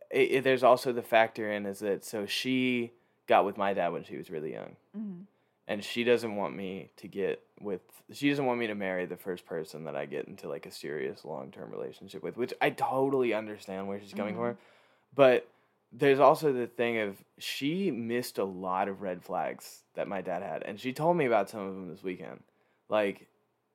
it, 0.09 0.31
it, 0.31 0.43
there's 0.45 0.63
also 0.63 0.93
the 0.93 1.01
factor 1.01 1.51
in 1.51 1.65
is 1.65 1.79
that 1.79 2.05
so 2.05 2.25
she 2.25 2.91
got 3.27 3.43
with 3.43 3.57
my 3.57 3.73
dad 3.73 3.89
when 3.91 4.03
she 4.05 4.15
was 4.17 4.29
really 4.29 4.53
young, 4.53 4.75
Mhm. 4.97 5.23
And 5.71 5.81
she 5.81 6.03
doesn't 6.03 6.35
want 6.35 6.53
me 6.53 6.89
to 6.97 7.07
get 7.07 7.41
with. 7.61 7.79
She 8.11 8.27
doesn't 8.29 8.45
want 8.45 8.59
me 8.59 8.67
to 8.67 8.75
marry 8.75 9.05
the 9.05 9.15
first 9.15 9.45
person 9.45 9.85
that 9.85 9.95
I 9.95 10.05
get 10.05 10.27
into 10.27 10.49
like 10.49 10.65
a 10.65 10.71
serious 10.71 11.23
long 11.23 11.49
term 11.49 11.71
relationship 11.71 12.21
with, 12.21 12.35
which 12.35 12.53
I 12.59 12.71
totally 12.71 13.33
understand 13.33 13.87
where 13.87 13.97
she's 14.01 14.13
coming 14.13 14.35
Mhm. 14.35 14.37
from, 14.39 14.57
but 15.15 15.47
there's 15.93 16.19
also 16.19 16.51
the 16.51 16.67
thing 16.67 16.97
of 16.97 17.23
she 17.37 17.89
missed 17.89 18.37
a 18.37 18.43
lot 18.43 18.89
of 18.89 19.01
red 19.01 19.23
flags 19.23 19.85
that 19.93 20.09
my 20.09 20.19
dad 20.19 20.43
had 20.43 20.63
and 20.63 20.77
she 20.77 20.91
told 20.91 21.15
me 21.15 21.25
about 21.25 21.49
some 21.49 21.61
of 21.61 21.73
them 21.73 21.89
this 21.89 22.03
weekend. 22.03 22.43
Like 22.89 23.27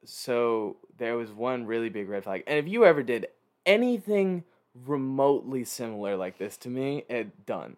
so 0.04 0.76
there 0.98 1.16
was 1.16 1.32
one 1.32 1.64
really 1.64 1.88
big 1.88 2.10
red 2.10 2.24
flag. 2.24 2.44
And 2.46 2.58
if 2.58 2.68
you 2.68 2.84
ever 2.84 3.02
did 3.02 3.28
anything 3.64 4.44
remotely 4.84 5.64
similar 5.64 6.14
like 6.14 6.36
this 6.36 6.58
to 6.58 6.68
me 6.68 7.04
it 7.08 7.46
done. 7.46 7.76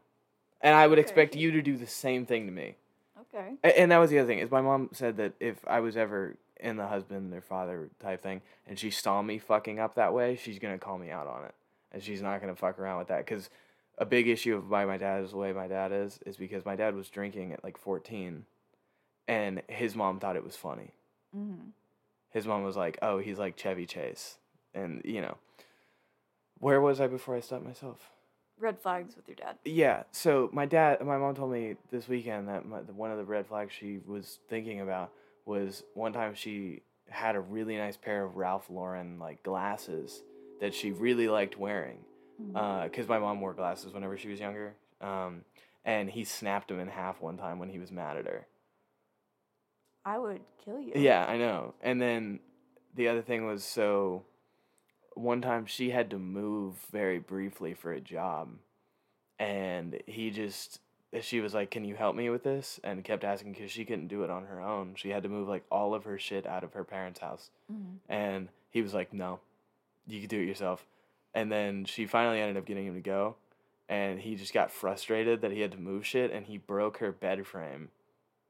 And 0.60 0.74
i 0.74 0.88
would 0.88 0.98
expect 0.98 1.36
you 1.36 1.52
to 1.52 1.62
do 1.62 1.76
the 1.76 1.86
same 1.86 2.26
thing 2.26 2.46
to 2.46 2.52
me 2.52 2.74
Okay. 3.35 3.55
and 3.76 3.93
that 3.93 3.99
was 3.99 4.11
the 4.11 4.18
other 4.18 4.29
thing 4.29 4.39
is 4.39 4.51
my 4.51 4.62
mom 4.62 4.89
said 4.93 5.18
that 5.18 5.35
if 5.39 5.57
i 5.66 5.81
was 5.81 5.97
ever 5.99 6.37
in 6.61 6.76
the 6.76 6.87
husband 6.87 7.33
or 7.35 7.41
father 7.41 7.91
type 8.01 8.22
thing 8.22 8.41
and 8.66 8.79
she 8.79 8.91
saw 8.91 9.20
me 9.22 9.39
fucking 9.39 9.79
up 9.79 9.95
that 9.97 10.14
way 10.14 10.35
she's 10.35 10.59
gonna 10.59 10.79
call 10.79 10.99
me 10.99 11.11
out 11.11 11.26
on 11.26 11.45
it. 11.45 11.55
And 11.91 12.03
she's 12.03 12.20
not 12.20 12.41
gonna 12.41 12.57
fuck 12.57 12.79
around 12.79 12.99
with 12.99 13.09
that 13.09 13.24
because 13.24 13.49
a 13.97 14.05
big 14.05 14.29
issue 14.29 14.57
of 14.57 14.68
why 14.68 14.85
my 14.85 14.99
dad 14.99 15.24
is 15.24 15.31
the 15.31 15.37
way 15.37 15.53
my 15.53 15.68
dad 15.68 15.93
is 15.93 16.18
is 16.26 16.37
because 16.37 16.64
my 16.64 16.76
dad 16.76 16.95
was 16.95 17.09
drinking 17.09 17.53
at 17.53 17.64
like 17.64 17.79
14 17.79 18.45
and 19.26 19.62
his 19.68 19.95
mom 19.95 20.20
thought 20.20 20.37
it 20.37 20.45
was 20.45 20.57
funny. 20.57 20.93
Hmm 21.35 21.70
his 22.31 22.47
mom 22.47 22.62
was 22.62 22.76
like 22.76 22.99
oh 23.03 23.18
he's 23.18 23.39
like 23.39 23.57
chevy 23.57 23.87
chase 23.87 24.39
and 24.74 25.03
you 25.05 25.20
know. 25.20 25.37
Where 26.59 26.81
was 26.81 27.01
i 27.01 27.07
before 27.07 27.37
i 27.37 27.41
stopped 27.41 27.64
myself 27.64 28.11
Red 28.61 28.78
flags 28.80 29.14
with 29.16 29.28
your 29.28 29.36
dad. 29.36 29.56
yeah 29.64 30.02
so 30.12 30.50
my 30.52 30.66
dad 30.66 31.00
my 31.04 31.16
mom 31.16 31.34
told 31.34 31.52
me 31.52 31.76
this 31.90 32.09
weekend 32.09 32.48
that 32.48 32.66
my, 32.66 32.78
one 32.78 33.11
of 33.11 33.18
the 33.18 33.24
red 33.24 33.46
flags 33.46 33.72
she 33.72 34.00
was 34.06 34.38
thinking 34.48 34.80
about 34.80 35.12
was 35.46 35.84
one 35.94 36.12
time 36.12 36.34
she 36.34 36.82
had 37.09 37.36
a 37.36 37.40
really 37.40 37.76
nice 37.76 37.96
pair 37.96 38.24
of 38.24 38.36
ralph 38.36 38.68
lauren 38.68 39.18
like 39.18 39.42
glasses 39.42 40.22
that 40.61 40.74
she 40.74 40.90
really 40.90 41.28
liked 41.28 41.56
wearing 41.59 41.98
because 42.38 43.09
my 43.09 43.18
mom 43.18 43.40
wore 43.40 43.52
glasses 43.54 43.92
whenever 43.92 44.16
she 44.16 44.28
was 44.28 44.38
younger. 44.38 44.74
Um, 45.00 45.42
and 45.84 46.09
he 46.11 46.22
snapped 46.24 46.68
them 46.68 46.78
in 46.78 46.86
half 46.88 47.20
one 47.20 47.36
time 47.36 47.59
when 47.59 47.68
he 47.68 47.78
was 47.78 47.90
mad 47.90 48.16
at 48.16 48.26
her. 48.26 48.46
I 50.04 50.18
would 50.18 50.40
kill 50.64 50.80
you. 50.80 50.92
Yeah, 50.94 51.24
I 51.26 51.36
know. 51.36 51.74
And 51.82 52.00
then 52.00 52.40
the 52.94 53.09
other 53.09 53.22
thing 53.22 53.46
was 53.46 53.64
so 53.64 54.24
one 55.18 55.40
time 55.42 55.66
she 55.66 55.90
had 55.90 56.10
to 56.10 56.18
move 56.18 56.76
very 56.92 57.18
briefly 57.18 57.74
for 57.74 57.92
a 57.92 58.00
job, 58.00 58.50
and 59.38 60.00
he 60.06 60.30
just 60.30 60.80
she 61.20 61.40
was 61.40 61.54
like, 61.54 61.70
"Can 61.70 61.84
you 61.84 61.94
help 61.94 62.14
me 62.16 62.28
with 62.30 62.42
this?" 62.44 62.78
and 62.84 63.04
kept 63.04 63.24
asking 63.24 63.52
because 63.52 63.70
she 63.70 63.84
couldn't 63.84 64.08
do 64.08 64.22
it 64.24 64.30
on 64.30 64.46
her 64.46 64.60
own. 64.60 64.94
She 64.96 65.10
had 65.10 65.22
to 65.22 65.28
move 65.28 65.48
like 65.48 65.64
all 65.70 65.94
of 65.94 66.04
her 66.04 66.18
shit 66.18 66.46
out 66.46 66.64
of 66.64 66.74
her 66.74 66.84
parents' 66.84 67.20
house. 67.20 67.50
Mhm. 67.72 67.98
And 68.08 68.48
he 68.70 68.82
was 68.82 68.94
like, 68.94 69.12
no, 69.12 69.40
you 70.06 70.20
can 70.20 70.28
do 70.28 70.40
it 70.40 70.46
yourself. 70.46 70.86
And 71.34 71.50
then 71.50 71.84
she 71.84 72.06
finally 72.06 72.40
ended 72.40 72.56
up 72.56 72.66
getting 72.66 72.86
him 72.86 72.94
to 72.94 73.00
go. 73.00 73.36
And 73.88 74.20
he 74.20 74.34
just 74.34 74.52
got 74.52 74.70
frustrated 74.70 75.40
that 75.40 75.50
he 75.52 75.60
had 75.60 75.72
to 75.72 75.78
move 75.78 76.06
shit. 76.06 76.30
And 76.30 76.46
he 76.46 76.58
broke 76.58 76.98
her 76.98 77.10
bed 77.12 77.46
frame 77.46 77.88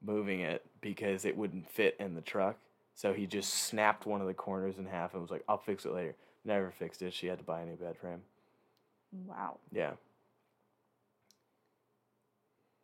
moving 0.01 0.41
it 0.41 0.65
because 0.81 1.23
it 1.25 1.37
wouldn't 1.37 1.69
fit 1.69 1.95
in 1.99 2.15
the 2.15 2.21
truck. 2.21 2.57
So 2.95 3.13
he 3.13 3.25
just 3.25 3.53
snapped 3.53 4.05
one 4.05 4.19
of 4.21 4.27
the 4.27 4.33
corners 4.33 4.77
in 4.77 4.85
half 4.85 5.13
and 5.13 5.21
was 5.21 5.31
like, 5.31 5.43
I'll 5.47 5.57
fix 5.57 5.85
it 5.85 5.93
later. 5.93 6.15
Never 6.45 6.71
fixed 6.71 7.01
it. 7.01 7.13
She 7.13 7.27
had 7.27 7.39
to 7.39 7.43
buy 7.43 7.61
a 7.61 7.65
new 7.65 7.75
bed 7.75 7.97
frame. 7.97 8.21
Wow. 9.27 9.57
Yeah. 9.71 9.91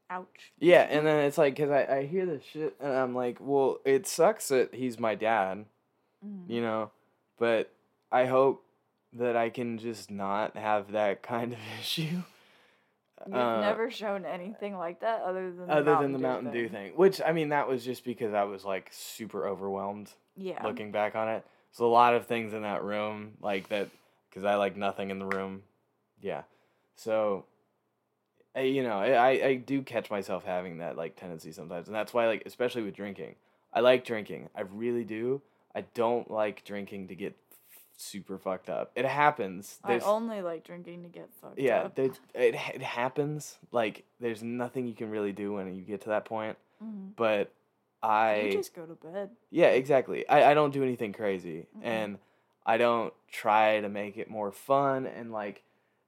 Ouch. 0.10 0.52
Yeah. 0.60 0.82
And 0.82 1.06
then 1.06 1.26
it's 1.26 1.38
like, 1.38 1.56
because 1.56 1.72
I, 1.72 1.98
I 1.98 2.06
hear 2.06 2.26
this 2.26 2.44
shit 2.44 2.76
and 2.80 2.94
I'm 2.94 3.16
like, 3.16 3.38
well, 3.40 3.80
it 3.86 4.06
sucks 4.08 4.50
that 4.50 4.74
he's 4.74 5.00
my 5.00 5.16
dad. 5.16 5.66
Mhm. 6.26 6.50
you 6.50 6.62
know 6.62 6.90
but 7.38 7.70
i 8.12 8.26
hope 8.26 8.64
that 9.14 9.36
i 9.36 9.50
can 9.50 9.78
just 9.78 10.10
not 10.10 10.56
have 10.58 10.94
that 10.94 11.22
kind 11.34 11.52
of 11.54 11.60
issue 11.80 12.24
You've 13.28 13.36
uh, 13.36 13.62
never 13.62 13.92
shown 13.92 14.26
anything 14.26 14.76
like 14.78 15.02
that 15.02 15.22
other 15.22 15.52
than 15.52 15.68
the 15.68 15.74
other 15.74 15.84
Mountain 15.92 16.12
than 16.14 16.14
the 16.14 16.18
Dew 16.18 16.24
mountain 16.34 16.52
dew 16.54 16.70
thing. 16.70 16.72
thing 16.90 16.92
which 16.96 17.22
i 17.24 17.32
mean 17.34 17.50
that 17.50 17.68
was 17.68 17.84
just 17.86 18.06
because 18.06 18.34
i 18.34 18.44
was 18.44 18.64
like 18.66 18.90
super 18.92 19.46
overwhelmed 19.46 20.10
Yeah. 20.38 20.64
looking 20.64 20.92
back 20.92 21.16
on 21.16 21.28
it 21.30 21.46
there's 21.78 21.86
a 21.86 21.90
lot 21.90 22.14
of 22.16 22.26
things 22.26 22.54
in 22.54 22.62
that 22.62 22.84
room 22.84 23.34
like 23.42 23.70
that 23.70 23.90
because 24.30 24.44
i 24.46 24.56
like 24.56 24.76
nothing 24.78 25.10
in 25.12 25.20
the 25.20 25.26
room. 25.26 25.64
Yeah. 26.22 26.44
So 26.96 27.46
I, 28.56 28.62
you 28.62 28.84
know 28.84 29.00
I, 29.00 29.30
I 29.46 29.56
do 29.56 29.82
catch 29.82 30.10
myself 30.10 30.46
having 30.46 30.78
that 30.78 30.96
like 30.98 31.16
tendency 31.18 31.52
sometimes 31.52 31.88
and 31.88 31.96
that's 31.96 32.14
why 32.14 32.28
like 32.28 32.44
especially 32.46 32.84
with 32.84 32.96
drinking. 32.96 33.36
I 33.74 33.82
like 33.82 34.06
drinking. 34.06 34.50
I 34.56 34.62
really 34.62 35.04
do. 35.04 35.42
I 35.76 35.82
don't 35.94 36.32
like 36.32 36.64
drinking 36.64 37.10
to 37.10 37.16
get 37.16 37.36
super 37.98 38.38
fucked 38.38 38.70
up. 38.70 38.92
It 38.96 39.06
happens. 39.06 39.80
I 39.84 39.90
There's- 39.90 40.04
only 40.06 40.42
like 40.42 40.64
drinking 40.64 41.04
to 41.04 41.10
get 41.10 41.30
fucked 41.42 41.60
yeah 41.60 41.82
up. 41.84 41.96
there, 41.96 42.06
it, 42.34 42.56
it 42.74 42.82
happens. 42.82 43.58
Like 43.74 44.04
there's 44.22 44.42
nothing 44.42 44.88
you 44.88 44.94
can 44.94 45.10
really 45.10 45.34
do 45.34 45.54
when 45.54 45.74
you 45.76 45.82
get 45.82 46.02
to 46.04 46.10
that 46.10 46.24
point. 46.26 46.58
Mhm. 46.84 47.12
but 47.16 47.52
i 48.06 48.42
You 48.42 48.52
just 48.54 48.74
go 48.76 48.86
to 48.86 48.94
bed. 48.96 49.30
yeah, 49.52 49.68
exactly. 49.68 50.28
I, 50.28 50.52
I 50.52 50.54
don't 50.54 50.74
do 50.74 50.84
anything 50.84 51.14
crazy. 51.14 51.68
Mhm. 51.78 51.84
And 51.84 52.18
I 52.66 52.78
don't 52.78 53.14
try 53.32 53.80
to 53.82 53.90
make 53.90 54.18
it 54.18 54.30
more 54.30 54.52
fun. 54.52 55.06
And 55.06 55.32
like 55.32 55.64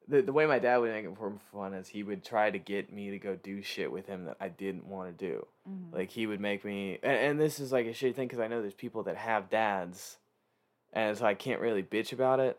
the, 0.08 0.22
the 0.22 0.32
way 0.34 0.46
my 0.46 0.60
dad 0.60 0.78
would 0.78 0.92
make 0.92 1.06
it 1.06 1.20
more 1.20 1.34
fun 1.52 1.74
is 1.74 1.88
he 1.90 2.02
would 2.04 2.24
try 2.24 2.50
to 2.50 2.58
get 2.60 2.92
me 2.94 3.10
to 3.12 3.20
go 3.20 3.36
do 3.36 3.62
shit 3.62 3.92
with 3.92 4.08
him 4.08 4.26
that 4.26 4.38
I 4.40 4.48
didn't 4.50 4.86
want 4.88 5.18
to 5.18 5.26
do. 5.26 5.46
Mhm. 5.70 5.94
Like 5.94 6.12
he 6.12 6.26
would 6.28 6.40
make 6.40 6.64
me, 6.64 6.98
and, 7.04 7.12
and 7.18 7.40
this 7.40 7.60
is 7.60 7.72
like 7.72 7.86
a 7.86 7.90
shitty 7.90 8.16
thing 8.16 8.28
because 8.28 8.40
I 8.40 8.48
know 8.48 8.62
there's 8.62 8.74
people 8.74 9.04
that 9.04 9.18
have 9.18 9.50
dads. 9.50 10.18
And 10.94 11.18
so 11.18 11.26
I 11.26 11.34
can't 11.34 11.60
really 11.62 11.84
bitch 11.84 12.14
about 12.14 12.40
it. 12.40 12.58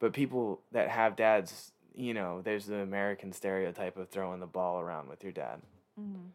But 0.00 0.12
people 0.12 0.60
that 0.72 0.88
have 0.88 1.16
dads, 1.16 1.72
you 1.94 2.14
know, 2.14 2.40
there's 2.42 2.66
the 2.66 2.76
American 2.80 3.32
stereotype 3.32 3.96
of 3.96 4.08
throwing 4.08 4.40
the 4.40 4.46
ball 4.46 4.80
around 4.80 5.08
with 5.08 5.22
your 5.22 5.32
dad 5.32 5.60
Mhm. 6.00 6.30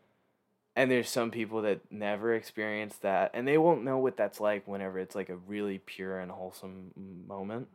And 0.76 0.90
there's 0.90 1.10
some 1.10 1.32
people 1.32 1.62
that 1.64 1.80
never 1.92 2.34
experience 2.34 2.96
that 2.98 3.32
and 3.34 3.48
they 3.48 3.58
won't 3.58 3.84
know 3.84 3.98
what 3.98 4.18
that's 4.18 4.40
like 4.40 4.68
whenever 4.68 5.00
it's 5.00 5.16
like 5.16 5.30
a 5.30 5.36
really 5.36 5.80
pure 5.80 6.20
and 6.20 6.32
wholesome 6.32 6.92
moment. 7.28 7.68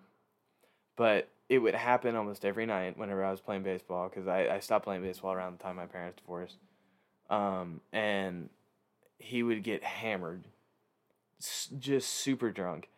But 0.97 1.29
it 1.49 1.59
would 1.59 1.75
happen 1.75 2.17
almost 2.17 2.45
every 2.45 2.67
night 2.67 2.97
whenever 2.97 3.23
i 3.23 3.31
was 3.31 3.41
playing 3.41 3.63
baseball 3.63 4.09
because 4.09 4.27
I, 4.27 4.49
I 4.49 4.61
stopped 4.61 4.85
playing 4.85 5.03
baseball 5.03 5.33
around 5.33 5.59
the 5.59 5.63
time 5.63 5.77
my 5.77 5.87
parents 5.87 6.21
divorced. 6.21 6.57
Um, 7.31 7.81
and 7.93 8.49
he 9.19 9.43
would 9.43 9.63
get 9.63 9.83
hammered 9.83 10.45
just 11.79 12.09
super 12.09 12.51
drunk 12.51 12.89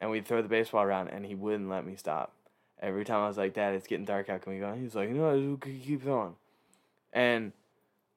and 0.00 0.10
we'd 0.10 0.26
throw 0.26 0.42
the 0.42 0.48
baseball 0.48 0.82
around 0.82 1.08
and 1.08 1.24
he 1.24 1.34
wouldn't 1.34 1.68
let 1.68 1.86
me 1.86 1.96
stop. 1.96 2.32
Every 2.80 3.04
time 3.04 3.22
i 3.22 3.28
was 3.28 3.38
like 3.38 3.54
dad 3.54 3.74
it's 3.74 3.86
getting 3.86 4.04
dark. 4.04 4.28
Out 4.28 4.42
can 4.42 4.52
we 4.52 4.60
go? 4.60 4.74
He's 4.74 4.94
like 4.94 5.10
no 5.10 5.58
keep 5.60 6.02
throwing 6.02 6.36
and 7.12 7.52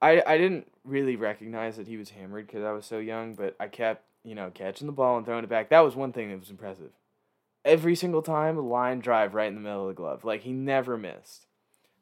I 0.01 0.21
I 0.25 0.37
didn't 0.37 0.71
really 0.83 1.15
recognize 1.15 1.77
that 1.77 1.87
he 1.87 1.97
was 1.97 2.11
hammered 2.11 2.47
because 2.47 2.63
I 2.63 2.71
was 2.71 2.85
so 2.85 2.99
young, 2.99 3.35
but 3.35 3.55
I 3.59 3.67
kept 3.67 4.03
you 4.23 4.35
know 4.35 4.51
catching 4.53 4.87
the 4.87 4.93
ball 4.93 5.17
and 5.17 5.25
throwing 5.25 5.43
it 5.43 5.49
back. 5.49 5.69
That 5.69 5.81
was 5.81 5.95
one 5.95 6.13
thing 6.13 6.29
that 6.29 6.39
was 6.39 6.49
impressive. 6.49 6.91
Every 7.65 7.95
single 7.95 8.21
time, 8.21 8.57
a 8.57 8.61
line 8.61 8.99
drive 8.99 9.33
right 9.33 9.47
in 9.47 9.55
the 9.55 9.61
middle 9.61 9.83
of 9.83 9.87
the 9.89 9.93
glove, 9.93 10.23
like 10.23 10.41
he 10.41 10.53
never 10.53 10.97
missed. 10.97 11.45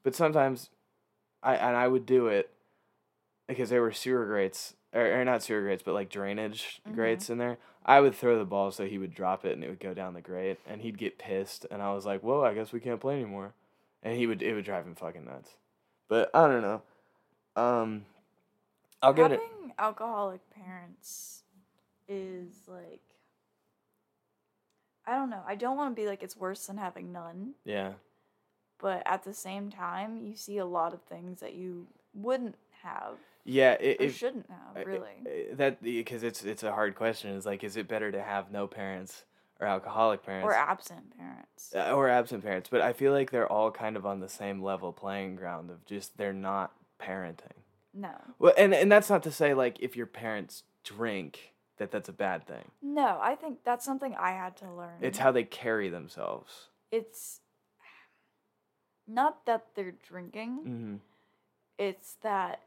But 0.04 0.16
sometimes, 0.16 0.70
I 1.42 1.56
and 1.56 1.76
I 1.76 1.88
would 1.88 2.06
do 2.06 2.28
it 2.28 2.52
because 3.48 3.70
there 3.70 3.82
were 3.82 3.92
sewer 3.92 4.26
grates 4.26 4.76
or, 4.94 5.20
or 5.22 5.26
not 5.26 5.44
sewer 5.44 5.62
grates, 5.62 5.84
but 5.84 5.94
like 5.94 6.10
drainage 6.10 6.82
Mhm. 6.88 6.96
grates 6.96 7.30
in 7.30 7.38
there. 7.38 7.58
I 7.86 8.02
would 8.02 8.16
throw 8.16 8.38
the 8.38 8.46
ball 8.46 8.72
so 8.72 8.86
he 8.86 8.98
would 8.98 9.14
drop 9.14 9.46
it 9.46 9.54
and 9.54 9.64
it 9.64 9.70
would 9.70 9.80
go 9.80 9.94
down 9.94 10.14
the 10.14 10.22
grate, 10.22 10.60
and 10.68 10.82
he'd 10.82 10.98
get 10.98 11.18
pissed, 11.18 11.66
and 11.72 11.82
I 11.82 11.94
was 11.94 12.06
like, 12.06 12.22
"Whoa, 12.22 12.44
I 12.44 12.54
guess 12.54 12.72
we 12.74 12.80
can't 12.80 13.00
play 13.00 13.16
anymore," 13.16 13.54
and 14.04 14.16
he 14.18 14.28
would 14.28 14.42
it 14.42 14.54
would 14.54 14.66
drive 14.66 14.86
him 14.86 14.96
fucking 14.96 15.26
nuts. 15.26 15.56
But 16.08 16.30
I 16.34 16.48
don't 16.48 16.62
know. 16.62 16.82
Um, 17.58 18.06
I'll 19.02 19.14
give 19.14 19.32
it. 19.32 19.40
Having 19.42 19.74
alcoholic 19.80 20.42
parents 20.52 21.44
is 22.08 22.54
like 22.68 23.02
I 25.06 25.16
don't 25.16 25.30
know. 25.30 25.42
I 25.48 25.56
don't 25.56 25.78
want 25.78 25.96
to 25.96 26.02
be 26.02 26.08
like 26.08 26.22
it's 26.22 26.38
worse 26.38 26.68
than 26.68 26.78
having 26.78 27.12
none, 27.12 27.54
Yeah, 27.66 27.94
but 28.80 29.02
at 29.06 29.24
the 29.24 29.34
same 29.34 29.72
time, 29.72 30.18
you 30.18 30.36
see 30.36 30.58
a 30.58 30.66
lot 30.66 30.94
of 30.94 31.02
things 31.04 31.40
that 31.40 31.56
you 31.56 31.88
wouldn't 32.14 32.56
have 32.84 33.18
yeah. 33.44 33.74
or 33.74 33.78
It, 33.80 34.02
if 34.02 34.18
shouldn't 34.18 34.50
have, 34.50 34.86
really. 34.86 35.54
That 35.54 35.82
because 35.82 36.24
it's 36.24 36.44
it's 36.44 36.64
a 36.64 36.72
hard 36.72 36.96
question. 36.96 37.32
Is 37.32 37.46
like, 37.46 37.64
is 37.64 37.78
it 37.78 37.88
better 37.88 38.12
to 38.12 38.22
have 38.22 38.52
no 38.52 38.68
parents 38.68 39.24
or 39.60 39.66
alcoholic 39.66 40.24
parents 40.24 40.46
or 40.46 40.54
absent 40.54 41.18
parents. 41.18 41.74
Uh, 41.76 41.94
or 41.96 42.10
absent 42.10 42.44
parents? 42.44 42.70
But 42.70 42.82
I 42.82 42.94
feel 42.94 43.14
like 43.14 43.32
they're 43.32 43.52
all 43.52 43.72
kind 43.72 43.96
of 43.96 44.06
on 44.06 44.20
the 44.20 44.30
same 44.30 44.62
level 44.62 44.92
playing 44.94 45.38
ground 45.38 45.72
of 45.72 45.86
just 45.86 46.18
they're 46.18 46.34
not 46.34 46.72
parenting. 47.00 47.58
no. 47.94 48.12
Well, 48.40 48.54
and 48.58 48.74
and 48.74 48.92
that's 48.92 49.10
not 49.10 49.24
to 49.24 49.32
say 49.32 49.54
like 49.54 49.80
if 49.80 49.96
your 49.96 50.06
parents 50.08 50.64
drink 50.84 51.54
that 51.78 51.92
that's 51.92 52.10
a 52.10 52.14
bad 52.14 52.48
thing. 52.48 52.72
No, 52.82 53.20
I 53.22 53.36
think 53.36 53.60
that's 53.64 53.86
something 53.86 54.16
I 54.16 54.32
had 54.32 54.58
to 54.58 54.72
learn. 54.72 54.98
It's 55.02 55.20
how 55.20 55.32
they 55.32 55.44
carry 55.44 55.90
themselves. 55.90 56.68
it's 56.92 57.42
not 59.08 59.46
that 59.46 59.68
they're 59.76 59.94
drinking, 60.08 60.60
Mm-hmm. 60.68 60.96
it's 61.78 62.16
that 62.24 62.62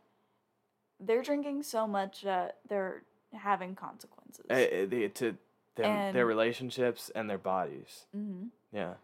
they're 0.98 1.22
drinking 1.22 1.62
so 1.64 1.86
much 1.86 2.22
that 2.22 2.58
they're 2.68 3.02
having 3.32 3.74
consequences. 3.74 4.44
Uh, 4.50 4.56
to 4.56 5.08
them, 5.28 5.38
their 5.76 5.86
And- 6.18 6.28
relationships 6.28 7.10
and 7.14 7.28
their 7.28 7.38
bodies. 7.38 8.06
hmm 8.12 8.46
Yeah. 8.72 8.94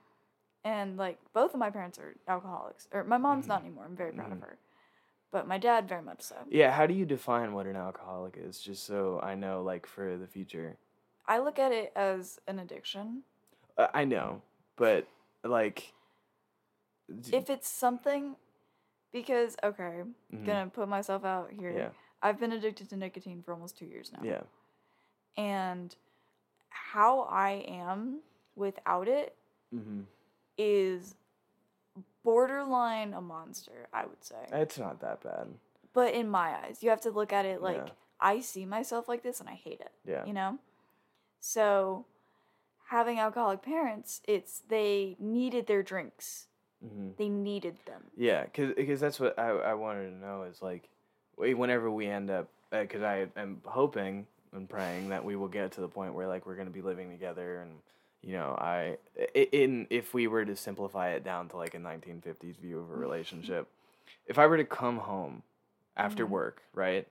And 0.65 0.97
like 0.97 1.19
both 1.33 1.53
of 1.55 1.61
my 1.61 1.71
parents 1.71 1.99
are 1.99 2.15
alcoholics. 2.27 2.89
Or 2.93 3.05
my 3.05 3.19
mom's 3.19 3.47
not 3.47 3.61
anymore. 3.63 3.85
I'm 3.85 3.97
very 3.97 4.13
proud 4.13 4.33
of 4.33 4.41
her. 4.41 4.59
But 5.33 5.47
my 5.49 5.59
dad 5.59 5.89
very 5.89 6.03
much 6.03 6.23
so. 6.23 6.37
Yeah. 6.49 6.71
How 6.71 6.87
do 6.87 6.95
you 6.95 7.05
define 7.05 7.53
what 7.53 7.67
an 7.67 7.77
alcoholic 7.77 8.37
is? 8.39 8.59
Just 8.61 8.85
so 8.87 9.21
I 9.23 9.35
know, 9.35 9.63
like 9.63 9.87
for 9.87 10.17
the 10.17 10.27
future. 10.27 10.77
I 11.27 11.39
look 11.39 11.59
at 11.59 11.73
it 11.73 11.93
as 11.97 12.39
an 12.47 12.59
addiction. 12.61 13.23
Uh, 13.77 13.89
I 13.93 14.05
know, 14.05 14.43
but 14.77 15.07
like. 15.45 15.93
d- 17.21 17.37
If 17.37 17.51
it's 17.51 17.69
something 17.69 18.37
because 19.13 19.57
okay, 19.65 20.03
mhm, 20.33 20.45
gonna 20.47 20.71
put 20.73 20.89
myself 20.89 21.25
out 21.25 21.51
here. 21.53 21.73
Yeah. 21.77 21.89
I've 22.23 22.41
been 22.41 22.53
addicted 22.53 22.89
to 22.91 22.97
nicotine 22.97 23.43
for 23.43 23.53
almost 23.53 23.77
two 23.77 23.87
years 23.87 24.11
now. 24.13 24.21
Yeah. 24.25 24.43
And 25.37 25.95
how 26.71 27.23
I 27.23 27.65
am 27.69 28.21
without 28.55 29.09
it 29.09 29.35
Mm-hmm. 29.75 30.03
is 30.57 31.17
borderline 32.27 33.15
a 33.15 33.21
monster, 33.21 33.89
I 33.93 34.05
would 34.05 34.23
say. 34.25 34.35
It's 34.53 34.79
not 34.79 35.01
that 35.01 35.23
bad. 35.23 35.47
But 35.95 36.13
in 36.13 36.29
my 36.29 36.57
eyes, 36.57 36.83
you 36.83 36.91
have 36.91 37.01
to 37.03 37.11
look 37.11 37.33
at 37.33 37.47
it 37.47 37.63
like 37.63 37.77
Yeah. 37.77 37.93
I 38.21 38.41
see 38.41 38.67
myself 38.67 39.09
like 39.09 39.23
this 39.23 39.39
and 39.39 39.49
I 39.49 39.55
hate 39.55 39.81
it. 39.81 39.93
Yeah. 40.05 40.27
You 40.27 40.33
know? 40.33 40.59
So 41.39 42.05
having 42.89 43.21
alcoholic 43.21 43.63
parents, 43.63 44.23
it's 44.27 44.63
they 44.69 45.17
needed 45.21 45.69
their 45.69 45.85
drinks. 45.85 46.49
Mm-hmm. 46.85 47.11
They 47.17 47.29
needed 47.29 47.77
them. 47.87 48.03
Yeah, 48.17 48.45
cause, 48.47 48.73
because 48.77 49.01
that's 49.01 49.21
what 49.21 49.39
I, 49.39 49.51
I 49.51 49.75
wanted 49.75 50.11
to 50.11 50.17
know 50.17 50.43
is 50.43 50.61
like, 50.61 50.89
whenever 51.37 51.91
we 51.91 52.09
end 52.09 52.29
up, 52.31 52.49
because 52.71 53.03
I 53.03 53.29
am 53.37 53.61
hoping 53.65 54.27
and 54.53 54.69
praying 54.69 55.11
that 55.11 55.25
we 55.25 55.37
will 55.37 55.49
get 55.49 55.71
to 55.73 55.81
the 55.81 55.89
point 55.89 56.13
where 56.15 56.27
like 56.27 56.45
we're 56.45 56.57
gonna 56.57 56.71
be 56.71 56.83
living 56.83 57.11
together 57.11 57.61
and 57.61 57.73
you 58.27 58.33
know 58.35 58.57
I 58.59 58.99
in 59.35 59.87
if 59.91 60.13
we 60.15 60.27
were 60.27 60.45
to 60.45 60.57
simplify 60.57 61.11
it 61.11 61.25
down 61.25 61.49
to 61.51 61.57
like 61.57 61.75
a 61.75 61.79
1950s 61.79 62.57
view 62.61 62.81
of 62.81 62.91
a 62.91 62.97
relationship, 62.97 63.69
if 64.27 64.39
I 64.39 64.47
were 64.47 64.59
to 64.59 64.65
come 64.65 64.99
home 64.99 65.43
after 65.97 66.27
Mhm. 66.27 66.31
work, 66.31 66.63
right, 66.75 67.09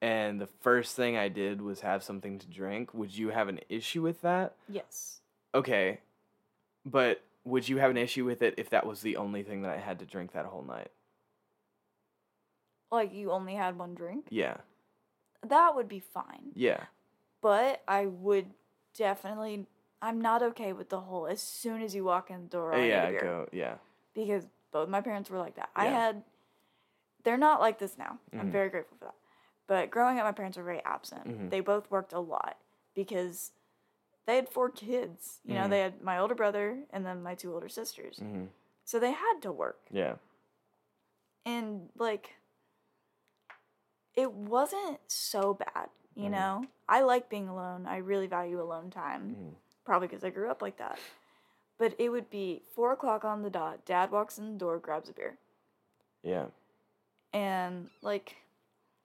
and 0.00 0.40
the 0.40 0.46
first 0.48 0.96
thing 0.96 1.16
I 1.16 1.28
did 1.28 1.60
was 1.62 1.82
have 1.82 2.02
something 2.02 2.38
to 2.40 2.46
drink, 2.48 2.94
would 2.94 3.16
you 3.16 3.30
have 3.30 3.48
an 3.48 3.60
issue 3.68 4.02
with 4.02 4.22
that? 4.22 4.56
Yes. 4.68 5.20
Okay, 5.54 6.00
but 6.86 7.22
would 7.44 7.68
you 7.68 7.78
have 7.78 7.90
an 7.90 7.96
issue 7.98 8.24
with 8.24 8.42
it 8.42 8.54
if 8.58 8.70
that 8.70 8.86
was 8.86 9.02
the 9.02 9.16
only 9.18 9.42
thing 9.42 9.62
that 9.62 9.72
I 9.72 9.78
had 9.78 9.98
to 10.00 10.06
drink 10.06 10.32
that 10.32 10.46
whole 10.46 10.62
night? 10.64 10.90
Like 12.90 13.12
you 13.12 13.30
only 13.30 13.54
had 13.54 13.78
one 13.78 13.94
drink? 13.94 14.26
Yeah, 14.30 14.58
That 15.42 15.74
would 15.74 15.88
be 15.88 16.00
fine. 16.00 16.52
yeah, 16.54 16.86
But 17.40 17.82
I 17.88 18.06
would 18.06 18.52
definitely 18.94 19.66
I'm 20.02 20.20
not 20.20 20.42
okay 20.42 20.72
with 20.72 20.88
the 20.88 21.00
whole 21.00 21.26
as 21.26 21.42
soon 21.42 21.82
as 21.82 21.94
you 21.94 22.04
walk 22.04 22.30
in 22.30 22.42
the 22.44 22.48
door, 22.48 22.74
I 22.74 22.86
yeah. 22.86 23.10
Go, 23.20 23.48
yeah, 23.52 23.74
because 24.14 24.46
both 24.72 24.88
my 24.88 25.00
parents 25.00 25.28
were 25.30 25.38
like 25.38 25.56
that. 25.56 25.70
Yeah. 25.76 25.82
I 25.82 25.86
had, 25.86 26.24
they're 27.24 27.36
not 27.36 27.60
like 27.60 27.78
this 27.78 27.98
now. 27.98 28.18
I'm 28.32 28.48
Mhm. 28.48 28.52
very 28.52 28.70
grateful 28.70 28.96
for 28.98 29.04
that. 29.06 29.14
But 29.66 29.90
growing 29.90 30.18
up, 30.18 30.24
my 30.24 30.32
parents 30.32 30.56
were 30.56 30.64
very 30.64 30.82
absent. 30.84 31.26
Mhm. 31.26 31.50
They 31.50 31.60
both 31.60 31.90
worked 31.90 32.12
a 32.12 32.18
lot 32.20 32.56
because 32.94 33.52
they 34.26 34.36
had 34.36 34.48
four 34.48 34.70
kids. 34.70 35.40
You 35.44 35.54
know, 35.54 35.66
Mhm. 35.66 35.70
they 35.70 35.80
had 35.80 36.02
my 36.02 36.18
older 36.18 36.34
brother 36.34 36.86
and 36.90 37.04
then 37.04 37.22
my 37.22 37.34
two 37.34 37.52
older 37.52 37.68
sisters. 37.68 38.18
hmm 38.18 38.46
So 38.84 38.98
they 38.98 39.12
had 39.12 39.40
to 39.42 39.52
work. 39.52 39.80
yeah, 39.90 40.16
And 41.44 41.90
like, 41.96 42.36
it 44.14 44.32
wasn't 44.32 44.98
so 45.10 45.54
bad. 45.54 45.90
You 46.14 46.28
Mhm. 46.28 46.30
know, 46.32 46.64
I 46.88 47.02
like 47.02 47.28
being 47.28 47.48
alone. 47.48 47.86
I 47.86 47.98
really 47.98 48.26
value 48.26 48.60
alone 48.60 48.90
time. 48.90 49.54
Probably 49.90 50.06
because 50.06 50.22
I 50.22 50.30
grew 50.30 50.48
up 50.48 50.62
like 50.62 50.76
that. 50.76 51.00
But 51.76 51.96
it 51.98 52.10
would 52.10 52.30
be 52.30 52.62
four 52.76 52.92
o'clock 52.92 53.24
on 53.24 53.42
the 53.42 53.50
dot. 53.50 53.84
Dad 53.84 54.12
walks 54.12 54.38
in 54.38 54.52
the 54.52 54.56
door, 54.56 54.78
grabs 54.78 55.08
a 55.08 55.12
beer. 55.12 55.36
yeah. 56.22 56.44
and 57.32 57.90
like 58.00 58.36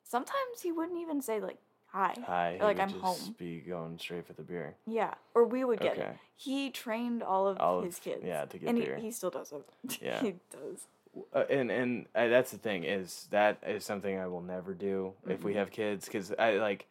sometimes 0.04 0.62
he 0.62 0.72
wouldn't 0.72 1.00
even 1.00 1.24
say 1.24 1.40
like 1.40 1.58
hi 1.88 2.14
Hi, 2.28 2.58
or, 2.60 2.66
like 2.66 2.80
i'm 2.80 2.90
home 2.90 3.36
Be 3.40 3.62
going 3.68 3.98
straight 3.98 4.28
for 4.28 4.34
the 4.34 4.44
beer. 4.44 4.76
yeah 4.86 5.16
or 5.34 5.46
we 5.46 5.64
would 5.64 5.80
get 5.80 5.98
it 5.98 6.18
he 6.36 6.70
trained 6.70 7.24
all 7.24 7.48
of 7.48 7.58
All 7.60 7.80
of- 7.80 7.86
his 7.86 7.98
kids 7.98 8.22
yeah, 8.24 8.46
to 8.46 8.58
get 8.60 8.70
and 8.70 8.78
beer. 8.78 8.98
He, 8.98 9.06
he 9.06 9.12
still 9.12 9.32
does 9.32 9.52
it 9.52 9.68
Yeah. 10.02 10.22
he 10.22 10.36
does 10.52 10.86
Uh, 11.34 11.46
and 11.50 11.72
and 11.72 12.06
uh, 12.14 12.28
that's 12.28 12.52
the 12.52 12.58
thing 12.60 12.84
is 12.84 13.28
that 13.32 13.58
is 13.66 13.84
something 13.84 14.20
I 14.20 14.28
will 14.28 14.42
never 14.44 14.76
do 14.76 15.14
if 15.28 15.44
we 15.44 15.54
Mhm. 15.54 15.56
have 15.58 15.72
kids 15.72 16.06
because 16.06 16.32
I 16.38 16.58
like 16.58 16.86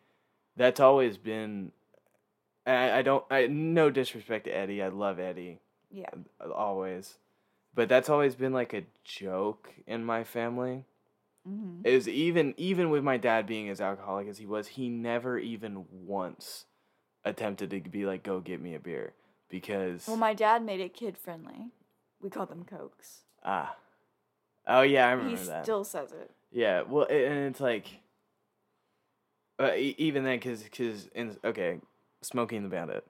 that's 0.56 0.80
always 0.80 1.16
been. 1.18 1.70
I, 2.66 2.98
I 2.98 3.02
don't. 3.02 3.24
I 3.30 3.46
no 3.46 3.90
disrespect 3.90 4.44
to 4.46 4.50
Eddie. 4.50 4.82
I 4.82 4.88
love 4.88 5.18
Eddie 5.18 5.60
yeah 5.90 6.10
always, 6.52 7.18
but 7.74 7.88
that's 7.88 8.08
always 8.08 8.34
been 8.34 8.52
like 8.52 8.72
a 8.72 8.84
joke 9.04 9.72
in 9.86 10.04
my 10.04 10.24
family. 10.24 10.84
hmm 11.46 11.80
is 11.84 12.08
even 12.08 12.54
even 12.56 12.90
with 12.90 13.04
my 13.04 13.16
dad 13.16 13.46
being 13.46 13.68
as 13.68 13.80
alcoholic 13.80 14.26
as 14.28 14.38
he 14.38 14.46
was, 14.46 14.68
he 14.68 14.88
never 14.88 15.38
even 15.38 15.84
once 15.90 16.64
attempted 17.24 17.70
to 17.70 17.80
be 17.80 18.06
like, 18.06 18.22
"Go 18.22 18.40
get 18.40 18.60
me 18.60 18.74
a 18.74 18.80
beer," 18.80 19.12
because 19.50 20.06
well 20.08 20.16
my 20.16 20.34
dad 20.34 20.64
made 20.64 20.80
it 20.80 20.94
kid 20.94 21.18
friendly 21.18 21.70
we 22.20 22.30
called 22.30 22.48
them 22.48 22.64
cokes 22.64 23.20
ah, 23.44 23.76
oh 24.66 24.80
yeah, 24.82 25.06
I 25.06 25.12
remember 25.12 25.36
he 25.36 25.44
that. 25.46 25.64
still 25.64 25.84
says 25.84 26.12
it 26.12 26.30
yeah, 26.54 26.82
well, 26.82 27.04
and 27.10 27.48
it's 27.48 27.60
like, 27.60 27.86
uh, 29.58 29.72
even 29.74 30.22
then, 30.22 30.38
because 30.38 30.62
because 30.62 31.08
okay, 31.44 31.80
Smokey 32.24 32.56
and 32.56 32.64
the 32.64 32.70
Bandit. 32.70 33.06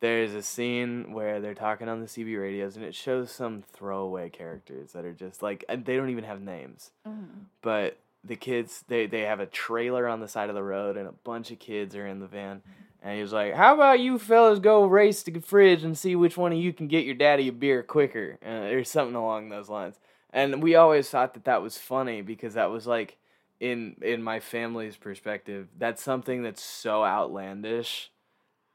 There's 0.00 0.32
a 0.34 0.42
scene 0.42 1.12
where 1.12 1.40
they're 1.40 1.54
talking 1.54 1.88
on 1.88 2.00
the 2.00 2.06
CB 2.06 2.40
radios, 2.40 2.76
and 2.76 2.84
it 2.84 2.94
shows 2.94 3.32
some 3.32 3.62
throwaway 3.62 4.30
characters 4.30 4.92
that 4.92 5.04
are 5.04 5.12
just 5.12 5.42
like 5.42 5.64
they 5.68 5.96
don't 5.96 6.10
even 6.10 6.24
have 6.24 6.40
names. 6.40 6.90
hmm 7.04 7.24
but 7.62 7.98
the 8.24 8.36
kids 8.36 8.84
they 8.88 9.06
they 9.06 9.22
have 9.22 9.40
a 9.40 9.46
trailer 9.46 10.06
on 10.06 10.20
the 10.20 10.28
side 10.28 10.48
of 10.48 10.54
the 10.54 10.62
road 10.62 10.96
and 10.96 11.08
a 11.08 11.12
bunch 11.24 11.50
of 11.50 11.58
kids 11.58 11.94
are 11.94 12.06
in 12.06 12.18
the 12.18 12.26
van 12.26 12.60
and 13.00 13.14
he 13.14 13.22
was 13.22 13.32
like 13.32 13.54
how 13.54 13.72
about 13.74 14.00
you 14.00 14.18
fellas 14.18 14.58
go 14.58 14.84
race 14.84 15.22
to 15.22 15.30
the 15.30 15.40
fridge 15.40 15.84
and 15.84 15.96
see 15.96 16.16
which 16.16 16.36
one 16.36 16.52
of 16.52 16.58
you 16.58 16.72
can 16.72 16.88
get 16.88 17.04
your 17.04 17.14
daddy 17.14 17.46
a 17.48 17.52
beer 17.52 17.82
quicker 17.82 18.36
uh, 18.44 18.74
or 18.74 18.82
something 18.82 19.14
along 19.14 19.48
those 19.48 19.68
lines 19.68 19.96
and 20.32 20.60
we 20.62 20.74
always 20.74 21.08
thought 21.08 21.32
that 21.34 21.44
that 21.44 21.62
was 21.62 21.78
funny 21.78 22.20
because 22.20 22.54
that 22.54 22.70
was 22.70 22.86
like 22.88 23.16
in 23.60 23.96
in 24.02 24.22
my 24.22 24.40
family's 24.40 24.96
perspective 24.96 25.68
that's 25.78 26.02
something 26.02 26.42
that's 26.42 26.62
so 26.62 27.04
outlandish 27.04 28.10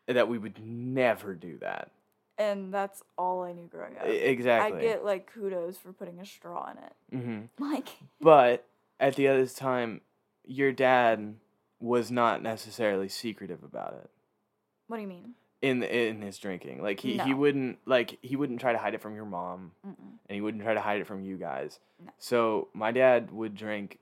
that 0.08 0.28
we 0.28 0.38
would 0.38 0.60
never 0.64 1.34
do 1.34 1.58
that 1.60 1.92
and 2.38 2.74
that's 2.74 3.02
all 3.18 3.44
i 3.44 3.54
knew 3.54 3.68
growing 3.68 3.98
up 3.98 4.06
exactly 4.06 4.80
i 4.80 4.82
get 4.82 5.06
like 5.06 5.32
kudos 5.34 5.78
for 5.78 5.94
putting 5.94 6.20
a 6.20 6.26
straw 6.26 6.70
in 6.72 6.78
it 6.78 6.94
Mm-hmm. 7.14 7.42
like 7.74 7.90
But 8.20 8.66
at 9.00 9.16
the 9.16 9.28
other 9.28 9.46
time, 9.48 10.02
your 10.46 10.72
dad 10.72 11.36
was 11.80 12.10
not 12.12 12.42
necessarily 12.42 13.08
secretive 13.10 13.64
about 13.64 13.94
it 14.04 14.10
what 14.88 14.98
do 14.98 15.02
you 15.04 15.08
mean 15.08 15.34
in 15.64 15.82
in 15.82 16.22
his 16.22 16.38
drinking. 16.38 16.82
Like 16.84 17.00
he, 17.00 17.18
he 17.20 17.34
wouldn't 17.34 17.80
like 17.86 18.20
he 18.22 18.36
wouldn't 18.36 18.60
try 18.60 18.74
to 18.74 18.78
hide 18.78 18.94
it 18.94 19.02
from 19.02 19.16
your 19.16 19.26
mom, 19.26 19.72
Mm-mm. 19.88 19.96
and 20.28 20.36
he 20.36 20.42
wouldn't 20.42 20.62
try 20.62 20.74
to 20.74 20.82
hide 20.82 21.00
it 21.00 21.08
from 21.08 21.24
you 21.24 21.38
guys. 21.38 21.80
No. 22.04 22.12
So 22.18 22.68
my 22.74 22.92
dad 22.92 23.32
would 23.32 23.56
drink 23.56 23.98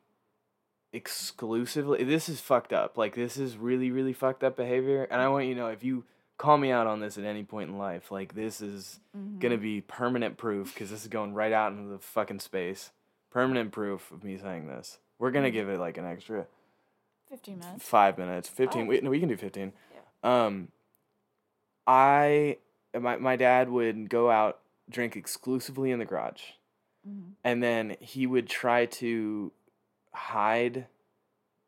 exclusively 0.94 2.04
this 2.04 2.28
is 2.30 2.40
fucked 2.42 2.74
up. 2.74 2.98
Like 2.98 3.16
this 3.16 3.38
is 3.38 3.58
really 3.58 3.92
really 3.92 4.14
fucked 4.14 4.44
up 4.44 4.56
behavior 4.58 5.08
and 5.10 5.22
I 5.22 5.28
want 5.30 5.46
you 5.46 5.54
to 5.56 5.60
know 5.60 5.68
if 5.68 5.84
you 5.84 6.04
call 6.38 6.58
me 6.58 6.72
out 6.72 6.88
on 6.88 7.00
this 7.00 7.18
at 7.18 7.24
any 7.24 7.44
point 7.44 7.70
in 7.70 7.78
life, 7.78 8.12
like 8.12 8.34
this 8.36 8.62
is 8.62 9.00
Mm-hmm. 9.18 9.40
going 9.40 9.52
to 9.52 9.58
be 9.58 9.82
permanent 9.82 10.38
proof 10.38 10.74
cuz 10.74 10.90
this 10.90 11.02
is 11.02 11.08
going 11.10 11.34
right 11.34 11.52
out 11.52 11.74
into 11.74 11.90
the 11.92 12.00
fucking 12.00 12.40
space. 12.40 12.92
Permanent 13.30 13.72
proof 13.74 14.10
of 14.12 14.24
me 14.24 14.38
saying 14.38 14.68
this. 14.68 15.00
We're 15.20 15.32
going 15.32 15.44
to 15.44 15.52
give 15.52 15.68
it 15.70 15.80
like 15.80 15.98
an 15.98 16.06
extra 16.06 16.48
15 17.30 17.60
minutes. 17.60 17.86
5 17.88 18.18
minutes. 18.18 18.48
15 18.50 18.82
Oh. 18.84 18.86
we, 18.86 19.02
no, 19.02 19.10
we 19.10 19.20
can 19.20 19.28
do 19.30 19.36
15. 19.38 19.74
Yeah. 20.24 20.46
Um 20.46 20.70
I 21.88 22.58
my 22.98 23.18
my 23.18 23.36
dad 23.36 23.70
would 23.70 24.10
go 24.10 24.30
out 24.32 24.60
drink 24.90 25.16
exclusively 25.16 25.92
in 25.92 26.00
the 26.00 26.06
garage 26.06 26.42
Mhm. 27.08 27.32
and 27.44 27.64
then 27.64 27.96
he 28.00 28.26
would 28.28 28.48
try 28.48 28.86
to 28.86 29.52
hide 30.14 30.88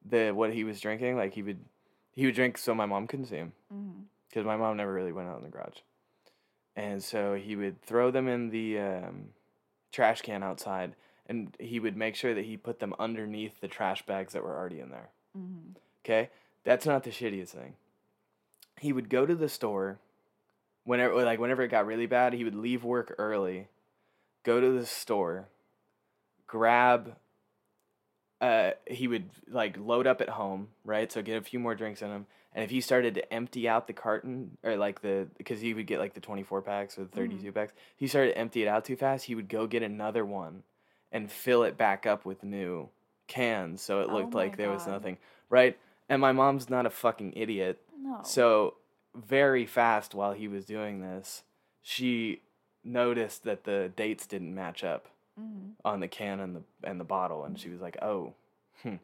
the 0.06 0.32
what 0.32 0.54
he 0.54 0.64
was 0.64 0.80
drinking 0.82 1.16
like 1.16 1.34
he 1.34 1.42
would 1.42 1.60
he 2.12 2.26
would 2.26 2.36
drink 2.36 2.58
so 2.58 2.76
my 2.76 2.86
mom 2.86 3.08
couldn't 3.08 3.28
see 3.28 3.38
him 3.38 3.54
because 4.30 4.46
my 4.46 4.58
mom 4.58 4.76
never 4.78 4.94
really 4.94 5.12
went 5.14 5.30
out 5.30 5.38
in 5.38 5.44
the 5.44 5.50
garage 5.50 5.80
and 6.76 7.04
so 7.04 7.36
he 7.36 7.56
would 7.56 7.82
throw 7.82 8.12
them 8.12 8.28
in 8.28 8.50
the 8.50 8.80
um, 8.80 9.30
trash 9.92 10.22
can 10.22 10.44
outside 10.44 10.96
and 11.28 11.56
he 11.60 11.80
would 11.80 11.96
make 11.96 12.16
sure 12.16 12.34
that 12.34 12.46
he 12.46 12.58
put 12.58 12.80
them 12.80 12.94
underneath 13.00 13.62
the 13.62 13.68
trash 13.68 14.06
bags 14.06 14.34
that 14.34 14.44
were 14.44 14.58
already 14.58 14.80
in 14.80 14.90
there 14.90 15.10
Mhm. 15.38 15.76
Okay, 16.06 16.30
that's 16.64 16.86
not 16.86 17.04
the 17.04 17.10
shittiest 17.12 17.50
thing. 17.50 17.76
He 18.80 18.92
would 18.92 19.10
go 19.10 19.26
to 19.26 19.36
the 19.36 19.48
store 19.48 20.00
whenever, 20.84 21.24
like 21.24 21.40
whenever 21.40 21.64
it 21.64 21.70
got 21.70 21.86
really 21.86 22.06
bad. 22.08 22.34
He 22.34 22.44
would 22.44 22.56
leave 22.56 22.84
work 22.84 23.16
early, 23.18 23.70
go 24.44 24.60
to 24.60 24.72
the 24.78 24.86
store, 24.86 25.48
grab. 26.46 27.16
Uh, 28.44 28.72
he 28.88 29.08
would 29.08 29.30
like 29.48 29.78
load 29.80 30.06
up 30.06 30.20
at 30.20 30.28
home, 30.28 30.68
right? 30.84 31.10
So 31.10 31.22
get 31.22 31.38
a 31.38 31.42
few 31.42 31.60
more 31.60 31.76
drinks 31.76 32.02
in 32.02 32.10
him, 32.10 32.26
and 32.54 32.62
if 32.62 32.70
he 32.70 32.82
started 32.82 33.16
to 33.16 33.34
empty 33.34 33.70
out 33.70 33.88
the 33.88 33.94
carton 33.94 34.58
or 34.64 34.76
like 34.76 35.02
the 35.02 35.28
because 35.38 35.62
he 35.62 35.74
would 35.74 35.88
get 35.88 36.00
like 36.00 36.14
the 36.14 36.20
twenty 36.20 36.44
four 36.44 36.62
packs 36.62 36.98
or 36.98 37.04
the 37.06 37.10
thirty 37.10 37.38
two 37.38 37.54
packs, 37.54 37.72
he 37.96 38.06
started 38.06 38.34
to 38.34 38.38
empty 38.38 38.62
it 38.62 38.68
out 38.68 38.84
too 38.84 38.98
fast, 38.98 39.24
he 39.26 39.36
would 39.36 39.48
go 39.48 39.66
get 39.66 39.82
another 39.82 40.26
one, 40.26 40.64
and 41.10 41.32
fill 41.32 41.64
it 41.64 41.78
back 41.78 42.06
up 42.06 42.26
with 42.26 42.44
new 42.44 42.90
cans, 43.28 43.82
so 43.82 44.02
it 44.02 44.10
Oh 44.10 44.16
looked 44.16 44.34
my 44.34 44.42
like 44.44 44.58
there 44.58 44.72
was 44.72 44.86
nothing, 44.88 45.18
right? 45.50 45.78
And 46.10 46.20
my 46.22 46.34
mom's 46.34 46.70
not 46.70 46.86
a 46.86 46.90
fucking 46.90 47.34
idiot, 47.38 47.80
No. 47.98 48.20
so 48.26 48.74
very 49.16 49.66
fast 49.66 50.14
while 50.14 50.34
he 50.34 50.50
was 50.50 50.66
doing 50.66 51.00
this, 51.00 51.44
she 51.82 52.42
noticed 52.84 53.46
that 53.46 53.64
the 53.64 53.90
dates 53.96 54.28
didn't 54.28 54.54
match 54.54 54.84
up 54.84 55.08
Mhm. 55.40 55.74
on 55.84 56.00
the 56.00 56.08
can 56.08 56.40
and 56.40 56.56
the 56.56 56.64
and 56.84 57.00
the 57.00 57.04
bottle, 57.06 57.44
and 57.46 57.60
she 57.60 57.70
was 57.70 57.82
like, 57.82 57.98
"Oh," 58.02 58.34
hmm. 58.84 58.96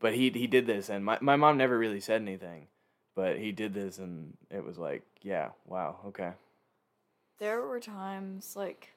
but 0.00 0.14
he 0.14 0.30
he 0.30 0.46
did 0.46 0.66
this, 0.66 0.88
and 0.90 1.04
my 1.04 1.18
my 1.20 1.36
mom 1.36 1.56
never 1.56 1.78
really 1.78 2.00
said 2.00 2.20
anything, 2.22 2.68
but 3.14 3.38
he 3.38 3.52
did 3.52 3.72
this, 3.74 3.98
and 3.98 4.36
it 4.50 4.64
was 4.64 4.78
like, 4.78 5.02
"Yeah, 5.22 5.50
wow, 5.66 6.00
okay." 6.06 6.32
there 7.38 7.60
were 7.60 7.80
times 7.80 8.56
like 8.56 8.94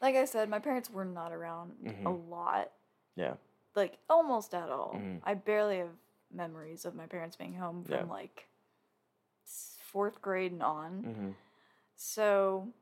like 0.00 0.16
I 0.16 0.24
said, 0.24 0.48
my 0.48 0.58
parents 0.58 0.88
were 0.90 1.04
not 1.04 1.30
around 1.30 1.72
a 1.86 2.08
Mhm. 2.10 2.30
lot. 2.30 2.72
Yeah. 3.16 3.34
Like 3.74 3.98
almost 4.08 4.54
at 4.54 4.70
all. 4.70 4.94
Mhm. 4.94 5.20
I 5.24 5.34
barely 5.34 5.78
have 5.78 5.94
memories 6.30 6.86
of 6.86 6.94
my 6.94 7.06
parents 7.06 7.36
being 7.36 7.54
home 7.54 7.84
from 7.84 7.92
Yeah. 7.92 8.04
like 8.04 8.48
fourth 9.44 10.22
grade 10.22 10.52
and 10.52 10.62
on. 10.62 11.02
hmm 11.02 11.30
So 11.96 12.72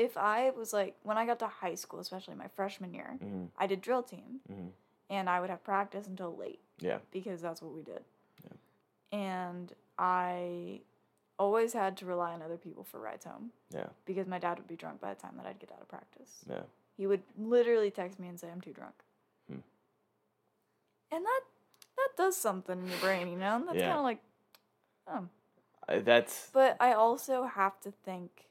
if 0.00 0.16
I 0.16 0.50
was 0.50 0.72
like 0.72 0.96
when 1.02 1.18
I 1.18 1.26
got 1.26 1.38
to 1.40 1.46
high 1.46 1.74
school, 1.76 2.00
especially 2.00 2.34
my 2.34 2.48
freshman 2.48 2.92
year, 2.94 3.10
hmm 3.20 3.44
I 3.58 3.66
did 3.66 3.80
drill 3.80 4.02
team 4.02 4.40
hmm 4.48 4.68
and 5.10 5.28
I 5.28 5.40
would 5.40 5.50
have 5.50 5.62
practice 5.64 6.06
until 6.06 6.36
late 6.36 6.60
Yeah. 6.78 6.98
because 7.10 7.40
that's 7.42 7.60
what 7.60 7.72
we 7.74 7.82
did. 7.82 8.02
Yeah. 8.44 9.18
And 9.18 9.72
I 9.98 10.82
always 11.36 11.72
had 11.72 11.96
to 11.98 12.06
rely 12.06 12.32
on 12.32 12.42
other 12.42 12.56
people 12.56 12.84
for 12.84 13.00
rides 13.00 13.24
home 13.24 13.50
Yeah. 13.70 13.88
because 14.04 14.26
my 14.28 14.38
dad 14.38 14.58
would 14.58 14.68
be 14.68 14.76
drunk 14.76 15.00
by 15.00 15.12
the 15.14 15.20
time 15.20 15.34
that 15.38 15.46
I'd 15.46 15.58
get 15.58 15.72
out 15.72 15.80
of 15.82 15.88
practice. 15.88 16.44
Yeah. 16.48 16.62
He 16.96 17.06
would 17.08 17.22
literally 17.38 17.90
text 17.90 18.20
me 18.20 18.28
and 18.28 18.38
say 18.38 18.48
I'm 18.50 18.60
too 18.60 18.72
drunk. 18.72 18.94
Hmm. 19.50 19.62
And 21.10 21.24
that 21.24 21.40
that 21.96 22.10
does 22.16 22.36
something 22.36 22.78
in 22.80 22.86
your 22.88 22.98
brain, 23.00 23.28
you 23.28 23.36
know? 23.36 23.62
That's 23.66 23.78
Yeah. 23.78 23.88
kind 23.88 23.98
of 23.98 24.04
like 24.04 24.20
oh. 25.08 25.24
I, 25.88 25.98
that's 25.98 26.50
But 26.52 26.76
I 26.80 26.92
also 26.92 27.44
have 27.44 27.80
to 27.80 27.90
think 27.90 28.49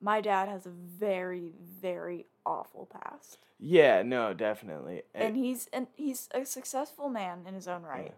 my 0.00 0.20
dad 0.20 0.48
has 0.48 0.66
a 0.66 0.70
very 0.70 1.52
very 1.80 2.26
awful 2.46 2.86
past. 2.86 3.38
yeah. 3.58 4.02
No, 4.02 4.32
definitely. 4.34 5.02
And 5.14 5.36
he's 5.36 5.68
and 5.72 5.86
he's 5.94 6.28
a 6.32 6.44
successful 6.44 7.08
man 7.08 7.40
in 7.46 7.54
his 7.54 7.68
own 7.68 7.82
right. 7.82 8.06
Yeah. 8.06 8.12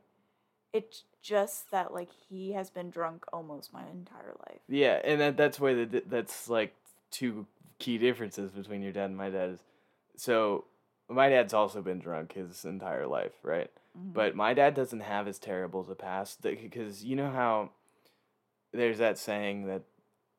It's 0.79 1.05
just 1.23 1.71
that 1.71 1.93
like 1.93 2.09
he 2.29 2.53
has 2.53 2.71
been 2.71 2.91
drunk 2.91 3.25
almost 3.33 3.73
my 3.73 3.83
entire 3.93 4.35
life. 4.49 4.61
Yeah, 4.69 5.01
and 5.05 5.21
that 5.21 5.37
that's 5.37 5.61
why 5.61 5.75
the 5.75 6.03
that's 6.07 6.49
like 6.49 6.75
two 7.11 7.47
key 7.79 7.99
differences 7.99 8.51
between 8.53 8.81
your 8.83 8.93
dad 8.93 9.07
and 9.07 9.17
my 9.17 9.29
dad 9.31 9.51
is. 9.51 9.59
So 10.17 10.65
my 11.09 11.29
dad's 11.29 11.53
also 11.53 11.83
been 11.83 11.99
drunk 11.99 12.33
his 12.35 12.65
entire 12.65 13.07
life, 13.07 13.33
right? 13.43 13.71
Mhm. 13.99 14.15
But 14.15 14.35
my 14.35 14.55
dad 14.55 14.75
doesn't 14.75 15.01
have 15.01 15.29
as 15.29 15.39
terrible 15.39 15.81
as 15.83 15.91
a 15.91 15.95
past 15.95 16.41
because 16.43 17.05
you 17.05 17.17
know 17.17 17.31
how 17.31 17.71
there's 18.73 18.99
that 18.99 19.19
saying 19.19 19.67
that 19.67 19.83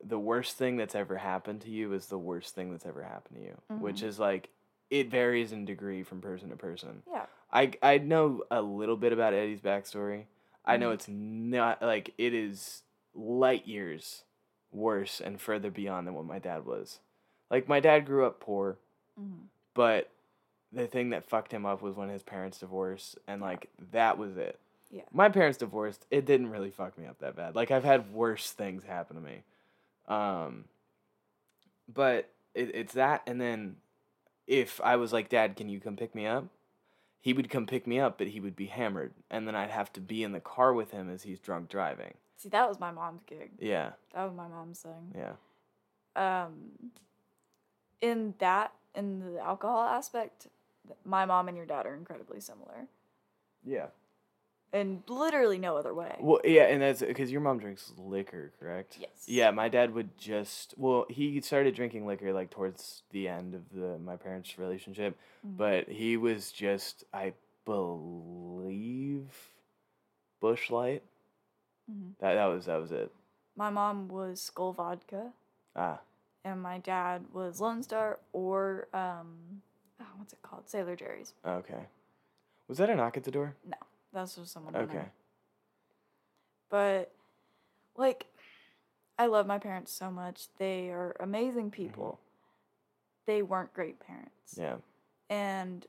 the 0.02 0.18
worst 0.18 0.56
thing 0.56 0.76
that's 0.76 0.94
ever 0.94 1.16
happened 1.16 1.60
to 1.62 1.70
you 1.70 1.92
is 1.92 2.06
the 2.06 2.18
worst 2.18 2.54
thing 2.54 2.70
that's 2.70 2.86
ever 2.86 3.02
happened 3.02 3.36
to 3.38 3.42
you, 3.42 3.56
which 3.80 4.02
is 4.02 4.18
like 4.18 4.48
it 4.90 5.10
varies 5.10 5.52
in 5.52 5.64
degree 5.64 6.02
from 6.02 6.20
person 6.20 6.50
to 6.50 6.56
person. 6.56 7.02
Yeah. 7.10 7.26
I 7.52 7.72
I 7.82 7.98
know 7.98 8.42
a 8.50 8.60
little 8.62 8.96
bit 8.96 9.12
about 9.12 9.32
Eddie's 9.34 9.60
backstory. 9.60 10.24
I 10.64 10.76
know 10.76 10.90
Mhm. 10.90 10.94
it's 10.94 11.08
not 11.08 11.82
like 11.82 12.12
it 12.18 12.34
is 12.34 12.82
light 13.14 13.66
years 13.66 14.24
worse 14.72 15.20
and 15.20 15.40
further 15.40 15.70
beyond 15.70 16.06
than 16.06 16.14
what 16.14 16.24
my 16.24 16.38
dad 16.38 16.66
was. 16.66 17.00
Like 17.50 17.68
my 17.68 17.80
dad 17.80 18.06
grew 18.06 18.26
up 18.26 18.40
poor, 18.40 18.78
Mhm. 19.20 19.46
but 19.74 20.10
the 20.72 20.86
thing 20.88 21.10
that 21.10 21.24
fucked 21.24 21.52
him 21.52 21.64
up 21.64 21.80
was 21.80 21.94
when 21.96 22.08
his 22.08 22.22
parents 22.24 22.58
divorced 22.58 23.16
and 23.28 23.40
like 23.40 23.70
that 23.92 24.18
was 24.18 24.36
it. 24.36 24.58
Yeah. 24.90 25.02
My 25.12 25.28
parents 25.28 25.58
divorced, 25.58 26.04
it 26.10 26.24
didn't 26.24 26.50
really 26.50 26.70
fuck 26.70 26.98
me 26.98 27.06
up 27.06 27.18
that 27.20 27.36
bad. 27.36 27.54
Like 27.54 27.70
I've 27.70 27.84
had 27.84 28.12
worse 28.12 28.50
things 28.52 28.84
happen 28.84 29.16
to 29.16 29.22
me. 29.22 29.44
Um 30.08 30.64
but 31.92 32.30
it, 32.54 32.70
it's 32.74 32.94
that 32.94 33.22
and 33.26 33.40
then 33.40 33.76
if 34.46 34.80
I 34.82 34.96
was 34.96 35.12
like, 35.12 35.28
"Dad, 35.30 35.56
can 35.56 35.68
you 35.68 35.80
come 35.80 35.96
pick 35.96 36.14
me 36.14 36.26
up?" 36.26 36.44
He 37.20 37.32
would 37.32 37.48
come 37.48 37.64
pick 37.66 37.86
me 37.86 37.98
up, 37.98 38.18
but 38.18 38.26
he 38.26 38.38
would 38.40 38.54
be 38.54 38.66
hammered, 38.66 39.14
and 39.30 39.48
then 39.48 39.54
I'd 39.54 39.70
have 39.70 39.90
to 39.94 40.00
be 40.02 40.22
in 40.22 40.32
the 40.32 40.40
car 40.40 40.74
with 40.74 40.90
him 40.90 41.08
as 41.08 41.22
he's 41.22 41.40
drunk 41.40 41.70
driving. 41.70 42.12
See, 42.36 42.50
that 42.50 42.68
was 42.68 42.78
my 42.78 42.90
mom's 42.90 43.22
gig. 43.24 43.52
Yeah, 43.58 43.92
That 44.12 44.24
was 44.24 44.34
my 44.34 44.46
mom's 44.46 44.80
thing. 44.82 45.14
yeah, 45.16 45.32
Um, 46.44 46.90
in 48.02 48.34
that, 48.40 48.74
in 48.94 49.20
the 49.20 49.40
alcohol 49.40 49.80
aspect, 49.84 50.48
my 51.06 51.24
mom 51.24 51.48
and 51.48 51.56
your 51.56 51.64
dad 51.64 51.86
are 51.86 51.94
incredibly 51.94 52.40
similar, 52.40 52.88
yeah. 53.64 53.86
And 54.74 55.04
literally 55.08 55.56
no 55.58 55.76
other 55.76 55.94
way. 55.94 56.16
Well, 56.18 56.40
yeah, 56.44 56.64
and 56.64 56.82
that's 56.82 57.00
because 57.00 57.30
your 57.30 57.40
mom 57.40 57.58
drinks 57.60 57.92
liquor, 57.96 58.52
correct? 58.58 58.96
Yes. 59.00 59.10
Yeah, 59.26 59.52
my 59.52 59.68
dad 59.68 59.94
would 59.94 60.18
just 60.18 60.74
well, 60.76 61.06
he 61.08 61.40
started 61.40 61.74
drinking 61.76 62.06
liquor 62.06 62.32
like 62.32 62.50
towards 62.50 63.02
the 63.10 63.28
end 63.28 63.54
of 63.54 63.62
the 63.72 63.98
my 63.98 64.16
parents' 64.16 64.58
relationship, 64.58 65.16
Mhm. 65.46 65.56
but 65.56 65.88
he 65.88 66.16
was 66.16 66.50
just 66.50 67.04
I 67.14 67.34
believe 67.64 69.28
Busch 70.40 70.70
Light. 70.70 71.02
Mhm. 71.90 72.14
That 72.18 72.34
that 72.34 72.46
was 72.46 72.66
that 72.66 72.80
was 72.80 72.92
it. 72.92 73.12
My 73.56 73.70
mom 73.70 74.08
was 74.08 74.50
Skol 74.52 74.74
Vodka, 74.74 75.32
Ah, 75.76 76.00
and 76.44 76.60
my 76.60 76.78
dad 76.78 77.26
was 77.32 77.60
Lone 77.60 77.82
Star 77.82 78.18
or 78.32 78.88
um, 78.92 79.62
oh, 80.00 80.04
what's 80.16 80.32
it 80.32 80.42
called? 80.42 80.68
Sailor 80.68 80.96
Jerry's. 80.96 81.32
okay. 81.46 81.86
Was 82.66 82.78
that 82.78 82.88
a 82.90 82.96
knock 82.96 83.16
at 83.16 83.24
the 83.24 83.30
door? 83.30 83.54
No, 83.68 83.76
that's 84.14 84.36
just 84.36 84.52
someone. 84.52 84.74
I 84.74 84.78
know. 84.80 84.84
Okay. 84.84 85.04
But 86.70 87.12
like 87.96 88.26
I 89.18 89.26
love 89.26 89.46
my 89.46 89.58
parents 89.58 89.92
so 89.92 90.10
much. 90.10 90.48
They 90.58 90.90
are 90.90 91.16
amazing 91.20 91.70
people. 91.70 92.18
They 93.26 93.42
weren't 93.42 93.72
great 93.72 94.00
parents. 94.00 94.54
Mm-hmm. 94.54 94.62
Yeah. 94.62 94.76
And 95.30 95.86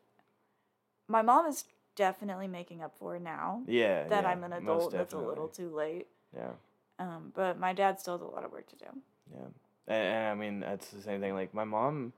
my 1.07 1.21
mom 1.21 1.47
is 1.47 1.65
definitely 1.95 2.47
making 2.47 2.81
up 2.81 2.93
for 2.97 3.15
it 3.15 3.21
now 3.21 3.63
Yeah. 3.67 4.07
that 4.07 4.23
yeah, 4.23 4.29
I'm 4.29 4.43
an 4.43 4.53
adult 4.53 4.91
that's 4.91 5.13
a 5.13 5.17
little 5.17 5.47
too 5.47 5.73
late. 5.73 6.07
Yeah. 6.35 6.51
Um, 6.99 7.31
but 7.35 7.59
my 7.59 7.73
dad 7.73 7.99
still 7.99 8.17
has 8.17 8.21
a 8.21 8.25
lot 8.25 8.43
of 8.45 8.51
work 8.51 8.67
to 8.67 8.75
do. 8.75 8.85
Yeah. 9.33 9.45
And, 9.87 10.03
and 10.03 10.27
I 10.27 10.35
mean, 10.35 10.59
that's 10.59 10.87
the 10.87 11.01
same 11.01 11.19
thing. 11.19 11.33
Like, 11.33 11.53
my 11.53 11.63
mom 11.63 12.13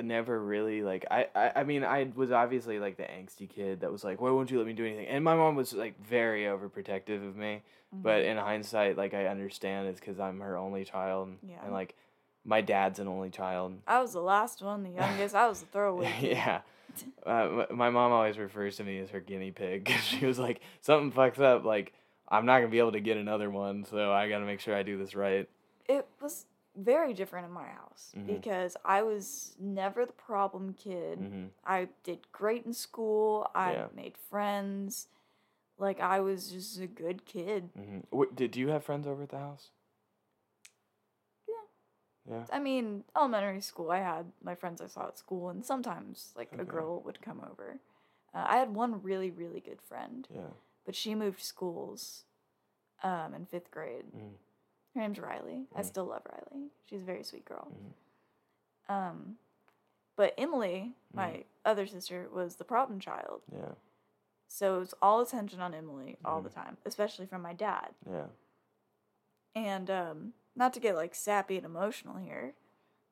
never 0.00 0.42
really, 0.42 0.82
like, 0.82 1.06
I, 1.10 1.26
I, 1.34 1.52
I 1.56 1.64
mean, 1.64 1.84
I 1.84 2.10
was 2.14 2.30
obviously, 2.30 2.78
like, 2.78 2.96
the 2.96 3.04
angsty 3.04 3.48
kid 3.48 3.80
that 3.80 3.92
was 3.92 4.04
like, 4.04 4.20
why 4.20 4.30
won't 4.30 4.50
you 4.50 4.58
let 4.58 4.66
me 4.66 4.72
do 4.72 4.84
anything? 4.86 5.06
And 5.06 5.24
my 5.24 5.34
mom 5.34 5.56
was, 5.56 5.72
like, 5.72 6.00
very 6.04 6.44
overprotective 6.44 7.26
of 7.26 7.36
me. 7.36 7.62
But 7.92 8.22
Mhm. 8.22 8.26
in 8.26 8.36
hindsight, 8.36 8.96
like, 8.96 9.14
I 9.14 9.26
understand 9.26 9.88
it's 9.88 9.98
because 10.00 10.20
I'm 10.20 10.40
her 10.40 10.56
only 10.56 10.84
child. 10.84 11.30
Yeah. 11.42 11.56
And, 11.64 11.72
like, 11.72 11.94
my 12.44 12.60
dad's 12.60 12.98
an 12.98 13.08
only 13.08 13.30
child. 13.30 13.78
I 13.86 14.00
was 14.00 14.12
the 14.12 14.20
last 14.22 14.62
one, 14.62 14.82
the 14.82 14.90
youngest. 14.90 15.34
I 15.34 15.48
was 15.48 15.60
the 15.60 15.66
throwaway. 15.66 16.12
yeah. 16.20 16.60
uh, 17.26 17.66
my 17.70 17.90
mom 17.90 18.12
always 18.12 18.38
refers 18.38 18.76
to 18.76 18.84
me 18.84 18.98
as 18.98 19.10
her 19.10 19.20
guinea 19.20 19.50
pig 19.50 19.84
'cause 19.86 20.02
she 20.02 20.24
was 20.26 20.38
like, 20.38 20.60
something 20.80 21.12
fucks 21.12 21.40
up. 21.40 21.64
Like, 21.64 21.92
I'm 22.28 22.46
not 22.46 22.58
gonna 22.58 22.68
be 22.70 22.78
able 22.78 22.92
to 22.92 23.00
get 23.00 23.16
another 23.16 23.50
one, 23.50 23.84
so 23.84 24.12
I 24.12 24.28
gotta 24.28 24.44
make 24.44 24.60
sure 24.60 24.74
I 24.74 24.82
do 24.82 24.96
this 24.98 25.14
right. 25.14 25.48
it 25.88 26.06
was 26.20 26.44
very 26.78 27.12
different 27.12 27.46
in 27.46 27.52
my 27.52 27.66
house 27.68 28.14
Mhm. 28.16 28.26
because 28.26 28.76
I 28.84 29.02
was 29.02 29.54
never 29.58 30.06
the 30.06 30.12
problem 30.12 30.74
kid. 30.74 31.18
hmm 31.18 31.46
I 31.64 31.88
did 32.02 32.30
great 32.32 32.64
in 32.64 32.72
school. 32.72 33.50
I 33.54 33.72
Yeah. 33.72 33.88
made 33.94 34.16
friends. 34.16 35.08
Like 35.76 36.00
I 36.00 36.20
was 36.20 36.50
just 36.50 36.78
a 36.80 36.86
good 36.86 37.24
kid. 37.26 37.70
hmm 37.74 38.00
What, 38.10 38.34
did 38.34 38.56
you 38.56 38.68
have 38.68 38.84
friends 38.84 39.06
over 39.06 39.22
at 39.24 39.28
the 39.30 39.38
house? 39.38 39.70
Yeah. 41.48 41.54
Yeah. 42.26 42.44
I 42.50 42.58
mean, 42.58 43.04
elementary 43.16 43.60
school, 43.60 43.90
I 43.90 43.98
had 43.98 44.32
my 44.42 44.54
friends 44.54 44.80
I 44.80 44.86
saw 44.86 45.08
at 45.08 45.18
school, 45.18 45.50
and 45.50 45.64
sometimes 45.64 46.32
like 46.36 46.52
a 46.58 46.64
girl 46.64 47.00
would 47.02 47.20
come 47.20 47.40
over. 47.50 47.78
Uh, 48.34 48.44
I 48.48 48.56
had 48.58 48.74
one 48.74 49.02
really, 49.02 49.30
really 49.30 49.60
good 49.60 49.80
friend, 49.82 50.26
Yeah. 50.30 50.50
but 50.84 50.94
she 50.94 51.14
moved 51.14 51.40
schools 51.42 52.24
um, 53.02 53.34
in 53.34 53.46
fifth 53.46 53.70
grade. 53.70 54.06
Mhm. 54.14 54.34
Her 54.98 55.02
name's 55.04 55.20
Riley. 55.20 55.68
I 55.76 55.82
Mm. 55.82 55.84
still 55.84 56.06
love 56.06 56.22
Riley. 56.28 56.70
She's 56.86 57.02
a 57.02 57.04
very 57.04 57.22
sweet 57.22 57.44
girl. 57.44 57.68
Mhm. 57.70 58.92
Um, 58.92 59.38
but 60.16 60.34
Emily, 60.36 60.96
my 61.12 61.30
Mm. 61.30 61.44
other 61.64 61.86
sister, 61.86 62.28
was 62.28 62.56
the 62.56 62.64
problem 62.64 62.98
child. 62.98 63.42
Yeah. 63.52 63.74
So 64.48 64.76
it 64.76 64.80
was 64.80 64.94
all 65.00 65.20
attention 65.20 65.60
on 65.60 65.72
Emily 65.72 66.18
all 66.24 66.40
the 66.42 66.50
time, 66.50 66.78
especially 66.84 67.26
from 67.26 67.42
my 67.42 67.52
dad. 67.52 67.94
Yeah. 68.10 68.26
And 69.54 69.88
um, 69.88 70.34
not 70.56 70.72
to 70.74 70.80
get 70.80 70.96
like 70.96 71.14
sappy 71.14 71.56
and 71.56 71.64
emotional 71.66 72.16
here, 72.16 72.54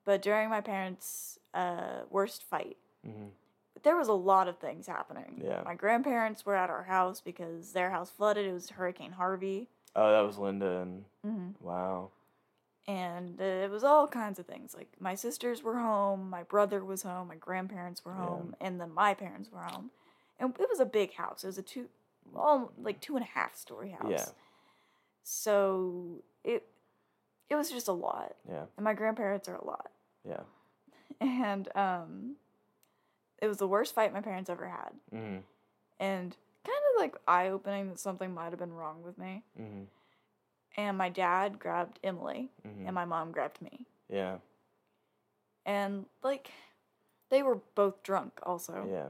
but 0.03 0.21
during 0.21 0.49
my 0.49 0.59
parents' 0.59 1.39
uh, 1.53 2.03
worst 2.09 2.43
fight, 2.43 2.77
hmm 3.03 3.29
there 3.83 3.95
was 3.95 4.07
a 4.07 4.13
lot 4.13 4.47
of 4.49 4.57
things 4.57 4.87
happening. 4.87 5.39
Yeah. 5.41 5.61
My 5.63 5.75
grandparents 5.75 6.45
were 6.45 6.55
at 6.55 6.69
our 6.69 6.83
house 6.83 7.21
because 7.21 7.71
their 7.73 7.91
house 7.91 8.09
flooded. 8.09 8.45
It 8.45 8.51
was 8.51 8.71
Hurricane 8.71 9.13
Harvey. 9.13 9.69
Oh, 9.99 10.11
that 10.11 10.21
was 10.25 10.37
Linda 10.37 10.81
and 10.81 11.05
hmm 11.23 11.49
wow. 11.59 12.11
And 12.87 13.41
uh, 13.41 13.43
it 13.43 13.69
was 13.69 13.83
all 13.83 14.07
kinds 14.07 14.39
of 14.39 14.45
things. 14.45 14.73
Like 14.73 14.87
my 14.99 15.15
sisters 15.15 15.61
were 15.63 15.77
home, 15.79 16.29
my 16.29 16.43
brother 16.43 16.85
was 16.85 17.01
home, 17.03 17.27
my 17.27 17.35
grandparents 17.35 18.05
were 18.05 18.13
Yeah. 18.13 18.19
home, 18.19 18.55
and 18.61 18.79
then 18.79 18.93
my 18.93 19.13
parents 19.13 19.49
were 19.51 19.59
home. 19.59 19.91
And 20.39 20.55
it 20.59 20.69
was 20.69 20.79
a 20.79 20.85
big 20.85 21.13
house. 21.15 21.43
It 21.43 21.47
was 21.47 21.57
a 21.57 21.63
two, 21.63 21.87
all 22.35 22.71
like 22.81 23.01
two 23.01 23.15
and 23.17 23.25
a 23.25 23.27
half 23.27 23.55
story 23.55 23.89
house. 23.89 24.09
Yeah. 24.11 24.25
So 25.23 26.23
it, 26.43 26.63
it 27.49 27.55
was 27.55 27.69
just 27.71 27.87
a 27.87 27.93
lot. 27.93 28.35
Yeah. 28.49 28.65
And 28.77 28.83
my 28.83 28.93
grandparents 28.93 29.49
are 29.49 29.55
a 29.55 29.65
lot. 29.65 29.89
Yeah. 30.27 30.41
And 31.19 31.67
um, 31.75 32.35
it 33.41 33.47
was 33.47 33.57
the 33.57 33.67
worst 33.67 33.95
fight 33.95 34.13
my 34.13 34.21
parents 34.21 34.49
ever 34.49 34.67
had. 34.67 34.91
hmm 35.11 35.37
And 35.99 36.35
like 36.97 37.15
eye 37.27 37.49
opening 37.49 37.89
that 37.89 37.99
something 37.99 38.33
might 38.33 38.49
have 38.49 38.59
been 38.59 38.73
wrong 38.73 39.03
with 39.03 39.17
me. 39.17 39.43
hmm 39.55 39.83
And 40.75 40.97
my 40.97 41.09
dad 41.09 41.59
grabbed 41.59 41.99
Emily, 42.03 42.49
hmm 42.63 42.85
and 42.85 42.93
my 42.95 43.05
mom 43.05 43.31
grabbed 43.31 43.61
me. 43.61 43.85
Yeah. 44.09 44.37
And 45.65 46.05
like, 46.23 46.51
they 47.29 47.43
were 47.43 47.59
both 47.75 48.03
drunk 48.03 48.39
also. 48.43 48.87
Yeah. 48.89 49.07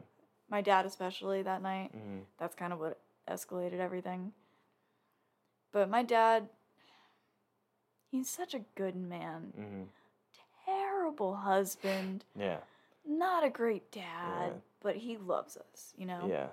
My 0.50 0.62
dad, 0.62 0.86
especially 0.86 1.42
that 1.44 1.62
night. 1.62 1.92
hmm 1.92 2.20
That's 2.40 2.56
kind 2.56 2.74
of 2.74 2.80
what 2.80 3.00
escalated 3.30 3.80
everything. 3.80 4.32
But 5.74 5.90
my 5.90 6.02
dad, 6.04 6.50
he's 8.10 8.30
such 8.30 8.54
a 8.54 8.62
good 8.76 8.96
man. 8.96 9.54
hmm 9.56 9.84
Terrible 10.66 11.36
husband. 11.36 12.26
Yeah. 12.38 12.58
Not 13.06 13.44
a 13.46 13.50
great 13.50 13.90
dad, 13.92 14.04
Yeah. 14.48 14.54
but 14.82 14.98
he 14.98 15.16
loves 15.18 15.56
us, 15.58 15.94
you 15.98 16.06
know? 16.06 16.28
Yeah. 16.30 16.48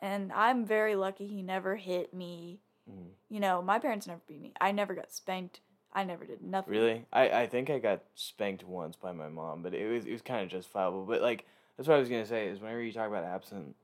And 0.00 0.32
I'm 0.32 0.64
very 0.64 0.94
lucky 0.94 1.26
he 1.26 1.42
never 1.42 1.76
hit 1.76 2.12
me. 2.12 2.60
hmm 2.88 3.08
You 3.28 3.40
know, 3.40 3.62
my 3.62 3.78
parents 3.78 4.06
never 4.06 4.20
beat 4.28 4.40
me. 4.40 4.52
I 4.60 4.72
never 4.72 4.94
got 4.94 5.10
spanked. 5.12 5.60
I 5.92 6.04
never 6.04 6.24
did 6.26 6.42
nothing. 6.42 6.72
Really? 6.74 7.06
I, 7.12 7.28
I 7.30 7.46
think 7.46 7.70
I 7.70 7.78
got 7.78 8.02
spanked 8.14 8.64
once 8.64 8.96
by 8.96 9.12
my 9.12 9.28
mom, 9.28 9.62
but 9.62 9.72
it 9.74 9.88
was 9.90 10.04
it 10.04 10.12
was 10.12 10.22
kind 10.22 10.42
of 10.42 10.50
justifiable. 10.50 11.04
But 11.06 11.22
like 11.22 11.46
that's 11.76 11.88
what 11.88 11.96
I 11.96 12.00
was 12.00 12.08
gonna 12.08 12.26
say 12.26 12.48
is 12.48 12.60
whenever 12.60 12.82
you 12.82 12.92
talk 12.92 13.08
about 13.08 13.24
absent, 13.24 13.74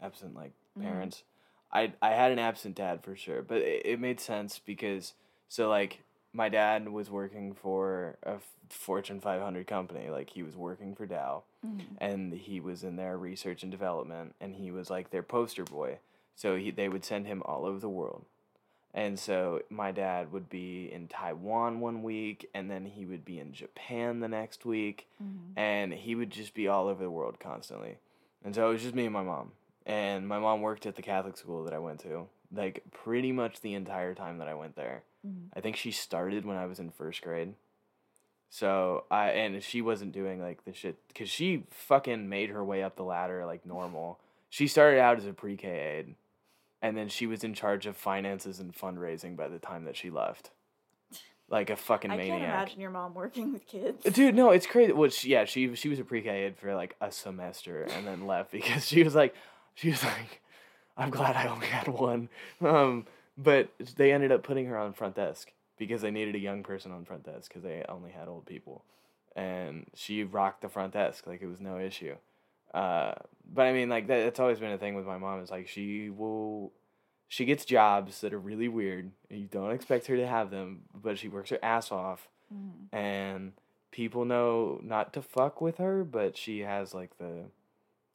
absent 0.00 0.34
like 0.34 0.52
Mhm. 0.78 0.82
parents, 0.82 1.22
I 1.72 1.92
I 2.02 2.10
had 2.10 2.32
an 2.32 2.38
absent 2.38 2.74
dad 2.74 3.02
for 3.02 3.16
sure, 3.16 3.42
but 3.42 3.58
it, 3.62 3.82
it 3.86 4.00
made 4.00 4.20
sense 4.20 4.58
because 4.58 5.14
so 5.48 5.68
like 5.68 6.02
my 6.32 6.48
dad 6.48 6.88
was 6.88 7.10
working 7.10 7.54
for 7.54 8.16
a 8.22 8.36
Fortune 8.68 9.20
500 9.20 9.66
company, 9.66 10.10
like 10.10 10.30
he 10.30 10.42
was 10.42 10.56
working 10.56 10.94
for 10.94 11.06
Dow, 11.06 11.42
Mhm. 11.64 11.96
and 11.98 12.32
he 12.34 12.60
was 12.60 12.84
in 12.84 12.96
their 12.96 13.16
research 13.16 13.62
and 13.62 13.72
development, 13.72 14.34
and 14.40 14.54
he 14.56 14.70
was 14.70 14.90
like 14.90 15.10
their 15.10 15.22
poster 15.22 15.64
boy. 15.64 15.98
So 16.36 16.56
he 16.56 16.70
they 16.70 16.88
would 16.88 17.04
send 17.04 17.26
him 17.26 17.42
all 17.46 17.64
over 17.64 17.78
the 17.78 17.88
world. 17.88 18.24
And 18.94 19.18
so 19.18 19.62
my 19.68 19.92
dad 19.92 20.32
would 20.32 20.48
be 20.48 20.90
in 20.90 21.08
Taiwan 21.08 21.80
one 21.80 22.02
week, 22.02 22.48
and 22.54 22.70
then 22.70 22.86
he 22.86 23.04
would 23.04 23.24
be 23.24 23.38
in 23.38 23.52
Japan 23.52 24.20
the 24.20 24.28
next 24.28 24.64
week, 24.64 25.06
Mhm. 25.22 25.52
and 25.56 25.92
he 25.94 26.14
would 26.14 26.30
just 26.30 26.54
be 26.54 26.68
all 26.68 26.88
over 26.88 27.02
the 27.02 27.10
world 27.10 27.38
constantly. 27.38 27.98
And 28.44 28.54
so 28.54 28.68
it 28.68 28.72
was 28.72 28.82
just 28.82 28.94
me 28.94 29.04
and 29.04 29.12
my 29.12 29.22
mom. 29.22 29.52
And 29.84 30.28
my 30.28 30.38
mom 30.38 30.60
worked 30.62 30.84
at 30.86 30.96
the 30.96 31.02
Catholic 31.02 31.36
school 31.36 31.64
that 31.64 31.74
I 31.74 31.78
went 31.78 32.00
to, 32.00 32.28
like 32.52 32.82
pretty 32.90 33.32
much 33.32 33.60
the 33.60 33.74
entire 33.74 34.14
time 34.14 34.38
that 34.38 34.48
I 34.48 34.54
went 34.54 34.74
there. 34.76 35.02
Mhm. 35.26 35.48
I 35.54 35.60
think 35.60 35.76
she 35.76 35.90
started 35.90 36.44
when 36.44 36.56
I 36.56 36.66
was 36.66 36.78
in 36.78 36.90
first 36.90 37.22
grade. 37.22 37.54
So 38.50 39.04
I 39.10 39.30
and 39.30 39.62
she 39.62 39.82
wasn't 39.82 40.12
doing 40.12 40.40
like 40.40 40.64
the 40.64 40.72
shit 40.72 40.96
because 41.08 41.28
she 41.28 41.64
fucking 41.70 42.28
made 42.28 42.50
her 42.50 42.64
way 42.64 42.82
up 42.82 42.96
the 42.96 43.02
ladder 43.04 43.44
like 43.44 43.66
normal. 43.66 44.18
She 44.48 44.66
started 44.66 44.98
out 45.00 45.18
as 45.18 45.26
a 45.26 45.34
pre-K 45.34 45.68
aide, 45.68 46.14
and 46.80 46.96
then 46.96 47.08
she 47.08 47.26
was 47.26 47.44
in 47.44 47.52
charge 47.52 47.84
of 47.86 47.96
finances 47.96 48.58
and 48.58 48.72
fundraising 48.74 49.36
by 49.36 49.48
the 49.48 49.58
time 49.58 49.84
that 49.84 49.96
she 49.96 50.08
left. 50.08 50.50
Like 51.50 51.68
a 51.68 51.76
fucking 51.76 52.10
I 52.10 52.16
maniac. 52.16 52.38
can't 52.40 52.44
imagine 52.52 52.80
your 52.80 52.90
mom 52.90 53.14
working 53.14 53.52
with 53.52 53.66
kids. 53.66 54.02
Dude, 54.04 54.34
no, 54.34 54.50
it's 54.50 54.66
crazy. 54.66 54.92
Well, 54.92 55.10
she, 55.10 55.28
yeah, 55.30 55.44
she 55.44 55.74
she 55.74 55.88
was 55.90 55.98
a 55.98 56.04
pre-K 56.04 56.30
aide 56.46 56.56
for 56.56 56.74
like 56.74 56.96
a 57.02 57.10
semester 57.12 57.82
and 57.82 58.06
then 58.06 58.26
left 58.26 58.50
because 58.52 58.86
she 58.88 59.02
was 59.02 59.14
like, 59.14 59.34
she 59.74 59.90
was 59.90 60.02
like, 60.02 60.40
I'm 60.96 61.10
glad 61.10 61.36
I 61.36 61.46
only 61.48 61.66
had 61.66 61.88
one. 61.88 62.30
Um, 62.62 63.06
but 63.38 63.70
they 63.96 64.12
ended 64.12 64.32
up 64.32 64.42
putting 64.42 64.66
her 64.66 64.76
on 64.76 64.92
front 64.92 65.14
desk 65.14 65.52
because 65.78 66.02
they 66.02 66.10
needed 66.10 66.34
a 66.34 66.38
young 66.40 66.62
person 66.64 66.90
on 66.92 67.04
front 67.04 67.22
desk 67.24 67.48
because 67.48 67.62
they 67.62 67.84
only 67.88 68.10
had 68.10 68.26
old 68.28 68.44
people, 68.44 68.84
and 69.36 69.86
she 69.94 70.24
rocked 70.24 70.60
the 70.62 70.68
front 70.68 70.92
desk 70.92 71.26
like 71.26 71.40
it 71.40 71.46
was 71.46 71.60
no 71.60 71.78
issue. 71.78 72.16
Uh, 72.74 73.14
but 73.50 73.66
I 73.66 73.72
mean, 73.72 73.88
like 73.88 74.08
that, 74.08 74.24
that's 74.24 74.40
always 74.40 74.58
been 74.58 74.72
a 74.72 74.78
thing 74.78 74.94
with 74.94 75.06
my 75.06 75.16
mom. 75.16 75.40
Is 75.40 75.50
like 75.50 75.68
she 75.68 76.10
will, 76.10 76.72
she 77.28 77.44
gets 77.46 77.64
jobs 77.64 78.20
that 78.20 78.34
are 78.34 78.38
really 78.38 78.68
weird. 78.68 79.10
And 79.30 79.40
you 79.40 79.46
don't 79.46 79.70
expect 79.70 80.06
her 80.08 80.16
to 80.16 80.26
have 80.26 80.50
them, 80.50 80.82
but 80.94 81.18
she 81.18 81.28
works 81.28 81.50
her 81.50 81.58
ass 81.62 81.90
off 81.92 82.28
Mhm. 82.52 82.88
and 82.92 83.52
people 83.90 84.24
know 84.24 84.80
not 84.82 85.12
to 85.14 85.22
fuck 85.22 85.60
with 85.60 85.76
her, 85.78 86.02
but 86.04 86.36
she 86.36 86.60
has 86.60 86.92
like 86.94 87.16
the, 87.18 87.44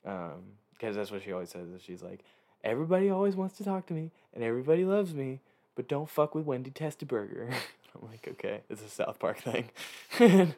um, 0.06 0.58
because 0.74 0.96
that's 0.96 1.12
what 1.12 1.24
she 1.24 1.32
always 1.32 1.50
says. 1.50 1.70
Is 1.70 1.82
she's 1.82 2.04
like, 2.04 2.24
everybody 2.64 3.10
always 3.10 3.36
wants 3.36 3.58
to 3.58 3.64
talk 3.64 3.86
to 3.88 3.94
me, 3.94 4.12
and 4.34 4.44
everybody 4.44 4.86
loves 4.86 5.14
me, 5.14 5.40
but 5.76 5.88
don't 5.88 6.10
fuck 6.10 6.34
with 6.36 6.46
Wendy 6.46 6.72
Testaburger. 6.72 7.52
I'm 7.96 8.08
like, 8.10 8.28
okay, 8.28 8.62
it's 8.70 8.82
a 8.84 8.90
South 8.90 9.20
Park 9.20 9.40
thing. 9.40 9.70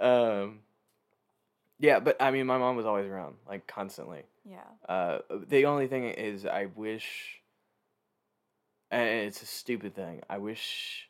um, 0.00 0.60
yeah, 1.78 2.00
but 2.00 2.16
I 2.20 2.30
mean, 2.30 2.46
my 2.46 2.58
mom 2.58 2.76
was 2.76 2.86
always 2.86 3.06
around, 3.06 3.34
like 3.48 3.66
constantly. 3.66 4.22
Yeah. 4.44 4.64
Uh, 4.88 5.18
the 5.48 5.66
only 5.66 5.86
thing 5.86 6.04
is, 6.04 6.46
I 6.46 6.66
wish, 6.74 7.40
and 8.90 9.06
it's 9.06 9.42
a 9.42 9.46
stupid 9.46 9.94
thing. 9.94 10.22
I 10.30 10.38
wish 10.38 11.08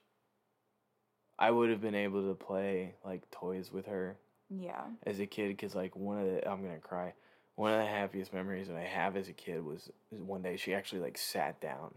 I 1.38 1.50
would 1.52 1.70
have 1.70 1.80
been 1.80 1.94
able 1.94 2.26
to 2.28 2.34
play 2.34 2.94
like 3.04 3.30
toys 3.30 3.70
with 3.72 3.86
her 3.86 4.16
Yeah. 4.50 4.82
as 5.06 5.20
a 5.20 5.26
kid, 5.26 5.48
because 5.48 5.74
like 5.76 5.94
one 5.94 6.18
of 6.18 6.26
the 6.26 6.48
I'm 6.50 6.62
gonna 6.62 6.78
cry. 6.78 7.12
One 7.58 7.72
of 7.72 7.80
the 7.80 7.86
happiest 7.86 8.32
memories 8.32 8.68
that 8.68 8.76
I 8.76 8.84
have 8.84 9.16
as 9.16 9.28
a 9.28 9.32
kid 9.32 9.64
was 9.64 9.90
is 10.12 10.22
one 10.22 10.42
day 10.42 10.56
she 10.56 10.74
actually 10.74 11.00
like 11.00 11.18
sat 11.18 11.60
down 11.60 11.92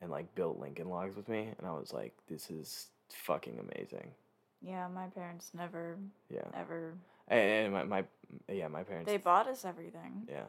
and 0.00 0.10
like 0.10 0.34
built 0.34 0.58
Lincoln 0.58 0.88
Logs 0.88 1.14
with 1.14 1.28
me, 1.28 1.50
and 1.58 1.66
I 1.66 1.72
was 1.72 1.92
like, 1.92 2.14
this 2.26 2.48
is 2.50 2.86
fucking 3.10 3.58
amazing. 3.58 4.12
Yeah. 4.62 4.88
My 4.88 5.08
parents 5.08 5.50
never, 5.52 5.98
Yeah, 6.30 6.46
ever. 6.54 6.94
and, 7.28 7.38
and 7.40 7.72
my, 7.74 7.84
my 7.84 8.04
yeah 8.48 8.68
my 8.68 8.82
parents. 8.82 9.06
They 9.10 9.18
bought 9.18 9.46
us 9.46 9.66
everything. 9.66 10.26
yeah, 10.26 10.44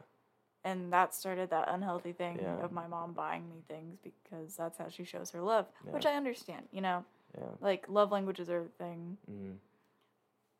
And 0.64 0.90
that 0.90 1.14
started 1.14 1.50
that 1.50 1.68
unhealthy 1.68 2.12
thing 2.12 2.38
Yeah. 2.40 2.64
of 2.64 2.72
my 2.72 2.86
mom 2.86 3.12
buying 3.12 3.46
me 3.50 3.56
things 3.68 3.98
because 4.02 4.56
that's 4.56 4.78
how 4.78 4.88
she 4.88 5.04
shows 5.04 5.32
her 5.32 5.42
love, 5.42 5.66
which 5.90 6.06
I 6.06 6.14
understand, 6.14 6.62
you 6.72 6.80
know? 6.80 7.04
yeah. 7.36 7.44
Like, 7.60 7.84
love 7.90 8.10
languages 8.10 8.48
are 8.48 8.62
a 8.62 8.82
thing. 8.82 9.18
Mm, 9.30 9.56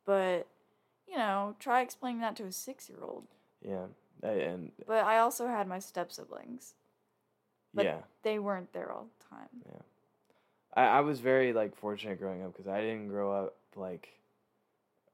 But, 0.04 0.46
you 1.08 1.16
know, 1.16 1.56
try 1.58 1.80
explaining 1.80 2.20
that 2.20 2.36
to 2.36 2.44
a 2.44 2.52
six 2.52 2.90
year 2.90 2.98
old. 3.02 3.24
Yeah, 3.66 3.86
and 4.22 4.72
But 4.86 5.04
I 5.04 5.18
also 5.18 5.46
had 5.46 5.66
my 5.66 5.78
step 5.78 6.12
siblings. 6.12 6.74
But 7.74 7.84
yeah. 7.84 7.98
they 8.22 8.38
weren't 8.38 8.72
there 8.72 8.90
all 8.90 9.06
the 9.18 9.36
time. 9.36 9.48
Yeah. 9.66 9.82
I, 10.74 10.98
I 10.98 11.00
was 11.00 11.20
very 11.20 11.52
like 11.52 11.76
fortunate 11.76 12.18
growing 12.18 12.42
up 12.42 12.52
because 12.52 12.68
I 12.68 12.80
didn't 12.80 13.08
grow 13.08 13.32
up 13.32 13.56
like 13.74 14.08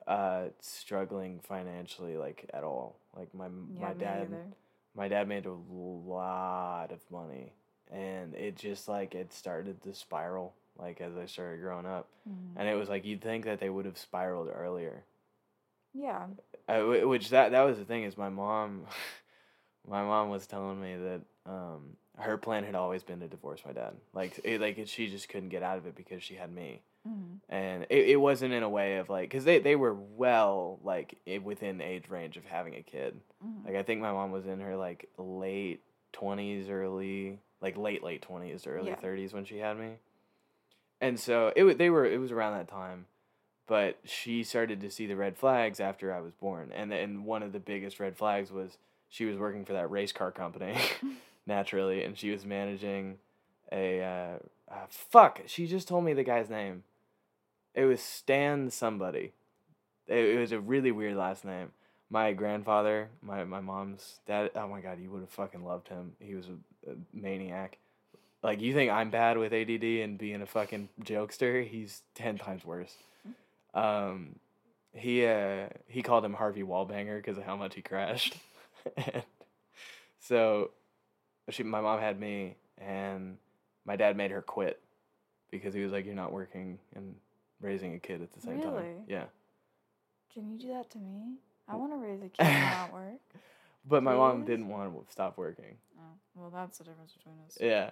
uh, 0.06 0.44
struggling 0.60 1.40
financially 1.42 2.16
like 2.16 2.48
at 2.52 2.62
all. 2.64 2.96
Like 3.16 3.34
my 3.34 3.46
Yeah, 3.46 3.80
my 3.88 3.92
dad 3.94 4.28
either. 4.30 4.46
my 4.94 5.08
dad 5.08 5.28
made 5.28 5.46
a 5.46 5.52
lot 5.52 6.92
of 6.92 7.00
money 7.10 7.52
and 7.90 8.34
it 8.34 8.56
just 8.56 8.88
like 8.88 9.14
it 9.14 9.32
started 9.32 9.82
to 9.82 9.94
spiral 9.94 10.54
like 10.78 11.00
as 11.00 11.16
I 11.16 11.26
started 11.26 11.60
growing 11.60 11.86
up. 11.86 12.08
Mhm. 12.28 12.54
And 12.56 12.68
it 12.68 12.74
was 12.74 12.88
like 12.88 13.04
you'd 13.04 13.20
think 13.22 13.44
that 13.44 13.58
they 13.60 13.70
would 13.70 13.84
have 13.86 13.98
spiraled 13.98 14.50
earlier. 14.54 15.04
Yeah. 15.94 16.26
Uh, 16.68 16.80
wh- 16.82 17.08
which 17.08 17.30
that 17.30 17.50
that 17.52 17.62
was 17.62 17.78
the 17.78 17.84
thing 17.84 18.04
is 18.04 18.16
my 18.16 18.28
mom 18.28 18.86
my 19.88 20.02
mom 20.02 20.30
was 20.30 20.46
telling 20.46 20.80
me 20.80 20.96
that 20.96 21.20
um 21.46 21.96
her 22.18 22.36
plan 22.36 22.62
had 22.64 22.74
always 22.74 23.02
been 23.02 23.20
to 23.20 23.28
divorce 23.28 23.62
my 23.66 23.72
dad. 23.72 23.94
Like 24.12 24.38
it, 24.44 24.60
like 24.60 24.78
it, 24.78 24.88
she 24.88 25.08
just 25.08 25.28
couldn't 25.28 25.48
get 25.48 25.62
out 25.62 25.78
of 25.78 25.86
it 25.86 25.94
because 25.96 26.22
she 26.22 26.34
had 26.34 26.52
me. 26.52 26.82
Mhm. 27.08 27.38
And 27.48 27.86
it, 27.90 28.10
it 28.10 28.16
wasn't 28.20 28.52
in 28.54 28.62
a 28.62 28.68
way 28.68 28.98
of 28.98 29.08
like 29.08 29.30
cuz 29.30 29.44
they 29.44 29.58
they 29.58 29.76
were 29.76 29.94
well 29.94 30.78
like 30.84 31.18
i 31.28 31.38
within 31.38 31.80
age 31.80 32.08
range 32.08 32.36
of 32.36 32.44
having 32.44 32.74
a 32.74 32.82
kid. 32.82 33.20
Mhm. 33.44 33.64
Like 33.66 33.74
I 33.76 33.82
think 33.82 34.00
my 34.00 34.12
mom 34.12 34.30
was 34.30 34.46
in 34.46 34.60
her 34.60 34.76
like 34.76 35.08
late 35.18 35.80
20s, 36.12 36.68
early 36.70 37.38
like 37.60 37.76
late 37.76 38.02
late 38.04 38.22
20s 38.22 38.62
to 38.62 38.70
early 38.70 38.90
Yeah. 38.90 38.96
30s 39.00 39.32
when 39.32 39.44
she 39.44 39.58
had 39.58 39.78
me. 39.78 39.96
And 41.00 41.18
so 41.18 41.52
it 41.56 41.78
they 41.78 41.90
were 41.90 42.04
it 42.06 42.20
was 42.20 42.30
around 42.30 42.56
that 42.58 42.68
time. 42.68 43.06
But 43.72 43.96
she 44.04 44.44
started 44.44 44.82
to 44.82 44.90
see 44.90 45.06
the 45.06 45.16
red 45.16 45.38
flags 45.38 45.80
after 45.80 46.12
I 46.12 46.20
was 46.20 46.34
born. 46.34 46.70
And 46.74 46.92
and 46.92 47.24
one 47.24 47.42
of 47.42 47.54
the 47.54 47.58
biggest 47.58 47.98
red 47.98 48.18
flags 48.18 48.52
was 48.52 48.76
she 49.08 49.24
was 49.24 49.38
working 49.38 49.64
for 49.64 49.72
that 49.72 49.90
race 49.90 50.12
car 50.12 50.30
company 50.30 50.76
naturally 51.46 52.04
and 52.04 52.18
she 52.18 52.30
was 52.30 52.44
managing 52.44 53.16
a 53.72 54.02
uh, 54.02 54.38
uh, 54.70 54.86
fuck, 54.90 55.40
she 55.46 55.66
just 55.66 55.88
told 55.88 56.04
me 56.04 56.12
the 56.12 56.22
guy's 56.22 56.50
name. 56.50 56.82
It 57.74 57.86
was 57.86 58.02
Stan 58.02 58.68
somebody. 58.68 59.32
It, 60.06 60.22
it 60.22 60.38
was 60.38 60.52
a 60.52 60.60
really 60.60 60.92
weird 60.92 61.16
last 61.16 61.42
name 61.42 61.70
my 62.10 62.34
grandfather, 62.34 63.08
my 63.22 63.44
my 63.44 63.62
mom's 63.62 64.20
dad. 64.26 64.50
Oh 64.54 64.68
my 64.68 64.82
god, 64.82 65.00
you 65.00 65.10
would 65.12 65.22
have 65.22 65.30
fucking 65.30 65.64
loved 65.64 65.88
him. 65.88 66.12
He 66.20 66.34
was 66.34 66.44
a, 66.46 66.90
a 66.90 66.94
maniac. 67.14 67.78
Like 68.42 68.60
you 68.60 68.74
think 68.74 68.90
I'm 68.90 69.08
bad 69.08 69.38
with 69.38 69.54
ADD 69.54 69.82
and 69.82 70.18
being 70.18 70.42
a 70.42 70.46
fucking 70.46 70.90
jokester? 71.02 71.66
He's 71.66 72.02
ten 72.14 72.36
times 72.36 72.66
worse. 72.66 72.98
Um, 73.74 74.36
he 74.94 75.24
uh 75.24 75.68
he 75.86 76.02
called 76.02 76.24
him 76.24 76.34
Harvey 76.34 76.62
Wallbanger 76.62 77.16
because 77.16 77.38
of 77.38 77.44
how 77.44 77.56
much 77.56 77.74
he 77.74 77.82
crashed. 77.82 78.36
and 78.96 79.22
so, 80.20 80.70
she 81.50 81.62
my 81.62 81.80
mom 81.80 82.00
had 82.00 82.20
me, 82.20 82.56
and 82.78 83.38
my 83.84 83.96
dad 83.96 84.16
made 84.16 84.30
her 84.30 84.42
quit 84.42 84.80
because 85.50 85.74
he 85.74 85.82
was 85.82 85.92
like, 85.92 86.04
"You're 86.04 86.14
not 86.14 86.32
working 86.32 86.78
and 86.94 87.14
raising 87.60 87.94
a 87.94 87.98
kid 87.98 88.22
at 88.22 88.32
the 88.32 88.40
same 88.40 88.60
time." 88.60 89.04
Yeah. 89.08 89.24
Can 90.32 90.50
you 90.50 90.58
do 90.58 90.68
that 90.68 90.90
to 90.90 90.98
me? 90.98 91.36
I 91.68 91.76
want 91.76 91.92
to 91.92 91.96
raise 91.96 92.20
a 92.20 92.28
kid 92.28 92.40
and 92.44 92.70
not 92.70 92.92
work. 92.92 93.20
But 93.88 94.02
my 94.02 94.14
mom 94.14 94.44
didn't 94.44 94.68
want 94.68 94.94
to 94.94 95.12
stop 95.12 95.36
working. 95.36 95.76
Oh, 95.98 96.02
well, 96.34 96.50
that's 96.50 96.78
the 96.78 96.84
difference 96.84 97.12
between 97.12 97.34
us. 97.46 97.58
Yeah. 97.60 97.90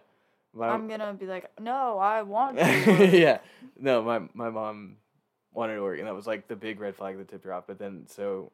My, 0.52 0.68
I'm 0.68 0.88
gonna 0.88 1.12
be 1.14 1.26
like, 1.26 1.48
no, 1.60 1.98
I 1.98 2.22
want 2.22 2.58
to. 2.58 3.08
yeah. 3.12 3.38
No, 3.78 4.02
my 4.02 4.20
my 4.34 4.50
mom 4.50 4.96
wanted 5.52 5.74
to 5.76 5.82
work, 5.82 5.98
and 5.98 6.06
that 6.08 6.14
was 6.14 6.26
like 6.26 6.48
the 6.48 6.56
big 6.56 6.80
red 6.80 6.94
flag 6.96 7.18
that 7.18 7.28
tipped 7.28 7.44
her 7.44 7.52
off. 7.52 7.64
But 7.66 7.78
then, 7.78 8.06
so 8.08 8.52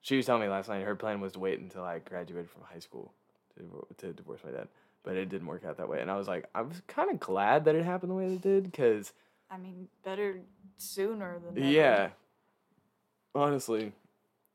she 0.00 0.16
was 0.16 0.26
telling 0.26 0.42
me 0.42 0.48
last 0.48 0.68
night 0.68 0.82
her 0.84 0.94
plan 0.96 1.20
was 1.20 1.32
to 1.32 1.38
wait 1.38 1.58
until 1.60 1.82
I 1.84 1.98
graduated 1.98 2.50
from 2.50 2.62
high 2.62 2.78
school 2.80 3.12
to 3.56 3.86
to 3.98 4.12
divorce 4.12 4.40
my 4.44 4.50
dad. 4.50 4.68
But 5.02 5.16
it 5.16 5.30
didn't 5.30 5.46
work 5.46 5.64
out 5.64 5.78
that 5.78 5.88
way, 5.88 6.00
and 6.02 6.10
I 6.10 6.16
was 6.16 6.28
like, 6.28 6.44
I 6.54 6.60
was 6.62 6.82
kind 6.86 7.10
of 7.10 7.18
glad 7.18 7.64
that 7.64 7.74
it 7.74 7.84
happened 7.84 8.10
the 8.10 8.14
way 8.16 8.26
it 8.34 8.42
did, 8.42 8.64
because 8.64 9.12
I 9.50 9.56
mean, 9.56 9.88
better 10.04 10.40
sooner 10.76 11.38
than 11.44 11.54
never. 11.54 11.66
yeah, 11.66 12.08
honestly, 13.34 13.92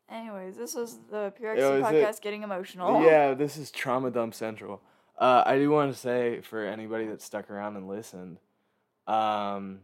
Anyways, 0.08 0.56
this 0.56 0.76
was 0.76 1.00
the 1.10 1.34
PRX 1.42 1.58
It 1.58 1.82
was 1.82 1.92
it. 1.92 2.06
podcast 2.06 2.22
getting 2.22 2.44
emotional. 2.44 3.02
Yeah, 3.04 3.34
this 3.34 3.58
is 3.58 3.72
Trauma 3.72 4.12
Dump 4.12 4.36
Central. 4.36 4.80
Uh, 5.18 5.42
I 5.46 5.58
do 5.58 5.72
want 5.72 5.92
to 5.92 5.98
say 6.00 6.42
for 6.42 6.64
anybody 6.64 7.08
that 7.08 7.24
stuck 7.24 7.50
around 7.50 7.76
and 7.76 7.88
listened, 7.88 8.38
um, 9.08 9.80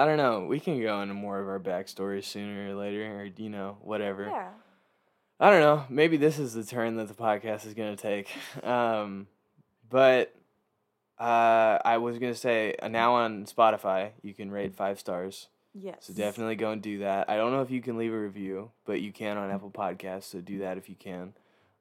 I 0.00 0.06
don't 0.06 0.16
know. 0.16 0.46
We 0.48 0.60
can 0.60 0.80
go 0.80 1.02
into 1.02 1.12
more 1.12 1.38
of 1.38 1.46
our 1.46 1.60
backstory 1.60 2.24
sooner 2.24 2.70
or 2.70 2.74
later, 2.74 3.20
or 3.20 3.24
you 3.24 3.50
know, 3.50 3.76
whatever. 3.82 4.24
Yeah. 4.24 4.48
I 5.38 5.50
don't 5.50 5.60
know. 5.60 5.84
Maybe 5.90 6.16
this 6.16 6.38
is 6.38 6.54
the 6.54 6.64
turn 6.64 6.96
that 6.96 7.08
the 7.08 7.14
podcast 7.14 7.66
is 7.66 7.74
gonna 7.74 7.96
take. 7.96 8.28
Um, 8.64 9.26
but 9.90 10.34
uh, 11.18 11.78
I 11.84 11.98
was 11.98 12.18
gonna 12.18 12.34
say 12.34 12.76
uh, 12.80 12.88
now 12.88 13.16
on 13.16 13.44
Spotify 13.44 14.12
you 14.22 14.32
can 14.32 14.50
rate 14.50 14.74
five 14.74 14.98
stars. 14.98 15.48
Yes. 15.74 15.96
So 16.00 16.14
definitely 16.14 16.56
go 16.56 16.70
and 16.70 16.80
do 16.80 17.00
that. 17.00 17.28
I 17.28 17.36
don't 17.36 17.52
know 17.52 17.60
if 17.60 17.70
you 17.70 17.82
can 17.82 17.98
leave 17.98 18.14
a 18.14 18.18
review, 18.18 18.70
but 18.86 19.02
you 19.02 19.12
can 19.12 19.36
on 19.36 19.50
Apple 19.50 19.70
Podcasts. 19.70 20.24
So 20.24 20.40
do 20.40 20.60
that 20.60 20.78
if 20.78 20.88
you 20.88 20.94
can. 20.94 21.34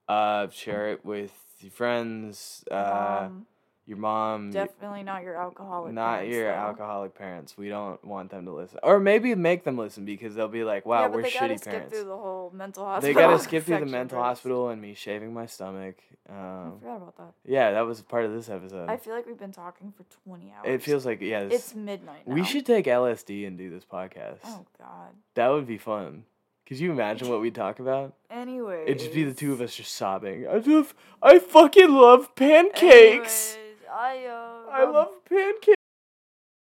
Uh, 0.10 0.50
share 0.50 0.90
it 0.92 1.06
with 1.06 1.32
your 1.62 1.72
friends, 1.72 2.66
uh, 2.70 3.28
um, 3.28 3.46
your 3.90 3.98
mom, 3.98 4.52
definitely 4.52 5.04
not 5.04 5.24
your 5.24 5.36
alcoholic. 5.36 5.92
not 5.94 6.20
parents, 6.20 6.36
your 6.36 6.44
though. 6.46 6.54
alcoholic 6.58 7.16
parents. 7.16 7.58
We 7.58 7.68
don't 7.68 8.02
want 8.06 8.30
them 8.32 8.46
to 8.46 8.52
listen, 8.54 8.80
or 8.84 9.00
maybe 9.00 9.34
make 9.36 9.64
them 9.66 9.78
listen 9.78 10.06
because 10.06 10.36
they'll 10.36 10.48
be 10.48 10.64
like, 10.64 10.86
"Wow, 10.86 11.02
yeah, 11.02 11.08
we're 11.08 11.24
they 11.24 11.32
gotta 11.32 11.56
shitty 11.56 11.60
skip 11.60 11.74
parents." 11.74 11.94
through 11.94 12.06
the 12.06 12.16
whole 12.18 12.52
mental 12.54 12.86
hospital 12.86 13.14
They 13.14 13.20
gotta 13.20 13.40
skip 13.44 13.64
through 13.66 13.80
the 13.80 13.86
mental 13.88 14.20
first. 14.20 14.26
hospital 14.28 14.70
and 14.70 14.82
me 14.82 14.94
shaving 14.94 15.34
my 15.34 15.48
stomach. 15.48 15.96
I 16.30 16.32
Um, 16.32 16.80
forgot 16.80 16.96
about 16.98 17.18
that. 17.18 17.34
yeah, 17.46 17.72
that 17.72 17.82
was 17.82 18.02
part 18.04 18.24
of 18.26 18.32
this 18.32 18.48
episode. 18.50 18.88
I 18.88 18.98
feel 18.98 19.16
like 19.16 19.26
we've 19.26 19.40
been 19.40 19.52
talking 19.52 19.92
for 19.98 20.04
20 20.30 20.54
hours. 20.56 20.66
it 20.66 20.84
feels 20.84 21.04
like 21.06 21.20
yeah. 21.22 21.40
it's 21.42 21.74
midnight. 21.74 22.28
we 22.28 22.44
should 22.44 22.68
take 22.68 22.86
LSD 22.86 23.48
and 23.48 23.58
do 23.58 23.72
this 23.72 23.84
podcast. 23.84 24.38
Oh 24.46 24.66
God. 24.78 25.10
That 25.34 25.48
would 25.48 25.66
be 25.66 25.80
fun. 25.80 26.26
Could 26.68 26.78
you 26.80 26.92
imagine 26.92 27.30
what 27.30 27.42
we'd 27.42 27.56
talk 27.56 27.80
about? 27.80 28.14
Anyway. 28.30 28.84
It'd 28.86 29.00
just 29.00 29.12
be 29.12 29.24
the 29.24 29.34
two 29.34 29.52
of 29.54 29.60
us 29.60 29.74
just 29.76 29.96
sobbing. 29.96 30.48
I 30.48 30.60
just, 30.60 30.94
I 31.20 31.40
fucking 31.40 31.92
love 31.92 32.36
pancakes. 32.36 33.58
I 33.92 34.26
uh. 34.26 34.72
I 34.72 34.84
love 34.90 35.10
pancakes. 35.28 35.79